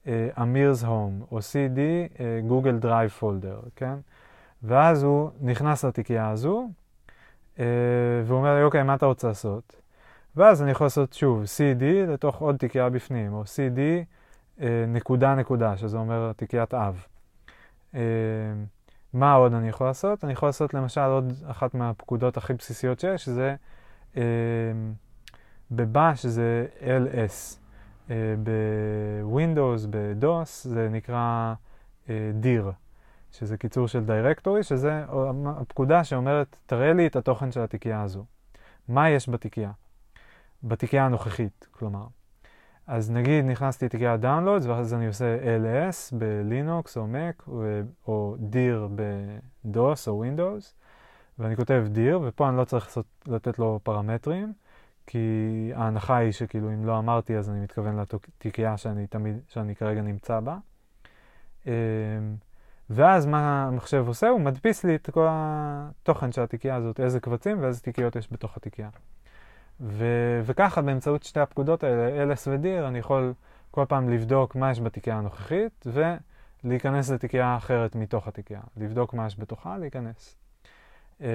uh, 0.04 0.08
אמיר's 0.38 0.82
home, 0.82 1.32
או 1.32 1.38
CD 1.38 1.78
uh, 2.16 2.18
Google 2.50 2.84
Drive 2.84 3.22
folder, 3.22 3.68
כן? 3.76 3.94
ואז 4.62 5.02
הוא 5.02 5.30
נכנס 5.40 5.84
לתיקייה 5.84 6.30
הזו, 6.30 6.68
uh, 7.56 7.60
והוא 8.24 8.38
אומר 8.38 8.54
לי, 8.54 8.62
אוקיי, 8.62 8.82
מה 8.82 8.94
אתה 8.94 9.06
רוצה 9.06 9.28
לעשות? 9.28 9.80
ואז 10.36 10.62
אני 10.62 10.70
יכול 10.70 10.84
לעשות 10.84 11.12
שוב 11.12 11.42
CD 11.42 11.84
לתוך 12.08 12.36
עוד 12.36 12.56
תיקייה 12.56 12.90
בפנים, 12.90 13.32
או 13.32 13.42
CD 13.42 13.78
אה, 14.60 14.84
נקודה 14.88 15.34
נקודה, 15.34 15.76
שזה 15.76 15.98
אומר 15.98 16.32
תיקיית 16.32 16.74
אב. 16.74 17.04
אה, 17.94 18.00
מה 19.12 19.32
עוד 19.32 19.54
אני 19.54 19.68
יכול 19.68 19.86
לעשות? 19.86 20.24
אני 20.24 20.32
יכול 20.32 20.48
לעשות 20.48 20.74
למשל 20.74 21.00
עוד 21.00 21.32
אחת 21.46 21.74
מהפקודות 21.74 22.36
הכי 22.36 22.54
בסיסיות 22.54 23.00
שיש, 23.00 23.24
שזה 23.24 23.54
אה, 24.16 24.22
בבאש 25.70 26.26
זה 26.26 26.66
ls. 26.80 27.58
ב 29.22 29.29
Windows, 29.29 29.86
ב 29.90 30.05
DOS, 30.05 30.66
זה 30.66 30.88
נקרא 30.90 31.54
dir, 32.42 32.72
שזה 33.30 33.56
קיצור 33.56 33.88
של 33.88 34.04
directory, 34.04 34.62
שזה 34.62 35.04
הפקודה 35.46 36.04
שאומרת, 36.04 36.56
תראה 36.66 36.92
לי 36.92 37.06
את 37.06 37.16
התוכן 37.16 37.52
של 37.52 37.60
התיקייה 37.60 38.02
הזו. 38.02 38.24
מה 38.88 39.10
יש 39.10 39.28
בתיקייה? 39.28 39.70
בתיקייה 40.62 41.06
הנוכחית, 41.06 41.68
כלומר. 41.70 42.06
אז 42.86 43.10
נגיד 43.10 43.44
נכנסתי 43.44 43.84
לתיקייה 43.84 44.16
Downloads, 44.16 44.66
ואז 44.66 44.94
אני 44.94 45.06
עושה 45.06 45.38
ls 45.58 46.16
בלינוקס 46.16 46.96
או 46.96 47.06
Mac, 47.06 47.50
או 48.06 48.36
dir 48.50 48.88
ב 49.64 49.75
DOS 49.75 50.08
או 50.08 50.24
Windows, 50.24 50.64
ואני 51.38 51.56
כותב 51.56 51.86
dir, 51.94 52.16
ופה 52.22 52.48
אני 52.48 52.56
לא 52.56 52.64
צריך 52.64 52.86
לעשות, 52.86 53.06
לתת 53.26 53.58
לו 53.58 53.80
פרמטרים, 53.82 54.52
כי 55.06 55.18
ההנחה 55.74 56.16
היא 56.16 56.32
שכאילו 56.32 56.68
אם 56.68 56.86
לא 56.86 56.98
אמרתי 56.98 57.36
אז 57.36 57.50
אני 57.50 57.60
מתכוון 57.60 57.98
לתיקייה 57.98 58.76
שאני 58.76 59.06
תמיד, 59.06 59.38
שאני 59.48 59.74
כרגע 59.74 60.02
נמצא 60.02 60.40
בה. 60.40 60.56
ואז 62.90 63.26
מה 63.26 63.66
המחשב 63.66 64.04
עושה? 64.06 64.28
הוא 64.28 64.40
מדפיס 64.40 64.84
לי 64.84 64.94
את 64.94 65.10
כל 65.10 65.26
התוכן 65.30 66.32
של 66.32 66.42
התיקייה 66.42 66.74
הזאת, 66.76 67.00
איזה 67.00 67.20
קבצים 67.20 67.62
ואיזה 67.62 67.80
תיקיות 67.80 68.16
יש 68.16 68.32
בתוך 68.32 68.56
התיקייה. 68.56 68.88
ו- 69.80 70.40
וככה 70.44 70.82
באמצעות 70.82 71.22
שתי 71.22 71.40
הפקודות 71.40 71.84
האלה, 71.84 72.34
LS 72.34 72.38
ו-DIR, 72.46 72.88
אני 72.88 72.98
יכול 72.98 73.34
כל 73.70 73.84
פעם 73.88 74.08
לבדוק 74.08 74.56
מה 74.56 74.70
יש 74.70 74.80
בתיקייה 74.80 75.16
הנוכחית 75.16 75.86
ולהיכנס 76.64 77.10
לתיקייה 77.10 77.56
אחרת 77.56 77.94
מתוך 77.94 78.28
התיקייה. 78.28 78.60
לבדוק 78.76 79.14
מה 79.14 79.26
יש 79.26 79.38
בתוכה, 79.38 79.78
להיכנס. 79.78 80.36
אמ, 81.20 81.26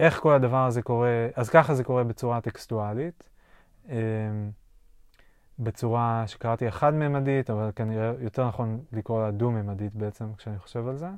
איך 0.00 0.20
כל 0.20 0.32
הדבר 0.32 0.66
הזה 0.66 0.82
קורה? 0.82 1.28
אז 1.34 1.50
ככה 1.50 1.74
זה 1.74 1.84
קורה 1.84 2.04
בצורה 2.04 2.40
טקסטואלית, 2.40 3.30
אמ, 3.88 3.94
בצורה 5.58 6.24
שקראתי 6.26 6.70
חד-ממדית, 6.70 7.50
אבל 7.50 7.70
כנראה 7.76 8.12
יותר 8.18 8.48
נכון 8.48 8.80
לקרוא 8.92 9.22
לה 9.22 9.30
דו-ממדית 9.30 9.94
בעצם 9.94 10.34
כשאני 10.34 10.58
חושב 10.58 10.88
על 10.88 10.96
זה. 10.96 11.08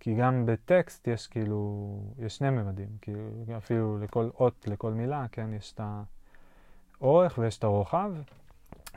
כי 0.00 0.14
גם 0.14 0.46
בטקסט 0.46 1.08
יש 1.08 1.26
כאילו, 1.26 2.00
יש 2.18 2.36
שני 2.36 2.50
ממדים, 2.50 2.88
כאילו 3.00 3.18
אפילו 3.56 3.98
לכל 3.98 4.28
אות, 4.40 4.68
לכל 4.68 4.92
מילה, 4.92 5.26
כן, 5.32 5.54
יש 5.54 5.72
את 5.72 5.80
האורך 7.00 7.38
ויש 7.38 7.58
את 7.58 7.64
הרוחב, 7.64 8.12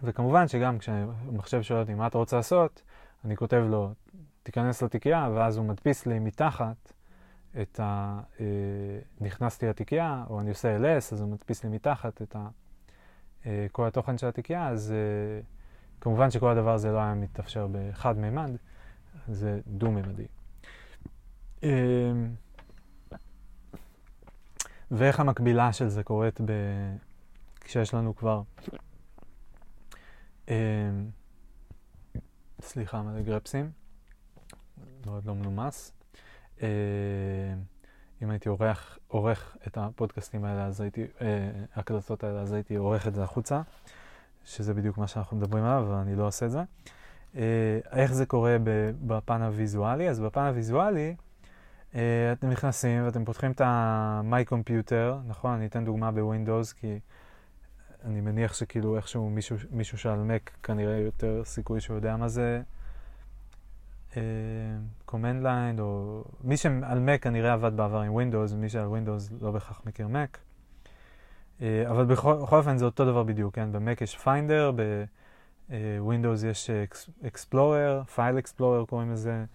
וכמובן 0.04 0.48
שגם 0.48 0.78
כשמחשב 0.78 1.62
שואל 1.62 1.80
אותי 1.82 1.94
מה 1.94 2.08
אתה 2.08 2.18
רוצה 2.18 2.36
לעשות, 2.36 2.82
אני 3.26 3.36
כותב 3.36 3.64
לו, 3.70 3.92
תיכנס 4.44 4.84
לתיקייה, 4.84 5.30
ואז 5.36 5.58
הוא 5.58 5.66
מדפיס 5.66 6.06
לי 6.06 6.20
מתחת 6.20 6.94
את 7.62 7.80
ה... 7.80 8.20
אה, 8.40 8.46
נכנסתי 9.22 9.68
לתיקייה, 9.68 10.24
או 10.30 10.40
אני 10.40 10.50
עושה 10.50 10.78
ls, 10.78 11.14
אז 11.14 11.22
הוא 11.22 11.30
מדפיס 11.30 11.64
לי 11.64 11.70
מתחת 11.70 12.22
את 12.22 12.36
ה... 12.36 12.48
אה, 13.46 13.68
כל 13.72 13.88
התוכן 13.88 14.18
של 14.18 14.28
התיקייה, 14.28 14.68
אז 14.68 14.92
אה, 14.92 15.42
כמובן 16.02 16.32
שכל 16.32 16.50
הדבר 16.50 16.74
הזה 16.74 16.92
לא 16.92 16.98
היה 16.98 17.14
מתאפשר 17.14 17.68
בחד 17.72 18.18
מימד, 18.18 18.52
זה 19.28 19.60
דו-ממדי. 19.68 20.26
אמ, 21.64 21.70
ואיך 24.92 25.20
המקבילה 25.20 25.74
של 25.74 25.88
זה 25.88 26.04
קורית 26.04 26.42
ב... 26.42 26.52
כשיש 27.62 27.94
לנו 27.94 28.16
כבר... 28.16 28.42
סליחה, 32.62 33.02
מלא 33.02 33.22
גרפסים. 33.22 33.72
מאוד 35.06 35.26
לא 35.26 35.36
מנומס. 35.36 35.94
אם 38.22 38.30
הייתי 38.30 38.50
עורך, 38.50 38.98
עורך 39.08 39.58
את 39.68 39.78
הפודקאסטים 39.78 40.46
האלה, 40.46 40.66
אז 40.66 40.82
הייתי, 40.82 41.06
אה, 41.22 41.50
הקלטות 41.76 42.24
האלה, 42.24 42.42
אז 42.42 42.54
הייתי 42.54 42.76
עורך 42.76 43.08
את 43.08 43.16
זה 43.16 43.24
החוצה, 43.24 43.62
שזה 44.46 44.74
בדיוק 44.74 44.98
מה 44.98 45.08
שאנחנו 45.08 45.38
מדברים 45.38 45.64
עליו, 45.64 45.86
אבל 45.88 45.96
אני 45.96 46.16
לא 46.16 46.28
עושה 46.28 46.46
את 46.46 46.52
זה. 46.52 46.64
אה, 47.36 47.80
איך 47.92 48.14
זה 48.14 48.26
קורה 48.26 48.58
בפן 49.08 49.42
הוויזואלי? 49.42 50.10
אז 50.10 50.20
בפן 50.20 50.42
הוויזואלי, 50.42 51.16
Uh, 51.92 51.96
אתם 52.32 52.50
נכנסים 52.50 53.06
ואתם 53.06 53.26
פותחים 53.26 53.52
את 53.52 53.62
ה-My 53.62 54.52
Computer, 54.52 55.28
נכון? 55.28 55.52
אני 55.54 55.66
אתן 55.66 55.86
דוגמה 55.86 56.12
בווינדוס, 56.12 56.74
כי 56.74 57.00
אני 58.06 58.22
מניח 58.22 58.54
שכאילו 58.54 58.98
איכשהו 58.98 59.30
מישהו, 59.30 59.58
מישהו 59.72 59.98
שעל 59.98 60.20
Mac 60.20 60.52
כנראה 60.64 60.98
יותר 60.98 61.42
סיכוי 61.46 61.82
שהוא 61.82 61.96
יודע 61.96 62.18
מה 62.18 62.28
זה 62.28 62.62
uh, 64.12 64.16
Command 65.12 65.44
Line, 65.44 65.80
או 65.80 66.24
מי 66.44 66.58
שעל 66.58 67.10
Mac 67.10 67.18
כנראה 67.22 67.54
עבד 67.54 67.78
בעבר 67.78 68.00
עם 68.00 68.18
Windows, 68.18 68.54
ומי 68.54 68.70
שעל 68.70 68.88
Windows 68.88 69.34
לא 69.42 69.52
בהכרח 69.52 69.82
מכיר 69.86 70.08
Mac. 70.08 70.38
Uh, 71.60 71.64
אבל 71.90 72.06
בכל, 72.06 72.34
בכל 72.34 72.58
אופן 72.58 72.78
זה 72.78 72.86
אותו 72.86 73.06
דבר 73.06 73.24
בדיוק, 73.24 73.56
כן? 73.56 73.72
ב-Mac 73.72 74.04
יש 74.04 74.20
Finder, 74.24 74.72
ב-Windows 74.76 76.46
יש 76.48 76.70
Explorer, 77.24 78.16
File 78.16 78.44
Explorer 78.44 78.86
קוראים 78.90 79.12
לזה. 79.12 79.46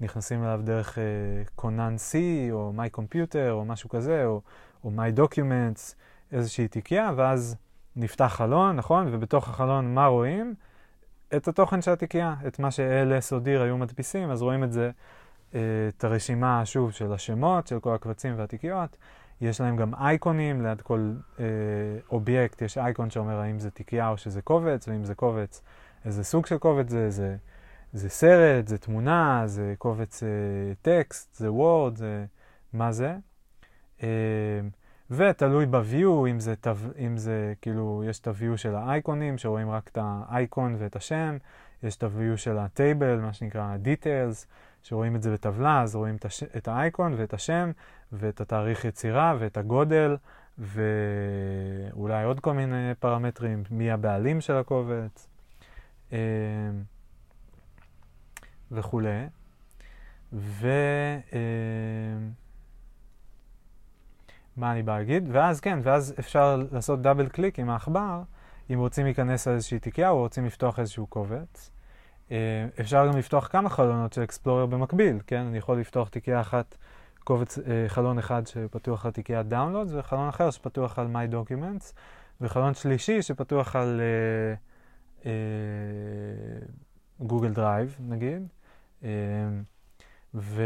נכנסים 0.00 0.42
אליו 0.44 0.60
דרך 0.64 0.98
uh, 0.98 1.50
כונן 1.56 1.96
C 2.10 2.14
או 2.52 2.72
My 2.76 2.98
Computer 2.98 3.50
או 3.50 3.64
משהו 3.64 3.88
כזה, 3.88 4.24
או, 4.24 4.40
או 4.84 4.90
My 4.96 5.18
Documents, 5.18 5.94
איזושהי 6.32 6.68
תיקייה, 6.68 7.12
ואז 7.16 7.56
נפתח 7.96 8.32
חלון, 8.36 8.76
נכון? 8.76 9.06
ובתוך 9.10 9.48
החלון 9.48 9.94
מה 9.94 10.06
רואים? 10.06 10.54
את 11.36 11.48
התוכן 11.48 11.82
של 11.82 11.90
התיקייה, 11.90 12.34
את 12.46 12.58
מה 12.58 12.70
ש-LS 12.70 13.32
או 13.32 13.38
DIR 13.38 13.62
היו 13.62 13.78
מדפיסים, 13.78 14.30
אז 14.30 14.42
רואים 14.42 14.64
את 14.64 14.72
זה, 14.72 14.90
uh, 15.52 15.54
את 15.88 16.04
הרשימה, 16.04 16.66
שוב, 16.66 16.92
של 16.92 17.12
השמות, 17.12 17.66
של 17.66 17.80
כל 17.80 17.94
הקבצים 17.94 18.34
והתיקיות. 18.38 18.96
יש 19.40 19.60
להם 19.60 19.76
גם 19.76 19.94
אייקונים, 19.94 20.62
ליד 20.62 20.80
כל 20.80 21.12
uh, 21.36 21.40
אובייקט 22.10 22.62
יש 22.62 22.78
אייקון 22.78 23.10
שאומר 23.10 23.38
האם 23.40 23.58
זה 23.58 23.70
תיקייה 23.70 24.08
או 24.08 24.16
שזה 24.16 24.42
קובץ, 24.42 24.88
ואם 24.88 25.04
זה 25.04 25.14
קובץ, 25.14 25.62
איזה 26.04 26.24
סוג 26.24 26.46
של 26.46 26.58
קובץ 26.58 26.90
זה, 26.90 27.10
זה 27.10 27.36
זה 27.94 28.08
סרט, 28.08 28.68
זה 28.68 28.78
תמונה, 28.78 29.42
זה 29.46 29.74
קובץ 29.78 30.22
אה, 30.22 30.28
טקסט, 30.82 31.34
זה 31.34 31.52
וורד, 31.52 31.96
זה 31.96 32.24
מה 32.72 32.92
זה. 32.92 33.16
אה, 34.02 34.08
ותלוי 35.10 35.66
ב-view, 35.66 36.28
אם 36.30 36.40
זה, 36.40 36.54
אם 36.98 37.16
זה 37.16 37.54
כאילו, 37.62 38.02
יש 38.06 38.20
את 38.20 38.26
ה-view 38.26 38.56
של 38.56 38.74
האייקונים, 38.74 39.38
שרואים 39.38 39.70
רק 39.70 39.88
את 39.92 39.98
האייקון 40.00 40.76
ואת 40.78 40.96
השם, 40.96 41.36
יש 41.82 41.96
את 41.96 42.02
ה-view 42.02 42.36
של 42.36 42.58
ה-table, 42.58 43.20
מה 43.22 43.32
שנקרא 43.32 43.76
details, 43.84 44.46
שרואים 44.82 45.16
את 45.16 45.22
זה 45.22 45.32
בטבלה, 45.32 45.82
אז 45.82 45.96
רואים 45.96 46.16
את, 46.16 46.24
הש... 46.24 46.42
את 46.42 46.68
האייקון 46.68 47.14
ואת 47.16 47.34
השם, 47.34 47.70
ואת 48.12 48.40
התאריך 48.40 48.84
יצירה, 48.84 49.36
ואת 49.38 49.56
הגודל, 49.56 50.16
ואולי 50.58 52.24
עוד 52.24 52.40
כל 52.40 52.52
מיני 52.52 52.92
פרמטרים, 52.98 53.62
מי 53.70 53.90
הבעלים 53.90 54.40
של 54.40 54.56
הקובץ. 54.56 55.28
וכולי. 58.72 59.26
ו... 60.32 60.68
מה 64.56 64.72
אני 64.72 64.82
בא 64.82 64.98
להגיד? 64.98 65.28
ואז 65.32 65.60
כן, 65.60 65.78
ואז 65.82 66.14
אפשר 66.18 66.62
לעשות 66.72 67.02
double 67.02 67.28
click 67.28 67.58
עם 67.58 67.70
העכבר, 67.70 68.22
אם 68.70 68.78
רוצים 68.78 69.04
להיכנס 69.04 69.48
לאיזושהי 69.48 69.78
תיקייה 69.78 70.10
או 70.10 70.18
רוצים 70.18 70.46
לפתוח 70.46 70.78
איזשהו 70.78 71.06
קובץ. 71.06 71.70
אה, 72.30 72.66
אפשר 72.80 73.06
גם 73.08 73.16
לפתוח 73.18 73.48
כמה 73.52 73.68
חלונות 73.68 74.12
של 74.12 74.22
Explorer 74.22 74.66
במקביל, 74.66 75.18
כן? 75.26 75.40
אני 75.40 75.58
יכול 75.58 75.80
לפתוח 75.80 76.08
תיקייה 76.08 76.40
אחת, 76.40 76.76
קובץ, 77.24 77.58
אה, 77.58 77.84
חלון 77.88 78.18
אחד 78.18 78.46
שפתוח 78.46 79.06
על 79.06 79.12
תיקיית 79.12 79.46
Downloads, 79.46 79.92
וחלון 79.94 80.28
אחר 80.28 80.50
שפתוח 80.50 80.98
על 80.98 81.08
My 81.14 81.34
Documents, 81.34 81.92
וחלון 82.40 82.74
שלישי 82.74 83.22
שפתוח 83.22 83.76
על 83.76 84.00
Google 87.20 87.50
uh, 87.50 87.54
Drive, 87.54 87.96
uh, 87.98 88.02
נגיד. 88.12 88.48
Uh, 89.02 89.04
ו, 90.34 90.62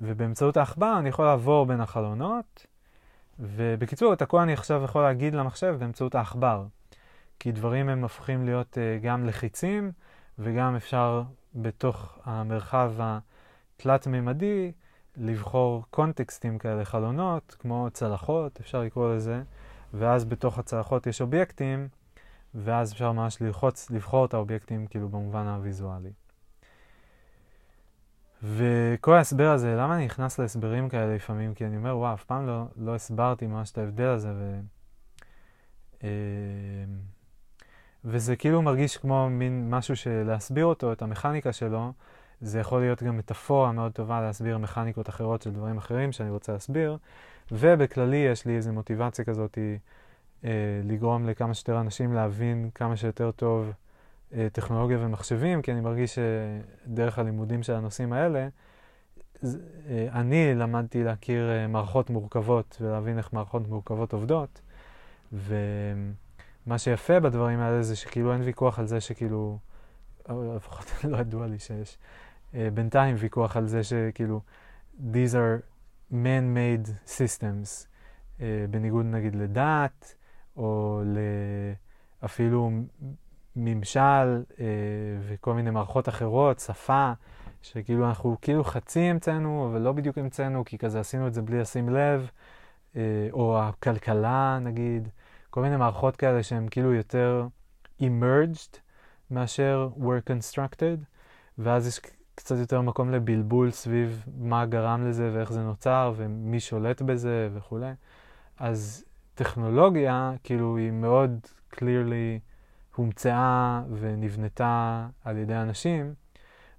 ובאמצעות 0.00 0.56
העכבר 0.56 0.96
אני 0.98 1.08
יכול 1.08 1.24
לעבור 1.24 1.66
בין 1.66 1.80
החלונות, 1.80 2.66
ובקיצור, 3.40 4.12
את 4.12 4.22
הכל 4.22 4.38
אני 4.38 4.52
עכשיו 4.52 4.84
יכול 4.84 5.02
להגיד 5.02 5.34
למחשב 5.34 5.76
באמצעות 5.78 6.14
העכבר. 6.14 6.64
כי 7.38 7.52
דברים 7.52 7.88
הם 7.88 8.02
הופכים 8.02 8.44
להיות 8.44 8.78
uh, 8.78 9.04
גם 9.04 9.26
לחיצים, 9.26 9.92
וגם 10.38 10.76
אפשר 10.76 11.22
בתוך 11.54 12.18
המרחב 12.24 12.92
התלת-ממדי 12.98 14.72
לבחור 15.16 15.84
קונטקסטים 15.90 16.58
כאלה, 16.58 16.84
חלונות, 16.84 17.56
כמו 17.58 17.88
צלחות, 17.92 18.60
אפשר 18.60 18.82
לקרוא 18.82 19.14
לזה, 19.14 19.42
ואז 19.94 20.24
בתוך 20.24 20.58
הצלחות 20.58 21.06
יש 21.06 21.20
אובייקטים, 21.20 21.88
ואז 22.54 22.92
אפשר 22.92 23.12
ממש 23.12 23.42
ללחוץ, 23.42 23.90
לבחור 23.90 24.24
את 24.24 24.34
האובייקטים 24.34 24.86
כאילו 24.86 25.08
במובן 25.08 25.46
הוויזואלי. 25.46 26.12
וכל 28.42 29.14
ההסבר 29.14 29.50
הזה, 29.50 29.74
למה 29.76 29.96
אני 29.96 30.04
נכנס 30.04 30.38
להסברים 30.38 30.88
כאלה 30.88 31.14
לפעמים? 31.14 31.54
כי 31.54 31.66
אני 31.66 31.76
אומר, 31.76 31.96
וואו, 31.96 32.14
אף 32.14 32.24
פעם 32.24 32.46
לא, 32.46 32.64
לא 32.76 32.94
הסברתי 32.94 33.46
ממש 33.46 33.70
את 33.70 33.78
ההבדל 33.78 34.08
הזה, 34.08 34.32
ו... 34.34 34.60
אה, 36.04 36.08
וזה 38.04 38.36
כאילו 38.36 38.62
מרגיש 38.62 38.96
כמו 38.96 39.30
מין 39.30 39.70
משהו 39.70 39.96
שלהסביר 39.96 40.64
אותו, 40.64 40.92
את 40.92 41.02
המכניקה 41.02 41.52
שלו, 41.52 41.92
זה 42.40 42.60
יכול 42.60 42.80
להיות 42.80 43.02
גם 43.02 43.18
מטאפורה 43.18 43.72
מאוד 43.72 43.92
טובה 43.92 44.20
להסביר 44.20 44.58
מכניקות 44.58 45.08
אחרות 45.08 45.42
של 45.42 45.50
דברים 45.50 45.78
אחרים 45.78 46.12
שאני 46.12 46.30
רוצה 46.30 46.52
להסביר, 46.52 46.96
ובכללי 47.52 48.16
יש 48.16 48.46
לי 48.46 48.56
איזו 48.56 48.72
מוטיבציה 48.72 49.24
כזאת 49.24 49.58
אה, 50.44 50.50
לגרום 50.84 51.26
לכמה 51.26 51.54
שיותר 51.54 51.80
אנשים 51.80 52.12
להבין 52.12 52.70
כמה 52.74 52.96
שיותר 52.96 53.30
טוב 53.30 53.72
טכנולוגיה 54.52 54.98
ומחשבים, 55.00 55.62
כי 55.62 55.72
אני 55.72 55.80
מרגיש 55.80 56.18
שדרך 56.18 57.18
הלימודים 57.18 57.62
של 57.62 57.74
הנושאים 57.74 58.12
האלה, 58.12 58.48
אה, 59.44 59.48
אני 60.12 60.54
למדתי 60.54 61.04
להכיר 61.04 61.50
אה, 61.50 61.66
מערכות 61.66 62.10
מורכבות 62.10 62.78
ולהבין 62.80 63.18
איך 63.18 63.32
מערכות 63.32 63.68
מורכבות 63.68 64.12
עובדות, 64.12 64.60
ומה 65.32 66.78
שיפה 66.78 67.20
בדברים 67.20 67.60
האלה 67.60 67.82
זה 67.82 67.96
שכאילו 67.96 68.32
אין 68.32 68.40
ויכוח 68.42 68.78
על 68.78 68.86
זה 68.86 69.00
שכאילו, 69.00 69.58
לפחות 70.28 70.86
לא 71.04 71.16
ידוע 71.16 71.46
לי 71.46 71.58
שיש 71.58 71.98
בינתיים 72.74 73.16
ויכוח 73.18 73.56
על 73.56 73.66
זה 73.66 73.84
שכאילו, 73.84 74.40
these 74.98 75.32
are 75.32 75.62
man-made 76.12 76.90
systems, 77.06 77.86
בניגוד 78.70 79.06
נגיד 79.06 79.34
לדת, 79.34 80.14
או 80.56 81.02
אפילו 82.24 82.70
ממשל 83.60 84.42
אה, 84.60 84.64
וכל 85.28 85.54
מיני 85.54 85.70
מערכות 85.70 86.08
אחרות, 86.08 86.58
שפה, 86.58 87.12
שכאילו 87.62 88.08
אנחנו 88.08 88.36
כאילו 88.42 88.64
חצי 88.64 89.00
המצאנו, 89.00 89.68
אבל 89.70 89.80
לא 89.80 89.92
בדיוק 89.92 90.18
המצאנו, 90.18 90.64
כי 90.64 90.78
כזה 90.78 91.00
עשינו 91.00 91.26
את 91.26 91.34
זה 91.34 91.42
בלי 91.42 91.60
לשים 91.60 91.88
לב, 91.88 92.30
אה, 92.96 93.28
או 93.32 93.62
הכלכלה 93.62 94.58
נגיד, 94.62 95.08
כל 95.50 95.62
מיני 95.62 95.76
מערכות 95.76 96.16
כאלה 96.16 96.42
שהן 96.42 96.66
כאילו 96.70 96.94
יותר 96.94 97.46
emerged 98.02 98.76
מאשר 99.30 99.88
were 99.96 100.30
constructed, 100.30 101.04
ואז 101.58 101.86
יש 101.86 102.00
קצת 102.34 102.56
יותר 102.58 102.80
מקום 102.80 103.10
לבלבול 103.10 103.70
סביב 103.70 104.24
מה 104.38 104.66
גרם 104.66 105.08
לזה 105.08 105.30
ואיך 105.34 105.52
זה 105.52 105.60
נוצר 105.62 106.12
ומי 106.16 106.60
שולט 106.60 107.02
בזה 107.02 107.48
וכולי. 107.54 107.92
אז 108.58 109.04
טכנולוגיה, 109.34 110.32
כאילו, 110.44 110.76
היא 110.76 110.90
מאוד 110.90 111.40
clearly 111.74 112.49
הומצאה 113.00 113.82
ונבנתה 114.00 115.06
על 115.24 115.36
ידי 115.36 115.54
אנשים, 115.54 116.14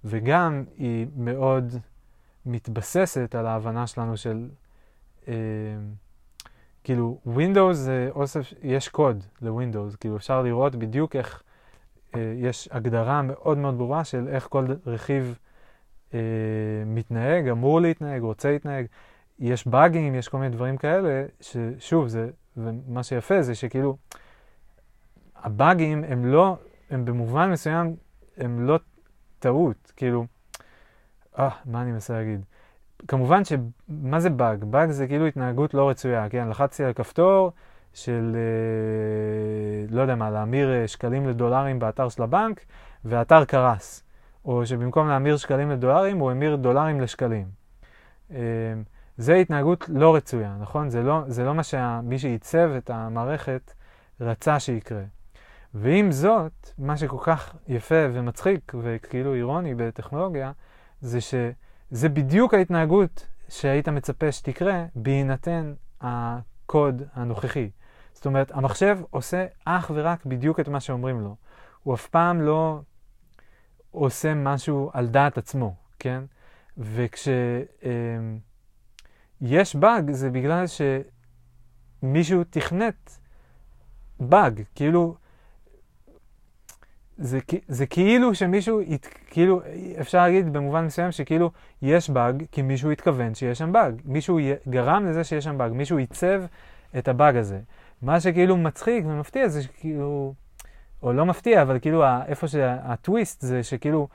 וגם 0.03 0.63
היא 0.77 1.07
מאוד 1.15 1.75
מתבססת 2.45 3.35
על 3.35 3.45
ההבנה 3.45 3.87
שלנו 3.87 4.17
של, 4.17 4.49
אה, 5.27 5.33
כאילו, 6.83 7.19
Windows 7.27 7.73
זה 7.73 8.09
אוסף, 8.11 8.53
יש 8.63 8.89
קוד 8.89 9.23
ל-Windows, 9.41 9.97
כאילו 9.99 10.17
אפשר 10.17 10.41
לראות 10.41 10.75
בדיוק 10.75 11.15
איך, 11.15 11.43
אה, 12.15 12.33
יש 12.37 12.69
הגדרה 12.71 13.21
מאוד 13.21 13.57
מאוד 13.57 13.77
ברורה 13.77 14.03
של 14.03 14.27
איך 14.27 14.47
כל 14.49 14.65
רכיב 14.85 15.37
אה, 16.13 16.19
מתנהג, 16.85 17.47
אמור 17.47 17.81
להתנהג, 17.81 18.21
רוצה 18.21 18.51
להתנהג. 18.51 18.85
יש 19.39 19.67
באגים, 19.67 20.15
יש 20.15 20.27
כל 20.27 20.37
מיני 20.37 20.55
דברים 20.55 20.77
כאלה, 20.77 21.25
ששוב, 21.41 22.07
זה, 22.07 22.29
ומה 22.57 23.03
שיפה 23.03 23.41
זה 23.41 23.55
שכאילו, 23.55 23.97
הבאגים 25.43 26.03
הם 26.07 26.25
לא, 26.25 26.57
הם 26.89 27.05
במובן 27.05 27.51
מסוים, 27.51 27.95
הם 28.37 28.67
לא 28.67 28.79
טעות, 29.39 29.91
כאילו, 29.95 30.25
אה, 31.39 31.49
מה 31.65 31.81
אני 31.81 31.91
מנסה 31.91 32.13
להגיד? 32.13 32.41
כמובן 33.07 33.41
שמה 33.45 34.19
זה 34.19 34.29
באג? 34.29 34.63
באג 34.63 34.91
זה 34.91 35.07
כאילו 35.07 35.27
התנהגות 35.27 35.73
לא 35.73 35.89
רצויה, 35.89 36.29
כן? 36.29 36.49
לחצתי 36.49 36.83
על 36.83 36.93
כפתור 36.93 37.51
של, 37.93 38.35
אה, 38.35 39.95
לא 39.95 40.01
יודע 40.01 40.15
מה, 40.15 40.29
להמיר 40.29 40.73
אה, 40.73 40.87
שקלים 40.87 41.27
לדולרים 41.29 41.79
באתר 41.79 42.09
של 42.09 42.23
הבנק, 42.23 42.65
והאתר 43.05 43.45
קרס. 43.45 44.03
או 44.45 44.65
שבמקום 44.65 45.07
להמיר 45.07 45.37
שקלים 45.37 45.71
לדולרים, 45.71 46.17
הוא 46.17 46.31
המיר 46.31 46.55
דולרים 46.55 47.01
לשקלים. 47.01 47.47
אה, 48.31 48.37
זה 49.17 49.35
התנהגות 49.35 49.89
לא 49.89 50.15
רצויה, 50.15 50.55
נכון? 50.59 50.89
זה 50.89 51.03
לא, 51.03 51.21
זה 51.27 51.43
לא 51.43 51.55
מה 51.55 51.63
שמי 51.63 52.19
שעיצב 52.19 52.69
את 52.77 52.89
המערכת 52.89 53.73
רצה 54.21 54.59
שיקרה. 54.59 55.03
ועם 55.73 56.11
זאת, 56.11 56.69
מה 56.77 56.97
שכל 56.97 57.17
כך 57.21 57.55
יפה 57.67 58.05
ומצחיק 58.13 58.73
וכאילו 58.81 59.33
אירוני 59.33 59.75
בטכנולוגיה, 59.75 60.51
זה 61.01 61.21
שזה 61.21 62.09
בדיוק 62.09 62.53
ההתנהגות 62.53 63.27
שהיית 63.49 63.89
מצפה 63.89 64.31
שתקרה 64.31 64.85
בהינתן 64.95 65.73
הקוד 66.01 67.03
הנוכחי. 67.13 67.69
זאת 68.13 68.25
אומרת, 68.25 68.51
המחשב 68.51 68.99
עושה 69.09 69.45
אך 69.65 69.91
ורק 69.93 70.25
בדיוק 70.25 70.59
את 70.59 70.67
מה 70.67 70.79
שאומרים 70.79 71.21
לו. 71.21 71.35
הוא 71.83 71.93
אף 71.93 72.07
פעם 72.07 72.41
לא 72.41 72.81
עושה 73.91 74.33
משהו 74.33 74.89
על 74.93 75.07
דעת 75.07 75.37
עצמו, 75.37 75.75
כן? 75.99 76.23
וכשיש 76.77 77.35
באג 79.75 80.11
זה 80.11 80.29
בגלל 80.29 80.65
שמישהו 82.01 82.43
תכנת 82.49 83.19
באג, 84.19 84.61
כאילו 84.75 85.15
זה, 87.21 87.39
זה 87.67 87.85
כאילו 87.85 88.35
שמישהו, 88.35 88.81
ית, 88.81 89.09
כאילו, 89.27 89.61
אפשר 89.99 90.17
להגיד 90.17 90.53
במובן 90.53 90.85
מסוים 90.85 91.11
שכאילו 91.11 91.51
יש 91.81 92.09
באג, 92.09 92.43
כי 92.51 92.61
מישהו 92.61 92.91
התכוון 92.91 93.35
שיש 93.35 93.57
שם 93.57 93.71
באג. 93.71 93.93
מישהו 94.05 94.39
גרם 94.69 95.05
לזה 95.05 95.23
שיש 95.23 95.43
שם 95.43 95.57
באג, 95.57 95.71
מישהו 95.71 95.97
עיצב 95.97 96.43
את 96.97 97.07
הבאג 97.07 97.35
הזה. 97.35 97.59
מה 98.01 98.19
שכאילו 98.19 98.57
מצחיק 98.57 99.05
ומפתיע 99.05 99.47
זה 99.47 99.63
שכאילו, 99.63 100.33
או 101.03 101.13
לא 101.13 101.25
מפתיע, 101.25 101.61
אבל 101.61 101.79
כאילו 101.79 102.03
איפה 102.27 102.47
שהטוויסט 102.47 103.41
זה 103.41 103.63
שכאילו 103.63 104.07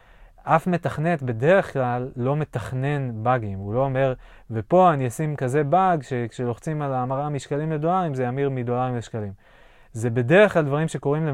אף 0.43 0.67
מתכנת 0.67 1.23
בדרך 1.23 1.73
כלל 1.73 2.11
לא 2.17 2.37
מתכנן 2.37 3.11
באגים. 3.23 3.59
הוא 3.59 3.75
לא 3.75 3.85
אומר, 3.85 4.15
ופה 4.51 4.93
אני 4.93 5.09
אשים 5.09 5.37
כזה 5.37 5.65
באג 5.65 6.03
שכשלוחצים 6.03 6.83
על 6.83 6.93
ההמרה 6.93 7.29
משקלים 7.29 7.73
לדולרים 7.73 8.15
זה 8.15 8.25
ימיר 8.25 8.51
מדולרים 8.51 8.97
לשקלים. 8.97 9.33
זה 9.97 10.11
בדרך 10.11 10.53
כלל 10.53 10.65
דברים 10.65 10.89
שקורים 10.89 11.27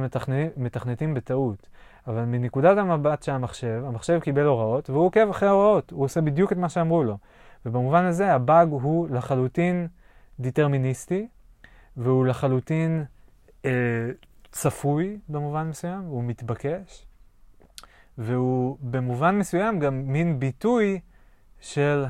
למתכנתים 0.57 1.15
בטעות. 1.15 1.69
אבל 2.07 2.25
מנקודת 2.25 2.79
המבט 2.79 3.23
של 3.23 3.33
המחשב, 3.33 3.83
המחשב 3.87 4.21
קיבל 4.21 4.45
הוראות 4.45 4.91
והוא 4.91 5.05
עוקב 5.07 5.31
אחרי 5.31 5.49
ההוראות, 5.49 5.91
הוא 5.91 6.05
עושה 6.05 6.21
בדיוק 6.21 6.53
את 6.53 6.57
מה 6.57 6.69
שאמרו 6.69 7.05
לו. 7.05 7.19
ובמובן 7.67 8.05
הזה 8.05 8.33
הבאג 8.33 8.69
הוא 8.69 9.09
לחלוטין 9.09 9.89
דטרמיניסטי, 10.41 11.29
והוא 11.97 12.27
לחלוטין 12.27 13.05
אה, 13.65 13.71
צפוי 14.53 15.19
במובן 15.29 15.69
מסוים, 15.69 16.01
הוא 16.01 16.25
מתבקש, 16.25 17.07
והוא 18.19 18.77
במובן 18.81 19.39
מסוים 19.39 19.79
גם 19.79 20.03
מין 20.07 20.39
ביטוי 20.39 21.01
של 21.61 22.05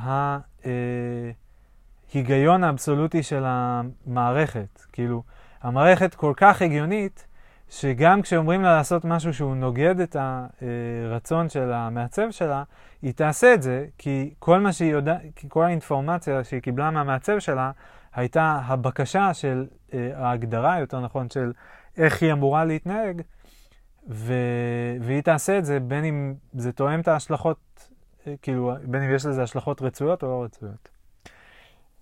ההיגיון 2.14 2.64
אה, 2.64 2.68
האבסולוטי 2.68 3.22
של 3.22 3.42
המערכת. 3.46 4.86
כאילו, 4.92 5.22
המערכת 5.62 6.14
כל 6.14 6.32
כך 6.36 6.62
הגיונית, 6.62 7.26
שגם 7.70 8.22
כשאומרים 8.22 8.62
לה 8.62 8.76
לעשות 8.76 9.05
משהו 9.05 9.34
שהוא 9.34 9.56
נוגד 9.56 10.01
את 10.01 10.16
הרצון 10.16 11.48
של 11.48 11.72
המעצב 11.72 12.30
שלה, 12.30 12.62
היא 13.02 13.12
תעשה 13.12 13.55
את 13.55 13.62
זה, 13.62 13.86
כי 13.98 14.34
כל 14.39 14.60
מה 14.60 14.72
שהיא 14.72 14.93
יודעת, 14.93 15.20
כי 15.36 15.47
כל 15.48 15.64
האינפורמציה 15.64 16.44
שהיא 16.44 16.60
קיבלה 16.60 16.90
מהמעצב 16.90 17.39
שלה, 17.39 17.70
הייתה 18.14 18.60
הבקשה 18.64 19.34
של 19.34 19.66
אה, 19.94 20.10
ההגדרה, 20.14 20.80
יותר 20.80 21.01
נכון, 21.01 21.30
של 21.30 21.52
איך 21.97 22.22
היא 22.22 22.32
אמורה 22.32 22.64
להתנהג, 22.64 23.22
ו... 24.09 24.34
והיא 25.01 25.20
תעשה 25.20 25.59
את 25.59 25.64
זה 25.64 25.80
בין 25.80 26.05
אם 26.05 26.34
זה 26.52 26.72
תואם 26.72 27.01
את 27.01 27.09
ההשלכות, 27.09 27.89
אה, 28.26 28.34
כאילו, 28.43 28.72
בין 28.84 29.02
אם 29.02 29.14
יש 29.14 29.26
לזה 29.26 29.43
השלכות 29.43 29.82
רצויות 29.82 30.22
או 30.22 30.28
לא 30.28 30.44
רצויות. 30.44 30.91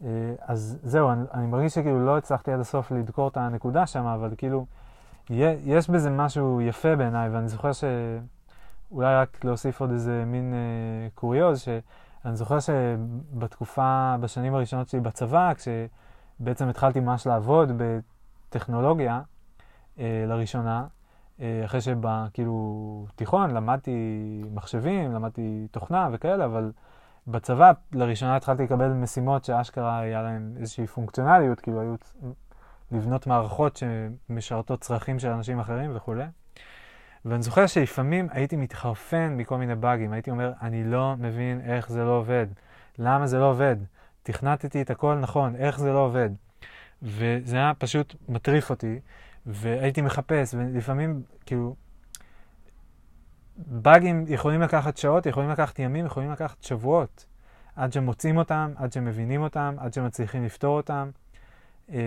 אה, 0.04 0.08
אז 0.40 0.78
זהו, 0.82 1.10
אני, 1.10 1.24
אני 1.34 1.46
מרגיש 1.46 1.74
שכאילו 1.74 2.06
לא 2.06 2.18
הצלחתי 2.18 2.52
עד 2.52 2.60
הסוף 2.60 2.90
לדקור 2.90 3.28
את 3.28 3.36
הנקודה 3.36 3.86
שם, 3.86 4.04
אבל 4.04 4.34
כאילו, 4.36 4.66
יש 5.64 5.90
בזה 5.90 6.10
משהו 6.10 6.60
יפה 6.60 6.96
בעיניי, 6.96 7.28
ואני 7.28 7.48
זוכר 7.48 7.72
ש... 7.72 7.84
אולי 8.92 9.14
רק 9.14 9.44
להוסיף 9.44 9.80
עוד 9.80 9.90
איזה 9.90 10.24
מין 10.26 10.54
אה, 10.54 11.08
קוריוז, 11.14 11.60
שאני 11.60 12.36
זוכר 12.36 12.58
שבתקופה, 12.60 14.16
בשנים 14.20 14.54
הראשונות 14.54 14.88
שלי 14.88 15.00
בצבא, 15.00 15.52
כשבעצם 15.54 16.68
התחלתי 16.68 17.00
ממש 17.00 17.26
לעבוד 17.26 17.72
בטכנולוגיה 17.76 19.20
אה, 19.98 20.24
לראשונה, 20.28 20.86
אה, 21.40 21.62
אחרי 21.64 21.80
שבכאילו 21.80 23.06
תיכון 23.16 23.50
למדתי 23.50 23.90
מחשבים, 24.54 25.12
למדתי 25.12 25.66
תוכנה 25.70 26.08
וכאלה, 26.12 26.44
אבל 26.44 26.72
בצבא 27.26 27.72
לראשונה 27.92 28.36
התחלתי 28.36 28.62
לקבל 28.62 28.88
משימות 28.88 29.44
שאשכרה 29.44 30.00
היה 30.00 30.22
להן 30.22 30.54
איזושהי 30.60 30.86
פונקציונליות, 30.86 31.60
כאילו 31.60 31.80
היו 31.80 31.94
לבנות 32.92 33.26
מערכות 33.26 33.76
שמשרתות 33.76 34.80
צרכים 34.80 35.18
של 35.18 35.28
אנשים 35.28 35.60
אחרים 35.60 35.96
וכולי. 35.96 36.24
ואני 37.24 37.42
זוכר 37.42 37.66
שלפעמים 37.66 38.28
הייתי 38.30 38.56
מתחרפן 38.56 39.34
מכל 39.36 39.56
מיני 39.56 39.74
באגים, 39.74 40.12
הייתי 40.12 40.30
אומר, 40.30 40.52
אני 40.62 40.84
לא 40.84 41.14
מבין 41.18 41.60
איך 41.60 41.88
זה 41.88 42.04
לא 42.04 42.10
עובד, 42.10 42.46
למה 42.98 43.26
זה 43.26 43.38
לא 43.38 43.50
עובד, 43.50 43.76
תכנתתי 44.22 44.82
את 44.82 44.90
הכל 44.90 45.14
נכון, 45.14 45.56
איך 45.56 45.78
זה 45.78 45.92
לא 45.92 45.98
עובד. 45.98 46.30
וזה 47.02 47.56
היה 47.56 47.72
פשוט 47.78 48.14
מטריף 48.28 48.70
אותי, 48.70 49.00
והייתי 49.46 50.02
מחפש, 50.02 50.54
ולפעמים, 50.54 51.22
כאילו, 51.46 51.74
באגים 53.66 54.24
יכולים 54.28 54.60
לקחת 54.60 54.96
שעות, 54.96 55.26
יכולים 55.26 55.50
לקחת 55.50 55.78
ימים, 55.78 56.06
יכולים 56.06 56.30
לקחת 56.30 56.62
שבועות, 56.62 57.26
עד 57.76 57.92
שמוצאים 57.92 58.36
אותם, 58.36 58.72
עד 58.76 58.92
שמבינים 58.92 59.42
אותם, 59.42 59.74
עד 59.78 59.94
שמצליחים 59.94 60.44
לפתור 60.44 60.76
אותם. 60.76 61.10
אה, 61.92 61.98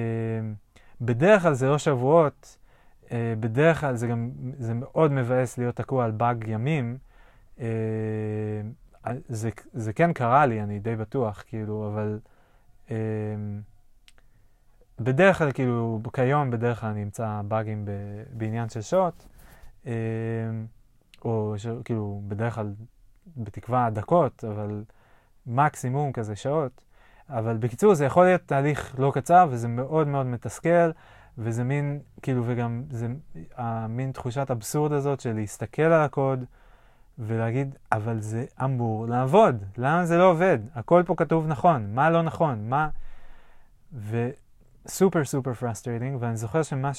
בדרך 1.01 1.41
כלל 1.41 1.53
זה 1.53 1.67
לא 1.67 1.77
שבועות, 1.77 2.57
Uh, 3.03 3.05
בדרך 3.39 3.81
כלל 3.81 3.95
זה 3.95 4.07
גם, 4.07 4.31
זה 4.57 4.73
מאוד 4.73 5.11
מבאס 5.11 5.57
להיות 5.57 5.75
תקוע 5.75 6.05
על 6.05 6.11
באג 6.11 6.45
ימים. 6.47 6.97
Uh, 7.57 7.61
זה, 9.27 9.49
זה 9.73 9.93
כן 9.93 10.13
קרה 10.13 10.45
לי, 10.45 10.61
אני 10.63 10.79
די 10.79 10.95
בטוח, 10.95 11.43
כאילו, 11.47 11.87
אבל 11.93 12.19
בדרך 14.99 15.37
כלל, 15.37 15.51
כאילו, 15.51 16.01
כיום 16.13 16.51
בדרך 16.51 16.79
כלל 16.79 16.89
אני 16.89 17.03
אמצא 17.03 17.41
באגים 17.47 17.85
בעניין 18.31 18.69
של 18.69 18.81
שעות, 18.81 19.27
או 21.25 21.53
ש, 21.57 21.67
כאילו, 21.85 22.21
בדרך 22.27 22.55
כלל, 22.55 22.73
בתקווה 23.37 23.89
דקות, 23.89 24.43
אבל 24.43 24.83
מקסימום 25.47 26.11
כזה 26.11 26.35
שעות. 26.35 26.83
אבל 27.29 27.57
בקיצור, 27.57 27.93
זה 27.93 28.05
יכול 28.05 28.25
להיות 28.25 28.41
תהליך 28.45 28.95
לא 28.99 29.11
קצר 29.15 29.47
וזה 29.49 29.67
מאוד 29.67 30.07
מאוד 30.07 30.25
מתסכל. 30.25 30.91
וזה 31.37 31.63
מין, 31.63 31.99
כאילו, 32.21 32.43
וגם 32.45 32.83
זה 32.89 33.07
המין 33.55 34.11
תחושת 34.11 34.51
אבסורד 34.51 34.91
הזאת 34.91 35.19
של 35.19 35.33
להסתכל 35.33 35.81
על 35.81 36.01
הקוד 36.01 36.45
ולהגיד, 37.19 37.75
אבל 37.91 38.19
זה 38.19 38.45
אמור 38.63 39.07
לעבוד, 39.07 39.63
למה 39.77 40.05
זה 40.05 40.17
לא 40.17 40.31
עובד? 40.31 40.59
הכל 40.75 41.03
פה 41.05 41.15
כתוב 41.15 41.47
נכון, 41.47 41.95
מה 41.95 42.09
לא 42.09 42.21
נכון, 42.21 42.69
מה... 42.69 42.89
וסופר 44.09 45.23
סופר 45.23 45.53
frustrating, 45.53 46.17
ואני 46.19 46.37
זוכר 46.37 46.63
שמה 46.63 46.91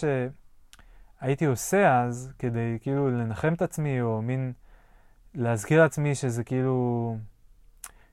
שהייתי 1.20 1.44
עושה 1.44 2.00
אז, 2.00 2.32
כדי 2.38 2.78
כאילו 2.80 3.10
לנחם 3.10 3.54
את 3.54 3.62
עצמי, 3.62 4.00
או 4.00 4.22
מין 4.22 4.52
להזכיר 5.34 5.82
לעצמי 5.82 6.14
שזה 6.14 6.44
כאילו, 6.44 7.16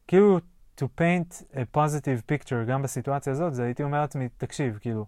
כאילו 0.08 0.40
to 0.82 0.84
paint 0.84 1.44
a 1.54 1.78
positive 1.78 2.32
picture 2.32 2.68
גם 2.68 2.82
בסיטואציה 2.82 3.34
הזאת, 3.34 3.54
זה 3.54 3.64
הייתי 3.64 3.84
אומר 3.84 4.02
לעצמי, 4.02 4.30
תקשיב, 4.38 4.78
כאילו, 4.82 5.06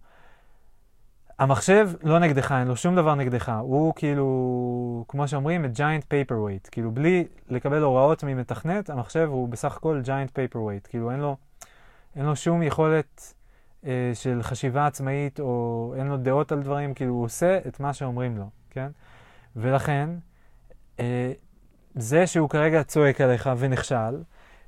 המחשב 1.39 1.89
לא 2.03 2.19
נגדך, 2.19 2.51
אין 2.51 2.67
לו 2.67 2.75
שום 2.75 2.95
דבר 2.95 3.15
נגדך. 3.15 3.51
הוא 3.61 3.93
כאילו, 3.95 5.05
כמו 5.07 5.27
שאומרים, 5.27 5.65
a 5.65 5.67
giant 5.77 6.03
paperweight. 6.03 6.69
כאילו, 6.71 6.91
בלי 6.91 7.27
לקבל 7.49 7.81
הוראות 7.81 8.23
ממתכנת, 8.23 8.89
המחשב 8.89 9.27
הוא 9.31 9.49
בסך 9.49 9.77
הכל 9.77 10.01
giant 10.05 10.29
paperweight. 10.29 10.87
כאילו, 10.89 11.11
אין 11.11 11.19
לו, 11.19 11.37
אין 12.15 12.25
לו 12.25 12.35
שום 12.35 12.63
יכולת 12.63 13.33
של 14.13 14.39
חשיבה 14.43 14.85
עצמאית, 14.85 15.39
או 15.39 15.93
אין 15.97 16.07
לו 16.07 16.17
דעות 16.17 16.51
על 16.51 16.61
דברים, 16.61 16.93
כאילו, 16.93 17.13
הוא 17.13 17.23
עושה 17.23 17.59
את 17.67 17.79
מה 17.79 17.93
שאומרים 17.93 18.37
לו, 18.37 18.49
כן? 18.69 18.87
ולכן, 19.55 20.09
אה, 20.99 21.31
זה 21.95 22.27
שהוא 22.27 22.49
כרגע 22.49 22.83
צועק 22.83 23.21
עליך 23.21 23.49
ונכשל, 23.57 24.23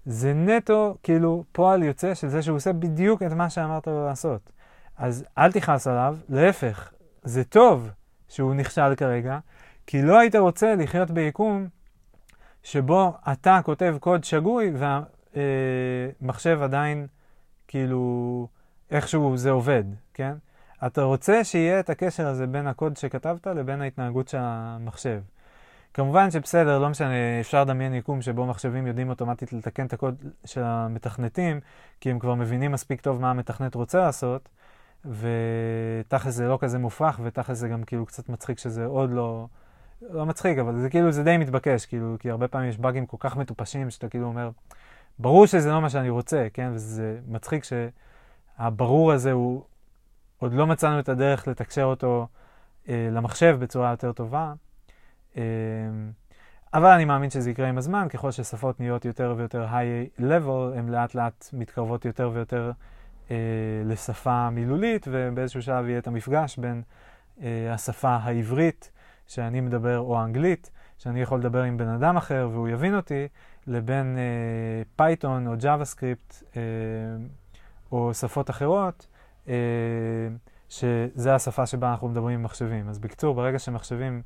זה 0.06 0.34
נטו, 0.34 0.98
כאילו, 1.04 1.44
פועל 1.52 1.84
יוצא 1.84 2.14
של 2.14 2.28
זה 2.28 2.42
שהוא 2.42 2.56
עושה 2.56 2.74
בדיוק 2.74 3.24
את 3.24 3.32
מה 3.32 3.50
שאמרת 3.50 3.88
לו 3.88 4.06
לעשות. 4.06 4.52
אז 4.98 5.26
אל 5.38 5.52
תכעס 5.52 5.88
עליו, 5.88 6.18
להפך, 6.30 6.92
זה 7.24 7.44
טוב 7.44 7.90
שהוא 8.28 8.56
נכשל 8.56 8.96
כרגע, 8.96 9.40
כי 9.88 10.02
לא 10.02 10.20
היית 10.20 10.36
רוצה 10.36 10.76
לחיות 10.76 11.12
ביקום 11.12 11.68
שבו 12.64 13.14
אתה 13.32 13.60
כותב 13.64 13.96
קוד 14.00 14.24
שגוי 14.24 14.72
והמחשב 15.36 16.60
עדיין, 16.62 17.08
כאילו, 17.68 18.48
איכשהו 18.92 19.38
זה 19.38 19.52
עובד, 19.52 19.84
כן? 20.14 20.34
אתה 20.86 21.04
רוצה 21.04 21.44
שיהיה 21.44 21.80
את 21.80 21.90
הקשר 21.90 22.28
הזה 22.28 22.48
בין 22.48 22.68
הקוד 22.68 22.98
שכתבת 22.98 23.48
לבין 23.48 23.82
ההתנהגות 23.82 24.28
של 24.28 24.38
המחשב. 24.42 25.22
כמובן 25.94 26.32
שבסדר, 26.32 26.80
לא 26.80 26.90
משנה, 26.90 27.40
אפשר 27.40 27.62
לדמיין 27.62 27.94
יקום 27.94 28.22
שבו 28.22 28.46
מחשבים 28.46 28.88
יודעים 28.88 29.10
אוטומטית 29.10 29.54
לתקן 29.54 29.86
את 29.86 29.94
הקוד 29.94 30.16
של 30.46 30.64
המתכנתים, 30.64 31.60
כי 32.02 32.12
הם 32.12 32.20
כבר 32.20 32.36
מבינים 32.36 32.72
מספיק 32.72 33.02
טוב 33.02 33.22
מה 33.22 33.30
המתכנת 33.30 33.76
רוצה 33.76 34.00
לעשות, 34.00 34.50
ותכל'ס 35.06 36.34
זה 36.34 36.48
לא 36.48 36.58
כזה 36.62 36.80
מופרך, 36.80 37.20
ותכל'ס 37.24 37.58
זה 37.58 37.68
גם 37.68 37.84
כאילו 37.84 38.06
קצת 38.06 38.30
מצחיק 38.30 38.60
שזה 38.60 38.86
עוד 38.86 39.12
לא... 39.12 39.48
לא 40.02 40.26
מצחיק, 40.26 40.58
אבל 40.58 40.80
זה 40.80 40.90
כאילו, 40.90 41.12
זה 41.12 41.24
די 41.24 41.38
מתבקש, 41.38 41.86
כאילו, 41.86 42.16
כי 42.20 42.30
הרבה 42.30 42.48
פעמים 42.48 42.70
יש 42.70 42.78
באגים 42.78 43.06
כל 43.06 43.18
כך 43.20 43.38
מטופשים, 43.38 43.90
שאתה 43.90 44.10
כאילו 44.10 44.26
אומר, 44.26 44.50
ברור 45.20 45.46
שזה 45.48 45.72
לא 45.72 45.82
מה 45.82 45.90
שאני 45.90 46.10
רוצה, 46.10 46.48
כן? 46.54 46.72
וזה 46.74 47.20
מצחיק 47.28 47.64
שהברור 48.58 49.12
הזה 49.12 49.32
הוא, 49.32 49.64
עוד 50.38 50.54
לא 50.54 50.68
מצאנו 50.68 51.00
את 51.00 51.10
הדרך 51.10 51.48
לתקשר 51.48 51.84
אותו 51.84 52.28
אה, 52.90 53.10
למחשב 53.12 53.58
בצורה 53.60 53.92
יותר 53.92 54.12
טובה. 54.12 54.54
אה, 55.38 55.44
אבל 56.74 56.90
אני 56.90 57.06
מאמין 57.06 57.30
שזה 57.30 57.52
יקרה 57.52 57.70
עם 57.70 57.78
הזמן, 57.78 58.08
ככל 58.10 58.32
ששפות 58.32 58.80
נהיות 58.80 59.06
יותר 59.06 59.34
ויותר 59.38 59.68
high 59.68 60.20
level, 60.22 60.78
הן 60.78 60.90
לאט 60.90 61.16
לאט 61.16 61.50
מתקרבות 61.54 62.06
יותר 62.06 62.32
ויותר 62.34 62.72
אה, 63.32 63.36
לשפה 63.86 64.50
מילולית, 64.50 65.08
ובאיזשהו 65.12 65.62
שלב 65.62 65.86
יהיה 65.86 66.00
את 66.00 66.08
המפגש 66.08 66.58
בין 66.58 66.82
אה, 67.42 67.74
השפה 67.74 68.10
העברית 68.10 68.92
שאני 69.28 69.62
מדבר, 69.62 70.00
או 70.00 70.20
האנגלית, 70.20 70.72
שאני 70.98 71.22
יכול 71.22 71.40
לדבר 71.40 71.64
עם 71.64 71.78
בן 71.78 71.88
אדם 71.88 72.18
אחר 72.18 72.50
והוא 72.52 72.70
יבין 72.70 72.96
אותי, 72.96 73.28
לבין 73.68 74.18
Python 74.96 75.48
אה, 75.48 75.52
או 75.52 75.58
JavaScript 75.58 76.44
אה, 76.58 76.62
או 77.92 78.14
שפות 78.14 78.50
אחרות, 78.50 79.08
אה, 79.48 79.54
שזה 80.70 81.36
השפה 81.36 81.66
שבה 81.66 81.92
אנחנו 81.92 82.08
מדברים 82.08 82.40
עם 82.40 82.44
מחשבים. 82.44 82.90
אז 82.90 83.00
בקיצור, 83.00 83.36
ברגע 83.36 83.60
שמחשבים 83.60 84.22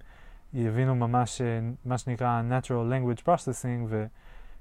יבינו 0.54 0.96
ממש 0.96 1.42
אה, 1.42 1.60
מה 1.86 1.98
שנקרא 1.98 2.42
Natural 2.50 2.92
Language 2.92 3.22
Processing, 3.22 3.88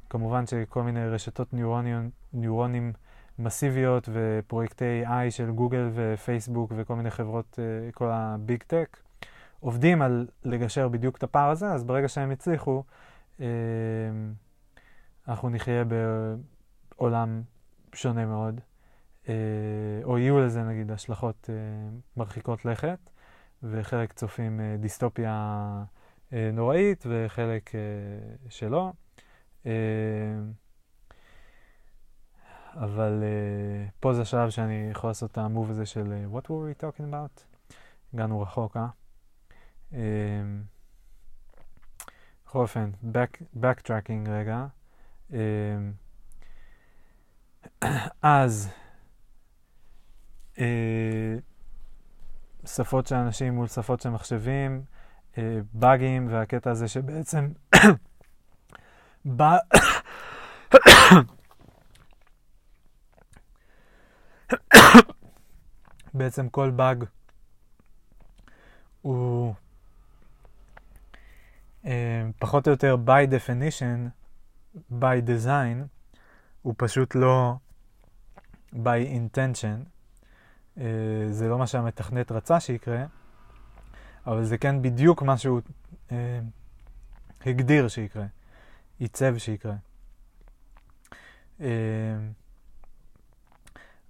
וכמובן 0.07 0.47
שכל 0.47 0.83
מיני 0.83 1.09
רשתות 1.09 1.53
ניורונים, 1.53 2.11
ניורונים 2.33 2.93
מסיביות 3.39 4.09
ופרויקטי 4.13 5.03
AI 5.07 5.31
של 5.31 5.51
גוגל 5.51 5.91
ופייסבוק 5.95 6.73
וכל 6.77 6.95
מיני 6.95 7.11
חברות, 7.11 7.59
אה, 7.59 7.93
כל 7.93 8.09
ה 8.11 8.24
Big 8.24 8.63
Tech, 8.63 8.99
עובדים 9.61 10.03
על 10.03 10.27
לגשר 10.45 10.89
בדיוק 10.89 11.17
את 11.17 11.23
הפער 11.23 11.51
הזה, 11.51 11.73
אז 11.73 11.85
ברגע 11.85 12.09
שהם 12.09 12.31
הצליחו, 12.31 12.83
אה, 13.41 13.47
אנחנו 15.29 15.51
נחיה 15.51 15.83
בעולם 16.97 17.43
שונה 17.95 18.27
מאוד, 18.27 18.61
או 20.05 20.19
יהיו 20.19 20.39
לזה 20.39 20.63
נגיד 20.63 20.91
השלכות 20.91 21.51
מרחיקות 22.17 22.65
לכת, 22.65 22.99
וחלק 23.63 24.13
צופים 24.13 24.61
דיסטופיה 24.81 25.85
נוראית 26.33 27.05
וחלק 27.09 27.71
שלא. 28.49 28.93
אבל 32.75 33.23
פה 34.01 34.15
זה 34.15 34.23
השלב 34.23 34.51
שאני 34.51 34.89
יכול 34.91 35.11
לעשות 35.11 35.31
את 35.31 35.39
המוב 35.39 35.71
הזה 35.71 35.87
של 35.87 36.27
What 36.33 36.45
were 36.45 36.49
we 36.49 36.83
talking 36.83 37.13
about? 37.13 37.43
הגענו 38.15 38.41
רחוק, 38.41 38.77
אה? 38.77 38.87
בכל 42.47 42.59
אופן, 42.59 42.91
backtracking 43.61 44.29
רגע. 44.29 44.67
אז 48.23 48.69
שפות 52.67 53.07
של 53.07 53.15
אנשים 53.15 53.55
מול 53.55 53.67
שפות 53.67 54.01
של 54.01 54.11
מחשבים, 54.11 54.83
באגים, 55.73 56.29
והקטע 56.31 56.71
הזה 56.71 56.89
שבעצם 56.89 57.49
בעצם 66.15 66.49
כל 66.49 66.71
באג 66.71 67.05
הוא 69.03 69.55
uh, 71.85 71.89
פחות 72.39 72.67
או 72.67 72.73
יותר 72.73 72.97
by 73.07 73.27
definition, 73.31 74.09
by 74.93 75.23
design, 75.27 75.87
הוא 76.63 76.75
פשוט 76.77 77.15
לא 77.15 77.55
by 78.73 79.07
intention. 79.07 79.98
Uh, 80.79 80.81
זה 81.31 81.49
לא 81.49 81.59
מה 81.59 81.67
שהמתכנת 81.67 82.33
רצה 82.33 82.61
שיקרה, 82.61 83.05
אבל 84.27 84.45
זה 84.45 84.59
כן 84.59 84.83
בדיוק 84.83 85.23
מה 85.23 85.39
שהוא 85.39 85.61
uh, 86.09 86.13
הגדיר 87.47 87.89
שיקרה, 87.89 88.25
עיצב 88.99 89.39
שיקרה. 89.39 89.75
Uh, 91.59 91.63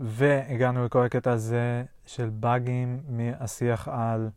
והגענו 0.00 0.84
לכל 0.84 1.04
הקטע 1.04 1.32
הזה 1.32 1.84
של 2.06 2.30
באגים 2.30 3.02
מהשיח 3.08 3.88
על 3.88 4.30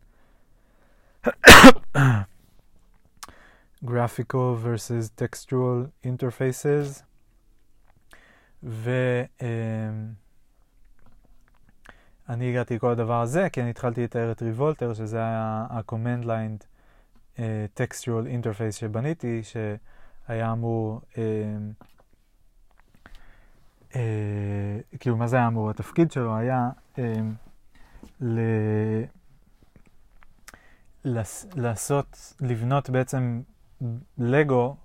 graphical 3.84 4.56
versus 4.64 5.22
textual 5.22 6.06
interfaces. 6.06 7.02
ואני 8.62 10.12
um, 12.32 12.44
הגעתי 12.44 12.76
לכל 12.76 12.90
הדבר 12.90 13.20
הזה 13.20 13.48
כי 13.50 13.62
אני 13.62 13.70
התחלתי 13.70 14.04
לתאר 14.04 14.32
את 14.32 14.42
ריבולטר, 14.42 14.94
שזה 14.94 15.16
היה 15.16 15.66
ה-command 15.70 16.24
line 16.24 16.64
uh, 17.36 17.40
textual 17.76 18.26
interface 18.26 18.72
שבניתי, 18.72 19.42
שהיה 19.42 20.52
אמור... 20.52 21.00
Uh, 21.12 21.16
uh, 23.92 23.96
כאילו, 25.00 25.16
מה 25.16 25.26
זה 25.26 25.36
היה 25.36 25.46
אמור? 25.46 25.70
התפקיד 25.70 26.12
שלו 26.12 26.36
היה 26.36 26.70
uh, 26.96 27.00
ל... 28.20 28.40
לעשות, 31.54 32.34
לבנות 32.40 32.90
בעצם 32.90 33.42
לגו, 34.18 34.76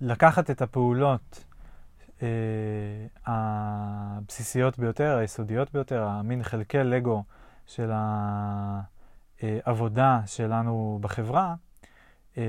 לקחת 0.00 0.50
את 0.50 0.62
הפעולות 0.62 1.44
אה, 2.22 2.28
הבסיסיות 3.26 4.78
ביותר, 4.78 5.16
היסודיות 5.16 5.72
ביותר, 5.72 6.02
המין 6.02 6.42
חלקי 6.42 6.78
לגו 6.78 7.22
של 7.66 7.90
העבודה 9.42 10.20
שלנו 10.26 10.98
בחברה, 11.00 11.54
אה, 12.38 12.42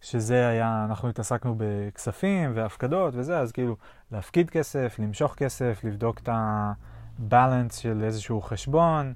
שזה 0.00 0.48
היה, 0.48 0.86
אנחנו 0.88 1.08
התעסקנו 1.08 1.54
בכספים 1.58 2.52
והפקדות 2.54 3.14
וזה, 3.16 3.38
אז 3.38 3.52
כאילו 3.52 3.76
להפקיד 4.12 4.50
כסף, 4.50 4.96
למשוך 4.98 5.34
כסף, 5.34 5.80
לבדוק 5.84 6.18
את 6.18 6.28
ה 6.32 6.50
balance 6.50 7.76
של 7.76 8.04
איזשהו 8.04 8.42
חשבון, 8.42 9.14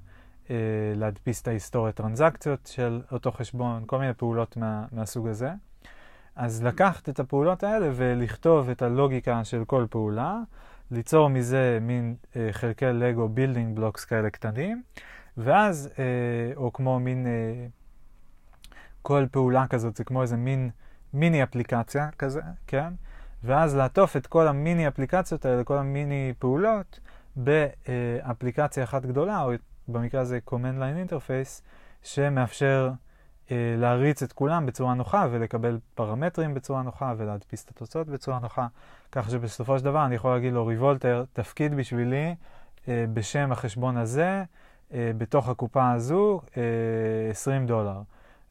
אה, 0.51 0.57
להדפיס 0.97 1.43
את 1.43 1.49
ההיסטוריית 1.49 1.97
טרנזקציות 1.97 2.67
של 2.67 3.03
אותו 3.13 3.33
חשבון, 3.33 3.83
כל 3.87 3.99
מיני 3.99 4.15
פעולות 4.15 4.57
מה, 4.57 4.85
מהסוג 4.93 5.29
הזה. 5.29 5.51
אז 6.37 6.63
לקחת 6.63 7.09
את 7.09 7.21
הפעולות 7.21 7.63
האלה 7.63 7.91
ולכתוב 7.95 8.71
את 8.71 8.83
הלוגיקה 8.83 9.45
של 9.45 9.65
כל 9.65 9.87
פעולה, 9.91 10.41
ליצור 10.91 11.29
מזה 11.29 11.79
מין 11.81 12.15
אה, 12.37 12.49
חלקי 12.53 12.87
לגו 12.87 13.29
building 13.29 13.77
blocks 13.77 14.05
כאלה 14.05 14.31
קטנים, 14.31 14.83
ואז, 15.37 15.91
אה, 15.99 16.05
או 16.57 16.73
כמו 16.73 17.01
מין, 17.01 17.27
אה, 17.27 17.67
כל 19.03 19.27
פעולה 19.31 19.67
כזאת 19.67 19.97
זה 19.97 20.05
כמו 20.05 20.23
איזה 20.23 20.37
מין 20.37 20.71
מיני 21.13 21.43
אפליקציה 21.43 22.11
כזה, 22.19 22.41
כן? 22.67 22.93
ואז 23.45 23.77
לעטוף 23.77 24.17
את 24.17 24.27
כל 24.27 24.49
המיני 24.49 24.89
אפליקציות 24.89 25.45
האלה, 25.45 25.65
כל 25.65 25.79
המיני 25.79 26.33
פעולות, 26.39 27.01
באפליקציה 27.37 28.85
אחת 28.85 29.07
גדולה, 29.07 29.43
או 29.43 29.53
במקרה 29.89 30.21
הזה 30.21 30.39
command 30.51 30.81
line 30.81 31.11
interface, 31.11 31.63
שמאפשר 32.03 32.91
להריץ 33.51 34.23
את 34.23 34.33
כולם 34.33 34.67
בצורה 34.67 34.95
נוחה 34.95 35.27
ולקבל 35.31 35.79
פרמטרים 35.95 36.55
בצורה 36.55 36.83
נוחה 36.83 37.15
ולהדפיס 37.17 37.65
את 37.65 37.71
התוצאות 37.71 38.07
בצורה 38.07 38.39
נוחה, 38.39 38.67
כך 39.13 39.31
שבסופו 39.31 39.79
של 39.79 39.85
דבר 39.85 40.07
אני 40.07 40.15
יכול 40.15 40.31
להגיד 40.31 40.53
לו 40.53 40.67
ריבולטר, 40.67 41.25
תפקיד 41.33 41.75
בשבילי 41.75 42.35
אה, 42.89 43.05
בשם 43.13 43.53
החשבון 43.53 43.97
הזה, 43.97 44.45
אה, 44.95 45.11
בתוך 45.19 45.49
הקופה 45.49 45.93
הזו, 45.93 46.41
אה, 46.57 46.63
20 47.31 47.67
דולר. 47.67 48.01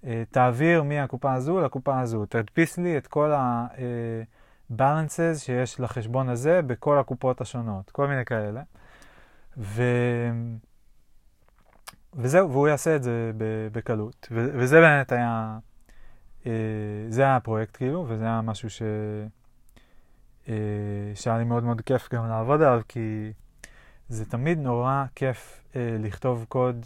אה, 0.05 0.23
תעביר 0.31 0.83
מהקופה 0.83 1.33
הזו 1.33 1.61
לקופה 1.61 1.99
הזו, 1.99 2.25
תדפיס 2.25 2.77
לי 2.77 2.97
את 2.97 3.07
כל 3.07 3.31
ה-balances 3.31 5.19
אה, 5.19 5.35
שיש 5.35 5.79
לחשבון 5.79 6.29
הזה 6.29 6.61
בכל 6.61 6.99
הקופות 6.99 7.41
השונות, 7.41 7.91
כל 7.91 8.07
מיני 8.07 8.25
כאלה. 8.25 8.61
ו... 9.57 9.83
וזהו, 12.15 12.51
והוא 12.51 12.67
יעשה 12.67 12.95
את 12.95 13.03
זה 13.03 13.31
בקלות. 13.71 14.27
ו- 14.31 14.49
וזה 14.53 14.79
באמת 14.79 15.11
היה, 15.11 15.57
אה, 16.45 16.51
זה 17.09 17.21
היה 17.21 17.35
הפרויקט 17.35 17.77
כאילו, 17.77 18.05
וזה 18.07 18.23
היה 18.23 18.41
משהו 18.41 18.69
ש... 18.69 18.81
אה, 20.49 20.53
שהיה 21.15 21.37
לי 21.37 21.43
מאוד 21.43 21.63
מאוד 21.63 21.81
כיף 21.81 22.13
גם 22.13 22.29
לעבוד 22.29 22.61
עליו, 22.61 22.81
כי 22.87 23.31
זה 24.09 24.25
תמיד 24.25 24.59
נורא 24.59 25.05
כיף 25.15 25.61
אה, 25.75 25.95
לכתוב 25.99 26.45
קוד, 26.49 26.85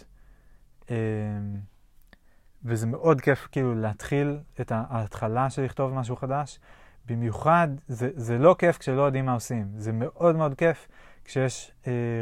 וזה 2.65 2.87
מאוד 2.87 3.21
כיף 3.21 3.47
כאילו 3.51 3.75
להתחיל 3.75 4.37
את 4.61 4.71
ההתחלה 4.75 5.49
של 5.49 5.63
לכתוב 5.63 5.93
משהו 5.93 6.15
חדש. 6.15 6.59
במיוחד, 7.05 7.67
זה, 7.87 8.09
זה 8.15 8.37
לא 8.37 8.55
כיף 8.59 8.77
כשלא 8.77 9.01
יודעים 9.01 9.25
מה 9.25 9.33
עושים, 9.33 9.67
זה 9.77 9.91
מאוד 9.91 10.35
מאוד 10.35 10.53
כיף 10.53 10.87
כשיש 11.25 11.71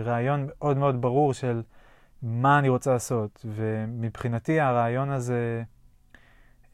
רעיון 0.03 0.48
מאוד 0.48 0.77
מאוד 0.77 1.02
ברור 1.02 1.34
של 1.34 1.61
מה 2.27 2.60
אני 2.60 2.69
רוצה 2.69 2.93
לעשות. 2.93 3.45
ומבחינתי 3.49 4.60
הרעיון 4.60 5.10
הזה 5.10 5.64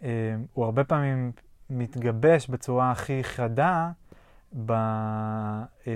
אה, 0.03 0.35
הוא 0.53 0.65
הרבה 0.65 0.83
פעמים 0.83 1.31
מתגבש 1.69 2.47
בצורה 2.47 2.91
הכי 2.91 3.23
חדה 3.23 3.91
ב, 4.65 4.71
אה, 4.71 5.91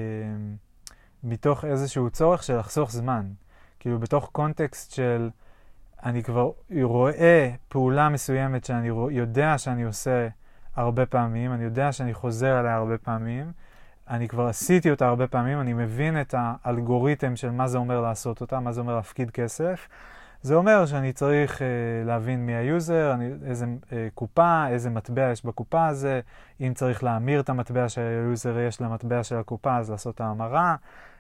מתוך 1.24 1.66
איזשהו 1.66 2.10
צורך 2.10 2.44
של 2.44 2.58
לחסוך 2.58 2.92
זמן. 2.92 3.32
כאילו 3.80 4.00
בתוך 4.00 4.30
קונטקסט 4.32 4.94
של 4.94 5.30
אני 6.04 6.24
כבר 6.24 6.52
רואה 6.82 7.52
פעולה 7.68 8.10
מסוימת 8.10 8.66
שאני 8.66 8.88
יודע 9.12 9.58
שאני 9.58 9.84
עושה 9.84 10.28
הרבה 10.76 11.06
פעמים, 11.06 11.54
אני 11.54 11.64
יודע 11.64 11.92
שאני 11.92 12.14
חוזר 12.14 12.56
עליה 12.56 12.76
הרבה 12.76 12.98
פעמים, 12.98 13.52
אני 14.10 14.28
כבר 14.28 14.48
עשיתי 14.48 14.92
אותה 14.92 15.08
הרבה 15.08 15.28
פעמים, 15.28 15.62
אני 15.62 15.74
מבין 15.74 16.22
את 16.22 16.36
האלגוריתם 16.38 17.36
של 17.36 17.52
מה 17.52 17.68
זה 17.68 17.78
אומר 17.78 18.02
לעשות 18.02 18.42
אותה, 18.42 18.60
מה 18.60 18.72
זה 18.72 18.82
אומר 18.82 18.96
להפקיד 18.96 19.32
כסף. 19.32 19.88
זה 20.42 20.56
אומר 20.56 20.86
שאני 20.86 21.14
צריך 21.14 21.58
אה, 21.58 21.62
להבין 22.06 22.46
מי 22.46 22.56
ה 22.56 22.65
user, 22.65 23.12
אני, 23.14 23.30
איזה 23.46 23.66
אה, 23.66 23.94
קופה, 24.14 24.68
איזה 24.68 24.90
מטבע 24.90 25.32
יש 25.32 25.46
בקופה 25.46 25.88
הזה, 25.88 26.22
אם 26.62 26.72
צריך 26.76 27.04
להמיר 27.04 27.40
את 27.40 27.50
המטבע 27.50 27.90
שה 27.90 28.20
user 28.20 28.60
יש 28.60 28.82
למטבע 28.82 29.24
של 29.24 29.36
הקופה, 29.36 29.78
אז 29.78 29.92
לעשות 29.92 30.22
ההמרה, 30.22 30.76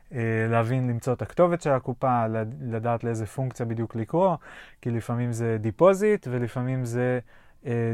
אה, 0.09 0.15
להבין, 0.49 0.89
למצוא 0.89 1.13
את 1.13 1.21
הכתובת 1.21 1.61
של 1.61 1.71
הקופה, 1.71 2.25
לדעת 2.61 3.03
לאיזה 3.03 3.25
פונקציה 3.25 3.65
בדיוק 3.65 3.95
לקרוא, 3.95 4.35
כי 4.81 4.91
לפעמים 4.91 5.31
זה 5.31 5.57
deposit 5.59 6.27
ולפעמים 6.31 6.85
זה... 6.85 7.19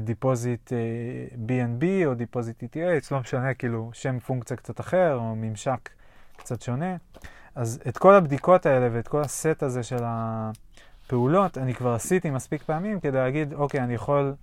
deposit 0.02 0.70
אה, 0.70 1.36
BNB 1.48 1.86
או 2.06 2.14
deposit 2.14 2.64
ETH, 2.64 3.08
לא 3.12 3.20
משנה, 3.20 3.54
כאילו 3.54 3.90
שם 3.94 4.20
פונקציה 4.20 4.58
קצת 4.58 4.80
אחר 4.80 5.16
או 5.16 5.36
ממשק 5.36 5.90
קצת 6.38 6.62
שונה. 6.62 6.96
אז 7.56 7.80
את 7.88 7.98
כל 7.98 8.16
הבדיקות 8.16 8.66
האלה 8.66 8.90
ואת 8.92 9.08
כל 9.08 9.22
הסט 9.22 9.64
הזה 9.64 9.84
של 9.84 10.04
הפעולות, 10.04 11.58
אני 11.58 11.74
כבר 11.74 11.94
עשיתי 11.94 12.30
מספיק 12.30 12.64
פעמים 12.64 13.00
כדי 13.00 13.18
להגיד, 13.18 13.54
אוקיי, 13.54 13.80
אני 13.84 13.94
יכול 13.94 14.34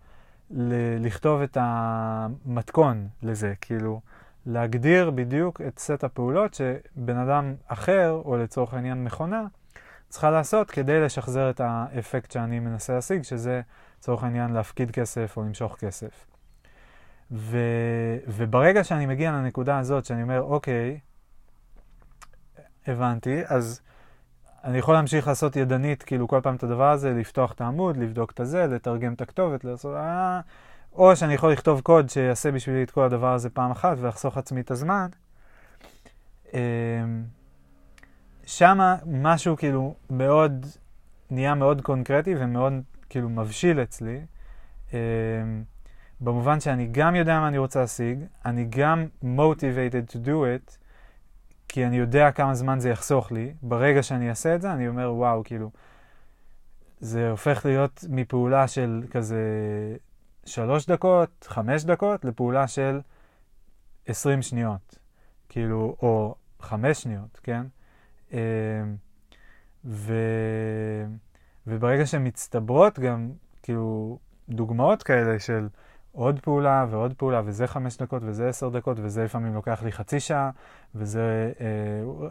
ל- 0.51 1.07
לכתוב 1.07 1.41
את 1.41 1.57
המתכון 1.61 3.09
לזה, 3.23 3.55
כאילו, 3.61 4.01
להגדיר 4.47 5.11
בדיוק 5.11 5.61
את 5.61 5.79
סט 5.79 6.05
הפעולות 6.05 6.55
שבן 6.55 7.17
אדם 7.17 7.55
אחר, 7.67 8.23
או 8.25 8.37
לצורך 8.37 8.75
העניין 8.75 9.05
מכונה, 9.05 9.47
צריכה 10.09 10.31
לעשות 10.31 10.71
כדי 10.71 11.01
לשחזר 11.01 11.51
את 11.51 11.61
האפקט 11.65 12.31
שאני 12.31 12.59
מנסה 12.59 12.95
להשיג, 12.95 13.23
שזה 13.23 13.61
לצורך 13.99 14.25
העניין 14.25 14.53
להפקיד 14.53 14.91
כסף 14.91 15.37
או 15.37 15.43
למשוך 15.43 15.77
כסף. 15.77 16.27
ו, 17.31 17.59
וברגע 18.27 18.85
שאני 18.85 19.07
מגיע 19.07 19.33
לנקודה 19.33 19.79
הזאת, 19.79 20.05
שאני 20.05 20.23
אומר, 20.23 20.43
אוקיי, 20.43 20.99
הבנתי, 22.87 23.43
אז 23.47 23.81
אני 24.65 24.79
יכול 24.79 24.95
להמשיך 24.95 25.29
לעשות 25.29 25.57
ידנית, 25.57 26.03
כאילו 26.03 26.29
כל 26.29 26.41
פעם 26.43 26.57
את 26.57 26.63
הדבר 26.63 26.91
הזה, 26.91 27.15
לפתוח 27.15 27.53
את 27.53 27.61
העמוד, 27.61 27.97
לבדוק 27.97 28.31
את 28.31 28.41
הזה, 28.41 28.67
לתרגם 28.67 29.13
את 29.13 29.21
הכתובת, 29.21 29.65
לעשות... 29.65 29.97
אה, 29.97 30.41
או 30.93 31.17
שאני 31.17 31.35
יכול 31.35 31.53
לכתוב 31.53 31.81
קוד 31.81 32.11
שיעשה 32.11 32.53
בשבילי 32.53 32.83
את 32.83 32.91
כל 32.91 33.05
הדבר 33.05 33.33
הזה 33.33 33.51
פעם 33.51 33.71
אחת 33.71 33.97
ולחסוך 34.01 34.37
עצמי 34.37 34.61
את 34.61 34.71
הזמן. 34.71 35.09
אמ, 36.55 36.59
שמה 38.47 38.97
משהו 39.07 39.57
כאילו 39.57 39.95
מאוד, 40.11 40.67
נהיה 41.31 41.55
מאוד 41.55 41.81
קונקרטי 41.81 42.35
ומאוד 42.39 42.73
כאילו 43.09 43.29
מבשיל 43.29 43.83
אצלי, 43.83 44.21
אמ, 44.93 44.99
במובן 46.21 46.61
שאני 46.61 46.89
גם 46.93 47.15
יודע 47.15 47.41
מה 47.41 47.49
אני 47.49 47.59
רוצה 47.59 47.81
להשיג, 47.81 48.19
אני 48.45 48.65
גם 48.65 49.07
motivated 49.25 50.13
to 50.13 50.17
do 50.27 50.29
it, 50.29 50.77
כי 51.69 51.87
אני 51.87 51.97
יודע 51.97 52.31
כמה 52.31 52.55
זמן 52.55 52.81
זה 52.81 52.91
יחסוך 52.91 53.33
לי. 53.33 53.55
ברגע 53.63 54.03
שאני 54.03 54.31
אעשה 54.31 54.55
את 54.55 54.61
זה, 54.61 54.73
אני 54.73 54.89
אומר, 54.89 55.13
וואו, 55.15 55.45
כאילו, 55.45 55.71
זה 57.01 57.31
הופך 57.31 57.67
להיות 57.67 58.05
מפעולה 58.09 58.69
של 58.69 59.05
כזה 59.11 59.43
שלוש 60.45 60.87
דקות, 60.87 61.47
חמש 61.49 61.85
דקות, 61.85 62.25
לפעולה 62.25 62.69
של 62.69 63.01
עשרים 64.07 64.43
שניות, 64.43 64.99
כאילו, 65.49 65.97
או 66.03 66.35
חמש 66.61 67.03
שניות, 67.03 67.41
כן? 67.43 67.67
אמ, 68.33 68.39
ו... 69.85 70.15
וברגע 71.69 72.07
שמצטברות 72.07 72.99
גם, 72.99 73.31
כאילו, 73.63 74.19
דוגמאות 74.49 75.03
כאלה 75.03 75.39
של 75.39 75.69
עוד 76.13 76.41
פעולה 76.41 76.87
ועוד 76.91 77.15
פעולה, 77.15 77.43
וזה 77.45 77.67
חמש 77.67 77.97
דקות 77.97 78.23
וזה 78.25 78.49
עשר 78.49 78.69
דקות, 78.69 78.97
וזה 79.01 79.25
לפעמים 79.25 79.55
לוקח 79.55 79.83
לי 79.83 79.93
חצי 79.93 80.21
שעה, 80.21 80.51
וזה 80.95 81.53
אה, 81.61 81.67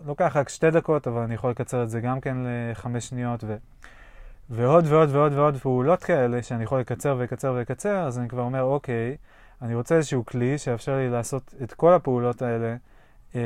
לוקח 0.06 0.32
רק 0.36 0.50
שתי 0.50 0.72
דקות, 0.72 1.08
אבל 1.08 1.22
אני 1.22 1.34
יכול 1.34 1.50
לקצר 1.50 1.84
את 1.84 1.90
זה 1.90 2.02
גם 2.02 2.22
כן 2.22 2.38
לחמש 2.72 3.08
שניות, 3.08 3.44
ו... 3.44 3.56
ועוד 4.50 4.86
ועוד 4.88 5.10
ועוד 5.12 5.34
ועוד 5.34 5.58
פעולות 5.58 6.04
כאלה 6.04 6.44
שאני 6.44 6.64
יכול 6.64 6.80
לקצר 6.80 7.16
ולקצר 7.20 7.54
ולקצר, 7.54 7.98
אז 8.08 8.20
אני 8.20 8.28
כבר 8.28 8.42
אומר, 8.42 8.64
אוקיי, 8.64 9.18
אני 9.62 9.76
רוצה 9.76 9.96
איזשהו 9.96 10.26
כלי 10.26 10.58
שיאפשר 10.58 10.96
לי 10.96 11.10
לעשות 11.10 11.54
את 11.64 11.74
כל 11.74 11.94
הפעולות 11.94 12.42
האלה 12.42 12.76
אה, 13.36 13.42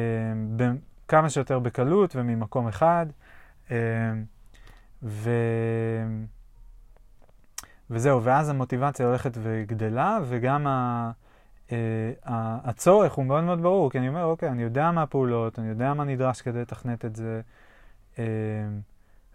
כמה 1.07 1.29
שיותר 1.29 1.59
בקלות 1.59 2.15
וממקום 2.15 2.67
אחד. 2.67 3.05
אה, 3.71 3.77
ו... 5.03 5.29
וזהו, 7.89 8.23
ואז 8.23 8.49
המוטיבציה 8.49 9.07
הולכת 9.07 9.31
וגדלה, 9.41 10.19
וגם 10.25 10.67
ה... 10.67 11.11
Uh, 11.67 11.73
הצורך 12.63 13.13
הוא 13.13 13.25
מאוד 13.25 13.43
מאוד 13.43 13.61
ברור, 13.61 13.91
כי 13.91 13.97
אני 13.97 14.09
אומר, 14.09 14.23
אוקיי, 14.23 14.49
אני 14.49 14.63
יודע 14.63 14.91
מה 14.91 15.01
הפעולות, 15.01 15.59
אני 15.59 15.67
יודע 15.67 15.93
מה 15.93 16.03
נדרש 16.03 16.41
כדי 16.41 16.61
לתכנת 16.61 17.05
את 17.05 17.15
זה, 17.15 17.41
uh, 18.15 18.19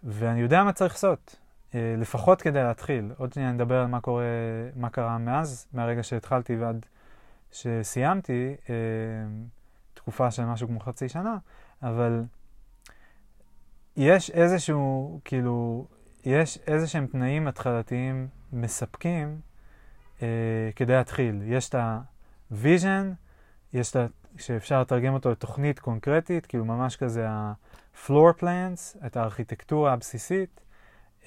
ואני 0.03 0.39
יודע 0.39 0.63
מה 0.63 0.73
צריך 0.73 0.93
לעשות. 0.93 1.35
אה, 1.75 1.95
לפחות 1.97 2.41
כדי 2.41 2.63
להתחיל. 2.63 3.11
עוד 3.17 3.33
שנייה 3.33 3.51
נדבר 3.51 3.75
על 3.75 3.87
מה 3.87 4.01
קורה, 4.01 4.23
מה 4.75 4.89
קרה 4.89 5.17
מאז, 5.17 5.67
מהרגע 5.73 6.03
שהתחלתי 6.03 6.55
ועד 6.55 6.85
שסיימתי, 7.51 8.55
אה, 8.69 8.75
תקופה 9.93 10.31
של 10.31 10.45
משהו 10.45 10.67
כמו 10.67 10.79
חצי 10.79 11.09
שנה, 11.09 11.37
אבל 11.83 12.23
יש 13.97 14.29
איזשהו, 14.29 15.19
כאילו, 15.25 15.85
יש 16.25 16.59
איזה 16.67 16.87
שהם 16.87 17.07
תנאים 17.07 17.47
התחלתיים 17.47 18.27
מספקים 18.53 19.39
אה, 20.21 20.27
כדי 20.75 20.93
להתחיל. 20.93 21.41
יש 21.45 21.69
את 21.69 21.75
ה-vision, 21.75 23.05
יש 23.73 23.91
את 23.91 23.95
ה... 23.95 24.05
שאפשר 24.37 24.81
לתרגם 24.81 25.13
אותו 25.13 25.31
לתוכנית 25.31 25.79
קונקרטית, 25.79 26.45
כאילו 26.45 26.65
ממש 26.65 26.95
כזה 26.95 27.29
ה-floor 27.29 28.41
plans, 28.41 29.05
את 29.05 29.17
הארכיטקטורה 29.17 29.93
הבסיסית, 29.93 30.61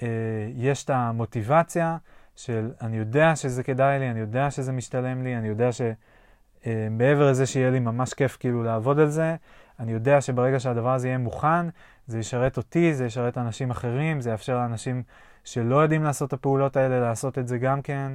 אה, 0.01 0.07
יש 0.55 0.83
את 0.83 0.89
המוטיבציה 0.89 1.97
של 2.35 2.71
אני 2.81 2.97
יודע 2.97 3.35
שזה 3.35 3.63
כדאי 3.63 3.99
לי, 3.99 4.11
אני 4.11 4.19
יודע 4.19 4.51
שזה 4.51 4.71
משתלם 4.71 5.23
לי, 5.23 5.37
אני 5.37 5.47
יודע 5.47 5.69
שמעבר 5.71 7.25
אה, 7.25 7.31
לזה 7.31 7.45
שיהיה 7.45 7.69
לי 7.69 7.79
ממש 7.79 8.13
כיף 8.13 8.37
כאילו 8.39 8.63
לעבוד 8.63 8.99
על 8.99 9.07
זה, 9.07 9.35
אני 9.79 9.91
יודע 9.91 10.21
שברגע 10.21 10.59
שהדבר 10.59 10.93
הזה 10.93 11.07
יהיה 11.07 11.17
מוכן, 11.17 11.67
זה 12.11 12.19
ישרת 12.19 12.57
אותי, 12.57 12.93
זה 12.93 13.05
ישרת 13.05 13.37
אנשים 13.37 13.71
אחרים, 13.71 14.21
זה 14.21 14.29
יאפשר 14.29 14.55
לאנשים 14.55 15.03
שלא 15.43 15.75
יודעים 15.75 16.03
לעשות 16.03 16.27
את 16.27 16.33
הפעולות 16.33 16.75
האלה 16.75 16.99
לעשות 16.99 17.37
את 17.37 17.47
זה 17.47 17.57
גם 17.57 17.81
כן, 17.81 18.11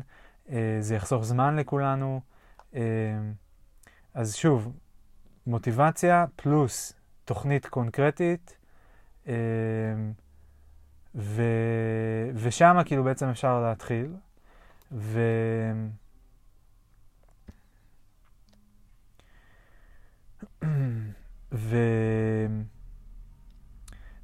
אה, 0.50 0.76
זה 0.80 0.94
יחסוך 0.94 1.24
זמן 1.24 1.56
לכולנו. 1.56 2.20
אז 4.14 4.34
שוב, 4.34 4.72
מוטיבציה 5.46 6.24
פלוס 6.36 6.92
תוכנית 7.24 7.66
קונקרטית. 7.66 8.56
ו... 11.16 11.42
ושם 12.34 12.76
כאילו 12.84 13.04
בעצם 13.04 13.28
אפשר 13.28 13.60
להתחיל. 13.60 14.12
ו... 14.92 15.20
ו... 21.52 21.76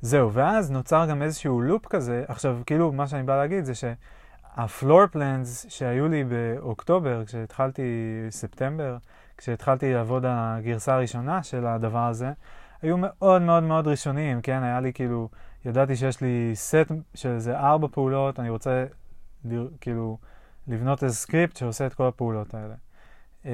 זהו, 0.03 0.33
ואז 0.33 0.71
נוצר 0.71 1.07
גם 1.07 1.23
איזשהו 1.23 1.61
לופ 1.61 1.87
כזה. 1.87 2.25
עכשיו, 2.29 2.59
כאילו, 2.67 2.93
מה 2.93 3.07
שאני 3.07 3.23
בא 3.23 3.37
להגיד 3.37 3.65
זה 3.65 3.73
שהפלור 3.75 5.07
פלנס 5.07 5.67
שהיו 5.69 6.09
לי 6.09 6.25
באוקטובר, 6.25 7.25
כשהתחלתי, 7.25 7.83
ספטמבר, 8.31 8.97
כשהתחלתי 9.37 9.95
לעבוד 9.95 10.25
על 10.25 10.33
הגרסה 10.35 10.95
הראשונה 10.95 11.43
של 11.43 11.67
הדבר 11.67 12.07
הזה, 12.07 12.33
היו 12.83 12.97
מאוד 12.99 13.43
מאוד 13.43 13.63
מאוד 13.63 13.87
ראשוניים, 13.87 14.41
כן? 14.41 14.63
היה 14.63 14.81
לי 14.81 14.93
כאילו 14.93 15.29
ידעתי 15.65 15.97
שיש 15.97 16.21
לי 16.21 16.51
סט 16.55 16.93
של 17.15 17.29
איזה 17.29 17.59
ארבע 17.59 17.89
פעולות, 17.91 18.41
אני 18.41 18.51
רוצה 18.51 18.85
כאילו 19.81 20.19
לבנות 20.67 21.05
איזה 21.05 21.15
סקריפט 21.15 21.57
שעושה 21.57 21.87
את 21.87 21.95
כל 21.95 22.07
הפעולות 22.07 22.55
האלה. 22.55 22.75
אמ, 23.45 23.51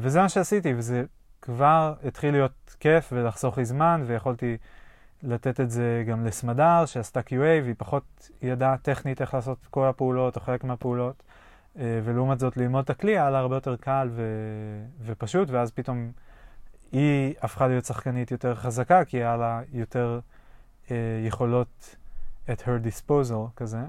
וזה 0.00 0.20
מה 0.20 0.28
שעשיתי, 0.28 0.74
וזה 0.76 1.04
כבר 1.42 1.94
התחיל 2.04 2.30
להיות 2.30 2.76
כיף 2.80 3.12
ולחסוך 3.12 3.58
לי 3.58 3.64
זמן, 3.64 4.02
ויכולתי 4.06 4.56
לתת 5.22 5.60
את 5.60 5.70
זה 5.70 6.04
גם 6.06 6.24
לסמדר 6.24 6.86
שעשתה 6.86 7.20
QA, 7.20 7.62
והיא 7.62 7.74
פחות 7.78 8.30
ידעה 8.42 8.76
טכנית 8.78 9.20
איך 9.20 9.34
לעשות 9.34 9.58
את 9.62 9.66
כל 9.66 9.86
הפעולות 9.86 10.36
או 10.36 10.40
חלק 10.40 10.64
מהפעולות, 10.64 11.22
אה, 11.78 12.00
ולעומת 12.04 12.38
זאת 12.38 12.56
ללמוד 12.56 12.84
את 12.84 12.90
הכלי 12.90 13.12
היה 13.12 13.30
לה 13.30 13.38
הרבה 13.38 13.56
יותר 13.56 13.76
קל 13.76 14.08
ו... 14.12 14.22
ופשוט, 15.04 15.50
ואז 15.50 15.70
פתאום 15.70 16.10
היא 16.92 17.34
הפכה 17.42 17.68
להיות 17.68 17.84
שחקנית 17.84 18.30
יותר 18.30 18.54
חזקה, 18.54 19.04
כי 19.04 19.16
היה 19.16 19.36
לה 19.36 19.60
יותר... 19.72 20.20
אה, 20.90 20.96
יכולות 21.26 21.96
at 22.46 22.60
her 22.60 22.86
disposal 22.86 23.56
כזה. 23.56 23.80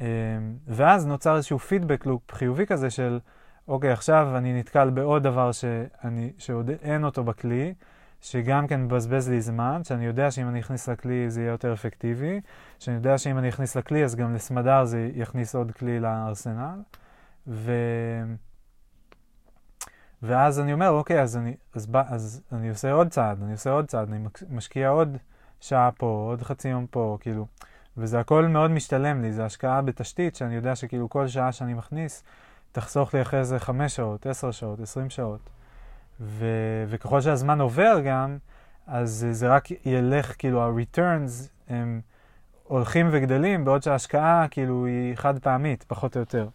אה, 0.00 0.06
ואז 0.68 1.06
נוצר 1.06 1.36
איזשהו 1.36 1.58
פידבק 1.58 2.06
לופ 2.06 2.32
חיובי 2.32 2.66
כזה 2.66 2.90
של, 2.90 3.20
אוקיי, 3.68 3.92
עכשיו 3.92 4.32
אני 4.36 4.58
נתקל 4.58 4.90
בעוד 4.90 5.22
דבר 5.22 5.52
שאני, 5.52 6.32
שעוד 6.38 6.70
אין 6.70 7.04
אותו 7.04 7.24
בכלי, 7.24 7.74
שגם 8.22 8.66
כן 8.66 8.84
מבזבז 8.84 9.28
לי 9.28 9.40
זמן, 9.40 9.84
שאני 9.84 10.06
יודע 10.06 10.30
שאם 10.30 10.48
אני 10.48 10.60
אכניס 10.60 10.88
לכלי 10.88 11.30
זה 11.30 11.40
יהיה 11.40 11.50
יותר 11.50 11.72
אפקטיבי, 11.72 12.40
שאני 12.78 12.96
יודע 12.96 13.18
שאם 13.18 13.38
אני 13.38 13.48
אכניס 13.48 13.76
לכלי 13.76 14.04
אז 14.04 14.14
גם 14.14 14.34
לסמדר 14.34 14.84
זה 14.84 15.10
יכניס 15.14 15.54
עוד 15.54 15.72
כלי 15.72 16.00
לארסנל, 16.00 16.82
ו... 17.46 17.72
ואז 20.22 20.60
אני 20.60 20.72
אומר, 20.72 20.88
אוקיי, 20.90 21.22
אז 21.22 21.36
אני, 21.36 21.54
אז, 21.74 21.88
אז 22.08 22.42
אני 22.52 22.68
עושה 22.68 22.92
עוד 22.92 23.08
צעד, 23.08 23.42
אני 23.42 23.52
עושה 23.52 23.70
עוד 23.70 23.86
צעד, 23.86 24.12
אני 24.12 24.26
משקיע 24.50 24.88
עוד 24.88 25.16
שעה 25.60 25.90
פה, 25.90 26.26
עוד 26.30 26.42
חצי 26.42 26.68
יום 26.68 26.86
פה, 26.90 27.16
כאילו. 27.20 27.46
וזה 27.96 28.20
הכל 28.20 28.46
מאוד 28.46 28.70
משתלם 28.70 29.22
לי, 29.22 29.32
זה 29.32 29.44
השקעה 29.44 29.82
בתשתית 29.82 30.36
שאני 30.36 30.54
יודע 30.54 30.76
שכאילו 30.76 31.08
כל 31.08 31.28
שעה 31.28 31.52
שאני 31.52 31.74
מכניס 31.74 32.22
תחסוך 32.72 33.14
לי 33.14 33.22
אחרי 33.22 33.44
זה 33.44 33.58
חמש 33.58 33.96
שעות, 33.96 34.26
עשר 34.26 34.50
שעות, 34.50 34.80
עשרים 34.80 35.10
שעות. 35.10 35.50
ו... 36.20 36.46
וככל 36.88 37.20
שהזמן 37.20 37.60
עובר 37.60 38.00
גם, 38.04 38.38
אז 38.86 39.26
זה 39.30 39.48
רק 39.48 39.68
ילך, 39.86 40.34
כאילו 40.38 40.62
ה-returns 40.62 41.48
הם 41.68 42.00
הולכים 42.64 43.08
וגדלים, 43.12 43.64
בעוד 43.64 43.82
שההשקעה 43.82 44.46
כאילו 44.50 44.86
היא 44.86 45.14
חד 45.14 45.38
פעמית, 45.38 45.84
פחות 45.88 46.16
או 46.16 46.20
יותר. 46.20 46.48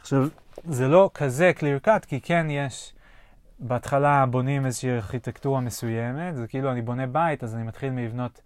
עכשיו, 0.00 0.28
זה 0.64 0.88
לא 0.88 1.10
כזה 1.14 1.52
clear 1.58 1.86
cut, 1.86 2.06
כי 2.06 2.20
כן 2.20 2.46
יש 2.50 2.94
בהתחלה 3.58 4.26
בונים 4.26 4.66
איזושהי 4.66 4.90
ארכיטקטורה 4.90 5.60
מסוימת, 5.60 6.36
זה 6.36 6.46
כאילו 6.46 6.72
אני 6.72 6.82
בונה 6.82 7.06
בית, 7.06 7.44
אז 7.44 7.54
אני 7.54 7.62
מתחיל 7.62 7.90
מלבנות 7.90 8.40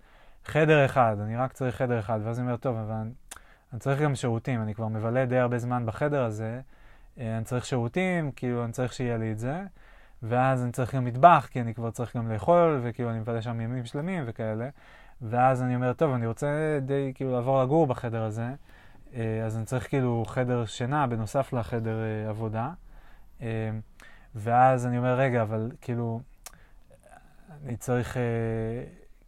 חדר 0.44 0.84
אחד, 0.84 1.16
אני 1.20 1.36
רק 1.36 1.52
צריך 1.52 1.76
חדר 1.76 1.98
אחד, 1.98 2.20
ואז 2.24 2.38
אני 2.38 2.46
אומר, 2.46 2.56
טוב, 2.56 2.76
אבל 2.76 2.94
אני, 2.94 3.10
אני 3.72 3.80
צריך 3.80 4.00
גם 4.00 4.14
שירותים, 4.14 4.62
אני 4.62 4.74
כבר 4.74 4.88
מבלה 4.88 5.26
די 5.26 5.38
הרבה 5.38 5.58
זמן 5.58 5.86
בחדר 5.86 6.24
הזה, 6.24 6.60
אה, 7.18 7.36
אני 7.36 7.44
צריך 7.44 7.66
שירותים, 7.66 8.30
כאילו 8.36 8.64
אני 8.64 8.72
צריך 8.72 8.92
שיהיה 8.92 9.16
לי 9.16 9.32
את 9.32 9.38
זה, 9.38 9.62
ואז 10.22 10.62
אני 10.62 10.72
צריך 10.72 10.94
גם 10.94 11.04
מטבח, 11.04 11.48
כי 11.50 11.60
אני 11.60 11.74
כבר 11.74 11.90
צריך 11.90 12.16
גם 12.16 12.32
לאכול, 12.32 12.80
וכאילו 12.82 13.10
אני 13.10 13.18
מבלה 13.18 13.42
שם 13.42 13.60
ימים 13.60 13.84
שלמים 13.84 14.24
וכאלה, 14.26 14.68
ואז 15.22 15.62
אני 15.62 15.74
אומר, 15.74 15.92
טוב, 15.92 16.14
אני 16.14 16.26
רוצה 16.26 16.78
די 16.82 17.12
כאילו 17.14 17.32
לעבור 17.32 17.62
לגור 17.62 17.86
בחדר 17.86 18.22
הזה, 18.22 18.48
אה, 19.14 19.42
אז 19.46 19.56
אני 19.56 19.64
צריך 19.64 19.88
כאילו 19.88 20.24
חדר 20.26 20.64
שינה 20.64 21.06
בנוסף 21.06 21.52
לחדר 21.52 21.96
אה, 22.02 22.28
עבודה. 22.28 22.70
ואז 24.36 24.86
אני 24.86 24.98
אומר, 24.98 25.18
רגע, 25.18 25.42
אבל 25.42 25.70
כאילו, 25.80 26.20
אני 27.64 27.76
צריך 27.76 28.16
אה, 28.16 28.22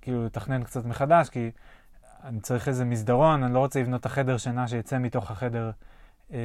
כאילו 0.01 0.27
לתכנן 0.27 0.65
קצת 0.65 0.85
מחדש, 0.85 1.29
כי 1.29 1.51
אני 2.25 2.41
צריך 2.41 2.69
איזה 2.69 2.85
מסדרון, 2.85 3.43
אני 3.43 3.55
לא 3.55 3.59
רוצה 3.59 3.81
לבנות 3.81 4.01
את 4.01 4.07
החדר 4.07 4.37
שינה 4.37 4.69
שיצא 4.69 4.99
מתוך 4.99 5.31
החדר 5.31 5.71
אה, 6.33 6.39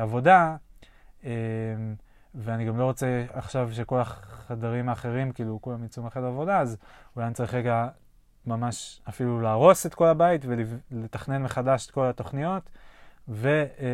עבודה, 0.00 0.56
אה, 1.24 1.30
ואני 2.34 2.64
גם 2.64 2.78
לא 2.78 2.84
רוצה 2.84 3.24
עכשיו 3.32 3.70
שכל 3.72 4.00
החדרים 4.00 4.88
האחרים, 4.88 5.32
כאילו, 5.32 5.58
כולם 5.62 5.84
יצאו 5.84 6.02
מהחדר 6.02 6.26
עבודה, 6.26 6.60
אז 6.60 6.76
אולי 7.16 7.26
אני 7.26 7.34
צריך 7.34 7.54
רגע 7.54 7.88
ממש 8.46 9.00
אפילו 9.08 9.40
להרוס 9.40 9.86
את 9.86 9.94
כל 9.94 10.06
הבית 10.06 10.44
ולתכנן 10.90 11.42
מחדש 11.42 11.86
את 11.86 11.90
כל 11.90 12.06
התוכניות, 12.06 12.70
ו, 13.28 13.48
אה, 13.48 13.86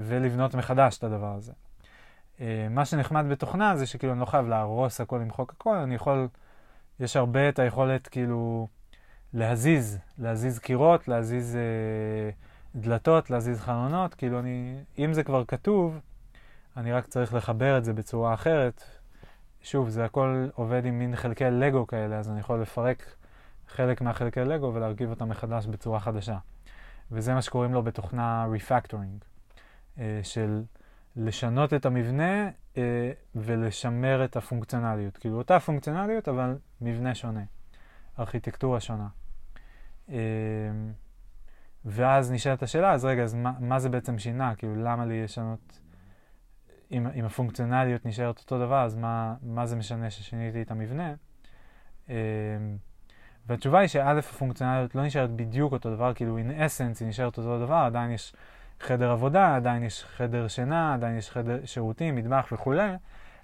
ולבנות 0.00 0.54
מחדש 0.54 0.98
את 0.98 1.04
הדבר 1.04 1.34
הזה. 1.34 1.52
אה, 2.40 2.66
מה 2.70 2.84
שנחמד 2.84 3.24
בתוכנה 3.30 3.76
זה 3.76 3.86
שכאילו 3.86 4.12
אני 4.12 4.20
לא 4.20 4.26
חייב 4.26 4.48
להרוס 4.48 5.00
הכל, 5.00 5.18
למחוק 5.18 5.52
הכל, 5.52 5.76
אני 5.76 5.94
יכול, 5.94 6.28
יש 7.00 7.16
הרבה 7.16 7.48
את 7.48 7.58
היכולת 7.58 8.08
כאילו 8.08 8.68
להזיז, 9.34 9.98
להזיז 10.18 10.58
קירות, 10.58 11.08
להזיז 11.08 11.56
אה, 11.56 12.30
דלתות, 12.74 13.30
להזיז 13.30 13.60
חלונות, 13.60 14.14
כאילו 14.14 14.38
אני, 14.38 14.74
אם 14.98 15.12
זה 15.12 15.24
כבר 15.24 15.44
כתוב, 15.44 16.00
אני 16.78 16.92
רק 16.92 17.06
צריך 17.06 17.34
לחבר 17.34 17.78
את 17.78 17.84
זה 17.84 17.92
בצורה 17.92 18.34
אחרת. 18.34 18.82
שוב, 19.62 19.88
זה 19.88 20.04
הכל 20.04 20.46
עובד 20.54 20.84
עם 20.84 20.98
מין 20.98 21.16
חלקי 21.16 21.44
לגו 21.50 21.86
כאלה, 21.86 22.18
אז 22.18 22.30
אני 22.30 22.40
יכול 22.40 22.62
לפרק 22.62 23.14
חלק 23.68 24.00
מהחלקי 24.00 24.40
לגו 24.40 24.74
ולהרכיב 24.74 25.10
אותם 25.10 25.28
מחדש 25.28 25.66
בצורה 25.66 26.00
חדשה. 26.00 26.38
וזה 27.12 27.34
מה 27.34 27.42
שקוראים 27.42 27.72
לו 27.72 27.82
בתוכנה 27.82 28.46
Refactoring, 28.54 29.24
אה, 29.98 30.20
של 30.22 30.62
לשנות 31.16 31.74
את 31.74 31.86
המבנה 31.86 32.48
אה, 32.76 33.12
ולשמר 33.34 34.24
את 34.24 34.36
הפונקציונליות. 34.36 35.16
כאילו 35.16 35.38
אותה 35.38 35.60
פונקציונליות, 35.60 36.28
אבל 36.28 36.58
מבנה 36.80 37.14
שונה, 37.14 37.42
ארכיטקטורה 38.18 38.80
שונה. 38.80 39.08
אה, 40.10 40.16
ואז 41.84 42.32
נשאלת 42.32 42.62
השאלה, 42.62 42.92
אז 42.92 43.04
רגע, 43.04 43.22
אז 43.22 43.34
מה, 43.34 43.52
מה 43.60 43.78
זה 43.78 43.88
בעצם 43.88 44.18
שינה? 44.18 44.54
כאילו, 44.54 44.74
למה 44.76 45.06
לי 45.06 45.24
לשנות... 45.24 45.80
אם, 46.92 47.06
אם 47.14 47.24
הפונקציונליות 47.24 48.06
נשארת 48.06 48.38
אותו 48.38 48.58
דבר, 48.58 48.84
אז 48.84 48.96
מה, 48.96 49.34
מה 49.42 49.66
זה 49.66 49.76
משנה 49.76 50.10
ששיניתי 50.10 50.62
את 50.62 50.70
המבנה? 50.70 51.14
אה, 52.10 52.14
והתשובה 53.46 53.78
היא 53.78 53.88
שא', 53.88 54.18
הפונקציונליות 54.18 54.94
לא 54.94 55.06
נשארת 55.06 55.30
בדיוק 55.30 55.72
אותו 55.72 55.94
דבר, 55.94 56.14
כאילו 56.14 56.38
in 56.38 56.50
essence 56.60 57.00
היא 57.00 57.08
נשארת 57.08 57.38
אותו 57.38 57.58
דבר, 57.58 57.74
עדיין 57.74 58.10
יש 58.10 58.32
חדר 58.80 59.10
עבודה, 59.10 59.56
עדיין 59.56 59.82
יש 59.82 60.04
חדר 60.04 60.48
שינה, 60.48 60.94
עדיין 60.94 61.16
יש 61.16 61.30
חדר 61.30 61.58
שירותים, 61.64 62.16
מטבח 62.16 62.48
וכולי, 62.52 62.90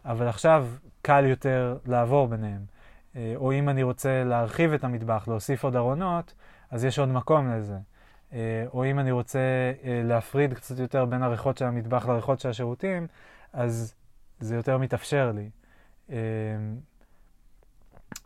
אבל 0.04 0.28
עכשיו 0.28 0.66
קל 1.02 1.24
יותר 1.24 1.78
לעבור 1.86 2.28
ביניהם. 2.28 2.64
אה, 3.16 3.32
או 3.36 3.52
אם 3.52 3.68
אני 3.68 3.82
רוצה 3.82 4.24
להרחיב 4.24 4.72
את 4.72 4.84
המטבח, 4.84 5.24
להוסיף 5.28 5.64
עוד 5.64 5.76
ארונות, 5.76 6.34
אז 6.70 6.84
יש 6.84 6.98
עוד 6.98 7.08
מקום 7.08 7.50
לזה. 7.50 7.76
אה, 8.32 8.64
או 8.72 8.84
אם 8.84 8.98
אני 8.98 9.10
רוצה 9.10 9.38
אה, 9.84 10.00
להפריד 10.04 10.54
קצת 10.54 10.78
יותר 10.78 11.04
בין 11.04 11.22
הריחות 11.22 11.58
של 11.58 11.64
המטבח 11.64 12.06
לריחות 12.08 12.40
של 12.40 12.48
השירותים, 12.48 13.06
אז 13.54 13.94
זה 14.40 14.54
יותר 14.54 14.78
מתאפשר 14.78 15.32
לי. 15.32 15.50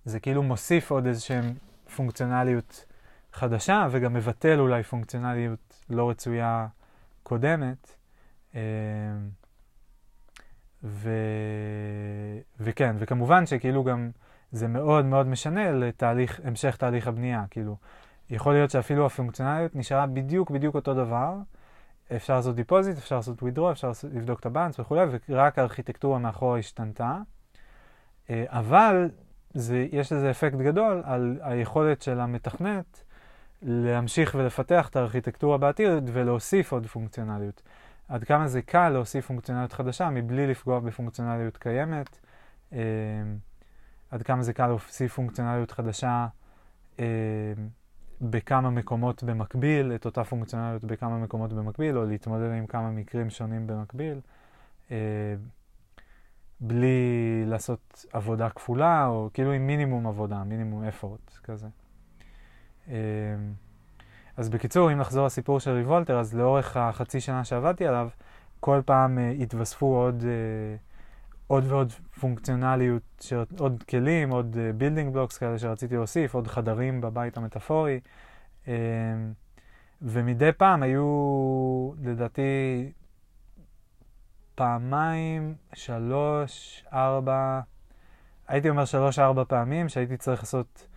זה 0.05 0.21
כאילו 0.21 0.43
מוסיף 0.43 0.91
עוד 0.91 1.07
איזשהם 1.07 1.55
פונקציונליות 1.97 2.85
חדשה, 3.33 3.89
וגם 3.91 4.13
מבטל 4.13 4.61
אולי 4.61 4.83
פונקציונליות 4.83 5.85
לא 5.91 6.11
רצויה 6.11 6.67
קודמת. 7.23 7.97
אה, 8.55 8.61
ו... 10.85 11.11
וכן, 12.61 12.97
וכמובן 12.99 13.47
שכאילו 13.47 13.85
גם 13.85 14.11
זה 14.53 14.69
מאוד 14.69 15.05
מאוד 15.05 15.27
משנה 15.27 15.73
לתהליך, 15.73 16.41
המשך 16.45 16.77
תהליך 16.77 17.07
הבנייה. 17.07 17.45
כאילו, 17.51 17.77
יכול 18.31 18.53
להיות 18.53 18.71
שאפילו 18.71 19.07
הפונקציונליות 19.07 19.77
נשארה 19.77 20.07
בדיוק 20.07 20.51
בדיוק 20.51 20.75
אותו 20.75 20.95
דבר. 20.95 21.35
אפשר 22.17 22.37
לעשות 22.37 22.57
deposit, 22.57 22.99
אפשר 22.99 23.17
לעשות 23.17 23.43
withdraw, 23.43 23.73
אפשר 23.73 23.91
לבדוק 24.13 24.41
את 24.41 24.47
ה 24.47 24.51
balance 24.51 24.81
וכולי, 24.81 25.01
ורק 25.29 25.59
הארכיטקטורה 25.59 26.19
מאחורה 26.19 26.59
השתנתה. 26.59 27.19
אה, 28.31 28.45
אבל 28.49 29.11
זה, 29.55 29.87
יש 29.93 30.13
לזה 30.13 30.31
אפקט 30.31 30.57
גדול 30.57 31.03
על 31.05 31.39
היכולת 31.43 32.03
של 32.03 32.21
המתכנת 32.21 33.05
להמשיך 33.63 34.35
ולפתח 34.39 34.89
את 34.89 34.97
הארכיטקטורה 34.97 35.59
בעתיד 35.59 36.11
ולהוסיף 36.13 36.73
עוד 36.73 36.87
פונקציונליות. 36.87 37.63
עד 38.09 38.25
כמה 38.25 38.49
זה 38.49 38.63
קל 38.63 38.89
להוסיף 38.89 39.27
פונקציונליות 39.27 39.73
חדשה 39.73 40.11
מבלי 40.11 40.47
לפגוע 40.47 40.81
בפונקציונליות 40.81 41.57
קיימת. 41.57 42.19
אה, 42.73 42.79
עד 44.11 44.23
כמה 44.23 44.43
זה 44.43 44.53
קל 44.53 44.67
להוסיף 44.67 45.15
פונקציונליות 45.15 45.71
חדשה 45.71 46.27
אה, 47.01 47.05
בכמה 48.21 48.71
מקומות 48.71 49.23
במקביל, 49.23 49.95
את 49.95 50.07
אותה 50.07 50.25
פונקציונליות 50.25 50.85
בכמה 50.85 51.19
מקומות 51.19 51.53
במקביל, 51.53 51.99
או 51.99 52.05
להתמודד 52.05 52.53
עם 52.53 52.67
כמה 52.67 52.91
מקרים 52.91 53.31
שונים 53.31 53.67
במקביל. 53.67 54.21
אה, 54.91 54.97
בלי 56.61 57.43
לעשות 57.47 58.05
עבודה 58.13 58.51
כפולה, 58.51 59.07
או 59.07 59.31
כאילו 59.35 59.53
עם 59.53 59.67
מינימום 59.67 60.07
עבודה, 60.07 60.45
מינימום 60.45 60.85
אפורט 60.85 61.39
כזה. 61.45 61.67
אמ, 62.89 62.95
אז 64.37 64.49
בקיצור, 64.49 64.93
אם 64.93 64.99
נחזור 64.99 65.27
לסיפור 65.27 65.61
של 65.61 65.71
ריבולטר, 65.71 66.19
אז 66.19 66.35
לאורך 66.35 66.77
החצי 66.77 67.21
שנה 67.21 67.45
שעבדתי 67.45 67.87
עליו, 67.87 68.09
כל 68.61 68.81
פעם 68.85 69.19
uh, 69.19 69.43
התווספו 69.43 69.87
עוד, 69.87 70.21
uh, 70.21 70.25
עוד 71.49 71.65
ועוד 71.67 71.93
פונקציונליות, 71.93 73.03
ש... 73.21 73.33
עוד 73.59 73.83
כלים, 73.89 74.31
עוד 74.31 74.57
building 74.77 75.11
אה, 75.11 75.15
blocks 75.15 75.39
כאלה 75.39 75.59
שרציתי 75.59 75.95
להוסיף, 75.95 76.35
עוד 76.35 76.47
חדרים 76.47 77.01
בבית 77.01 77.37
המטאפורי. 77.37 78.01
אה, 78.65 78.69
ומדי 80.03 80.53
פעם 80.53 80.83
היו, 80.83 81.93
לדעתי, 82.03 82.93
פעמיים, 84.55 85.55
שלוש, 85.75 86.85
ארבע, 86.93 87.61
הייתי 88.49 88.69
אומר 88.71 88.85
שלוש, 88.85 89.19
ארבע 89.19 89.45
פעמים 89.45 89.89
שהייתי 89.89 90.17
צריך 90.17 90.41
לעשות 90.41 90.89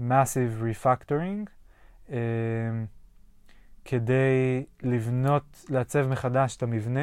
massive 0.00 0.62
refactoring 0.62 1.50
אמ, 2.08 2.12
כדי 3.84 4.64
לבנות, 4.82 5.64
לעצב 5.68 6.06
מחדש 6.06 6.56
את 6.56 6.62
המבנה. 6.62 7.02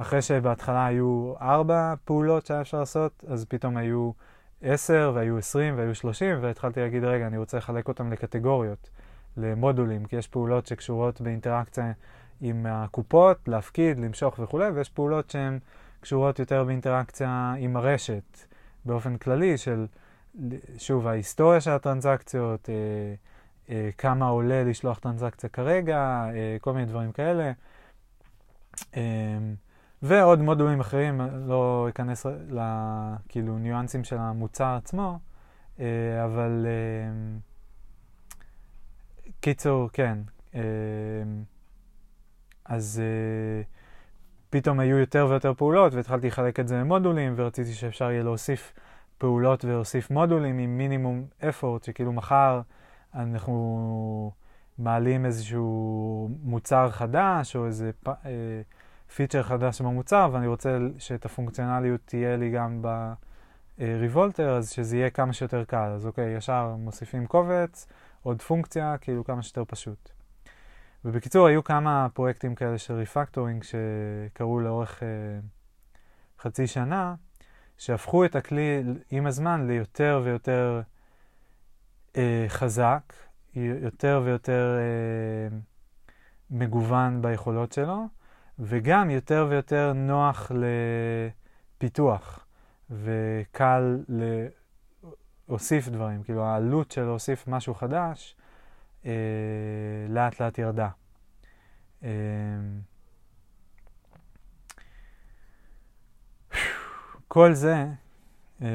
אחרי 0.00 0.22
שבהתחלה 0.22 0.86
היו 0.86 1.34
ארבע 1.40 1.94
פעולות 2.04 2.46
שהיה 2.46 2.60
אפשר 2.60 2.78
לעשות, 2.78 3.24
אז 3.28 3.44
פתאום 3.44 3.76
היו 3.76 4.10
עשר 4.62 5.12
והיו 5.14 5.38
עשרים 5.38 5.78
והיו 5.78 5.94
שלושים, 5.94 6.36
והתחלתי 6.40 6.80
להגיד, 6.80 7.04
רגע, 7.04 7.26
אני 7.26 7.38
רוצה 7.38 7.56
לחלק 7.56 7.88
אותם 7.88 8.12
לקטגוריות, 8.12 8.90
למודולים, 9.36 10.04
כי 10.04 10.16
יש 10.16 10.28
פעולות 10.28 10.66
שקשורות 10.66 11.20
באינטראקציה 11.20 11.92
עם 12.40 12.66
הקופות, 12.66 13.48
להפקיד, 13.48 13.98
למשוך 13.98 14.38
וכולי, 14.38 14.68
ויש 14.70 14.88
פעולות 14.88 15.30
שהן 15.30 15.58
קשורות 16.00 16.38
יותר 16.38 16.64
באינטראקציה 16.64 17.54
עם 17.58 17.76
הרשת, 17.76 18.38
באופן 18.84 19.16
כללי 19.16 19.58
של, 19.58 19.86
שוב, 20.78 21.06
ההיסטוריה 21.06 21.60
של 21.60 21.70
הטרנזקציות, 21.70 22.70
אה, 22.70 22.74
אה, 23.70 23.90
כמה 23.98 24.26
עולה 24.28 24.64
לשלוח 24.64 24.98
טרנזקציה 24.98 25.48
כרגע, 25.48 25.98
אה, 26.34 26.56
כל 26.60 26.72
מיני 26.72 26.86
דברים 26.86 27.12
כאלה. 27.12 27.52
אה, 28.96 29.38
ועוד 30.02 30.38
מודולים 30.38 30.80
אחרים, 30.80 31.20
לא 31.46 31.86
אכנס 31.88 32.26
לכאילו 32.50 33.58
ניואנסים 33.58 34.04
של 34.04 34.16
המוצר 34.18 34.74
עצמו, 34.76 35.18
אה, 35.80 36.24
אבל 36.24 36.66
אה, 36.66 37.38
קיצור, 39.40 39.90
כן. 39.92 40.18
אה, 40.54 40.60
אז 42.64 43.02
פתאום 44.50 44.80
היו 44.80 44.98
יותר 44.98 45.26
ויותר 45.30 45.54
פעולות, 45.54 45.94
והתחלתי 45.94 46.26
לחלק 46.26 46.60
את 46.60 46.68
זה 46.68 46.76
למודולים, 46.76 47.34
ורציתי 47.36 47.72
שאפשר 47.72 48.10
יהיה 48.10 48.22
להוסיף 48.22 48.72
פעולות 49.18 49.64
ולהוסיף 49.64 50.10
מודולים 50.10 50.58
עם 50.58 50.78
מינימום 50.78 51.26
אפורט, 51.48 51.84
שכאילו 51.84 52.12
מחר 52.12 52.60
אנחנו 53.14 54.32
מעלים 54.78 55.26
איזשהו 55.26 56.30
מוצר 56.42 56.90
חדש, 56.90 57.56
או 57.56 57.66
איזה 57.66 57.90
פ... 58.02 58.08
פיצ'ר 59.14 59.42
חדש 59.42 59.80
במוצר, 59.80 60.28
ואני 60.32 60.46
רוצה 60.46 60.78
שאת 60.98 61.24
הפונקציונליות 61.24 62.00
תהיה 62.04 62.36
לי 62.36 62.50
גם 62.50 62.82
בריבולטר, 63.78 64.56
אז 64.56 64.70
שזה 64.70 64.96
יהיה 64.96 65.10
כמה 65.10 65.32
שיותר 65.32 65.64
קל. 65.64 65.90
אז 65.94 66.06
אוקיי, 66.06 66.36
ישר 66.36 66.74
מוסיפים 66.78 67.26
קובץ, 67.26 67.86
עוד 68.22 68.42
פונקציה, 68.42 68.96
כאילו 69.00 69.24
כמה 69.24 69.42
שיותר 69.42 69.64
פשוט. 69.64 70.10
ובקיצור, 71.04 71.46
היו 71.46 71.64
כמה 71.64 72.08
פרויקטים 72.14 72.54
כאלה 72.54 72.78
של 72.78 72.94
refactoring 72.94 73.62
שקרו 73.62 74.60
לאורך 74.60 75.02
אה, 75.02 75.08
חצי 76.38 76.66
שנה, 76.66 77.14
שהפכו 77.78 78.24
את 78.24 78.36
הכלי 78.36 78.82
עם 79.10 79.26
הזמן 79.26 79.66
ליותר 79.66 80.20
ויותר 80.24 80.80
אה, 82.16 82.44
חזק, 82.48 83.12
יותר 83.54 84.22
ויותר 84.24 84.76
אה, 84.78 85.58
מגוון 86.50 87.22
ביכולות 87.22 87.72
שלו, 87.72 88.06
וגם 88.58 89.10
יותר 89.10 89.46
ויותר 89.50 89.92
נוח 89.92 90.52
לפיתוח, 91.78 92.46
וקל 92.90 93.98
להוסיף 95.48 95.88
דברים. 95.88 96.22
כאילו, 96.22 96.44
העלות 96.44 96.92
של 96.92 97.02
להוסיף 97.02 97.48
משהו 97.48 97.74
חדש, 97.74 98.36
אה, 99.06 99.12
לאט 100.08 100.40
לאט 100.40 100.58
ירדה. 100.58 100.88
אה, 102.02 102.08
כל 107.28 107.54
זה 107.54 107.86
אה, 108.62 108.68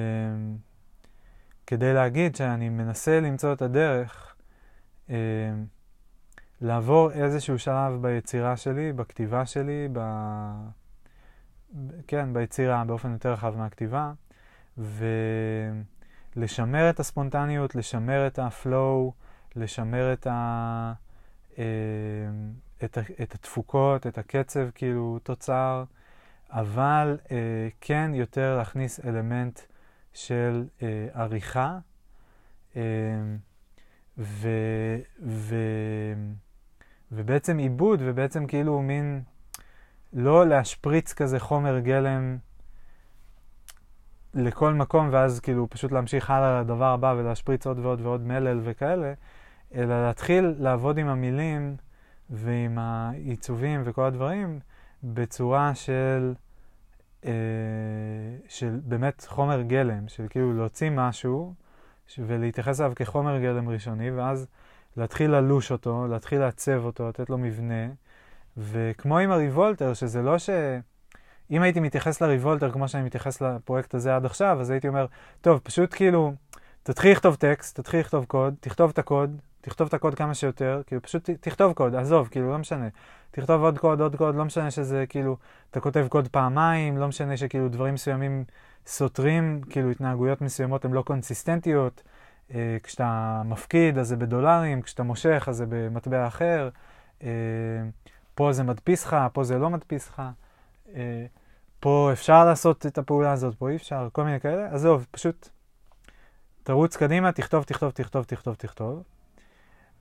כדי 1.68 1.94
להגיד 1.94 2.36
שאני 2.36 2.70
מנסה 2.70 3.20
למצוא 3.20 3.54
את 3.54 3.62
הדרך 3.62 4.36
אה, 5.10 5.16
לעבור 6.62 7.12
איזשהו 7.12 7.60
שלב 7.60 8.02
ביצירה 8.02 8.58
שלי, 8.58 8.94
בכתיבה 8.94 9.46
שלי, 9.46 9.88
ב... 9.94 10.00
כן, 12.08 12.34
ביצירה 12.34 12.84
באופן 12.84 13.12
יותר 13.12 13.32
רחב 13.34 13.56
מהכתיבה, 13.58 14.12
ולשמר 16.38 16.90
את 16.90 17.00
הספונטניות, 17.00 17.76
לשמר 17.76 18.28
את 18.28 18.40
הפלואו, 18.40 19.14
לשמר 19.56 20.14
את, 20.14 20.28
ה... 20.28 20.94
אה, 21.58 21.64
את, 22.84 22.98
ה... 22.98 23.02
את 23.22 23.36
התפוקות, 23.36 24.08
את 24.08 24.18
הקצב, 24.18 24.70
כאילו, 24.76 25.20
תוצר, 25.24 25.84
אבל 26.50 27.18
אה, 27.32 27.68
כן 27.82 28.12
יותר 28.14 28.58
להכניס 28.58 29.06
אלמנט 29.06 29.60
של 30.14 30.66
אה, 30.82 31.08
עריכה. 31.14 31.78
ו, 34.18 34.50
ו, 35.26 35.56
ובעצם 37.16 37.58
עיבוד, 37.58 38.00
ובעצם 38.04 38.48
כאילו 38.48 38.82
מין 38.82 39.22
לא 40.14 40.48
להשפריץ 40.48 41.14
כזה 41.14 41.40
חומר 41.40 41.80
גלם 41.80 42.38
לכל 44.34 44.74
מקום, 44.74 45.10
ואז 45.12 45.40
כאילו 45.40 45.70
פשוט 45.70 45.92
להמשיך 45.92 46.30
הלאה 46.30 46.62
לדבר 46.62 46.86
הבא 46.86 47.16
ולהשפריץ 47.18 47.68
עוד 47.68 47.80
ועוד 47.80 48.02
ועוד 48.02 48.22
מלל 48.22 48.60
וכאלה, 48.64 49.14
אלא 49.76 50.08
להתחיל 50.08 50.56
לעבוד 50.58 50.98
עם 50.98 51.08
המילים 51.08 51.76
ועם 52.30 52.78
העיצובים 52.78 53.82
וכל 53.86 54.04
הדברים 54.04 54.60
בצורה 55.04 55.76
של, 55.76 56.34
אה, 57.26 57.32
של 58.48 58.80
באמת 58.84 59.26
חומר 59.28 59.62
גלם, 59.62 60.08
של 60.08 60.26
כאילו 60.30 60.54
להוציא 60.54 60.90
משהו 60.90 61.54
ולהתייחס 62.20 62.82
אליו 62.82 62.94
כחומר 62.96 63.40
גלם 63.40 63.70
ראשוני, 63.70 64.12
ואז 64.12 64.48
להתחיל 64.98 65.32
ללוש 65.32 65.72
אותו, 65.72 66.08
להתחיל 66.10 66.40
לעצב 66.40 66.86
אותו, 66.86 67.10
לתת 67.10 67.30
לו 67.30 67.38
מבנה. 67.38 67.88
וכמו 68.58 69.18
עם 69.18 69.32
הריבולטר, 69.32 69.94
שזה 69.94 70.22
לא 70.22 70.38
ש... 70.38 70.50
אם 71.52 71.62
הייתי 71.62 71.80
מתייחס 71.80 72.22
לריבולטר 72.22 72.72
כמו 72.72 72.88
שאני 72.88 73.04
מתייחס 73.04 73.42
לפרויקט 73.42 73.96
הזה 73.96 74.16
עד 74.16 74.26
עכשיו, 74.26 74.58
אז 74.62 74.70
הייתי 74.70 74.88
אומר, 74.88 75.06
טוב, 75.42 75.60
פשוט 75.64 75.94
כאילו, 75.94 76.34
תתחיל 76.84 77.12
לכתוב 77.12 77.36
טקסט, 77.36 77.80
תתחיל 77.80 78.00
לכתוב 78.00 78.26
קוד, 78.26 78.56
תכתוב 78.60 78.90
את 78.90 79.00
הקוד, 79.00 79.38
תכתוב 79.62 79.88
את 79.88 79.94
הקוד 79.94 80.16
כמה 80.16 80.34
שיותר, 80.34 80.82
כאילו, 80.88 81.02
פשוט 81.02 81.30
תכתוב 81.30 81.74
קוד, 81.74 81.96
עזוב, 81.96 82.28
כאילו, 82.32 82.52
לא 82.52 82.58
משנה. 82.58 82.88
תכתוב 83.32 83.64
עוד 83.64 83.80
קוד, 83.80 84.02
עוד 84.02 84.16
קוד, 84.16 84.36
לא 84.36 84.46
משנה 84.46 84.72
שזה 84.72 85.06
כאילו, 85.10 85.38
אתה 85.72 85.80
כותב 85.80 86.08
קוד 86.10 86.28
פעמיים, 86.28 86.98
לא 86.98 87.08
משנה 87.08 87.38
שכאילו 87.38 87.70
דברים 87.70 87.94
מסוימים 87.94 88.44
סותרים, 88.88 89.62
כאילו 89.70 89.92
התנהגויות 89.92 90.42
מסוימות 90.42 90.86
הן 90.86 90.92
לא 90.92 91.02
קונסיסטנטיות. 91.02 92.04
אה, 92.52 92.78
כשאתה 92.84 93.42
מפקיד 93.46 93.98
אז 93.98 94.08
זה 94.08 94.16
בדולרים, 94.16 94.82
כשאתה 94.82 95.04
מושך 95.04 95.46
אז 95.50 95.56
זה 95.58 95.66
במטבע 95.70 96.28
אחר. 96.28 96.70
אה, 97.24 97.30
פה 98.36 98.54
זה 98.54 98.64
מדפיס 98.64 99.06
לך, 99.06 99.16
פה 99.34 99.44
זה 99.44 99.58
לא 99.58 99.70
מדפיס 99.70 100.10
לך. 100.10 100.22
אה, 100.96 101.26
פה 101.80 102.10
אפשר 102.14 102.46
לעשות 102.46 102.86
את 102.86 102.98
הפעולה 102.98 103.32
הזאת, 103.32 103.56
פה 103.56 103.70
אי 103.70 103.76
אפשר, 103.76 104.08
כל 104.12 104.24
מיני 104.24 104.40
כאלה. 104.40 104.74
עזוב, 104.74 105.06
פשוט 105.12 105.50
תרוץ 106.64 106.98
קדימה, 106.98 107.32
תכתוב, 107.32 107.64
תכתוב, 107.64 107.92
תכתוב, 107.92 108.24
תכתוב, 108.24 108.56
תכתוב. 108.56 109.04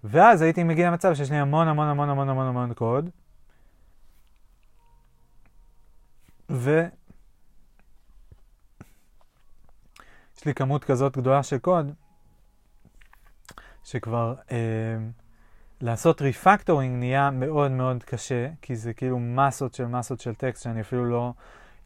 ואז 0.04 0.42
הייתי 0.42 0.62
מגיע 0.62 0.90
למצב 0.90 1.14
שיש 1.14 1.30
לי 1.30 1.36
המון 1.36 1.68
המון 1.68 1.88
המון 1.88 2.08
המון 2.08 2.28
המון 2.28 2.46
המון 2.46 2.74
קוד. 2.74 3.10
ו... 6.50 6.86
יש 10.36 10.46
לי 10.46 10.54
כמות 10.54 10.84
כזאת 10.84 11.16
גדולה 11.16 11.42
של 11.42 11.58
קוד, 11.58 11.92
שכבר 13.84 14.34
אה, 14.50 14.56
לעשות 15.80 16.22
refactoring 16.22 16.98
נהיה 16.98 17.30
מאוד 17.30 17.70
מאוד 17.70 18.02
קשה, 18.02 18.48
כי 18.62 18.76
זה 18.76 18.92
כאילו 18.92 19.18
מסות 19.18 19.74
של 19.74 19.86
מסות 19.86 20.20
של 20.20 20.34
טקסט 20.34 20.62
שאני 20.62 20.80
אפילו 20.80 21.04
לא 21.04 21.32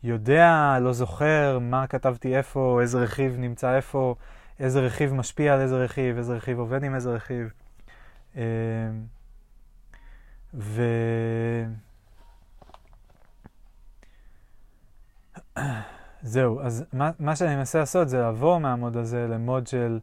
יודע, 0.03 0.79
לא 0.81 0.93
זוכר 0.93 1.59
מה 1.59 1.87
כתבתי 1.87 2.37
איפה, 2.37 2.79
איזה 2.83 2.99
רכיב 2.99 3.37
נמצא 3.39 3.77
איפה, 3.77 4.15
איזה 4.61 4.81
רכיב 4.81 5.15
משפיע 5.15 5.55
על 5.55 5.61
איזה 5.61 5.85
רכיב, 5.85 6.17
איזה 6.17 6.37
רכיב 6.37 6.59
עובד 6.59 6.85
עם 6.85 6.95
איזה 6.95 7.15
רכיב. 7.15 7.53
אה, 8.37 8.43
ו... 10.55 10.83
זהו, 16.23 16.61
אז 16.61 16.85
מה, 16.93 17.11
מה 17.19 17.37
שאני 17.37 17.57
מנסה 17.57 17.79
לעשות 17.79 18.09
זה 18.09 18.19
לעבור 18.19 18.61
מהמוד 18.61 18.97
הזה 18.97 19.27
למוד 19.29 19.67
של 19.67 19.99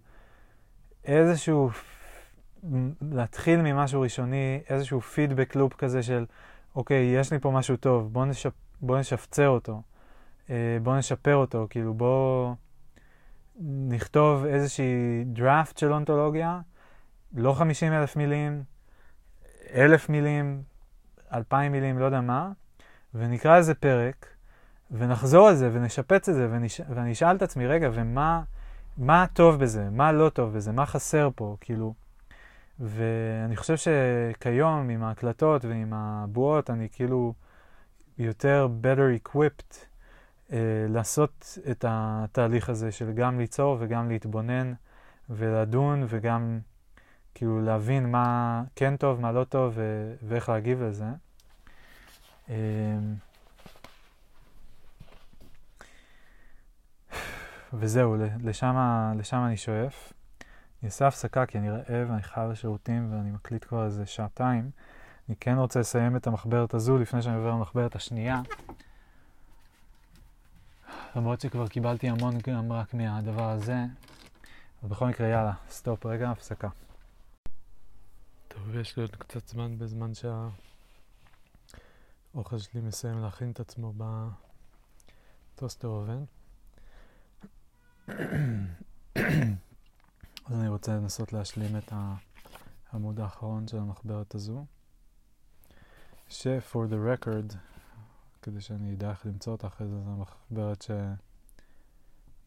איזשהו, 1.05 1.69
להתחיל 3.11 3.61
ממשהו 3.61 4.01
ראשוני, 4.01 4.61
איזשהו 4.69 5.01
פידבק 5.01 5.55
לופ 5.55 5.73
כזה 5.73 6.03
של, 6.03 6.25
אוקיי, 6.75 7.03
יש 7.15 7.33
לי 7.33 7.39
פה 7.39 7.51
משהו 7.51 7.77
טוב, 7.77 8.13
בוא, 8.13 8.25
נשפ, 8.25 8.53
בוא 8.81 8.99
נשפצר 8.99 9.49
אותו, 9.49 9.81
אה, 10.49 10.77
בוא 10.83 10.97
נשפר 10.97 11.35
אותו, 11.35 11.67
כאילו 11.69 11.93
בוא 11.93 12.53
נכתוב 13.87 14.45
איזושהי 14.45 15.23
דראפט 15.25 15.77
של 15.77 15.93
אונתולוגיה, 15.93 16.59
לא 17.33 17.53
50 17.53 17.93
אלף 17.93 18.15
מילים, 18.15 18.63
אלף 19.73 20.09
מילים, 20.09 20.63
אלפיים 21.33 21.71
מילים, 21.71 21.99
לא 21.99 22.05
יודע 22.05 22.21
מה, 22.21 22.51
ונקרא 23.13 23.57
איזה 23.57 23.73
פרק. 23.73 24.33
ונחזור 24.91 25.47
על 25.47 25.55
זה 25.55 25.69
ונשפץ 25.73 26.29
את 26.29 26.35
זה, 26.35 26.47
ונש... 26.51 26.81
ואני 26.89 27.11
אשאל 27.11 27.35
את 27.35 27.41
עצמי, 27.41 27.67
רגע, 27.67 27.89
ומה 27.93 28.41
מה 28.97 29.25
טוב 29.33 29.59
בזה? 29.59 29.89
מה 29.89 30.11
לא 30.11 30.29
טוב 30.29 30.53
בזה? 30.53 30.71
מה 30.71 30.85
חסר 30.85 31.29
פה? 31.35 31.57
כאילו... 31.61 31.93
ואני 32.79 33.55
חושב 33.55 33.75
שכיום, 33.77 34.89
עם 34.89 35.03
ההקלטות 35.03 35.65
ועם 35.65 35.93
הבועות, 35.93 36.69
אני 36.69 36.87
כאילו 36.91 37.33
יותר 38.17 38.67
better 38.83 39.27
equipped 39.27 39.73
uh, 40.49 40.53
לעשות 40.89 41.57
את 41.71 41.85
התהליך 41.87 42.69
הזה 42.69 42.91
של 42.91 43.11
גם 43.11 43.39
ליצור 43.39 43.77
וגם 43.79 44.09
להתבונן 44.09 44.73
ולדון 45.29 46.03
וגם 46.07 46.59
כאילו 47.35 47.61
להבין 47.61 48.11
מה 48.11 48.63
כן 48.75 48.97
טוב, 48.97 49.21
מה 49.21 49.31
לא 49.31 49.43
טוב 49.43 49.73
ו- 49.75 50.13
ואיך 50.23 50.49
להגיב 50.49 50.83
לזה. 50.83 51.05
Uh, 52.47 52.51
וזהו, 57.73 58.15
לשם, 58.43 58.75
לשם 59.17 59.43
אני 59.45 59.57
שואף. 59.57 60.13
אני 60.41 60.89
אעשה 60.89 61.07
הפסקה 61.07 61.45
כי 61.45 61.57
אני 61.57 61.69
רעב, 61.69 62.11
אני 62.11 62.23
חייב 62.23 62.51
לשירותים 62.51 63.13
ואני 63.13 63.31
מקליט 63.31 63.65
כבר 63.65 63.85
איזה 63.85 64.05
שעתיים. 64.05 64.71
אני 65.29 65.35
כן 65.39 65.57
רוצה 65.57 65.79
לסיים 65.79 66.15
את 66.15 66.27
המחברת 66.27 66.73
הזו 66.73 66.97
לפני 66.97 67.21
שאני 67.21 67.35
עובר 67.35 67.51
למחברת 67.51 67.95
השנייה. 67.95 68.41
למרות 71.15 71.41
שכבר 71.41 71.67
קיבלתי 71.67 72.09
המון 72.09 72.37
גם 72.47 72.71
רק 72.71 72.93
מהדבר 72.93 73.49
הזה. 73.49 73.75
אבל 74.81 74.89
בכל 74.89 75.07
מקרה, 75.07 75.27
יאללה, 75.27 75.53
סטופ, 75.69 76.05
רגע, 76.05 76.31
הפסקה. 76.31 76.69
טוב, 78.47 78.75
יש 78.75 78.97
לי 78.97 79.01
עוד 79.03 79.15
קצת 79.15 79.47
זמן 79.47 79.77
בזמן 79.77 80.11
שהאוכל 82.33 82.57
שלי 82.57 82.81
מסיים 82.81 83.21
להכין 83.21 83.51
את 83.51 83.59
עצמו 83.59 83.93
בטוסטר 85.55 85.87
אובן. 85.87 86.23
אז 90.45 90.53
אני 90.59 90.67
רוצה 90.67 90.95
לנסות 90.95 91.33
להשלים 91.33 91.77
את 91.77 91.93
העמוד 92.91 93.19
האחרון 93.19 93.67
של 93.67 93.77
המחברת 93.77 94.35
הזו, 94.35 94.65
ש-for 96.29 96.87
the 96.89 97.23
record, 97.23 97.55
כדי 98.41 98.61
שאני 98.61 98.93
אדע 98.93 99.09
איך 99.09 99.25
למצוא 99.25 99.53
אותה 99.53 99.67
אחרי 99.67 99.87
זה, 99.87 100.03
זו 100.03 100.09
המחברת 100.09 100.85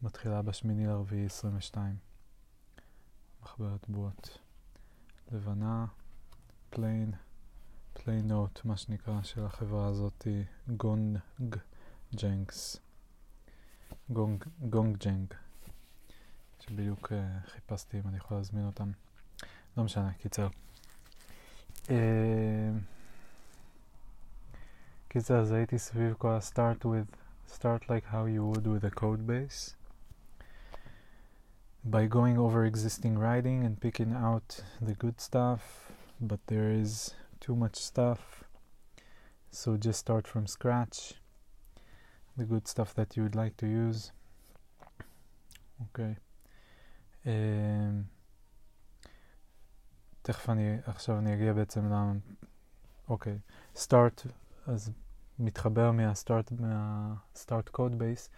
שמתחילה 0.01 0.41
בשמיני 0.41 0.87
לרביעי 0.87 1.25
22. 1.25 1.95
מחברת 3.41 3.89
בועות. 3.89 4.37
לבנה, 5.31 5.85
plain, 6.73 7.15
plain 7.95 8.29
note, 8.29 8.61
מה 8.63 8.77
שנקרא, 8.77 9.21
של 9.21 9.45
החברה 9.45 9.87
הזאת, 9.87 10.27
גונג. 10.67 11.19
גונג, 14.09 14.43
גונג 14.69 14.97
ג'נג. 14.97 15.33
שבדיוק 16.66 17.12
uh, 17.12 17.50
חיפשתי 17.50 18.00
אם 18.00 18.08
אני 18.08 18.16
יכול 18.16 18.36
להזמין 18.36 18.66
אותם. 18.66 18.90
לא 19.76 19.84
משנה, 19.84 20.12
קיצר. 20.12 20.48
Uh, 21.84 21.88
קיצר, 25.08 25.40
אז 25.40 25.52
הייתי 25.52 25.78
סביב 25.78 26.14
כל 26.18 26.30
ה-start 26.30 26.84
with, 26.84 27.16
start 27.54 27.82
like 27.82 28.04
how 28.12 28.26
you 28.26 28.44
would 28.52 28.66
with 28.66 28.84
a 28.84 29.00
code 29.00 29.26
base. 29.26 29.74
By 31.84 32.06
going 32.06 32.38
over 32.38 32.64
existing 32.64 33.18
writing 33.18 33.64
and 33.66 33.80
picking 33.80 34.12
out 34.12 34.62
the 34.80 34.94
good 34.94 35.20
stuff 35.20 35.82
but 36.22 36.46
there 36.46 36.70
is 36.70 37.14
too 37.40 37.56
much 37.56 37.76
stuff. 37.76 38.44
So 39.50 39.76
just 39.76 39.98
start 39.98 40.26
from 40.28 40.46
scratch. 40.46 41.14
The 42.36 42.44
good 42.44 42.68
stuff 42.68 42.94
that 42.94 43.16
you 43.16 43.24
would 43.24 43.34
like 43.34 43.56
to 43.58 43.66
use. 43.66 44.12
אוקיי. 45.80 46.14
Okay. 46.14 46.25
Um, 47.26 47.28
תכף 50.22 50.50
אני, 50.50 50.76
עכשיו 50.86 51.18
אני 51.18 51.34
אגיע 51.34 51.52
בעצם 51.52 51.92
ל... 51.92 51.94
אוקיי. 53.08 53.38
Okay. 53.74 53.78
start, 53.78 54.26
אז 54.66 54.90
מתחבר 55.38 55.92
מה-start, 55.92 56.60
מה-start 56.60 57.76
code 57.76 57.98
base. 57.98 58.28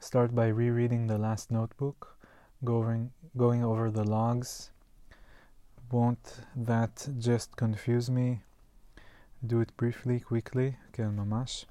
Start 0.00 0.34
by 0.34 0.48
rereading 0.48 1.06
the 1.06 1.18
last 1.18 1.50
notebook, 1.50 2.16
going, 2.64 3.10
going 3.36 3.62
over 3.62 3.90
the 3.90 4.04
logs. 4.04 4.70
Won't 5.92 6.26
that 6.56 7.08
just 7.18 7.56
confuse 7.56 8.08
me? 8.10 8.40
Do 9.46 9.60
it 9.60 9.72
briefly, 9.76 10.20
quickly, 10.20 10.76
כן, 10.92 11.16
ממש. 11.16 11.66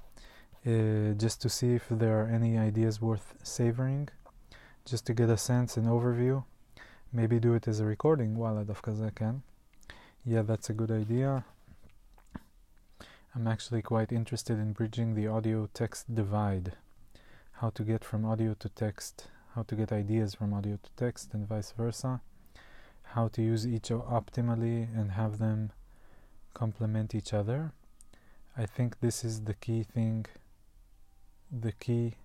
Uh, 0.66 1.14
just 1.18 1.42
to 1.42 1.50
see 1.50 1.74
if 1.74 1.90
there 1.90 2.22
are 2.22 2.28
any 2.28 2.58
ideas 2.58 3.02
worth 3.02 3.34
savoring. 3.44 4.10
Just 4.86 5.06
to 5.06 5.14
get 5.14 5.30
a 5.30 5.38
sense 5.38 5.78
and 5.78 5.88
overview. 5.88 6.44
Maybe 7.14 7.40
do 7.40 7.54
it 7.54 7.68
as 7.68 7.80
a 7.80 7.86
recording. 7.86 8.38
וואלה, 8.38 8.64
דווקא 8.64 8.92
זה 8.92 9.10
כן. 9.16 9.36
Yeah, 10.26 10.44
that's 10.44 10.70
a 10.70 10.74
good 10.74 10.92
idea. 10.92 11.44
I'm 13.36 13.48
actually 13.48 13.82
quite 13.82 14.12
interested 14.12 14.58
in 14.60 14.74
bridging 14.74 15.16
the 15.16 15.28
audio 15.28 15.70
text 15.74 16.14
divide. 16.14 16.74
How 17.54 17.70
to 17.72 17.84
get 17.84 18.04
from 18.04 18.26
audio 18.26 18.56
to 18.56 18.70
text, 18.70 19.28
how 19.56 19.64
to 19.64 19.76
get 19.76 19.92
ideas 19.92 20.34
from 20.34 20.54
audio 20.54 20.78
to 20.82 20.90
text, 20.98 21.34
and 21.34 21.48
vice 21.48 21.72
versa. 21.72 22.22
How 23.16 23.28
to 23.30 23.42
use 23.42 23.68
each 23.68 23.90
optimally 23.90 24.88
and 24.98 25.12
have 25.12 25.38
them 25.38 25.72
complement 26.54 27.14
each 27.14 27.34
other. 27.34 27.72
I 28.58 28.66
think 28.66 29.00
this 29.00 29.24
is 29.24 29.42
the 29.42 29.54
key 29.54 29.84
thing. 29.84 30.26
The 31.52 31.72
key. 31.72 32.16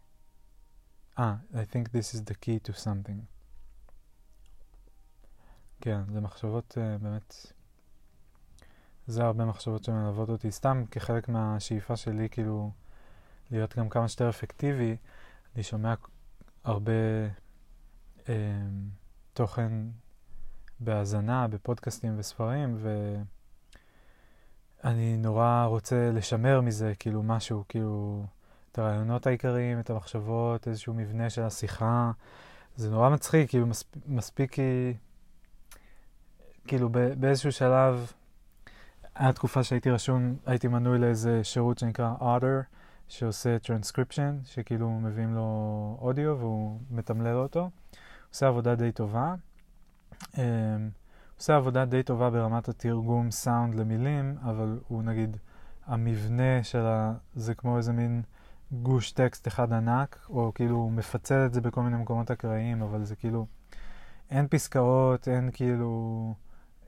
Ah, 1.17 1.39
I 1.55 1.65
think 1.65 1.93
this 1.93 2.15
is 2.15 2.25
the 2.25 2.35
key 2.35 2.59
to 2.61 2.73
something. 2.73 3.29
כן, 5.82 6.02
זה 6.14 6.22
מחשבות 6.22 6.78
uh, 6.78 7.04
באמת 7.04 7.54
זה 9.10 9.24
הרבה 9.24 9.46
מחשבות 9.46 9.84
שמלוות 9.84 10.30
אותי, 10.30 10.52
סתם 10.52 10.84
כחלק 10.92 11.30
מהשאיפה 11.30 11.96
שלי, 11.96 12.30
כאילו, 12.30 12.72
להיות 13.52 13.78
גם 13.78 13.90
כמה 13.90 14.08
שיותר 14.08 14.30
אפקטיבי. 14.30 14.98
אני 15.56 15.64
שומע 15.64 15.94
הרבה 16.64 16.92
אה, 18.30 18.34
תוכן 19.34 19.72
בהאזנה, 20.80 21.48
בפודקאסטים 21.48 22.16
וספרים, 22.18 22.78
ואני 24.84 25.18
נורא 25.18 25.66
רוצה 25.66 26.12
לשמר 26.12 26.62
מזה, 26.62 26.94
כאילו, 27.00 27.24
משהו, 27.24 27.64
כאילו, 27.70 28.26
את 28.72 28.80
הרעיונות 28.80 29.28
העיקריים, 29.28 29.80
את 29.80 29.90
המחשבות, 29.90 30.68
איזשהו 30.68 30.94
מבנה 30.94 31.30
של 31.30 31.42
השיחה. 31.44 32.12
זה 32.76 32.90
נורא 32.90 33.10
מצחיק, 33.10 33.50
כאילו, 33.50 33.68
מספיק, 33.68 34.04
מספיק 34.08 34.56
כאילו, 36.68 36.90
באיזשהו 37.20 37.52
שלב, 37.52 38.12
היה 39.16 39.34
תקופה 39.34 39.64
שהייתי 39.64 39.92
רשום, 39.92 40.36
הייתי 40.46 40.68
מנוי 40.68 41.00
לאיזה 41.00 41.44
שירות 41.44 41.78
שנקרא 41.78 42.14
Otter, 42.20 42.64
שעושה 43.08 43.58
transcription, 43.64 44.46
שכאילו 44.46 44.90
מביאים 44.90 45.34
לו 45.34 45.98
אודיו 46.02 46.38
והוא 46.40 46.80
מתמלל 46.92 47.36
אותו. 47.36 47.70
עושה 48.34 48.48
עבודה 48.48 48.76
די 48.76 48.92
טובה. 48.92 49.36
Um, 50.24 50.38
עושה 51.38 51.56
עבודה 51.56 51.86
די 51.86 52.04
טובה 52.04 52.30
ברמת 52.30 52.70
התרגום 52.70 53.32
סאונד 53.32 53.76
למילים, 53.76 54.38
אבל 54.44 54.80
הוא 54.88 55.04
נגיד, 55.04 55.38
המבנה 55.86 56.64
של 56.64 56.86
ה... 56.86 57.14
זה 57.36 57.56
כמו 57.56 57.78
איזה 57.78 57.94
מין 57.94 58.22
גוש 58.72 59.12
טקסט 59.12 59.48
אחד 59.48 59.74
ענק, 59.74 60.20
או 60.30 60.52
כאילו 60.56 60.76
הוא 60.76 60.92
מפצל 60.92 61.46
את 61.46 61.54
זה 61.54 61.62
בכל 61.62 61.82
מיני 61.82 61.98
מקומות 61.98 62.32
אקראיים, 62.32 62.82
אבל 62.82 63.04
זה 63.04 63.16
כאילו, 63.16 63.46
אין 64.30 64.48
פסקאות, 64.48 65.28
אין 65.28 65.50
כאילו... 65.54 66.34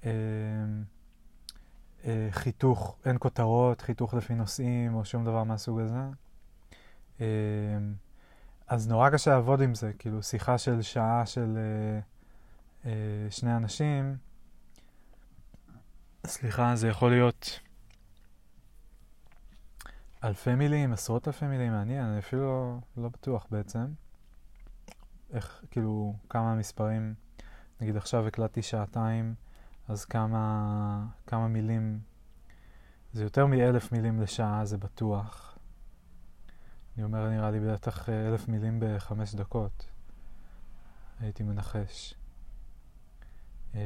Um, 0.02 0.06
אה, 2.06 2.28
חיתוך, 2.32 2.98
אין 3.06 3.16
כותרות, 3.20 3.82
חיתוך 3.82 4.14
לפי 4.14 4.36
נושאים 4.36 4.96
או 4.96 5.06
שום 5.06 5.26
דבר 5.26 5.44
מהסוג 5.44 5.80
הזה. 5.80 6.00
אה, 7.22 7.26
אז 8.68 8.88
נורא 8.88 9.10
קשה 9.10 9.32
לעבוד 9.32 9.62
עם 9.62 9.76
זה, 9.76 9.94
כאילו 10.00 10.24
שיחה 10.24 10.58
של 10.58 10.82
שעה 10.82 11.26
של 11.26 11.58
אה, 11.58 12.00
אה, 12.86 13.32
שני 13.32 13.56
אנשים, 13.56 14.18
סליחה, 16.28 16.76
זה 16.76 16.88
יכול 16.88 17.12
להיות 17.12 17.60
אלפי 20.24 20.56
מילים, 20.56 20.94
עשרות 20.94 21.28
אלפי 21.28 21.48
מילים, 21.48 21.72
מעניין, 21.72 22.06
אני 22.06 22.20
אפילו 22.20 22.42
לא, 22.98 23.04
לא 23.04 23.10
בטוח 23.10 23.48
בעצם. 23.52 23.86
איך, 25.34 25.64
כאילו, 25.72 26.16
כמה 26.30 26.56
מספרים, 26.56 27.14
נגיד 27.82 27.98
עכשיו 27.98 28.28
הקלטתי 28.28 28.62
שעתיים. 28.62 29.36
אז 29.88 30.06
כמה, 30.06 31.06
כמה 31.28 31.48
מילים, 31.48 32.00
זה 33.14 33.24
יותר 33.24 33.46
מאלף 33.46 33.92
מילים 33.92 34.22
לשעה, 34.22 34.66
זה 34.66 34.78
בטוח. 34.78 35.58
אני 36.96 37.04
אומר, 37.04 37.30
נראה 37.30 37.52
לי 37.52 37.60
בטח 37.60 38.10
אה, 38.10 38.28
אלף 38.28 38.48
מילים 38.48 38.80
בחמש 38.82 39.36
דקות. 39.36 39.86
הייתי 41.20 41.44
מנחש. 41.44 42.16
אה, 43.76 43.80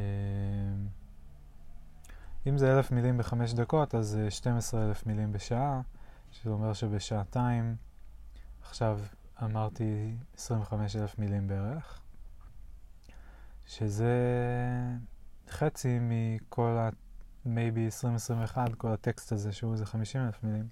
אם 2.47 2.57
זה 2.57 2.77
אלף 2.77 2.91
מילים 2.91 3.17
בחמש 3.17 3.53
דקות, 3.53 3.95
אז 3.95 4.07
זה 4.07 4.31
12 4.31 4.85
אלף 4.85 5.05
מילים 5.05 5.31
בשעה, 5.31 5.81
שזה 6.31 6.49
אומר 6.49 6.73
שבשעתיים, 6.73 7.75
עכשיו 8.61 8.99
אמרתי 9.43 10.15
25 10.35 10.95
אלף 10.95 11.19
מילים 11.19 11.47
בערך, 11.47 12.01
שזה 13.65 14.13
חצי 15.49 15.97
מכל 16.01 16.77
ה... 16.77 16.89
maybe 17.45 17.79
2021, 17.85 18.73
כל 18.77 18.87
הטקסט 18.87 19.31
הזה, 19.31 19.51
שהוא 19.51 19.73
איזה 19.73 19.85
50 19.85 20.21
אלף 20.21 20.43
מילים. 20.43 20.67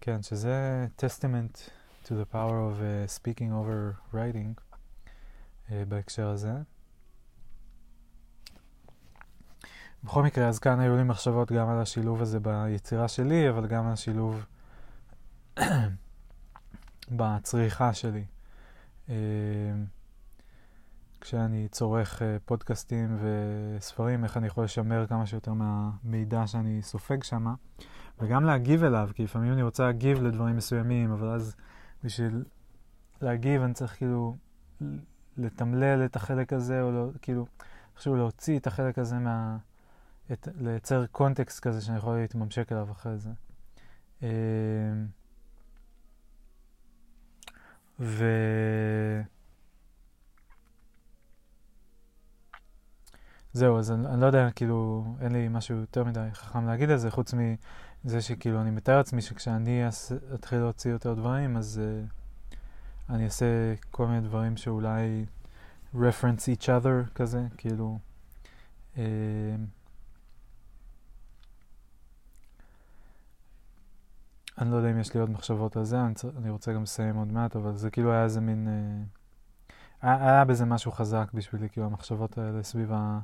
כן, 0.00 0.22
שזה 0.22 0.86
testament 0.98 1.70
to 2.04 2.08
the 2.08 2.34
power 2.34 2.58
of 2.70 2.80
uh, 2.80 3.18
speaking 3.18 3.50
over 3.52 4.14
writing 4.14 4.60
uh, 5.68 5.72
בהקשר 5.88 6.28
הזה. 6.28 6.52
בכל 10.04 10.22
מקרה, 10.22 10.48
אז 10.48 10.58
כאן 10.58 10.80
היו 10.80 10.96
לי 10.96 11.02
מחשבות 11.02 11.52
גם 11.52 11.68
על 11.68 11.80
השילוב 11.80 12.22
הזה 12.22 12.40
ביצירה 12.40 13.08
שלי, 13.08 13.50
אבל 13.50 13.66
גם 13.66 13.86
על 13.86 13.92
השילוב 13.92 14.46
בצריכה 17.16 17.94
שלי. 17.94 18.24
Uh, 19.06 19.10
כשאני 21.24 21.68
צורך 21.68 22.18
uh, 22.18 22.24
פודקאסטים 22.44 23.18
וספרים, 23.20 24.24
איך 24.24 24.36
אני 24.36 24.46
יכול 24.46 24.64
לשמר 24.64 25.06
כמה 25.06 25.26
שיותר 25.26 25.52
מהמידע 25.52 26.46
שאני 26.46 26.82
סופג 26.82 27.22
שם, 27.22 27.54
וגם 28.20 28.44
להגיב 28.44 28.84
אליו, 28.84 29.10
כי 29.14 29.24
לפעמים 29.24 29.52
אני 29.52 29.62
רוצה 29.62 29.84
להגיב 29.84 30.22
לדברים 30.22 30.56
מסוימים, 30.56 31.12
אבל 31.12 31.28
אז 31.28 31.56
בשביל 32.04 32.44
להגיב 33.20 33.62
אני 33.62 33.74
צריך 33.74 33.96
כאילו 33.96 34.36
לתמלל 35.36 36.04
את 36.04 36.16
החלק 36.16 36.52
הזה, 36.52 36.82
או 36.82 36.92
לא, 36.92 37.08
כאילו, 37.22 37.46
איכשהו 37.94 38.16
להוציא 38.16 38.58
את 38.58 38.66
החלק 38.66 38.98
הזה 38.98 39.18
מה... 39.18 39.56
את, 40.32 40.48
לייצר 40.60 41.06
קונטקסט 41.06 41.60
כזה 41.60 41.80
שאני 41.80 41.98
יכול 41.98 42.16
להתממשק 42.16 42.72
אליו 42.72 42.90
אחרי 42.90 43.18
זה. 43.18 43.30
Uh, 44.20 44.24
ו... 48.00 48.24
זהו, 53.54 53.78
אז 53.78 53.90
אני, 53.90 54.06
אני 54.06 54.20
לא 54.20 54.26
יודע, 54.26 54.50
כאילו, 54.50 55.04
אין 55.20 55.32
לי 55.32 55.48
משהו 55.48 55.76
יותר 55.76 56.04
מדי 56.04 56.28
חכם 56.32 56.66
להגיד 56.66 56.90
על 56.90 56.96
זה, 56.96 57.10
חוץ 57.10 57.34
מזה 57.34 58.22
שכאילו, 58.22 58.60
אני 58.60 58.70
מתאר 58.70 58.96
לעצמי 58.96 59.22
שכשאני 59.22 59.82
אתחיל 60.34 60.58
להוציא 60.58 60.90
יותר 60.90 61.14
דברים, 61.14 61.56
אז 61.56 61.80
uh, 61.82 62.54
אני 63.12 63.24
אעשה 63.24 63.74
כל 63.90 64.06
מיני 64.06 64.20
דברים 64.20 64.56
שאולי 64.56 65.24
reference 65.94 66.56
each 66.56 66.64
other 66.64 67.10
כזה, 67.14 67.46
כאילו... 67.56 67.98
Uh, 68.94 68.98
אני 74.58 74.70
לא 74.70 74.76
יודע 74.76 74.90
אם 74.90 75.00
יש 75.00 75.14
לי 75.14 75.20
עוד 75.20 75.30
מחשבות 75.30 75.76
על 75.76 75.84
זה, 75.84 76.00
אני, 76.00 76.14
צר... 76.14 76.30
אני 76.38 76.50
רוצה 76.50 76.72
גם 76.72 76.82
לסיים 76.82 77.16
עוד 77.16 77.32
מעט, 77.32 77.56
אבל 77.56 77.76
זה 77.76 77.90
כאילו 77.90 78.12
היה 78.12 78.24
איזה 78.24 78.40
מין... 78.40 78.68
Uh, 80.02 80.06
היה 80.06 80.44
בזה 80.44 80.64
משהו 80.64 80.92
חזק 80.92 81.30
בשבילי, 81.34 81.68
כאילו 81.68 81.86
המחשבות 81.86 82.38
האלה 82.38 82.62
סביב 82.62 82.92
ה... 82.92 83.20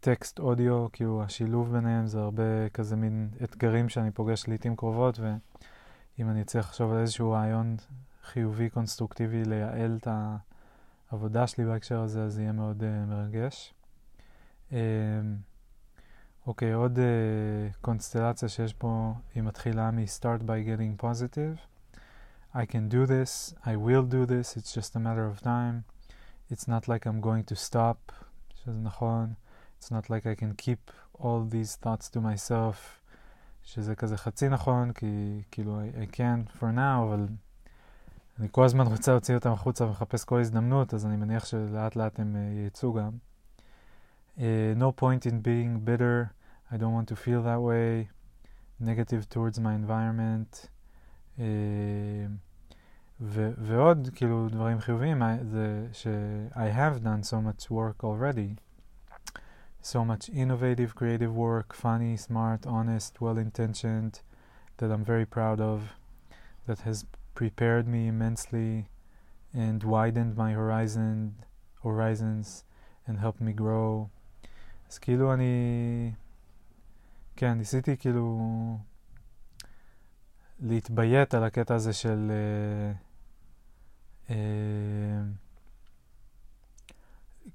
טקסט, 0.00 0.38
אודיו, 0.38 0.86
כאילו 0.92 1.22
השילוב 1.22 1.72
ביניהם 1.72 2.06
זה 2.06 2.20
הרבה 2.20 2.68
כזה 2.68 2.96
מין 2.96 3.30
אתגרים 3.44 3.88
שאני 3.88 4.10
פוגש 4.10 4.48
לעיתים 4.48 4.76
קרובות, 4.76 5.18
ואם 5.18 6.30
אני 6.30 6.42
אצליח 6.42 6.68
לחשוב 6.68 6.92
על 6.92 6.98
איזשהו 6.98 7.30
רעיון 7.30 7.76
חיובי, 8.24 8.70
קונסטרוקטיבי, 8.70 9.44
לייעל 9.44 9.98
את 10.00 10.08
העבודה 11.10 11.46
שלי 11.46 11.64
בהקשר 11.64 12.00
הזה, 12.00 12.24
אז 12.24 12.34
זה 12.34 12.42
יהיה 12.42 12.52
מאוד 12.52 12.82
uh, 12.82 13.10
מרגש. 13.10 13.74
Um, 14.70 14.74
אוקיי, 16.46 16.72
עוד 16.72 16.98
uh, 16.98 17.76
קונסטלציה 17.80 18.48
שיש 18.48 18.72
פה, 18.72 19.14
היא 19.34 19.42
מתחילה 19.42 19.90
מ-start 19.90 20.42
by 20.42 20.66
getting 20.68 21.02
positive. 21.02 21.56
I 22.54 22.64
can 22.66 22.88
do 22.92 23.06
this, 23.06 23.54
I 23.64 23.76
will 23.76 24.06
do 24.10 24.26
this, 24.26 24.56
it's 24.56 24.72
just 24.74 24.96
a 24.96 24.98
matter 24.98 25.26
of 25.34 25.42
time. 25.42 25.84
It's 26.52 26.66
not 26.68 26.88
like 26.88 27.06
I'm 27.06 27.20
going 27.20 27.44
to 27.52 27.56
stop, 27.68 28.12
שזה 28.54 28.72
נכון. 28.72 29.32
It's 29.79 29.91
not 29.91 30.09
like 30.09 30.25
I 30.25 30.35
can 30.41 30.53
keep 30.65 30.91
all 31.19 31.41
these 31.49 31.75
thoughts 31.83 32.09
to 32.09 32.19
myself, 32.19 32.75
שזה 33.63 33.95
כזה 33.95 34.17
חצי 34.17 34.49
נכון, 34.49 34.91
כי 34.91 35.41
כאילו 35.51 35.81
I, 35.81 36.11
I 36.11 36.15
can 36.15 36.59
for 36.59 36.75
now, 36.75 37.03
אבל 37.07 37.27
אני 38.39 38.47
כל 38.51 38.63
הזמן 38.63 38.87
רוצה 38.87 39.11
להוציא 39.11 39.35
אותם 39.35 39.51
החוצה 39.51 39.85
ומחפש 39.85 40.23
כל 40.23 40.39
הזדמנות, 40.39 40.93
אז 40.93 41.05
אני 41.05 41.15
מניח 41.15 41.45
שלאט 41.45 41.95
לאט 41.95 42.19
הם 42.19 42.35
uh, 42.35 42.67
יצאו 42.67 42.93
גם. 42.93 43.11
Uh, 44.37 44.41
no 44.77 44.91
point 45.01 45.25
in 45.25 45.41
being 45.41 45.79
bitter, 45.85 46.33
I 46.71 46.77
don't 46.77 46.93
want 46.93 47.07
to 47.07 47.15
feel 47.15 47.41
that 47.43 47.61
way, 47.61 48.09
negative 48.79 49.29
towards 49.29 49.59
my 49.59 49.73
environment. 49.75 50.69
Uh, 51.37 51.41
ו- 53.21 53.51
ועוד 53.57 54.09
כאילו 54.15 54.49
דברים 54.49 54.79
חיוביים 54.79 55.21
זה 55.43 55.87
ש- 55.93 56.07
I 56.53 56.77
have 56.77 57.03
done 57.03 57.23
so 57.23 57.35
much 57.35 57.71
work 57.71 58.03
already. 58.03 58.55
So 59.81 60.05
much 60.05 60.29
innovative, 60.29 60.95
creative 60.95 61.35
work, 61.35 61.73
funny, 61.73 62.15
smart, 62.17 62.65
honest, 62.65 63.19
well-intentioned, 63.19 64.21
that 64.77 64.91
I'm 64.91 65.03
very 65.03 65.25
proud 65.25 65.59
of, 65.59 65.93
that 66.67 66.79
has 66.79 67.05
prepared 67.35 67.87
me 67.87 68.07
immensely 68.07 68.87
and 69.53 69.83
widened 69.83 70.37
my 70.37 70.51
horizon, 70.53 71.35
horizons 71.83 72.63
and 73.07 73.19
helped 73.19 73.41
me 73.41 73.53
grow. 73.53 74.09
אז 74.89 74.97
כאילו 74.97 75.33
אני, 75.33 76.11
כן, 77.35 77.57
ניסיתי 77.57 77.97
כאילו 77.97 78.77
להתביית 80.59 81.33
על 81.33 81.43
הקטע 81.43 81.75
הזה 81.75 81.93
של... 81.93 82.31
Uh, 82.31 82.97
אה, 84.29 84.35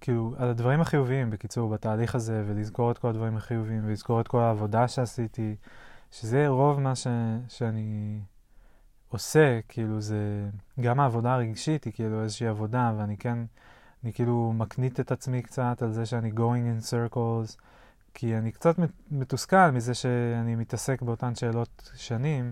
כאילו, 0.02 0.36
על 0.38 0.50
הדברים 0.50 0.82
החיוביים, 0.82 1.30
בקיצור, 1.30 1.70
בתהליך 1.70 2.16
הזה, 2.16 2.44
ולזכור 2.48 2.92
את 2.92 2.98
כל 2.98 3.08
הדברים 3.08 3.38
החיוביים, 3.38 3.86
ולזכור 3.86 4.22
את 4.22 4.28
כל 4.28 4.40
העבודה 4.40 4.88
שעשיתי, 4.88 5.56
שזה 6.12 6.48
רוב 6.48 6.80
מה 6.80 6.96
ש, 6.96 7.08
שאני 7.48 8.20
עושה, 9.10 9.60
כאילו, 9.68 10.02
זה 10.02 10.50
גם 10.82 11.00
העבודה 11.00 11.34
הרגשית 11.34 11.84
היא 11.84 11.94
כאילו 11.94 12.24
איזושהי 12.24 12.48
עבודה, 12.48 12.94
ואני 12.98 13.18
כן, 13.18 13.40
אני 14.04 14.14
כאילו 14.14 14.54
מקנית 14.56 15.00
את 15.00 15.12
עצמי 15.12 15.42
קצת 15.42 15.82
על 15.82 15.92
זה 15.92 16.06
שאני 16.06 16.32
going 16.32 16.82
in 16.82 16.84
circles, 16.90 17.58
כי 18.14 18.38
אני 18.38 18.52
קצת 18.52 18.76
מתוסכל 19.12 19.70
מזה 19.70 19.94
שאני 19.94 20.56
מתעסק 20.56 21.02
באותן 21.02 21.36
שאלות 21.36 21.92
שנים. 21.96 22.52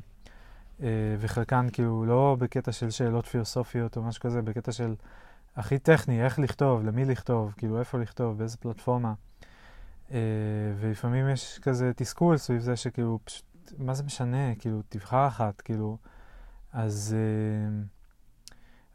אה, 0.83 1.15
וחלקן 1.19 1.67
כאילו 1.73 2.05
לא 2.05 2.35
בקטע 2.39 2.71
של 2.71 2.89
שאלות 2.89 3.25
פילוסופיות 3.25 3.97
או 3.97 4.03
משהו 4.03 4.21
כזה, 4.21 4.41
בקטע 4.41 4.71
של 4.71 4.95
הכי 5.55 5.79
טכני, 5.79 6.25
איך 6.25 6.39
לכתוב, 6.39 6.83
למי 6.83 7.05
לכתוב, 7.05 7.53
כאילו 7.57 7.79
איפה 7.79 7.97
לכתוב, 7.97 8.37
באיזה 8.37 8.57
פלטפורמה. 8.57 9.13
אה, 10.11 10.17
ולפעמים 10.79 11.29
יש 11.29 11.59
כזה 11.59 11.91
תסכול 11.95 12.37
סביב 12.37 12.59
זה 12.59 12.75
שכאילו 12.75 13.19
פשוט, 13.23 13.45
מה 13.77 13.93
זה 13.93 14.03
משנה, 14.03 14.55
כאילו 14.55 14.81
תבחר 14.89 15.27
אחת, 15.27 15.61
כאילו, 15.61 15.97
אז... 16.73 17.15
אה, 17.17 17.83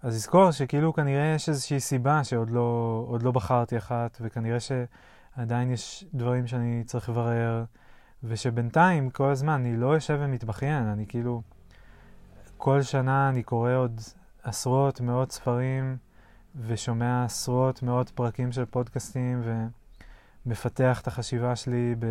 אז 0.02 0.14
לזכור 0.14 0.50
שכאילו 0.50 0.92
כנראה 0.92 1.34
יש 1.34 1.48
איזושהי 1.48 1.80
סיבה 1.80 2.24
שעוד 2.24 2.50
לא, 2.50 3.18
לא 3.22 3.32
בחרתי 3.32 3.78
אחת, 3.78 4.18
וכנראה 4.20 4.58
שעדיין 4.60 5.70
יש 5.70 6.04
דברים 6.14 6.46
שאני 6.46 6.84
צריך 6.84 7.08
לברר, 7.08 7.64
ושבינתיים, 8.24 9.10
כל 9.10 9.30
הזמן, 9.30 9.52
אני 9.52 9.76
לא 9.76 9.94
יושב 9.94 10.18
ומתבכיין, 10.20 10.86
אני 10.86 11.06
כאילו... 11.08 11.42
כל 12.56 12.82
שנה 12.82 13.28
אני 13.28 13.42
קורא 13.42 13.72
עוד 13.72 14.00
עשרות, 14.42 15.00
מאות 15.00 15.32
ספרים 15.32 15.96
ושומע 16.60 17.24
עשרות, 17.24 17.82
מאות 17.82 18.10
פרקים 18.10 18.52
של 18.52 18.64
פודקאסטים 18.64 19.42
ומפתח 20.46 21.00
את 21.00 21.06
החשיבה 21.06 21.56
שלי 21.56 21.94
ב, 21.98 22.04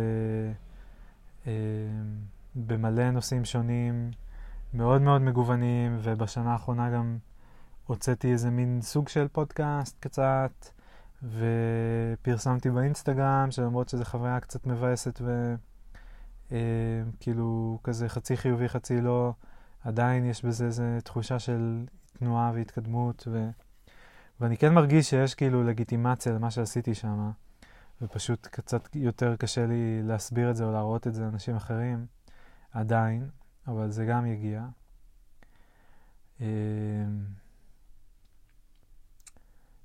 אה, 1.46 1.52
במלא 2.54 3.10
נושאים 3.10 3.44
שונים, 3.44 4.10
מאוד 4.74 5.02
מאוד 5.02 5.22
מגוונים, 5.22 5.98
ובשנה 6.02 6.52
האחרונה 6.52 6.90
גם 6.90 7.18
הוצאתי 7.86 8.32
איזה 8.32 8.50
מין 8.50 8.78
סוג 8.82 9.08
של 9.08 9.28
פודקאסט 9.28 9.96
קצת, 10.00 10.66
ופרסמתי 11.22 12.70
באינסטגרם, 12.70 13.50
שלמרות 13.50 13.88
שזו 13.88 14.04
חוויה 14.04 14.40
קצת 14.40 14.66
מבאסת 14.66 15.20
וכאילו 16.50 17.78
אה, 17.78 17.84
כזה 17.84 18.08
חצי 18.08 18.36
חיובי, 18.36 18.68
חצי 18.68 19.00
לא, 19.00 19.32
עדיין 19.84 20.24
יש 20.24 20.44
בזה 20.44 20.64
איזו 20.64 20.82
תחושה 21.04 21.38
של 21.38 21.84
תנועה 22.18 22.52
והתקדמות, 22.54 23.28
ו... 23.30 23.48
ואני 24.40 24.56
כן 24.56 24.74
מרגיש 24.74 25.10
שיש 25.10 25.34
כאילו 25.34 25.62
לגיטימציה 25.62 26.32
למה 26.32 26.50
שעשיתי 26.50 26.94
שם, 26.94 27.30
ופשוט 28.02 28.46
קצת 28.46 28.96
יותר 28.96 29.36
קשה 29.36 29.66
לי 29.66 30.02
להסביר 30.02 30.50
את 30.50 30.56
זה 30.56 30.64
או 30.64 30.72
להראות 30.72 31.06
את 31.06 31.14
זה 31.14 31.22
לאנשים 31.22 31.56
אחרים, 31.56 32.06
עדיין, 32.72 33.28
אבל 33.68 33.90
זה 33.90 34.04
גם 34.04 34.26
יגיע. 34.26 34.66
אמ, 36.40 36.46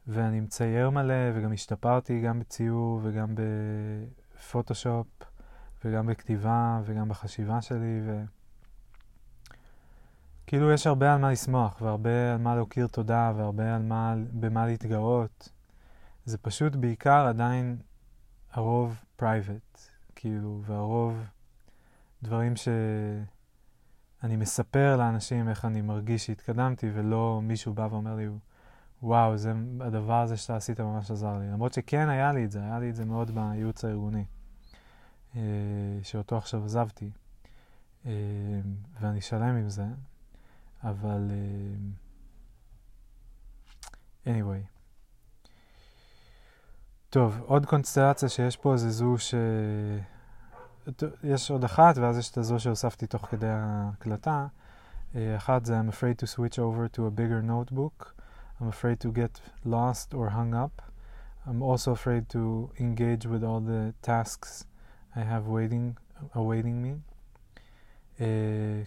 ואני 0.08 0.40
מצייר 0.40 0.90
מלא, 0.90 1.32
וגם 1.36 1.54
השתפרתי 1.54 2.22
גם 2.22 2.40
בציור 2.40 3.00
וגם 3.04 3.36
בפוטושופ, 3.36 5.08
וגם 5.86 6.08
בכתיבה 6.08 6.82
וגם 6.86 7.10
בחשיבה 7.10 7.62
שלי, 7.62 8.02
ו... 8.06 8.24
כאילו 10.52 10.72
יש 10.72 10.88
הרבה 10.88 11.14
על 11.14 11.20
מה 11.20 11.32
לשמוח, 11.32 11.82
והרבה 11.82 12.34
על 12.34 12.38
מה 12.38 12.56
להכיר 12.56 12.88
תודה, 12.88 13.34
והרבה 13.38 13.76
על 13.76 13.82
מה, 13.82 14.16
במה 14.32 14.66
להתגאות. 14.66 15.50
זה 16.26 16.38
פשוט 16.38 16.76
בעיקר 16.76 17.28
עדיין 17.28 17.78
הרוב 18.52 19.04
private, 19.16 19.80
כאילו, 20.16 20.62
והרוב 20.66 21.24
דברים 22.24 22.54
שאני 22.56 24.36
מספר 24.36 24.96
לאנשים 24.98 25.50
איך 25.50 25.66
אני 25.66 25.82
מרגיש 25.82 26.26
שהתקדמתי, 26.26 26.90
ולא 26.94 27.40
מישהו 27.44 27.74
בא 27.74 27.88
ואומר 27.92 28.16
לי, 28.16 28.28
וואו, 29.04 29.38
זה, 29.38 29.54
הדבר 29.82 30.22
הזה 30.22 30.38
שאתה 30.38 30.56
עשית 30.56 30.80
ממש 30.80 31.12
עזר 31.12 31.38
לי. 31.40 31.48
למרות 31.48 31.74
שכן 31.74 32.10
היה 32.10 32.34
לי 32.34 32.46
את 32.46 32.52
זה, 32.52 32.60
היה 32.60 32.80
לי 32.80 32.90
את 32.90 32.96
זה 32.96 33.06
מאוד 33.06 33.32
בייעוץ 33.32 33.86
הארגוני, 33.86 34.26
אה, 35.36 35.42
שאותו 36.04 36.38
עכשיו 36.38 36.66
עזבתי, 36.66 37.12
אה, 38.06 38.12
ואני 39.02 39.22
שלם 39.22 39.56
עם 39.56 39.70
זה. 39.70 39.86
אבל... 40.85 41.31
Uh, 44.27 44.29
anyway. 44.29 44.67
טוב, 47.11 47.41
עוד 47.47 47.67
קונסטלציה 47.67 48.29
שיש 48.29 48.57
פה 48.57 48.77
זה 48.77 48.91
זו 48.91 49.19
ש... 49.19 49.35
יש 51.23 51.51
עוד 51.51 51.65
אחת, 51.65 51.99
ואז 51.99 52.19
יש 52.19 52.31
את 52.31 52.39
הזו 52.39 52.61
שהוספתי 52.61 53.07
תוך 53.07 53.27
כדי 53.27 53.49
ההקלטה. 53.49 54.47
Uh, 55.13 55.17
אחת 55.37 55.65
זה 55.65 55.81
I'm 55.81 55.93
afraid 55.93 56.23
to 56.23 56.27
switch 56.27 56.59
over 56.59 56.97
to 56.97 57.01
a 57.07 57.11
bigger 57.11 57.43
notebook. 57.43 58.17
I'm 58.61 58.69
afraid 58.69 59.01
to 59.01 59.13
get 59.13 59.41
lost 59.65 60.15
or 60.15 60.31
hung 60.31 60.55
up. 60.55 60.83
I'm 61.47 61.63
also 61.63 61.93
afraid 61.93 62.29
to 62.31 62.71
engage 62.81 63.27
with 63.27 63.45
all 63.45 63.61
the 63.61 63.95
tasks 64.03 64.65
I 65.15 65.21
have 65.21 65.47
waiting, 65.47 65.97
awaiting 66.35 66.83
me. 66.83 66.97
Uh, 68.22 68.24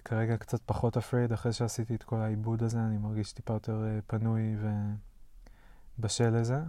כרגע 0.04 0.36
קצת 0.36 0.60
פחות 0.66 0.96
אפריד, 0.96 1.32
אחרי 1.32 1.52
שעשיתי 1.52 1.94
את 1.94 2.02
כל 2.02 2.16
העיבוד 2.16 2.62
הזה, 2.62 2.78
אני 2.78 2.98
מרגיש 2.98 3.32
טיפה 3.32 3.52
יותר 3.52 3.82
uh, 3.82 4.02
פנוי 4.06 4.56
ובשל 5.98 6.30
לזה. 6.30 6.62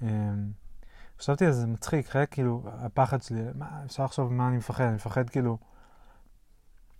Uh, 0.00 0.04
חשבתי 1.18 1.46
על 1.46 1.52
זה 1.52 1.66
מצחיק, 1.66 2.08
חלק 2.08 2.32
כאילו, 2.32 2.62
הפחד 2.66 3.22
שלי, 3.22 3.42
מה, 3.54 3.84
אפשר 3.84 4.04
לחשוב 4.04 4.32
מה 4.32 4.48
אני 4.48 4.56
מפחד, 4.56 4.84
אני 4.84 4.94
מפחד 4.94 5.30
כאילו, 5.30 5.58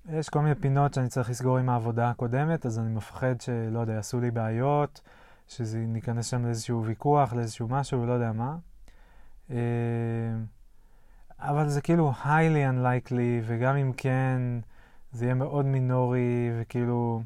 יש 0.09 0.29
כל 0.29 0.41
מיני 0.41 0.55
פינות 0.55 0.95
שאני 0.95 1.09
צריך 1.09 1.31
לסגור 1.31 1.59
עם 1.59 1.69
העבודה 1.69 2.11
הקודמת, 2.11 2.67
אז 2.67 2.79
אני 2.79 2.95
מפחד 2.95 3.41
שלא 3.41 3.79
יודע, 3.79 3.93
יעשו 3.93 4.21
לי 4.21 4.31
בעיות, 4.31 5.01
שזה 5.49 5.79
ניכנס 5.79 6.27
שם 6.27 6.45
לאיזשהו 6.45 6.85
ויכוח, 6.85 7.33
לאיזשהו 7.33 7.69
משהו, 7.69 8.07
לא 8.07 8.13
יודע 8.13 8.33
מה. 8.33 8.57
Uh, 9.49 9.53
אבל 11.43 11.69
זה 11.69 11.81
כאילו 11.81 12.13
highly 12.25 12.73
unlikely, 12.73 13.43
וגם 13.45 13.77
אם 13.77 13.93
כן, 13.97 14.43
זה 15.13 15.25
יהיה 15.25 15.35
מאוד 15.35 15.65
מינורי, 15.65 16.51
וכאילו, 16.61 17.23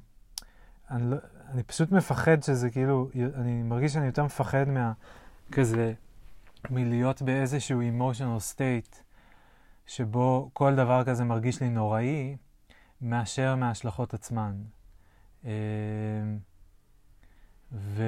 אני, 0.91 1.11
לא, 1.11 1.17
אני 1.49 1.63
פשוט 1.63 1.93
מפחד 1.93 2.43
שזה 2.43 2.71
כאילו, 2.71 3.09
אני 3.35 3.63
מרגיש 3.63 3.93
שאני 3.93 4.07
יותר 4.07 4.25
מפחד 4.25 4.69
מה... 4.69 4.93
כזה, 5.53 5.93
מלהיות 6.71 7.23
באיזשהו 7.23 7.81
emotional 7.81 8.55
state, 8.55 8.97
שבו 9.87 10.51
כל 10.53 10.75
דבר 10.75 11.05
כזה 11.05 11.25
מרגיש 11.25 11.61
לי 11.61 11.69
נוראי, 11.69 12.37
מאשר 13.01 13.55
מההשלכות 13.55 14.15
עצמן. 14.15 14.55
אמ, 15.45 15.51
ו... 17.73 18.03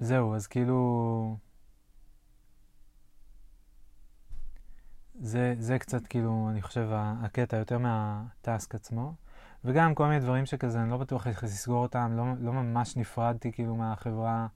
זהו, 0.00 0.34
אז 0.34 0.46
כאילו... 0.46 1.47
זה, 5.20 5.54
זה 5.58 5.78
קצת 5.78 6.06
כאילו, 6.06 6.48
אני 6.50 6.62
חושב, 6.62 6.88
הקטע 6.92 7.56
יותר 7.56 7.78
מהטאסק 7.78 8.74
עצמו. 8.74 9.14
וגם 9.64 9.94
כל 9.94 10.06
מיני 10.06 10.20
דברים 10.20 10.46
שכזה, 10.46 10.82
אני 10.82 10.90
לא 10.90 10.96
בטוח 10.96 11.26
איך 11.26 11.44
לסגור 11.44 11.82
אותם, 11.82 12.12
לא, 12.16 12.24
לא 12.40 12.52
ממש 12.52 12.96
נפרדתי 12.96 13.52
כאילו 13.52 13.76
מהחברה. 13.76 14.46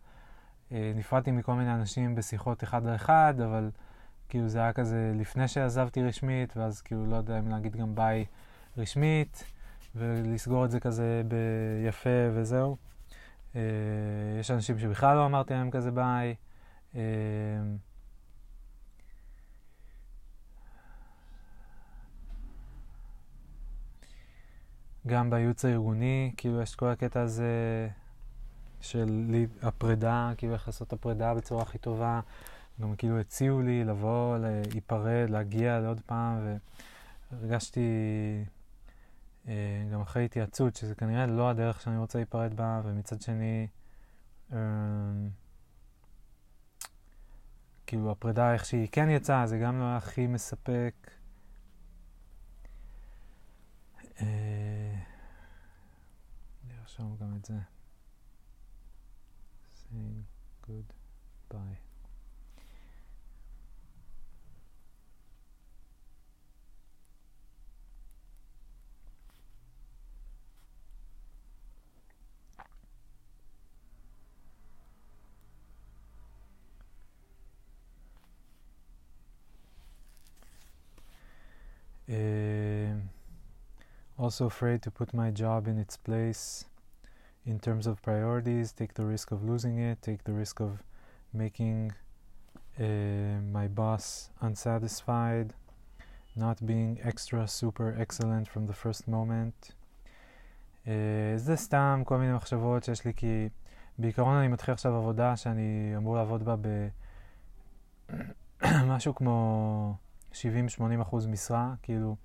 אה, 0.73 0.93
נפרדתי 0.95 1.31
מכל 1.31 1.55
מיני 1.55 1.75
אנשים 1.75 2.15
בשיחות 2.15 2.65
אחד 2.65 2.87
על 2.87 2.95
אחד, 2.95 3.35
אבל 3.45 3.71
כאילו 4.29 4.49
זה 4.49 4.59
היה 4.59 4.73
כזה 4.73 5.13
לפני 5.15 5.49
שעזבתי 5.49 6.03
רשמית, 6.03 6.57
ואז 6.57 6.81
כאילו 6.81 7.07
לא 7.07 7.17
יודע 7.17 7.39
אם 7.39 7.49
להגיד 7.49 7.77
גם 7.77 7.95
ביי 7.95 8.25
רשמית, 8.79 9.45
ולסגור 9.95 10.65
את 10.65 10.71
זה 10.71 10.81
כזה 10.81 11.23
ביפה 11.29 12.11
וזהו. 12.33 12.77
אה, 13.57 13.61
יש 14.41 14.51
אנשים 14.51 14.79
שבכלל 14.79 15.17
לא 15.17 15.27
אמרתי 15.27 15.55
להם 15.55 15.71
כזה 15.71 15.91
ביי. 15.91 16.35
אה, 16.95 17.01
גם 25.07 25.31
בייעוץ 25.31 25.65
הארגוני, 25.65 26.33
כאילו 26.37 26.63
יש 26.63 26.75
כל 26.75 26.89
הקטע 26.89 27.21
הזה 27.21 27.89
של 28.81 29.45
הפרידה, 29.63 30.33
כאילו 30.37 30.53
איך 30.53 30.69
לעשות 30.69 30.89
את 30.89 30.93
הפרידה 30.93 31.35
בצורה 31.35 31.63
הכי 31.63 31.79
טובה. 31.79 32.21
גם 32.81 32.97
כאילו 32.97 33.21
הציעו 33.21 33.63
לי 33.63 33.85
לבוא, 33.85 34.39
להיפרד, 34.39 35.31
להגיע 35.31 35.81
לעוד 35.81 36.01
פעם, 36.07 36.57
והרגשתי 37.33 37.81
אה, 39.49 39.89
גם 39.93 40.01
אחרי 40.01 40.25
התייעצות 40.25 40.77
שזה 40.77 40.95
כנראה 40.95 41.27
לא 41.27 41.51
הדרך 41.51 41.81
שאני 41.81 41.99
רוצה 41.99 42.19
להיפרד 42.19 42.55
בה, 42.55 42.81
ומצד 42.85 43.21
שני, 43.21 43.67
אה, 44.53 44.59
כאילו 47.87 48.11
הפרידה 48.11 48.53
איך 48.53 48.65
שהיא 48.65 48.89
כן 48.93 49.11
יצאה, 49.11 49.47
זה 49.47 49.59
גם 49.59 49.79
לא 49.79 49.85
היה 49.85 49.97
הכי 49.97 50.27
מספק. 50.27 50.95
I'm 57.03 57.17
going 57.17 57.41
to 57.47 57.67
say 59.75 60.25
goodbye. 60.65 61.79
Uh, 82.09 82.95
also 84.19 84.47
afraid 84.47 84.83
to 84.83 84.91
put 84.91 85.13
my 85.13 85.31
job 85.31 85.67
in 85.67 85.79
its 85.79 85.97
place 85.97 86.67
in 87.47 87.59
terms 87.59 87.87
of 87.87 88.01
priorities, 88.03 88.73
take 88.73 88.95
the 88.95 89.05
risk 89.05 89.33
of 89.33 89.43
losing 89.45 89.79
it, 89.79 90.01
take 90.03 90.25
the 90.25 90.33
risk 90.33 90.61
of 90.61 90.83
making 91.33 91.93
uh, 92.79 92.85
my 93.53 93.67
boss 93.69 94.31
unsatisfied, 94.41 95.55
not 96.37 96.65
being 96.65 97.01
extra 97.03 97.47
super 97.49 97.95
excellent 97.99 98.49
from 98.49 98.67
the 98.67 98.73
first 98.73 99.09
moment. 99.09 99.75
Uh, 100.87 100.91
זה 101.37 101.57
סתם 101.57 102.03
כל 102.05 102.19
מיני 102.19 102.33
מחשבות 102.33 102.85
שיש 102.85 103.05
לי, 103.05 103.15
כי 103.15 103.49
בעיקרון 103.99 104.37
אני 104.37 104.49
מתחיל 104.49 104.75
עכשיו 104.75 104.97
עבודה 104.97 105.37
שאני 105.37 105.93
אמור 105.97 106.17
לעבוד 106.17 106.45
בה 106.45 106.55
במשהו 108.63 109.15
כמו 109.15 109.97
70-80 110.33 110.35
אחוז 111.03 111.27
משרה, 111.27 111.75
כאילו, 111.83 112.17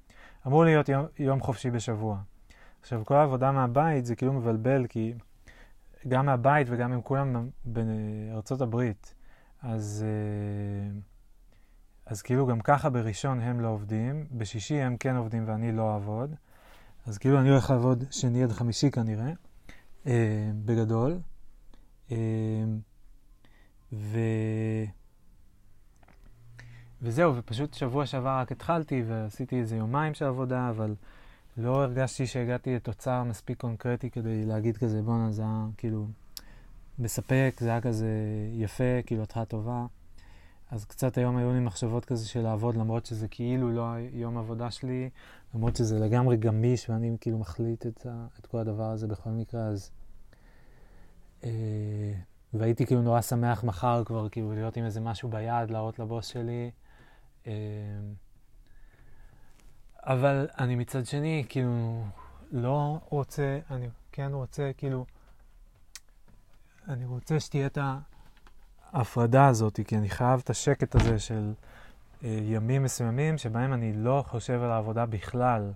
אמור 0.48 0.64
להיות 0.64 0.90
יום, 0.90 1.06
יום 1.20 1.42
חופשי 1.42 1.72
בשבוע. 1.72 2.18
עכשיו, 2.88 3.06
כל 3.06 3.16
העבודה 3.16 3.52
מהבית 3.52 4.06
זה 4.06 4.16
כאילו 4.16 4.34
מבלבל, 4.34 4.88
כי 4.88 5.14
גם 6.08 6.26
מהבית 6.26 6.68
וגם 6.70 6.94
עם 6.94 7.02
כולם 7.02 7.50
בארצות 7.66 8.62
הברית, 8.62 9.16
אז, 9.62 10.06
אה, 10.08 11.00
אז 12.06 12.22
כאילו 12.22 12.48
גם 12.48 12.62
ככה 12.62 12.90
בראשון 12.90 13.40
הם 13.40 13.60
לא 13.60 13.68
עובדים, 13.68 14.26
בשישי 14.32 14.82
הם 14.82 14.98
כן 14.98 15.16
עובדים 15.16 15.44
ואני 15.48 15.72
לא 15.72 15.94
אעבוד, 15.94 16.36
אז 17.06 17.18
כאילו 17.18 17.40
אני 17.40 17.50
הולך 17.50 17.70
לעבוד 17.70 18.04
שני 18.12 18.44
עד 18.44 18.52
חמישי 18.52 18.92
כנראה, 18.92 19.32
אה, 20.08 20.52
בגדול. 20.66 21.20
אה, 22.12 22.18
ו... 23.94 24.20
וזהו, 27.02 27.36
ופשוט 27.36 27.74
שבוע 27.74 28.06
שעבר 28.06 28.38
רק 28.40 28.52
התחלתי 28.52 29.04
ועשיתי 29.08 29.60
איזה 29.60 29.76
יומיים 29.76 30.14
של 30.14 30.26
עבודה, 30.26 30.70
אבל 30.70 30.96
לא 31.58 31.84
הרגשתי 31.84 32.28
שהגעתי 32.28 32.76
לתוצר 32.76 33.24
מספיק 33.24 33.62
קונקרטי 33.62 34.10
כדי 34.10 34.46
להגיד 34.46 34.78
כזה, 34.78 35.02
בואנה, 35.02 35.32
זה 35.32 35.42
היה 35.42 35.66
כאילו 35.78 36.08
מספק, 37.00 37.56
זה 37.60 37.70
היה 37.70 37.82
כזה 37.82 38.10
יפה, 38.54 39.02
כאילו 39.06 39.24
התחלה 39.24 39.46
טובה. 39.46 39.86
אז 40.72 40.86
קצת 40.86 41.18
היום 41.18 41.38
היו 41.38 41.54
לי 41.54 41.60
מחשבות 41.60 42.06
כזה 42.06 42.28
של 42.28 42.42
לעבוד, 42.42 42.76
למרות 42.76 43.06
שזה 43.06 43.28
כאילו 43.28 43.72
לא 43.72 43.86
יום 44.14 44.38
עבודה 44.38 44.72
שלי, 44.72 45.10
למרות 45.56 45.76
שזה 45.76 46.00
לגמרי 46.00 46.38
גמיש 46.38 46.90
ואני 46.90 47.18
כאילו 47.22 47.38
מחליט 47.38 47.86
את, 47.86 48.06
ה, 48.06 48.28
את 48.40 48.46
כל 48.46 48.58
הדבר 48.58 48.92
הזה 48.92 49.08
בכל 49.08 49.30
מקרה, 49.30 49.62
אז... 49.62 49.92
אה, 51.44 52.14
והייתי 52.54 52.86
כאילו 52.86 53.02
נורא 53.02 53.22
שמח 53.22 53.64
מחר 53.64 54.04
כבר 54.06 54.30
כאילו 54.30 54.54
להיות 54.54 54.78
עם 54.78 54.86
איזה 54.86 55.02
משהו 55.02 55.30
ביד, 55.30 55.72
להראות 55.72 56.00
לבוס 56.00 56.26
שלי. 56.28 56.72
אה, 57.48 57.54
אבל 60.08 60.48
אני 60.60 60.76
מצד 60.76 61.06
שני, 61.06 61.46
כאילו, 61.50 62.04
לא 62.52 63.00
רוצה, 63.10 63.60
אני 63.72 63.88
כן 64.12 64.30
רוצה, 64.34 64.72
כאילו, 64.78 65.06
אני 66.88 67.06
רוצה 67.06 67.40
שתהיה 67.40 67.66
את 67.66 67.78
ההפרדה 68.94 69.48
הזאת, 69.48 69.80
כי 69.88 69.98
אני 69.98 70.10
חייב 70.10 70.40
את 70.44 70.50
השקט 70.50 70.96
הזה 70.96 71.20
של 71.20 71.54
אה, 72.24 72.40
ימים 72.44 72.84
מסוימים 72.84 73.38
שבהם 73.38 73.74
אני 73.74 73.94
לא 73.94 74.24
חושב 74.28 74.62
על 74.64 74.72
העבודה 74.72 75.06
בכלל, 75.06 75.72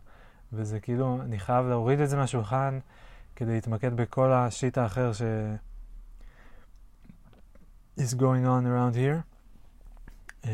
וזה 0.54 0.80
כאילו, 0.80 1.22
אני 1.22 1.40
חייב 1.40 1.66
להוריד 1.66 2.00
את 2.00 2.10
זה 2.10 2.18
מהשולחן 2.18 2.80
כדי 3.36 3.54
להתמקד 3.54 3.94
בכל 3.94 4.32
השיט 4.32 4.78
האחר 4.78 5.14
ש... 5.14 5.22
is 7.98 8.14
going 8.14 8.46
on 8.46 8.66
around 8.66 8.96
here. 8.96 9.24
Um, 10.44 10.50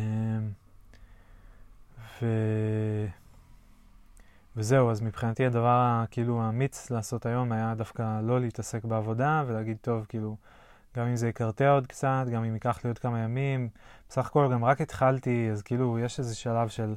ו... 2.21 2.25
וזהו, 4.57 4.91
אז 4.91 5.01
מבחינתי 5.01 5.45
הדבר 5.45 6.03
כאילו 6.11 6.41
האמיץ 6.41 6.89
לעשות 6.89 7.25
היום 7.25 7.51
היה 7.51 7.73
דווקא 7.75 8.21
לא 8.23 8.39
להתעסק 8.39 8.83
בעבודה 8.83 9.43
ולהגיד, 9.47 9.77
טוב, 9.81 10.05
כאילו, 10.09 10.35
גם 10.95 11.07
אם 11.07 11.15
זה 11.15 11.27
יקרטע 11.27 11.69
עוד 11.69 11.87
קצת, 11.87 12.25
גם 12.31 12.43
אם 12.43 12.53
ייקח 12.53 12.79
לי 12.83 12.87
עוד 12.87 12.99
כמה 12.99 13.19
ימים, 13.19 13.69
בסך 14.09 14.25
הכל 14.25 14.49
גם 14.51 14.65
רק 14.65 14.81
התחלתי, 14.81 15.49
אז 15.51 15.61
כאילו 15.61 15.99
יש 15.99 16.19
איזה 16.19 16.35
שלב 16.35 16.67
של 16.67 16.95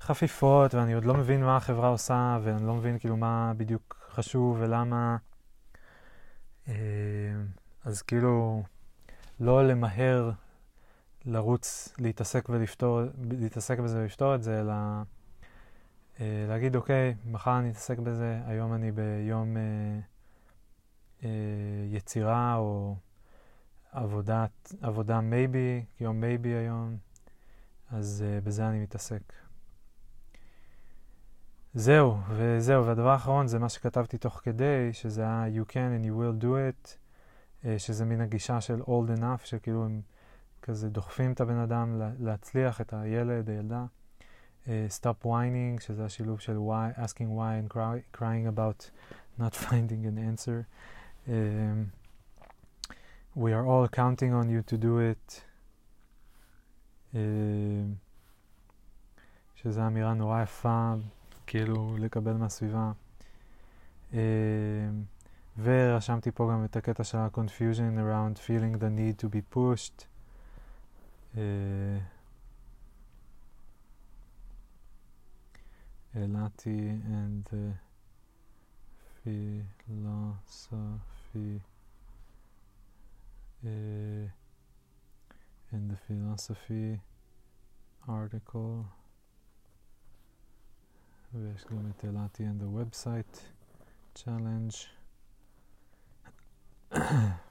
חפיפות, 0.00 0.74
ואני 0.74 0.92
עוד 0.94 1.04
לא 1.04 1.14
מבין 1.14 1.44
מה 1.44 1.56
החברה 1.56 1.88
עושה, 1.88 2.38
ואני 2.42 2.66
לא 2.66 2.74
מבין 2.74 2.98
כאילו 2.98 3.16
מה 3.16 3.52
בדיוק 3.56 4.08
חשוב 4.10 4.56
ולמה. 4.60 5.16
אה, 6.68 6.74
אז 7.84 8.02
כאילו, 8.02 8.62
לא 9.40 9.68
למהר 9.68 10.30
לרוץ, 11.24 11.94
להתעסק 11.98 12.48
ולפתור, 12.48 13.00
להתעסק 13.30 13.78
בזה 13.78 14.00
ולפתור 14.00 14.34
את 14.34 14.42
זה, 14.42 14.60
אלא... 14.60 14.74
אה, 16.20 16.46
להגיד, 16.48 16.76
אוקיי, 16.76 17.14
מחר 17.24 17.58
אני 17.58 17.70
אתעסק 17.70 17.98
בזה, 17.98 18.40
היום 18.46 18.74
אני 18.74 18.92
ביום 18.92 19.56
אה, 19.56 19.62
אה, 21.24 21.28
יצירה 21.90 22.56
או 22.56 22.96
עבודת, 23.92 24.74
עבודה 24.80 25.20
מייבי, 25.20 25.84
יום 26.00 26.20
מייבי 26.20 26.48
היום, 26.48 26.96
אז 27.90 28.24
אה, 28.26 28.40
בזה 28.40 28.68
אני 28.68 28.82
מתעסק. 28.82 29.22
זהו, 31.74 32.16
וזהו, 32.28 32.86
והדבר 32.86 33.08
האחרון 33.08 33.46
זה 33.46 33.58
מה 33.58 33.68
שכתבתי 33.68 34.18
תוך 34.18 34.40
כדי, 34.44 34.92
שזה 34.92 35.22
היה 35.22 35.44
You 35.54 35.72
can 35.72 36.02
and 36.02 36.06
you 36.06 36.10
will 36.10 36.42
do 36.42 36.46
it, 36.46 36.96
אה, 37.64 37.78
שזה 37.78 38.04
מין 38.04 38.20
הגישה 38.20 38.60
של 38.60 38.80
old 38.82 39.18
enough, 39.18 39.44
שכאילו 39.44 39.84
הם 39.84 40.00
כזה 40.62 40.88
דוחפים 40.88 41.32
את 41.32 41.40
הבן 41.40 41.58
אדם 41.58 42.00
להצליח, 42.18 42.80
את 42.80 42.94
הילד, 42.94 43.50
הילדה. 43.50 43.84
uh, 44.67 44.69
Stop 44.89 45.25
Whining, 45.25 45.81
שזה 45.81 46.05
השילוב 46.05 46.39
של 46.39 46.57
why, 46.57 46.99
asking 46.99 47.29
why 47.29 47.55
and 47.59 47.69
cry, 47.69 48.17
crying 48.17 48.47
about 48.47 48.89
not 49.39 49.55
finding 49.55 50.05
an 50.05 50.17
answer. 50.17 50.67
Um, 51.27 51.91
we 53.35 53.51
are 53.53 53.65
all 53.65 53.87
counting 53.87 54.33
on 54.33 54.49
you 54.49 54.61
to 54.61 54.77
do 54.77 54.99
it. 54.99 55.43
Um, 57.13 57.97
שזו 59.55 59.87
אמירה 59.87 60.13
נורא 60.13 60.41
יפה, 60.41 60.93
כאילו, 61.47 61.97
לקבל 61.99 62.33
מהסביבה. 62.33 62.91
Um, 64.11 64.15
ורשמתי 65.63 66.31
פה 66.31 66.49
גם 66.53 66.65
את 66.65 66.75
הקטע 66.75 67.03
של 67.03 67.17
ה-confusion 67.17 67.97
around 67.97 68.37
feeling 68.37 68.79
the 68.79 68.89
need 68.89 69.23
to 69.23 69.27
be 69.29 69.55
pushed. 69.55 70.05
Uh, 71.35 71.39
Elati 76.16 76.66
uh, 76.66 76.66
uh, 76.66 77.12
and 77.12 77.44
the 77.44 77.74
philosophy 79.22 79.54
uh, 83.64 84.26
in 85.72 85.88
the 85.88 85.96
philosophy 86.06 87.00
article. 88.08 88.86
Veshglumet 91.36 92.02
Elati 92.02 92.40
and 92.40 92.60
the 92.60 92.64
website 92.64 93.52
challenge. 94.14 94.88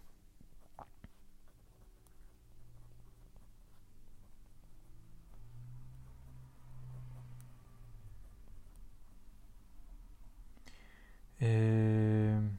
Um, 11.42 12.58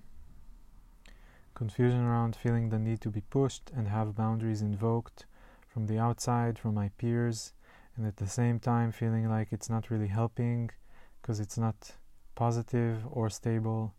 confusion 1.55 2.01
around 2.01 2.35
feeling 2.35 2.69
the 2.69 2.79
need 2.79 3.01
to 3.01 3.09
be 3.09 3.21
pushed 3.21 3.71
and 3.75 3.87
have 3.87 4.15
boundaries 4.15 4.61
invoked 4.61 5.25
from 5.67 5.87
the 5.87 5.97
outside, 5.97 6.59
from 6.59 6.73
my 6.75 6.89
peers, 6.99 7.53
and 7.95 8.05
at 8.05 8.17
the 8.17 8.27
same 8.27 8.59
time 8.59 8.91
feeling 8.91 9.29
like 9.29 9.47
it's 9.51 9.69
not 9.69 9.89
really 9.89 10.07
helping 10.07 10.69
because 11.21 11.39
it's 11.39 11.57
not 11.57 11.79
positive 12.35 12.97
or 13.09 13.29
stable. 13.29 13.93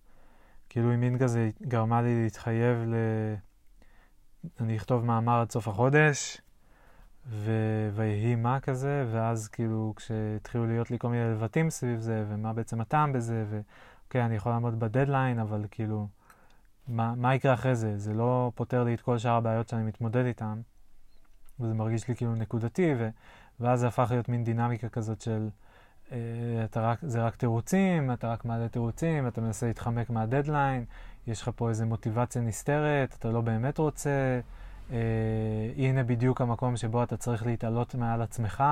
כאילו 0.69 0.91
היא 0.91 0.99
מין 0.99 1.19
כזה 1.19 1.51
גרמה 1.63 2.03
לי 2.03 2.23
להתחייב 2.23 2.77
ל... 2.87 2.95
אני 4.61 4.77
אכתוב 4.77 5.05
מאמר 5.05 5.41
עד 5.41 5.51
סוף 5.51 5.69
החודש, 5.69 6.41
ו... 7.27 7.51
ויהי 7.95 8.35
מה 8.35 8.61
כזה, 8.61 9.07
ואז 9.13 9.49
כאילו 9.49 9.93
כשהתחילו 9.97 10.67
להיות 10.67 10.91
לי 10.91 10.99
כל 10.99 11.09
מיני 11.09 11.35
לבטים 11.35 11.71
סביב 11.71 12.01
זה, 12.01 12.25
ומה 12.29 12.53
בעצם 12.53 12.81
הטעם 12.81 13.13
בזה, 13.13 13.45
ו... 13.49 13.61
אוקיי, 14.12 14.26
אני 14.26 14.36
יכול 14.36 14.52
לעמוד 14.52 14.80
בדדליין, 14.80 15.40
אבל 15.40 15.66
כאילו, 15.72 16.08
מה, 16.88 17.14
מה 17.16 17.36
יקרה 17.36 17.54
אחרי 17.54 17.76
זה? 17.76 17.98
זה 17.98 18.14
לא 18.14 18.52
פותר 18.56 18.84
לי 18.84 18.94
את 18.94 19.02
כל 19.02 19.18
שאר 19.18 19.32
הבעיות 19.36 19.70
שאני 19.70 19.84
מתמודד 19.84 20.26
איתן, 20.26 20.62
וזה 21.60 21.74
מרגיש 21.74 22.08
לי 22.08 22.16
כאילו 22.16 22.36
נקודתי, 22.36 22.94
ו, 22.98 23.10
ואז 23.60 23.80
זה 23.80 23.88
הפך 23.88 24.08
להיות 24.12 24.30
מין 24.30 24.44
דינמיקה 24.44 24.90
כזאת 24.90 25.22
של, 25.22 25.50
אה, 26.12 26.18
אתה 26.64 26.82
רק, 26.82 27.00
זה 27.02 27.24
רק 27.24 27.36
תירוצים, 27.36 28.12
אתה 28.12 28.32
רק 28.32 28.46
מעלה 28.46 28.68
תירוצים, 28.68 29.28
אתה 29.28 29.42
מנסה 29.42 29.68
להתחמק 29.68 30.10
מהדדליין, 30.10 30.86
יש 31.28 31.42
לך 31.42 31.52
פה 31.56 31.70
איזו 31.70 31.86
מוטיבציה 31.86 32.42
נסתרת, 32.42 33.16
אתה 33.20 33.30
לא 33.30 33.42
באמת 33.42 33.78
רוצה, 33.78 34.40
אה, 34.92 34.98
הנה 35.78 36.04
בדיוק 36.04 36.42
המקום 36.42 36.78
שבו 36.78 37.04
אתה 37.04 37.18
צריך 37.18 37.46
להתעלות 37.46 37.96
מעל 37.96 38.22
עצמך. 38.22 38.64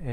אה, 0.00 0.06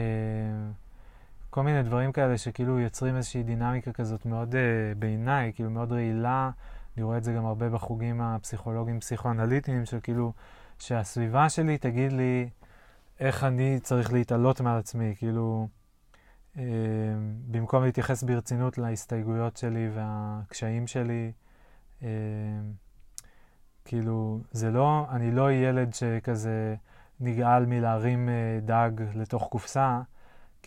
כל 1.50 1.64
מיני 1.64 1.84
דברים 1.84 2.12
כאלה 2.12 2.38
שכאילו 2.38 2.80
יוצרים 2.80 3.16
איזושהי 3.16 3.44
דינמיקה 3.44 3.92
כזאת 3.92 4.26
מאוד 4.26 4.54
uh, 4.54 4.98
בעיניי, 5.00 5.52
כאילו 5.56 5.70
מאוד 5.70 5.92
רעילה. 5.92 6.50
אני 6.96 7.04
רואה 7.04 7.18
את 7.18 7.24
זה 7.24 7.34
גם 7.34 7.46
הרבה 7.46 7.70
בחוגים 7.70 8.22
הפסיכולוגיים 8.22 9.00
פסיכואנליטיים, 9.00 9.86
של 9.86 10.00
כאילו, 10.04 10.34
שהסביבה 10.80 11.50
שלי 11.50 11.78
תגיד 11.78 12.12
לי 12.12 12.50
איך 13.20 13.44
אני 13.44 13.80
צריך 13.80 14.14
להתעלות 14.14 14.62
מעל 14.62 14.78
עצמי, 14.80 15.14
כאילו, 15.18 15.68
uh, 16.56 16.60
במקום 17.52 17.84
להתייחס 17.84 18.24
ברצינות 18.24 18.78
להסתייגויות 18.78 19.58
שלי 19.58 19.90
והקשיים 19.94 20.88
שלי. 20.88 21.32
uh, 22.00 22.04
כאילו, 23.86 24.40
זה 24.52 24.72
לא, 24.72 25.06
אני 25.10 25.32
לא 25.32 25.52
ילד 25.52 25.94
שכזה 25.94 26.76
נגעל 27.20 27.66
מלהרים 27.66 28.30
uh, 28.30 28.66
דג 28.66 28.92
לתוך 29.16 29.48
קופסה. 29.52 30.02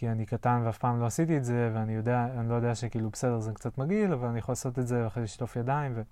כי 0.00 0.08
אני 0.08 0.26
קטן 0.26 0.62
ואף 0.64 0.78
פעם 0.78 1.00
לא 1.00 1.06
עשיתי 1.06 1.36
את 1.36 1.44
זה, 1.44 1.70
ואני 1.74 1.92
יודע, 1.92 2.26
אני 2.38 2.48
לא 2.48 2.54
יודע 2.54 2.74
שכאילו 2.74 3.10
בסדר, 3.10 3.38
זה 3.40 3.52
קצת 3.52 3.78
מגעיל, 3.78 4.12
אבל 4.12 4.28
אני 4.28 4.38
יכול 4.38 4.52
לעשות 4.52 4.78
את 4.78 4.86
זה 4.86 5.04
ואחרי 5.04 5.22
לשטוף 5.22 5.56
ידיים. 5.56 5.92
ו... 5.94 6.02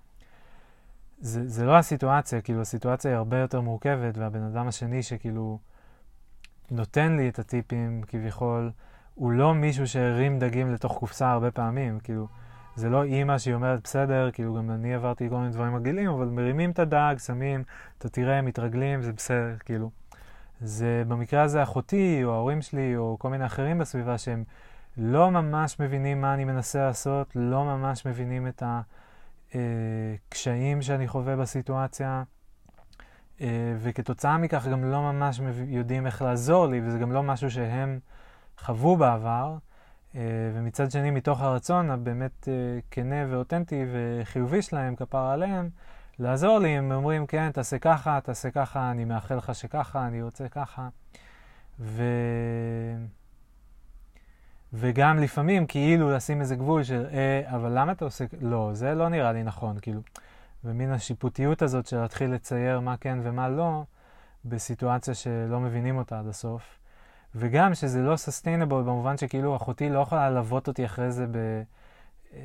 זה, 1.19 1.47
זה 1.47 1.65
לא 1.65 1.77
הסיטואציה, 1.77 2.41
כאילו 2.41 2.61
הסיטואציה 2.61 3.11
היא 3.11 3.17
הרבה 3.17 3.37
יותר 3.37 3.61
מורכבת, 3.61 4.17
והבן 4.17 4.43
אדם 4.43 4.67
השני 4.67 5.03
שכאילו 5.03 5.59
נותן 6.71 7.15
לי 7.15 7.29
את 7.29 7.39
הטיפים 7.39 8.01
כביכול, 8.07 8.71
הוא 9.15 9.31
לא 9.31 9.53
מישהו 9.53 9.87
שהרים 9.87 10.39
דגים 10.39 10.73
לתוך 10.73 10.97
קופסה 10.97 11.31
הרבה 11.31 11.51
פעמים, 11.51 11.99
כאילו, 11.99 12.27
זה 12.75 12.89
לא 12.89 13.03
אימא 13.03 13.37
שהיא 13.37 13.53
אומרת, 13.55 13.83
בסדר, 13.83 14.31
כאילו 14.31 14.55
גם 14.55 14.71
אני 14.71 14.93
עברתי 14.93 15.29
כל 15.29 15.37
מיני 15.37 15.51
דברים 15.51 15.73
מגעילים, 15.73 16.09
אבל 16.09 16.25
מרימים 16.25 16.71
את 16.71 16.79
הדג, 16.79 17.15
שמים, 17.17 17.63
אתה 17.97 18.09
תראה, 18.09 18.41
מתרגלים, 18.41 19.01
זה 19.01 19.13
בסדר, 19.13 19.57
כאילו. 19.65 19.98
זה 20.61 21.03
במקרה 21.07 21.41
הזה 21.41 21.63
אחותי, 21.63 22.23
או 22.23 22.33
ההורים 22.33 22.61
שלי, 22.61 22.97
או 22.97 23.17
כל 23.19 23.29
מיני 23.29 23.45
אחרים 23.45 23.77
בסביבה 23.77 24.17
שהם 24.17 24.43
לא 24.97 25.31
ממש 25.31 25.79
מבינים 25.79 26.21
מה 26.21 26.33
אני 26.33 26.45
מנסה 26.45 26.79
לעשות, 26.79 27.35
לא 27.35 27.63
ממש 27.63 28.05
מבינים 28.05 28.47
את 28.47 28.63
הקשיים 29.53 30.81
שאני 30.81 31.07
חווה 31.07 31.35
בסיטואציה, 31.35 32.23
אה, 33.41 33.47
וכתוצאה 33.79 34.37
מכך 34.37 34.67
גם 34.67 34.83
לא 34.83 35.01
ממש 35.01 35.41
יודעים 35.67 36.05
איך 36.05 36.21
לעזור 36.21 36.67
לי, 36.67 36.81
וזה 36.83 36.99
גם 36.99 37.11
לא 37.11 37.23
משהו 37.23 37.51
שהם 37.51 37.99
חוו 38.57 38.97
בעבר. 38.97 39.57
אה, 40.15 40.21
ומצד 40.53 40.91
שני, 40.91 41.11
מתוך 41.11 41.41
הרצון 41.41 41.89
הבאמת 41.89 42.47
אה, 42.47 42.79
כנה 42.91 43.25
ואותנטי 43.29 43.85
וחיובי 43.91 44.61
שלהם, 44.61 44.95
כפרה 44.95 45.33
עליהם, 45.33 45.69
לעזור 46.19 46.59
לי, 46.59 46.69
הם 46.69 46.91
אומרים, 46.91 47.27
כן, 47.27 47.51
תעשה 47.51 47.79
ככה, 47.79 48.19
תעשה 48.23 48.51
ככה, 48.51 48.91
אני 48.91 49.05
מאחל 49.05 49.35
לך 49.35 49.55
שככה, 49.55 50.07
אני 50.07 50.21
רוצה 50.21 50.49
ככה. 50.49 50.89
ו... 51.79 52.03
וגם 54.73 55.19
לפעמים 55.19 55.67
כאילו 55.67 56.11
לשים 56.11 56.41
איזה 56.41 56.55
גבול 56.55 56.83
של, 56.83 57.05
אה, 57.11 57.55
אבל 57.55 57.79
למה 57.79 57.91
אתה 57.91 58.05
עושה, 58.05 58.25
לא, 58.41 58.69
זה 58.73 58.95
לא 58.95 59.09
נראה 59.09 59.31
לי 59.31 59.43
נכון, 59.43 59.79
כאילו. 59.81 60.01
ומין 60.63 60.91
השיפוטיות 60.91 61.61
הזאת 61.61 61.85
של 61.85 61.97
להתחיל 61.97 62.31
לצייר 62.31 62.79
מה 62.79 62.97
כן 62.97 63.19
ומה 63.23 63.49
לא, 63.49 63.83
בסיטואציה 64.45 65.13
שלא 65.13 65.59
מבינים 65.59 65.97
אותה 65.97 66.19
עד 66.19 66.27
הסוף. 66.27 66.79
וגם 67.35 67.73
שזה 67.73 68.01
לא 68.01 68.15
סוסטיינבול 68.15 68.83
במובן 68.83 69.17
שכאילו 69.17 69.55
אחותי 69.55 69.89
לא 69.89 69.99
יכולה 69.99 70.29
ללוות 70.29 70.67
אותי 70.67 70.85
אחרי 70.85 71.11
זה 71.11 71.27
ב... 71.27 71.37
אה, 72.33 72.41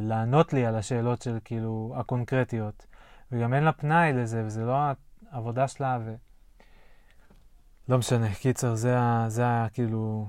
לענות 0.00 0.52
לי 0.52 0.66
על 0.66 0.76
השאלות 0.76 1.22
של 1.22 1.38
כאילו 1.44 1.94
הקונקרטיות. 1.96 2.86
וגם 3.32 3.54
אין 3.54 3.64
לה 3.64 3.72
פנאי 3.72 4.12
לזה, 4.12 4.42
וזה 4.46 4.64
לא 4.64 4.76
העבודה 5.30 5.68
שלה, 5.68 5.98
ו... 6.04 6.14
לא 7.88 7.98
משנה. 7.98 8.34
קיצר, 8.34 8.74
זה 8.74 8.88
היה, 8.88 9.24
זה 9.28 9.42
היה 9.42 9.66
כאילו 9.72 10.28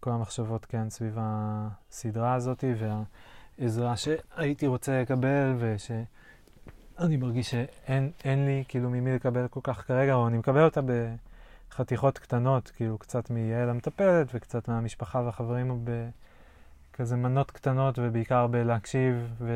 כל 0.00 0.10
המחשבות, 0.10 0.64
כן, 0.64 0.90
סביב 0.90 1.16
הסדרה 1.20 2.34
הזאת, 2.34 2.64
והעזרה 3.58 3.94
שהייתי 3.96 4.66
רוצה 4.66 5.02
לקבל, 5.02 5.56
ושאני 5.58 7.16
מרגיש 7.16 7.50
שאין 7.50 8.46
לי 8.46 8.64
כאילו 8.68 8.90
ממי 8.90 9.14
לקבל 9.14 9.48
כל 9.48 9.60
כך 9.62 9.86
כרגע, 9.86 10.14
או 10.14 10.28
אני 10.28 10.38
מקבל 10.38 10.64
אותה 10.64 10.80
בחתיכות 11.70 12.18
קטנות, 12.18 12.70
כאילו 12.70 12.98
קצת 12.98 13.30
מיעל 13.30 13.70
המטפלת, 13.70 14.26
וקצת 14.34 14.68
מהמשפחה 14.68 15.20
והחברים, 15.20 15.84
בכזה 16.92 17.16
מנות 17.16 17.50
קטנות, 17.50 17.98
ובעיקר 17.98 18.46
בלהקשיב, 18.46 19.34
ו... 19.38 19.52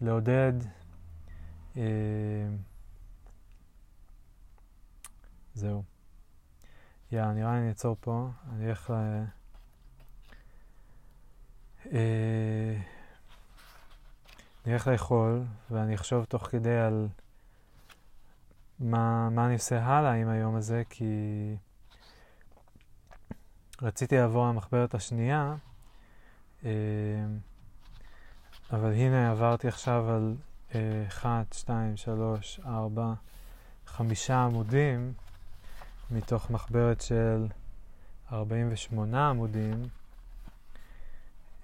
לעודד. 0.00 0.52
אה, 1.76 1.82
זהו. 5.54 5.82
יאללה, 7.12 7.32
נראה 7.32 7.52
לי 7.52 7.58
אני 7.58 7.68
אעצור 7.68 7.96
פה. 8.00 8.28
אני 8.52 8.68
אלך 8.70 8.90
ל... 8.90 8.94
אה, 11.92 12.76
אני 14.66 14.74
אלך 14.74 14.86
לאכול, 14.86 15.44
ואני 15.70 15.94
אחשוב 15.94 16.24
תוך 16.24 16.46
כדי 16.46 16.76
על 16.76 17.08
מה, 18.80 19.30
מה 19.30 19.46
אני 19.46 19.54
עושה 19.54 19.84
הלאה 19.84 20.12
עם 20.12 20.28
היום 20.28 20.56
הזה, 20.56 20.82
כי 20.90 21.04
רציתי 23.82 24.16
לעבור 24.16 24.48
למחברת 24.48 24.94
השנייה. 24.94 25.54
אה, 26.64 26.70
אבל 28.72 28.92
הנה 28.92 29.30
עברתי 29.30 29.68
עכשיו 29.68 30.10
על 30.10 30.34
1, 31.08 31.52
2, 31.52 31.96
3, 31.96 32.60
4, 32.66 33.14
5 33.86 34.30
עמודים 34.30 35.12
מתוך 36.10 36.50
מחברת 36.50 37.00
של 37.00 37.46
48 38.32 39.28
עמודים, 39.28 39.88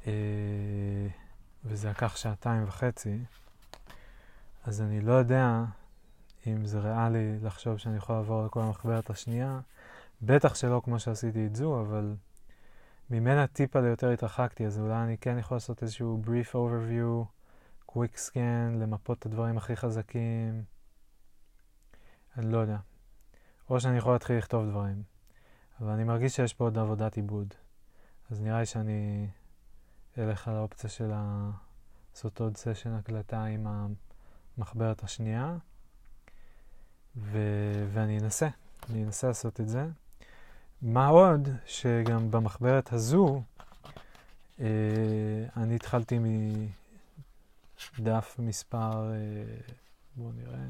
uh, 0.02 0.06
וזה 1.64 1.90
לקח 1.90 2.16
שעתיים 2.16 2.64
וחצי, 2.68 3.18
אז 4.64 4.80
אני 4.80 5.00
לא 5.00 5.12
יודע 5.12 5.64
אם 6.46 6.66
זה 6.66 6.80
ריאלי 6.80 7.38
לחשוב 7.42 7.78
שאני 7.78 7.96
יכול 7.96 8.16
לעבור 8.16 8.46
לכל 8.46 8.60
המחברת 8.60 9.10
השנייה, 9.10 9.60
בטח 10.22 10.54
שלא 10.54 10.80
כמו 10.84 11.00
שעשיתי 11.00 11.46
את 11.46 11.56
זו, 11.56 11.80
אבל... 11.80 12.14
ממנה 13.10 13.46
טיפה 13.46 13.80
ליותר 13.80 14.10
התרחקתי, 14.10 14.66
אז 14.66 14.78
אולי 14.78 14.94
אני 14.94 15.18
כן 15.18 15.38
יכול 15.38 15.56
לעשות 15.56 15.82
איזשהו 15.82 16.22
brief 16.24 16.54
overview, 16.54 17.24
quick 17.90 18.16
scan, 18.28 18.78
למפות 18.80 19.18
את 19.18 19.26
הדברים 19.26 19.58
הכי 19.58 19.76
חזקים. 19.76 20.64
אני 22.36 22.52
לא 22.52 22.58
יודע. 22.58 22.78
או 23.70 23.80
שאני 23.80 23.98
יכול 23.98 24.12
להתחיל 24.12 24.38
לכתוב 24.38 24.70
דברים. 24.70 25.02
אבל 25.80 25.90
אני 25.90 26.04
מרגיש 26.04 26.36
שיש 26.36 26.54
פה 26.54 26.64
עוד 26.64 26.78
עבודת 26.78 27.16
עיבוד. 27.16 27.54
אז 28.30 28.40
נראה 28.40 28.60
לי 28.60 28.66
שאני 28.66 29.28
אלך 30.18 30.48
על 30.48 30.54
האופציה 30.54 30.90
של 30.90 31.12
לעשות 32.12 32.40
עוד 32.40 32.56
סשן 32.56 32.92
הקלטה 32.92 33.44
עם 33.44 33.66
המחברת 34.58 35.04
השנייה, 35.04 35.56
ו- 37.16 37.88
ואני 37.92 38.18
אנסה, 38.18 38.48
אני 38.90 39.04
אנסה 39.04 39.26
לעשות 39.26 39.60
את 39.60 39.68
זה. 39.68 39.86
מה 40.82 41.06
עוד 41.06 41.48
שגם 41.66 42.30
במחברת 42.30 42.92
הזו, 42.92 43.42
אה, 44.60 44.66
אני 45.56 45.76
התחלתי 45.76 46.18
מדף 47.98 48.36
מספר, 48.38 49.12
אה, 49.12 49.16
בואו 50.16 50.32
נראה, 50.32 50.68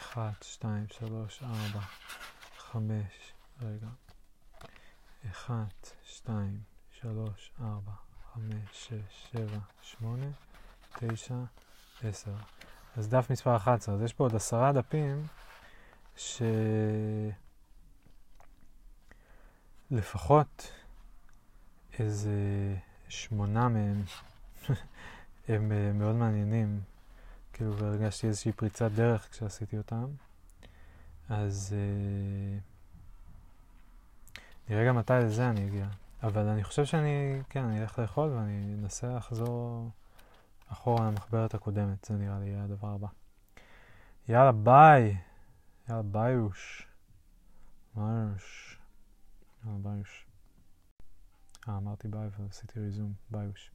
1, 0.00 0.42
2, 0.42 0.86
3, 0.88 1.42
4, 1.42 1.80
5, 2.58 2.92
רגע, 3.62 3.88
1, 5.30 5.54
2, 6.04 6.60
3, 7.00 7.52
4, 7.60 7.92
5, 8.34 8.42
6, 8.72 8.92
7, 9.32 9.58
8, 9.82 10.26
9, 10.98 11.34
10. 12.04 12.30
אז 12.96 13.08
דף 13.08 13.26
מספר 13.30 13.56
11. 13.56 13.94
אז 13.94 14.02
יש 14.02 14.12
פה 14.12 14.24
עוד 14.24 14.34
עשרה 14.34 14.72
דפים 14.72 15.26
שלפחות 19.94 20.72
איזה 21.98 22.30
שמונה 23.08 23.68
מהם 23.68 24.02
הם 25.48 25.72
אה, 25.72 25.92
מאוד 25.92 26.14
מעניינים, 26.14 26.80
כאילו, 27.52 27.76
והרגשתי 27.76 28.26
איזושהי 28.26 28.52
פריצת 28.52 28.90
דרך 28.90 29.28
כשעשיתי 29.30 29.78
אותם. 29.78 30.06
אז 31.28 31.74
uh, 31.76 32.60
נראה 34.68 34.88
גם 34.88 34.96
מתי 34.96 35.12
לזה 35.12 35.50
אני 35.50 35.66
אגיע. 35.66 35.86
אבל 36.22 36.48
אני 36.48 36.64
חושב 36.64 36.84
שאני, 36.84 37.42
כן, 37.48 37.64
אני 37.64 37.82
אלך 37.82 37.98
לאכול 37.98 38.28
ואני 38.28 38.74
אנסה 38.82 39.16
לחזור 39.16 39.90
אחורה 40.68 41.06
למחברת 41.06 41.54
הקודמת, 41.54 42.04
זה 42.04 42.14
נראה 42.14 42.38
לי 42.38 42.54
הדבר 42.54 42.88
הבא. 42.88 43.08
יאללה, 44.28 44.52
ביי! 44.52 45.16
יאללה, 45.88 46.02
ביוש. 46.02 46.86
ביוש. 47.96 48.73
יאללה, 49.66 49.78
ביוש. 49.78 50.26
אה, 51.68 51.76
אמרתי 51.76 52.08
ביי 52.08 52.28
ועשיתי 52.38 52.80
ריזום. 52.80 53.12
ביוש. 53.30 53.73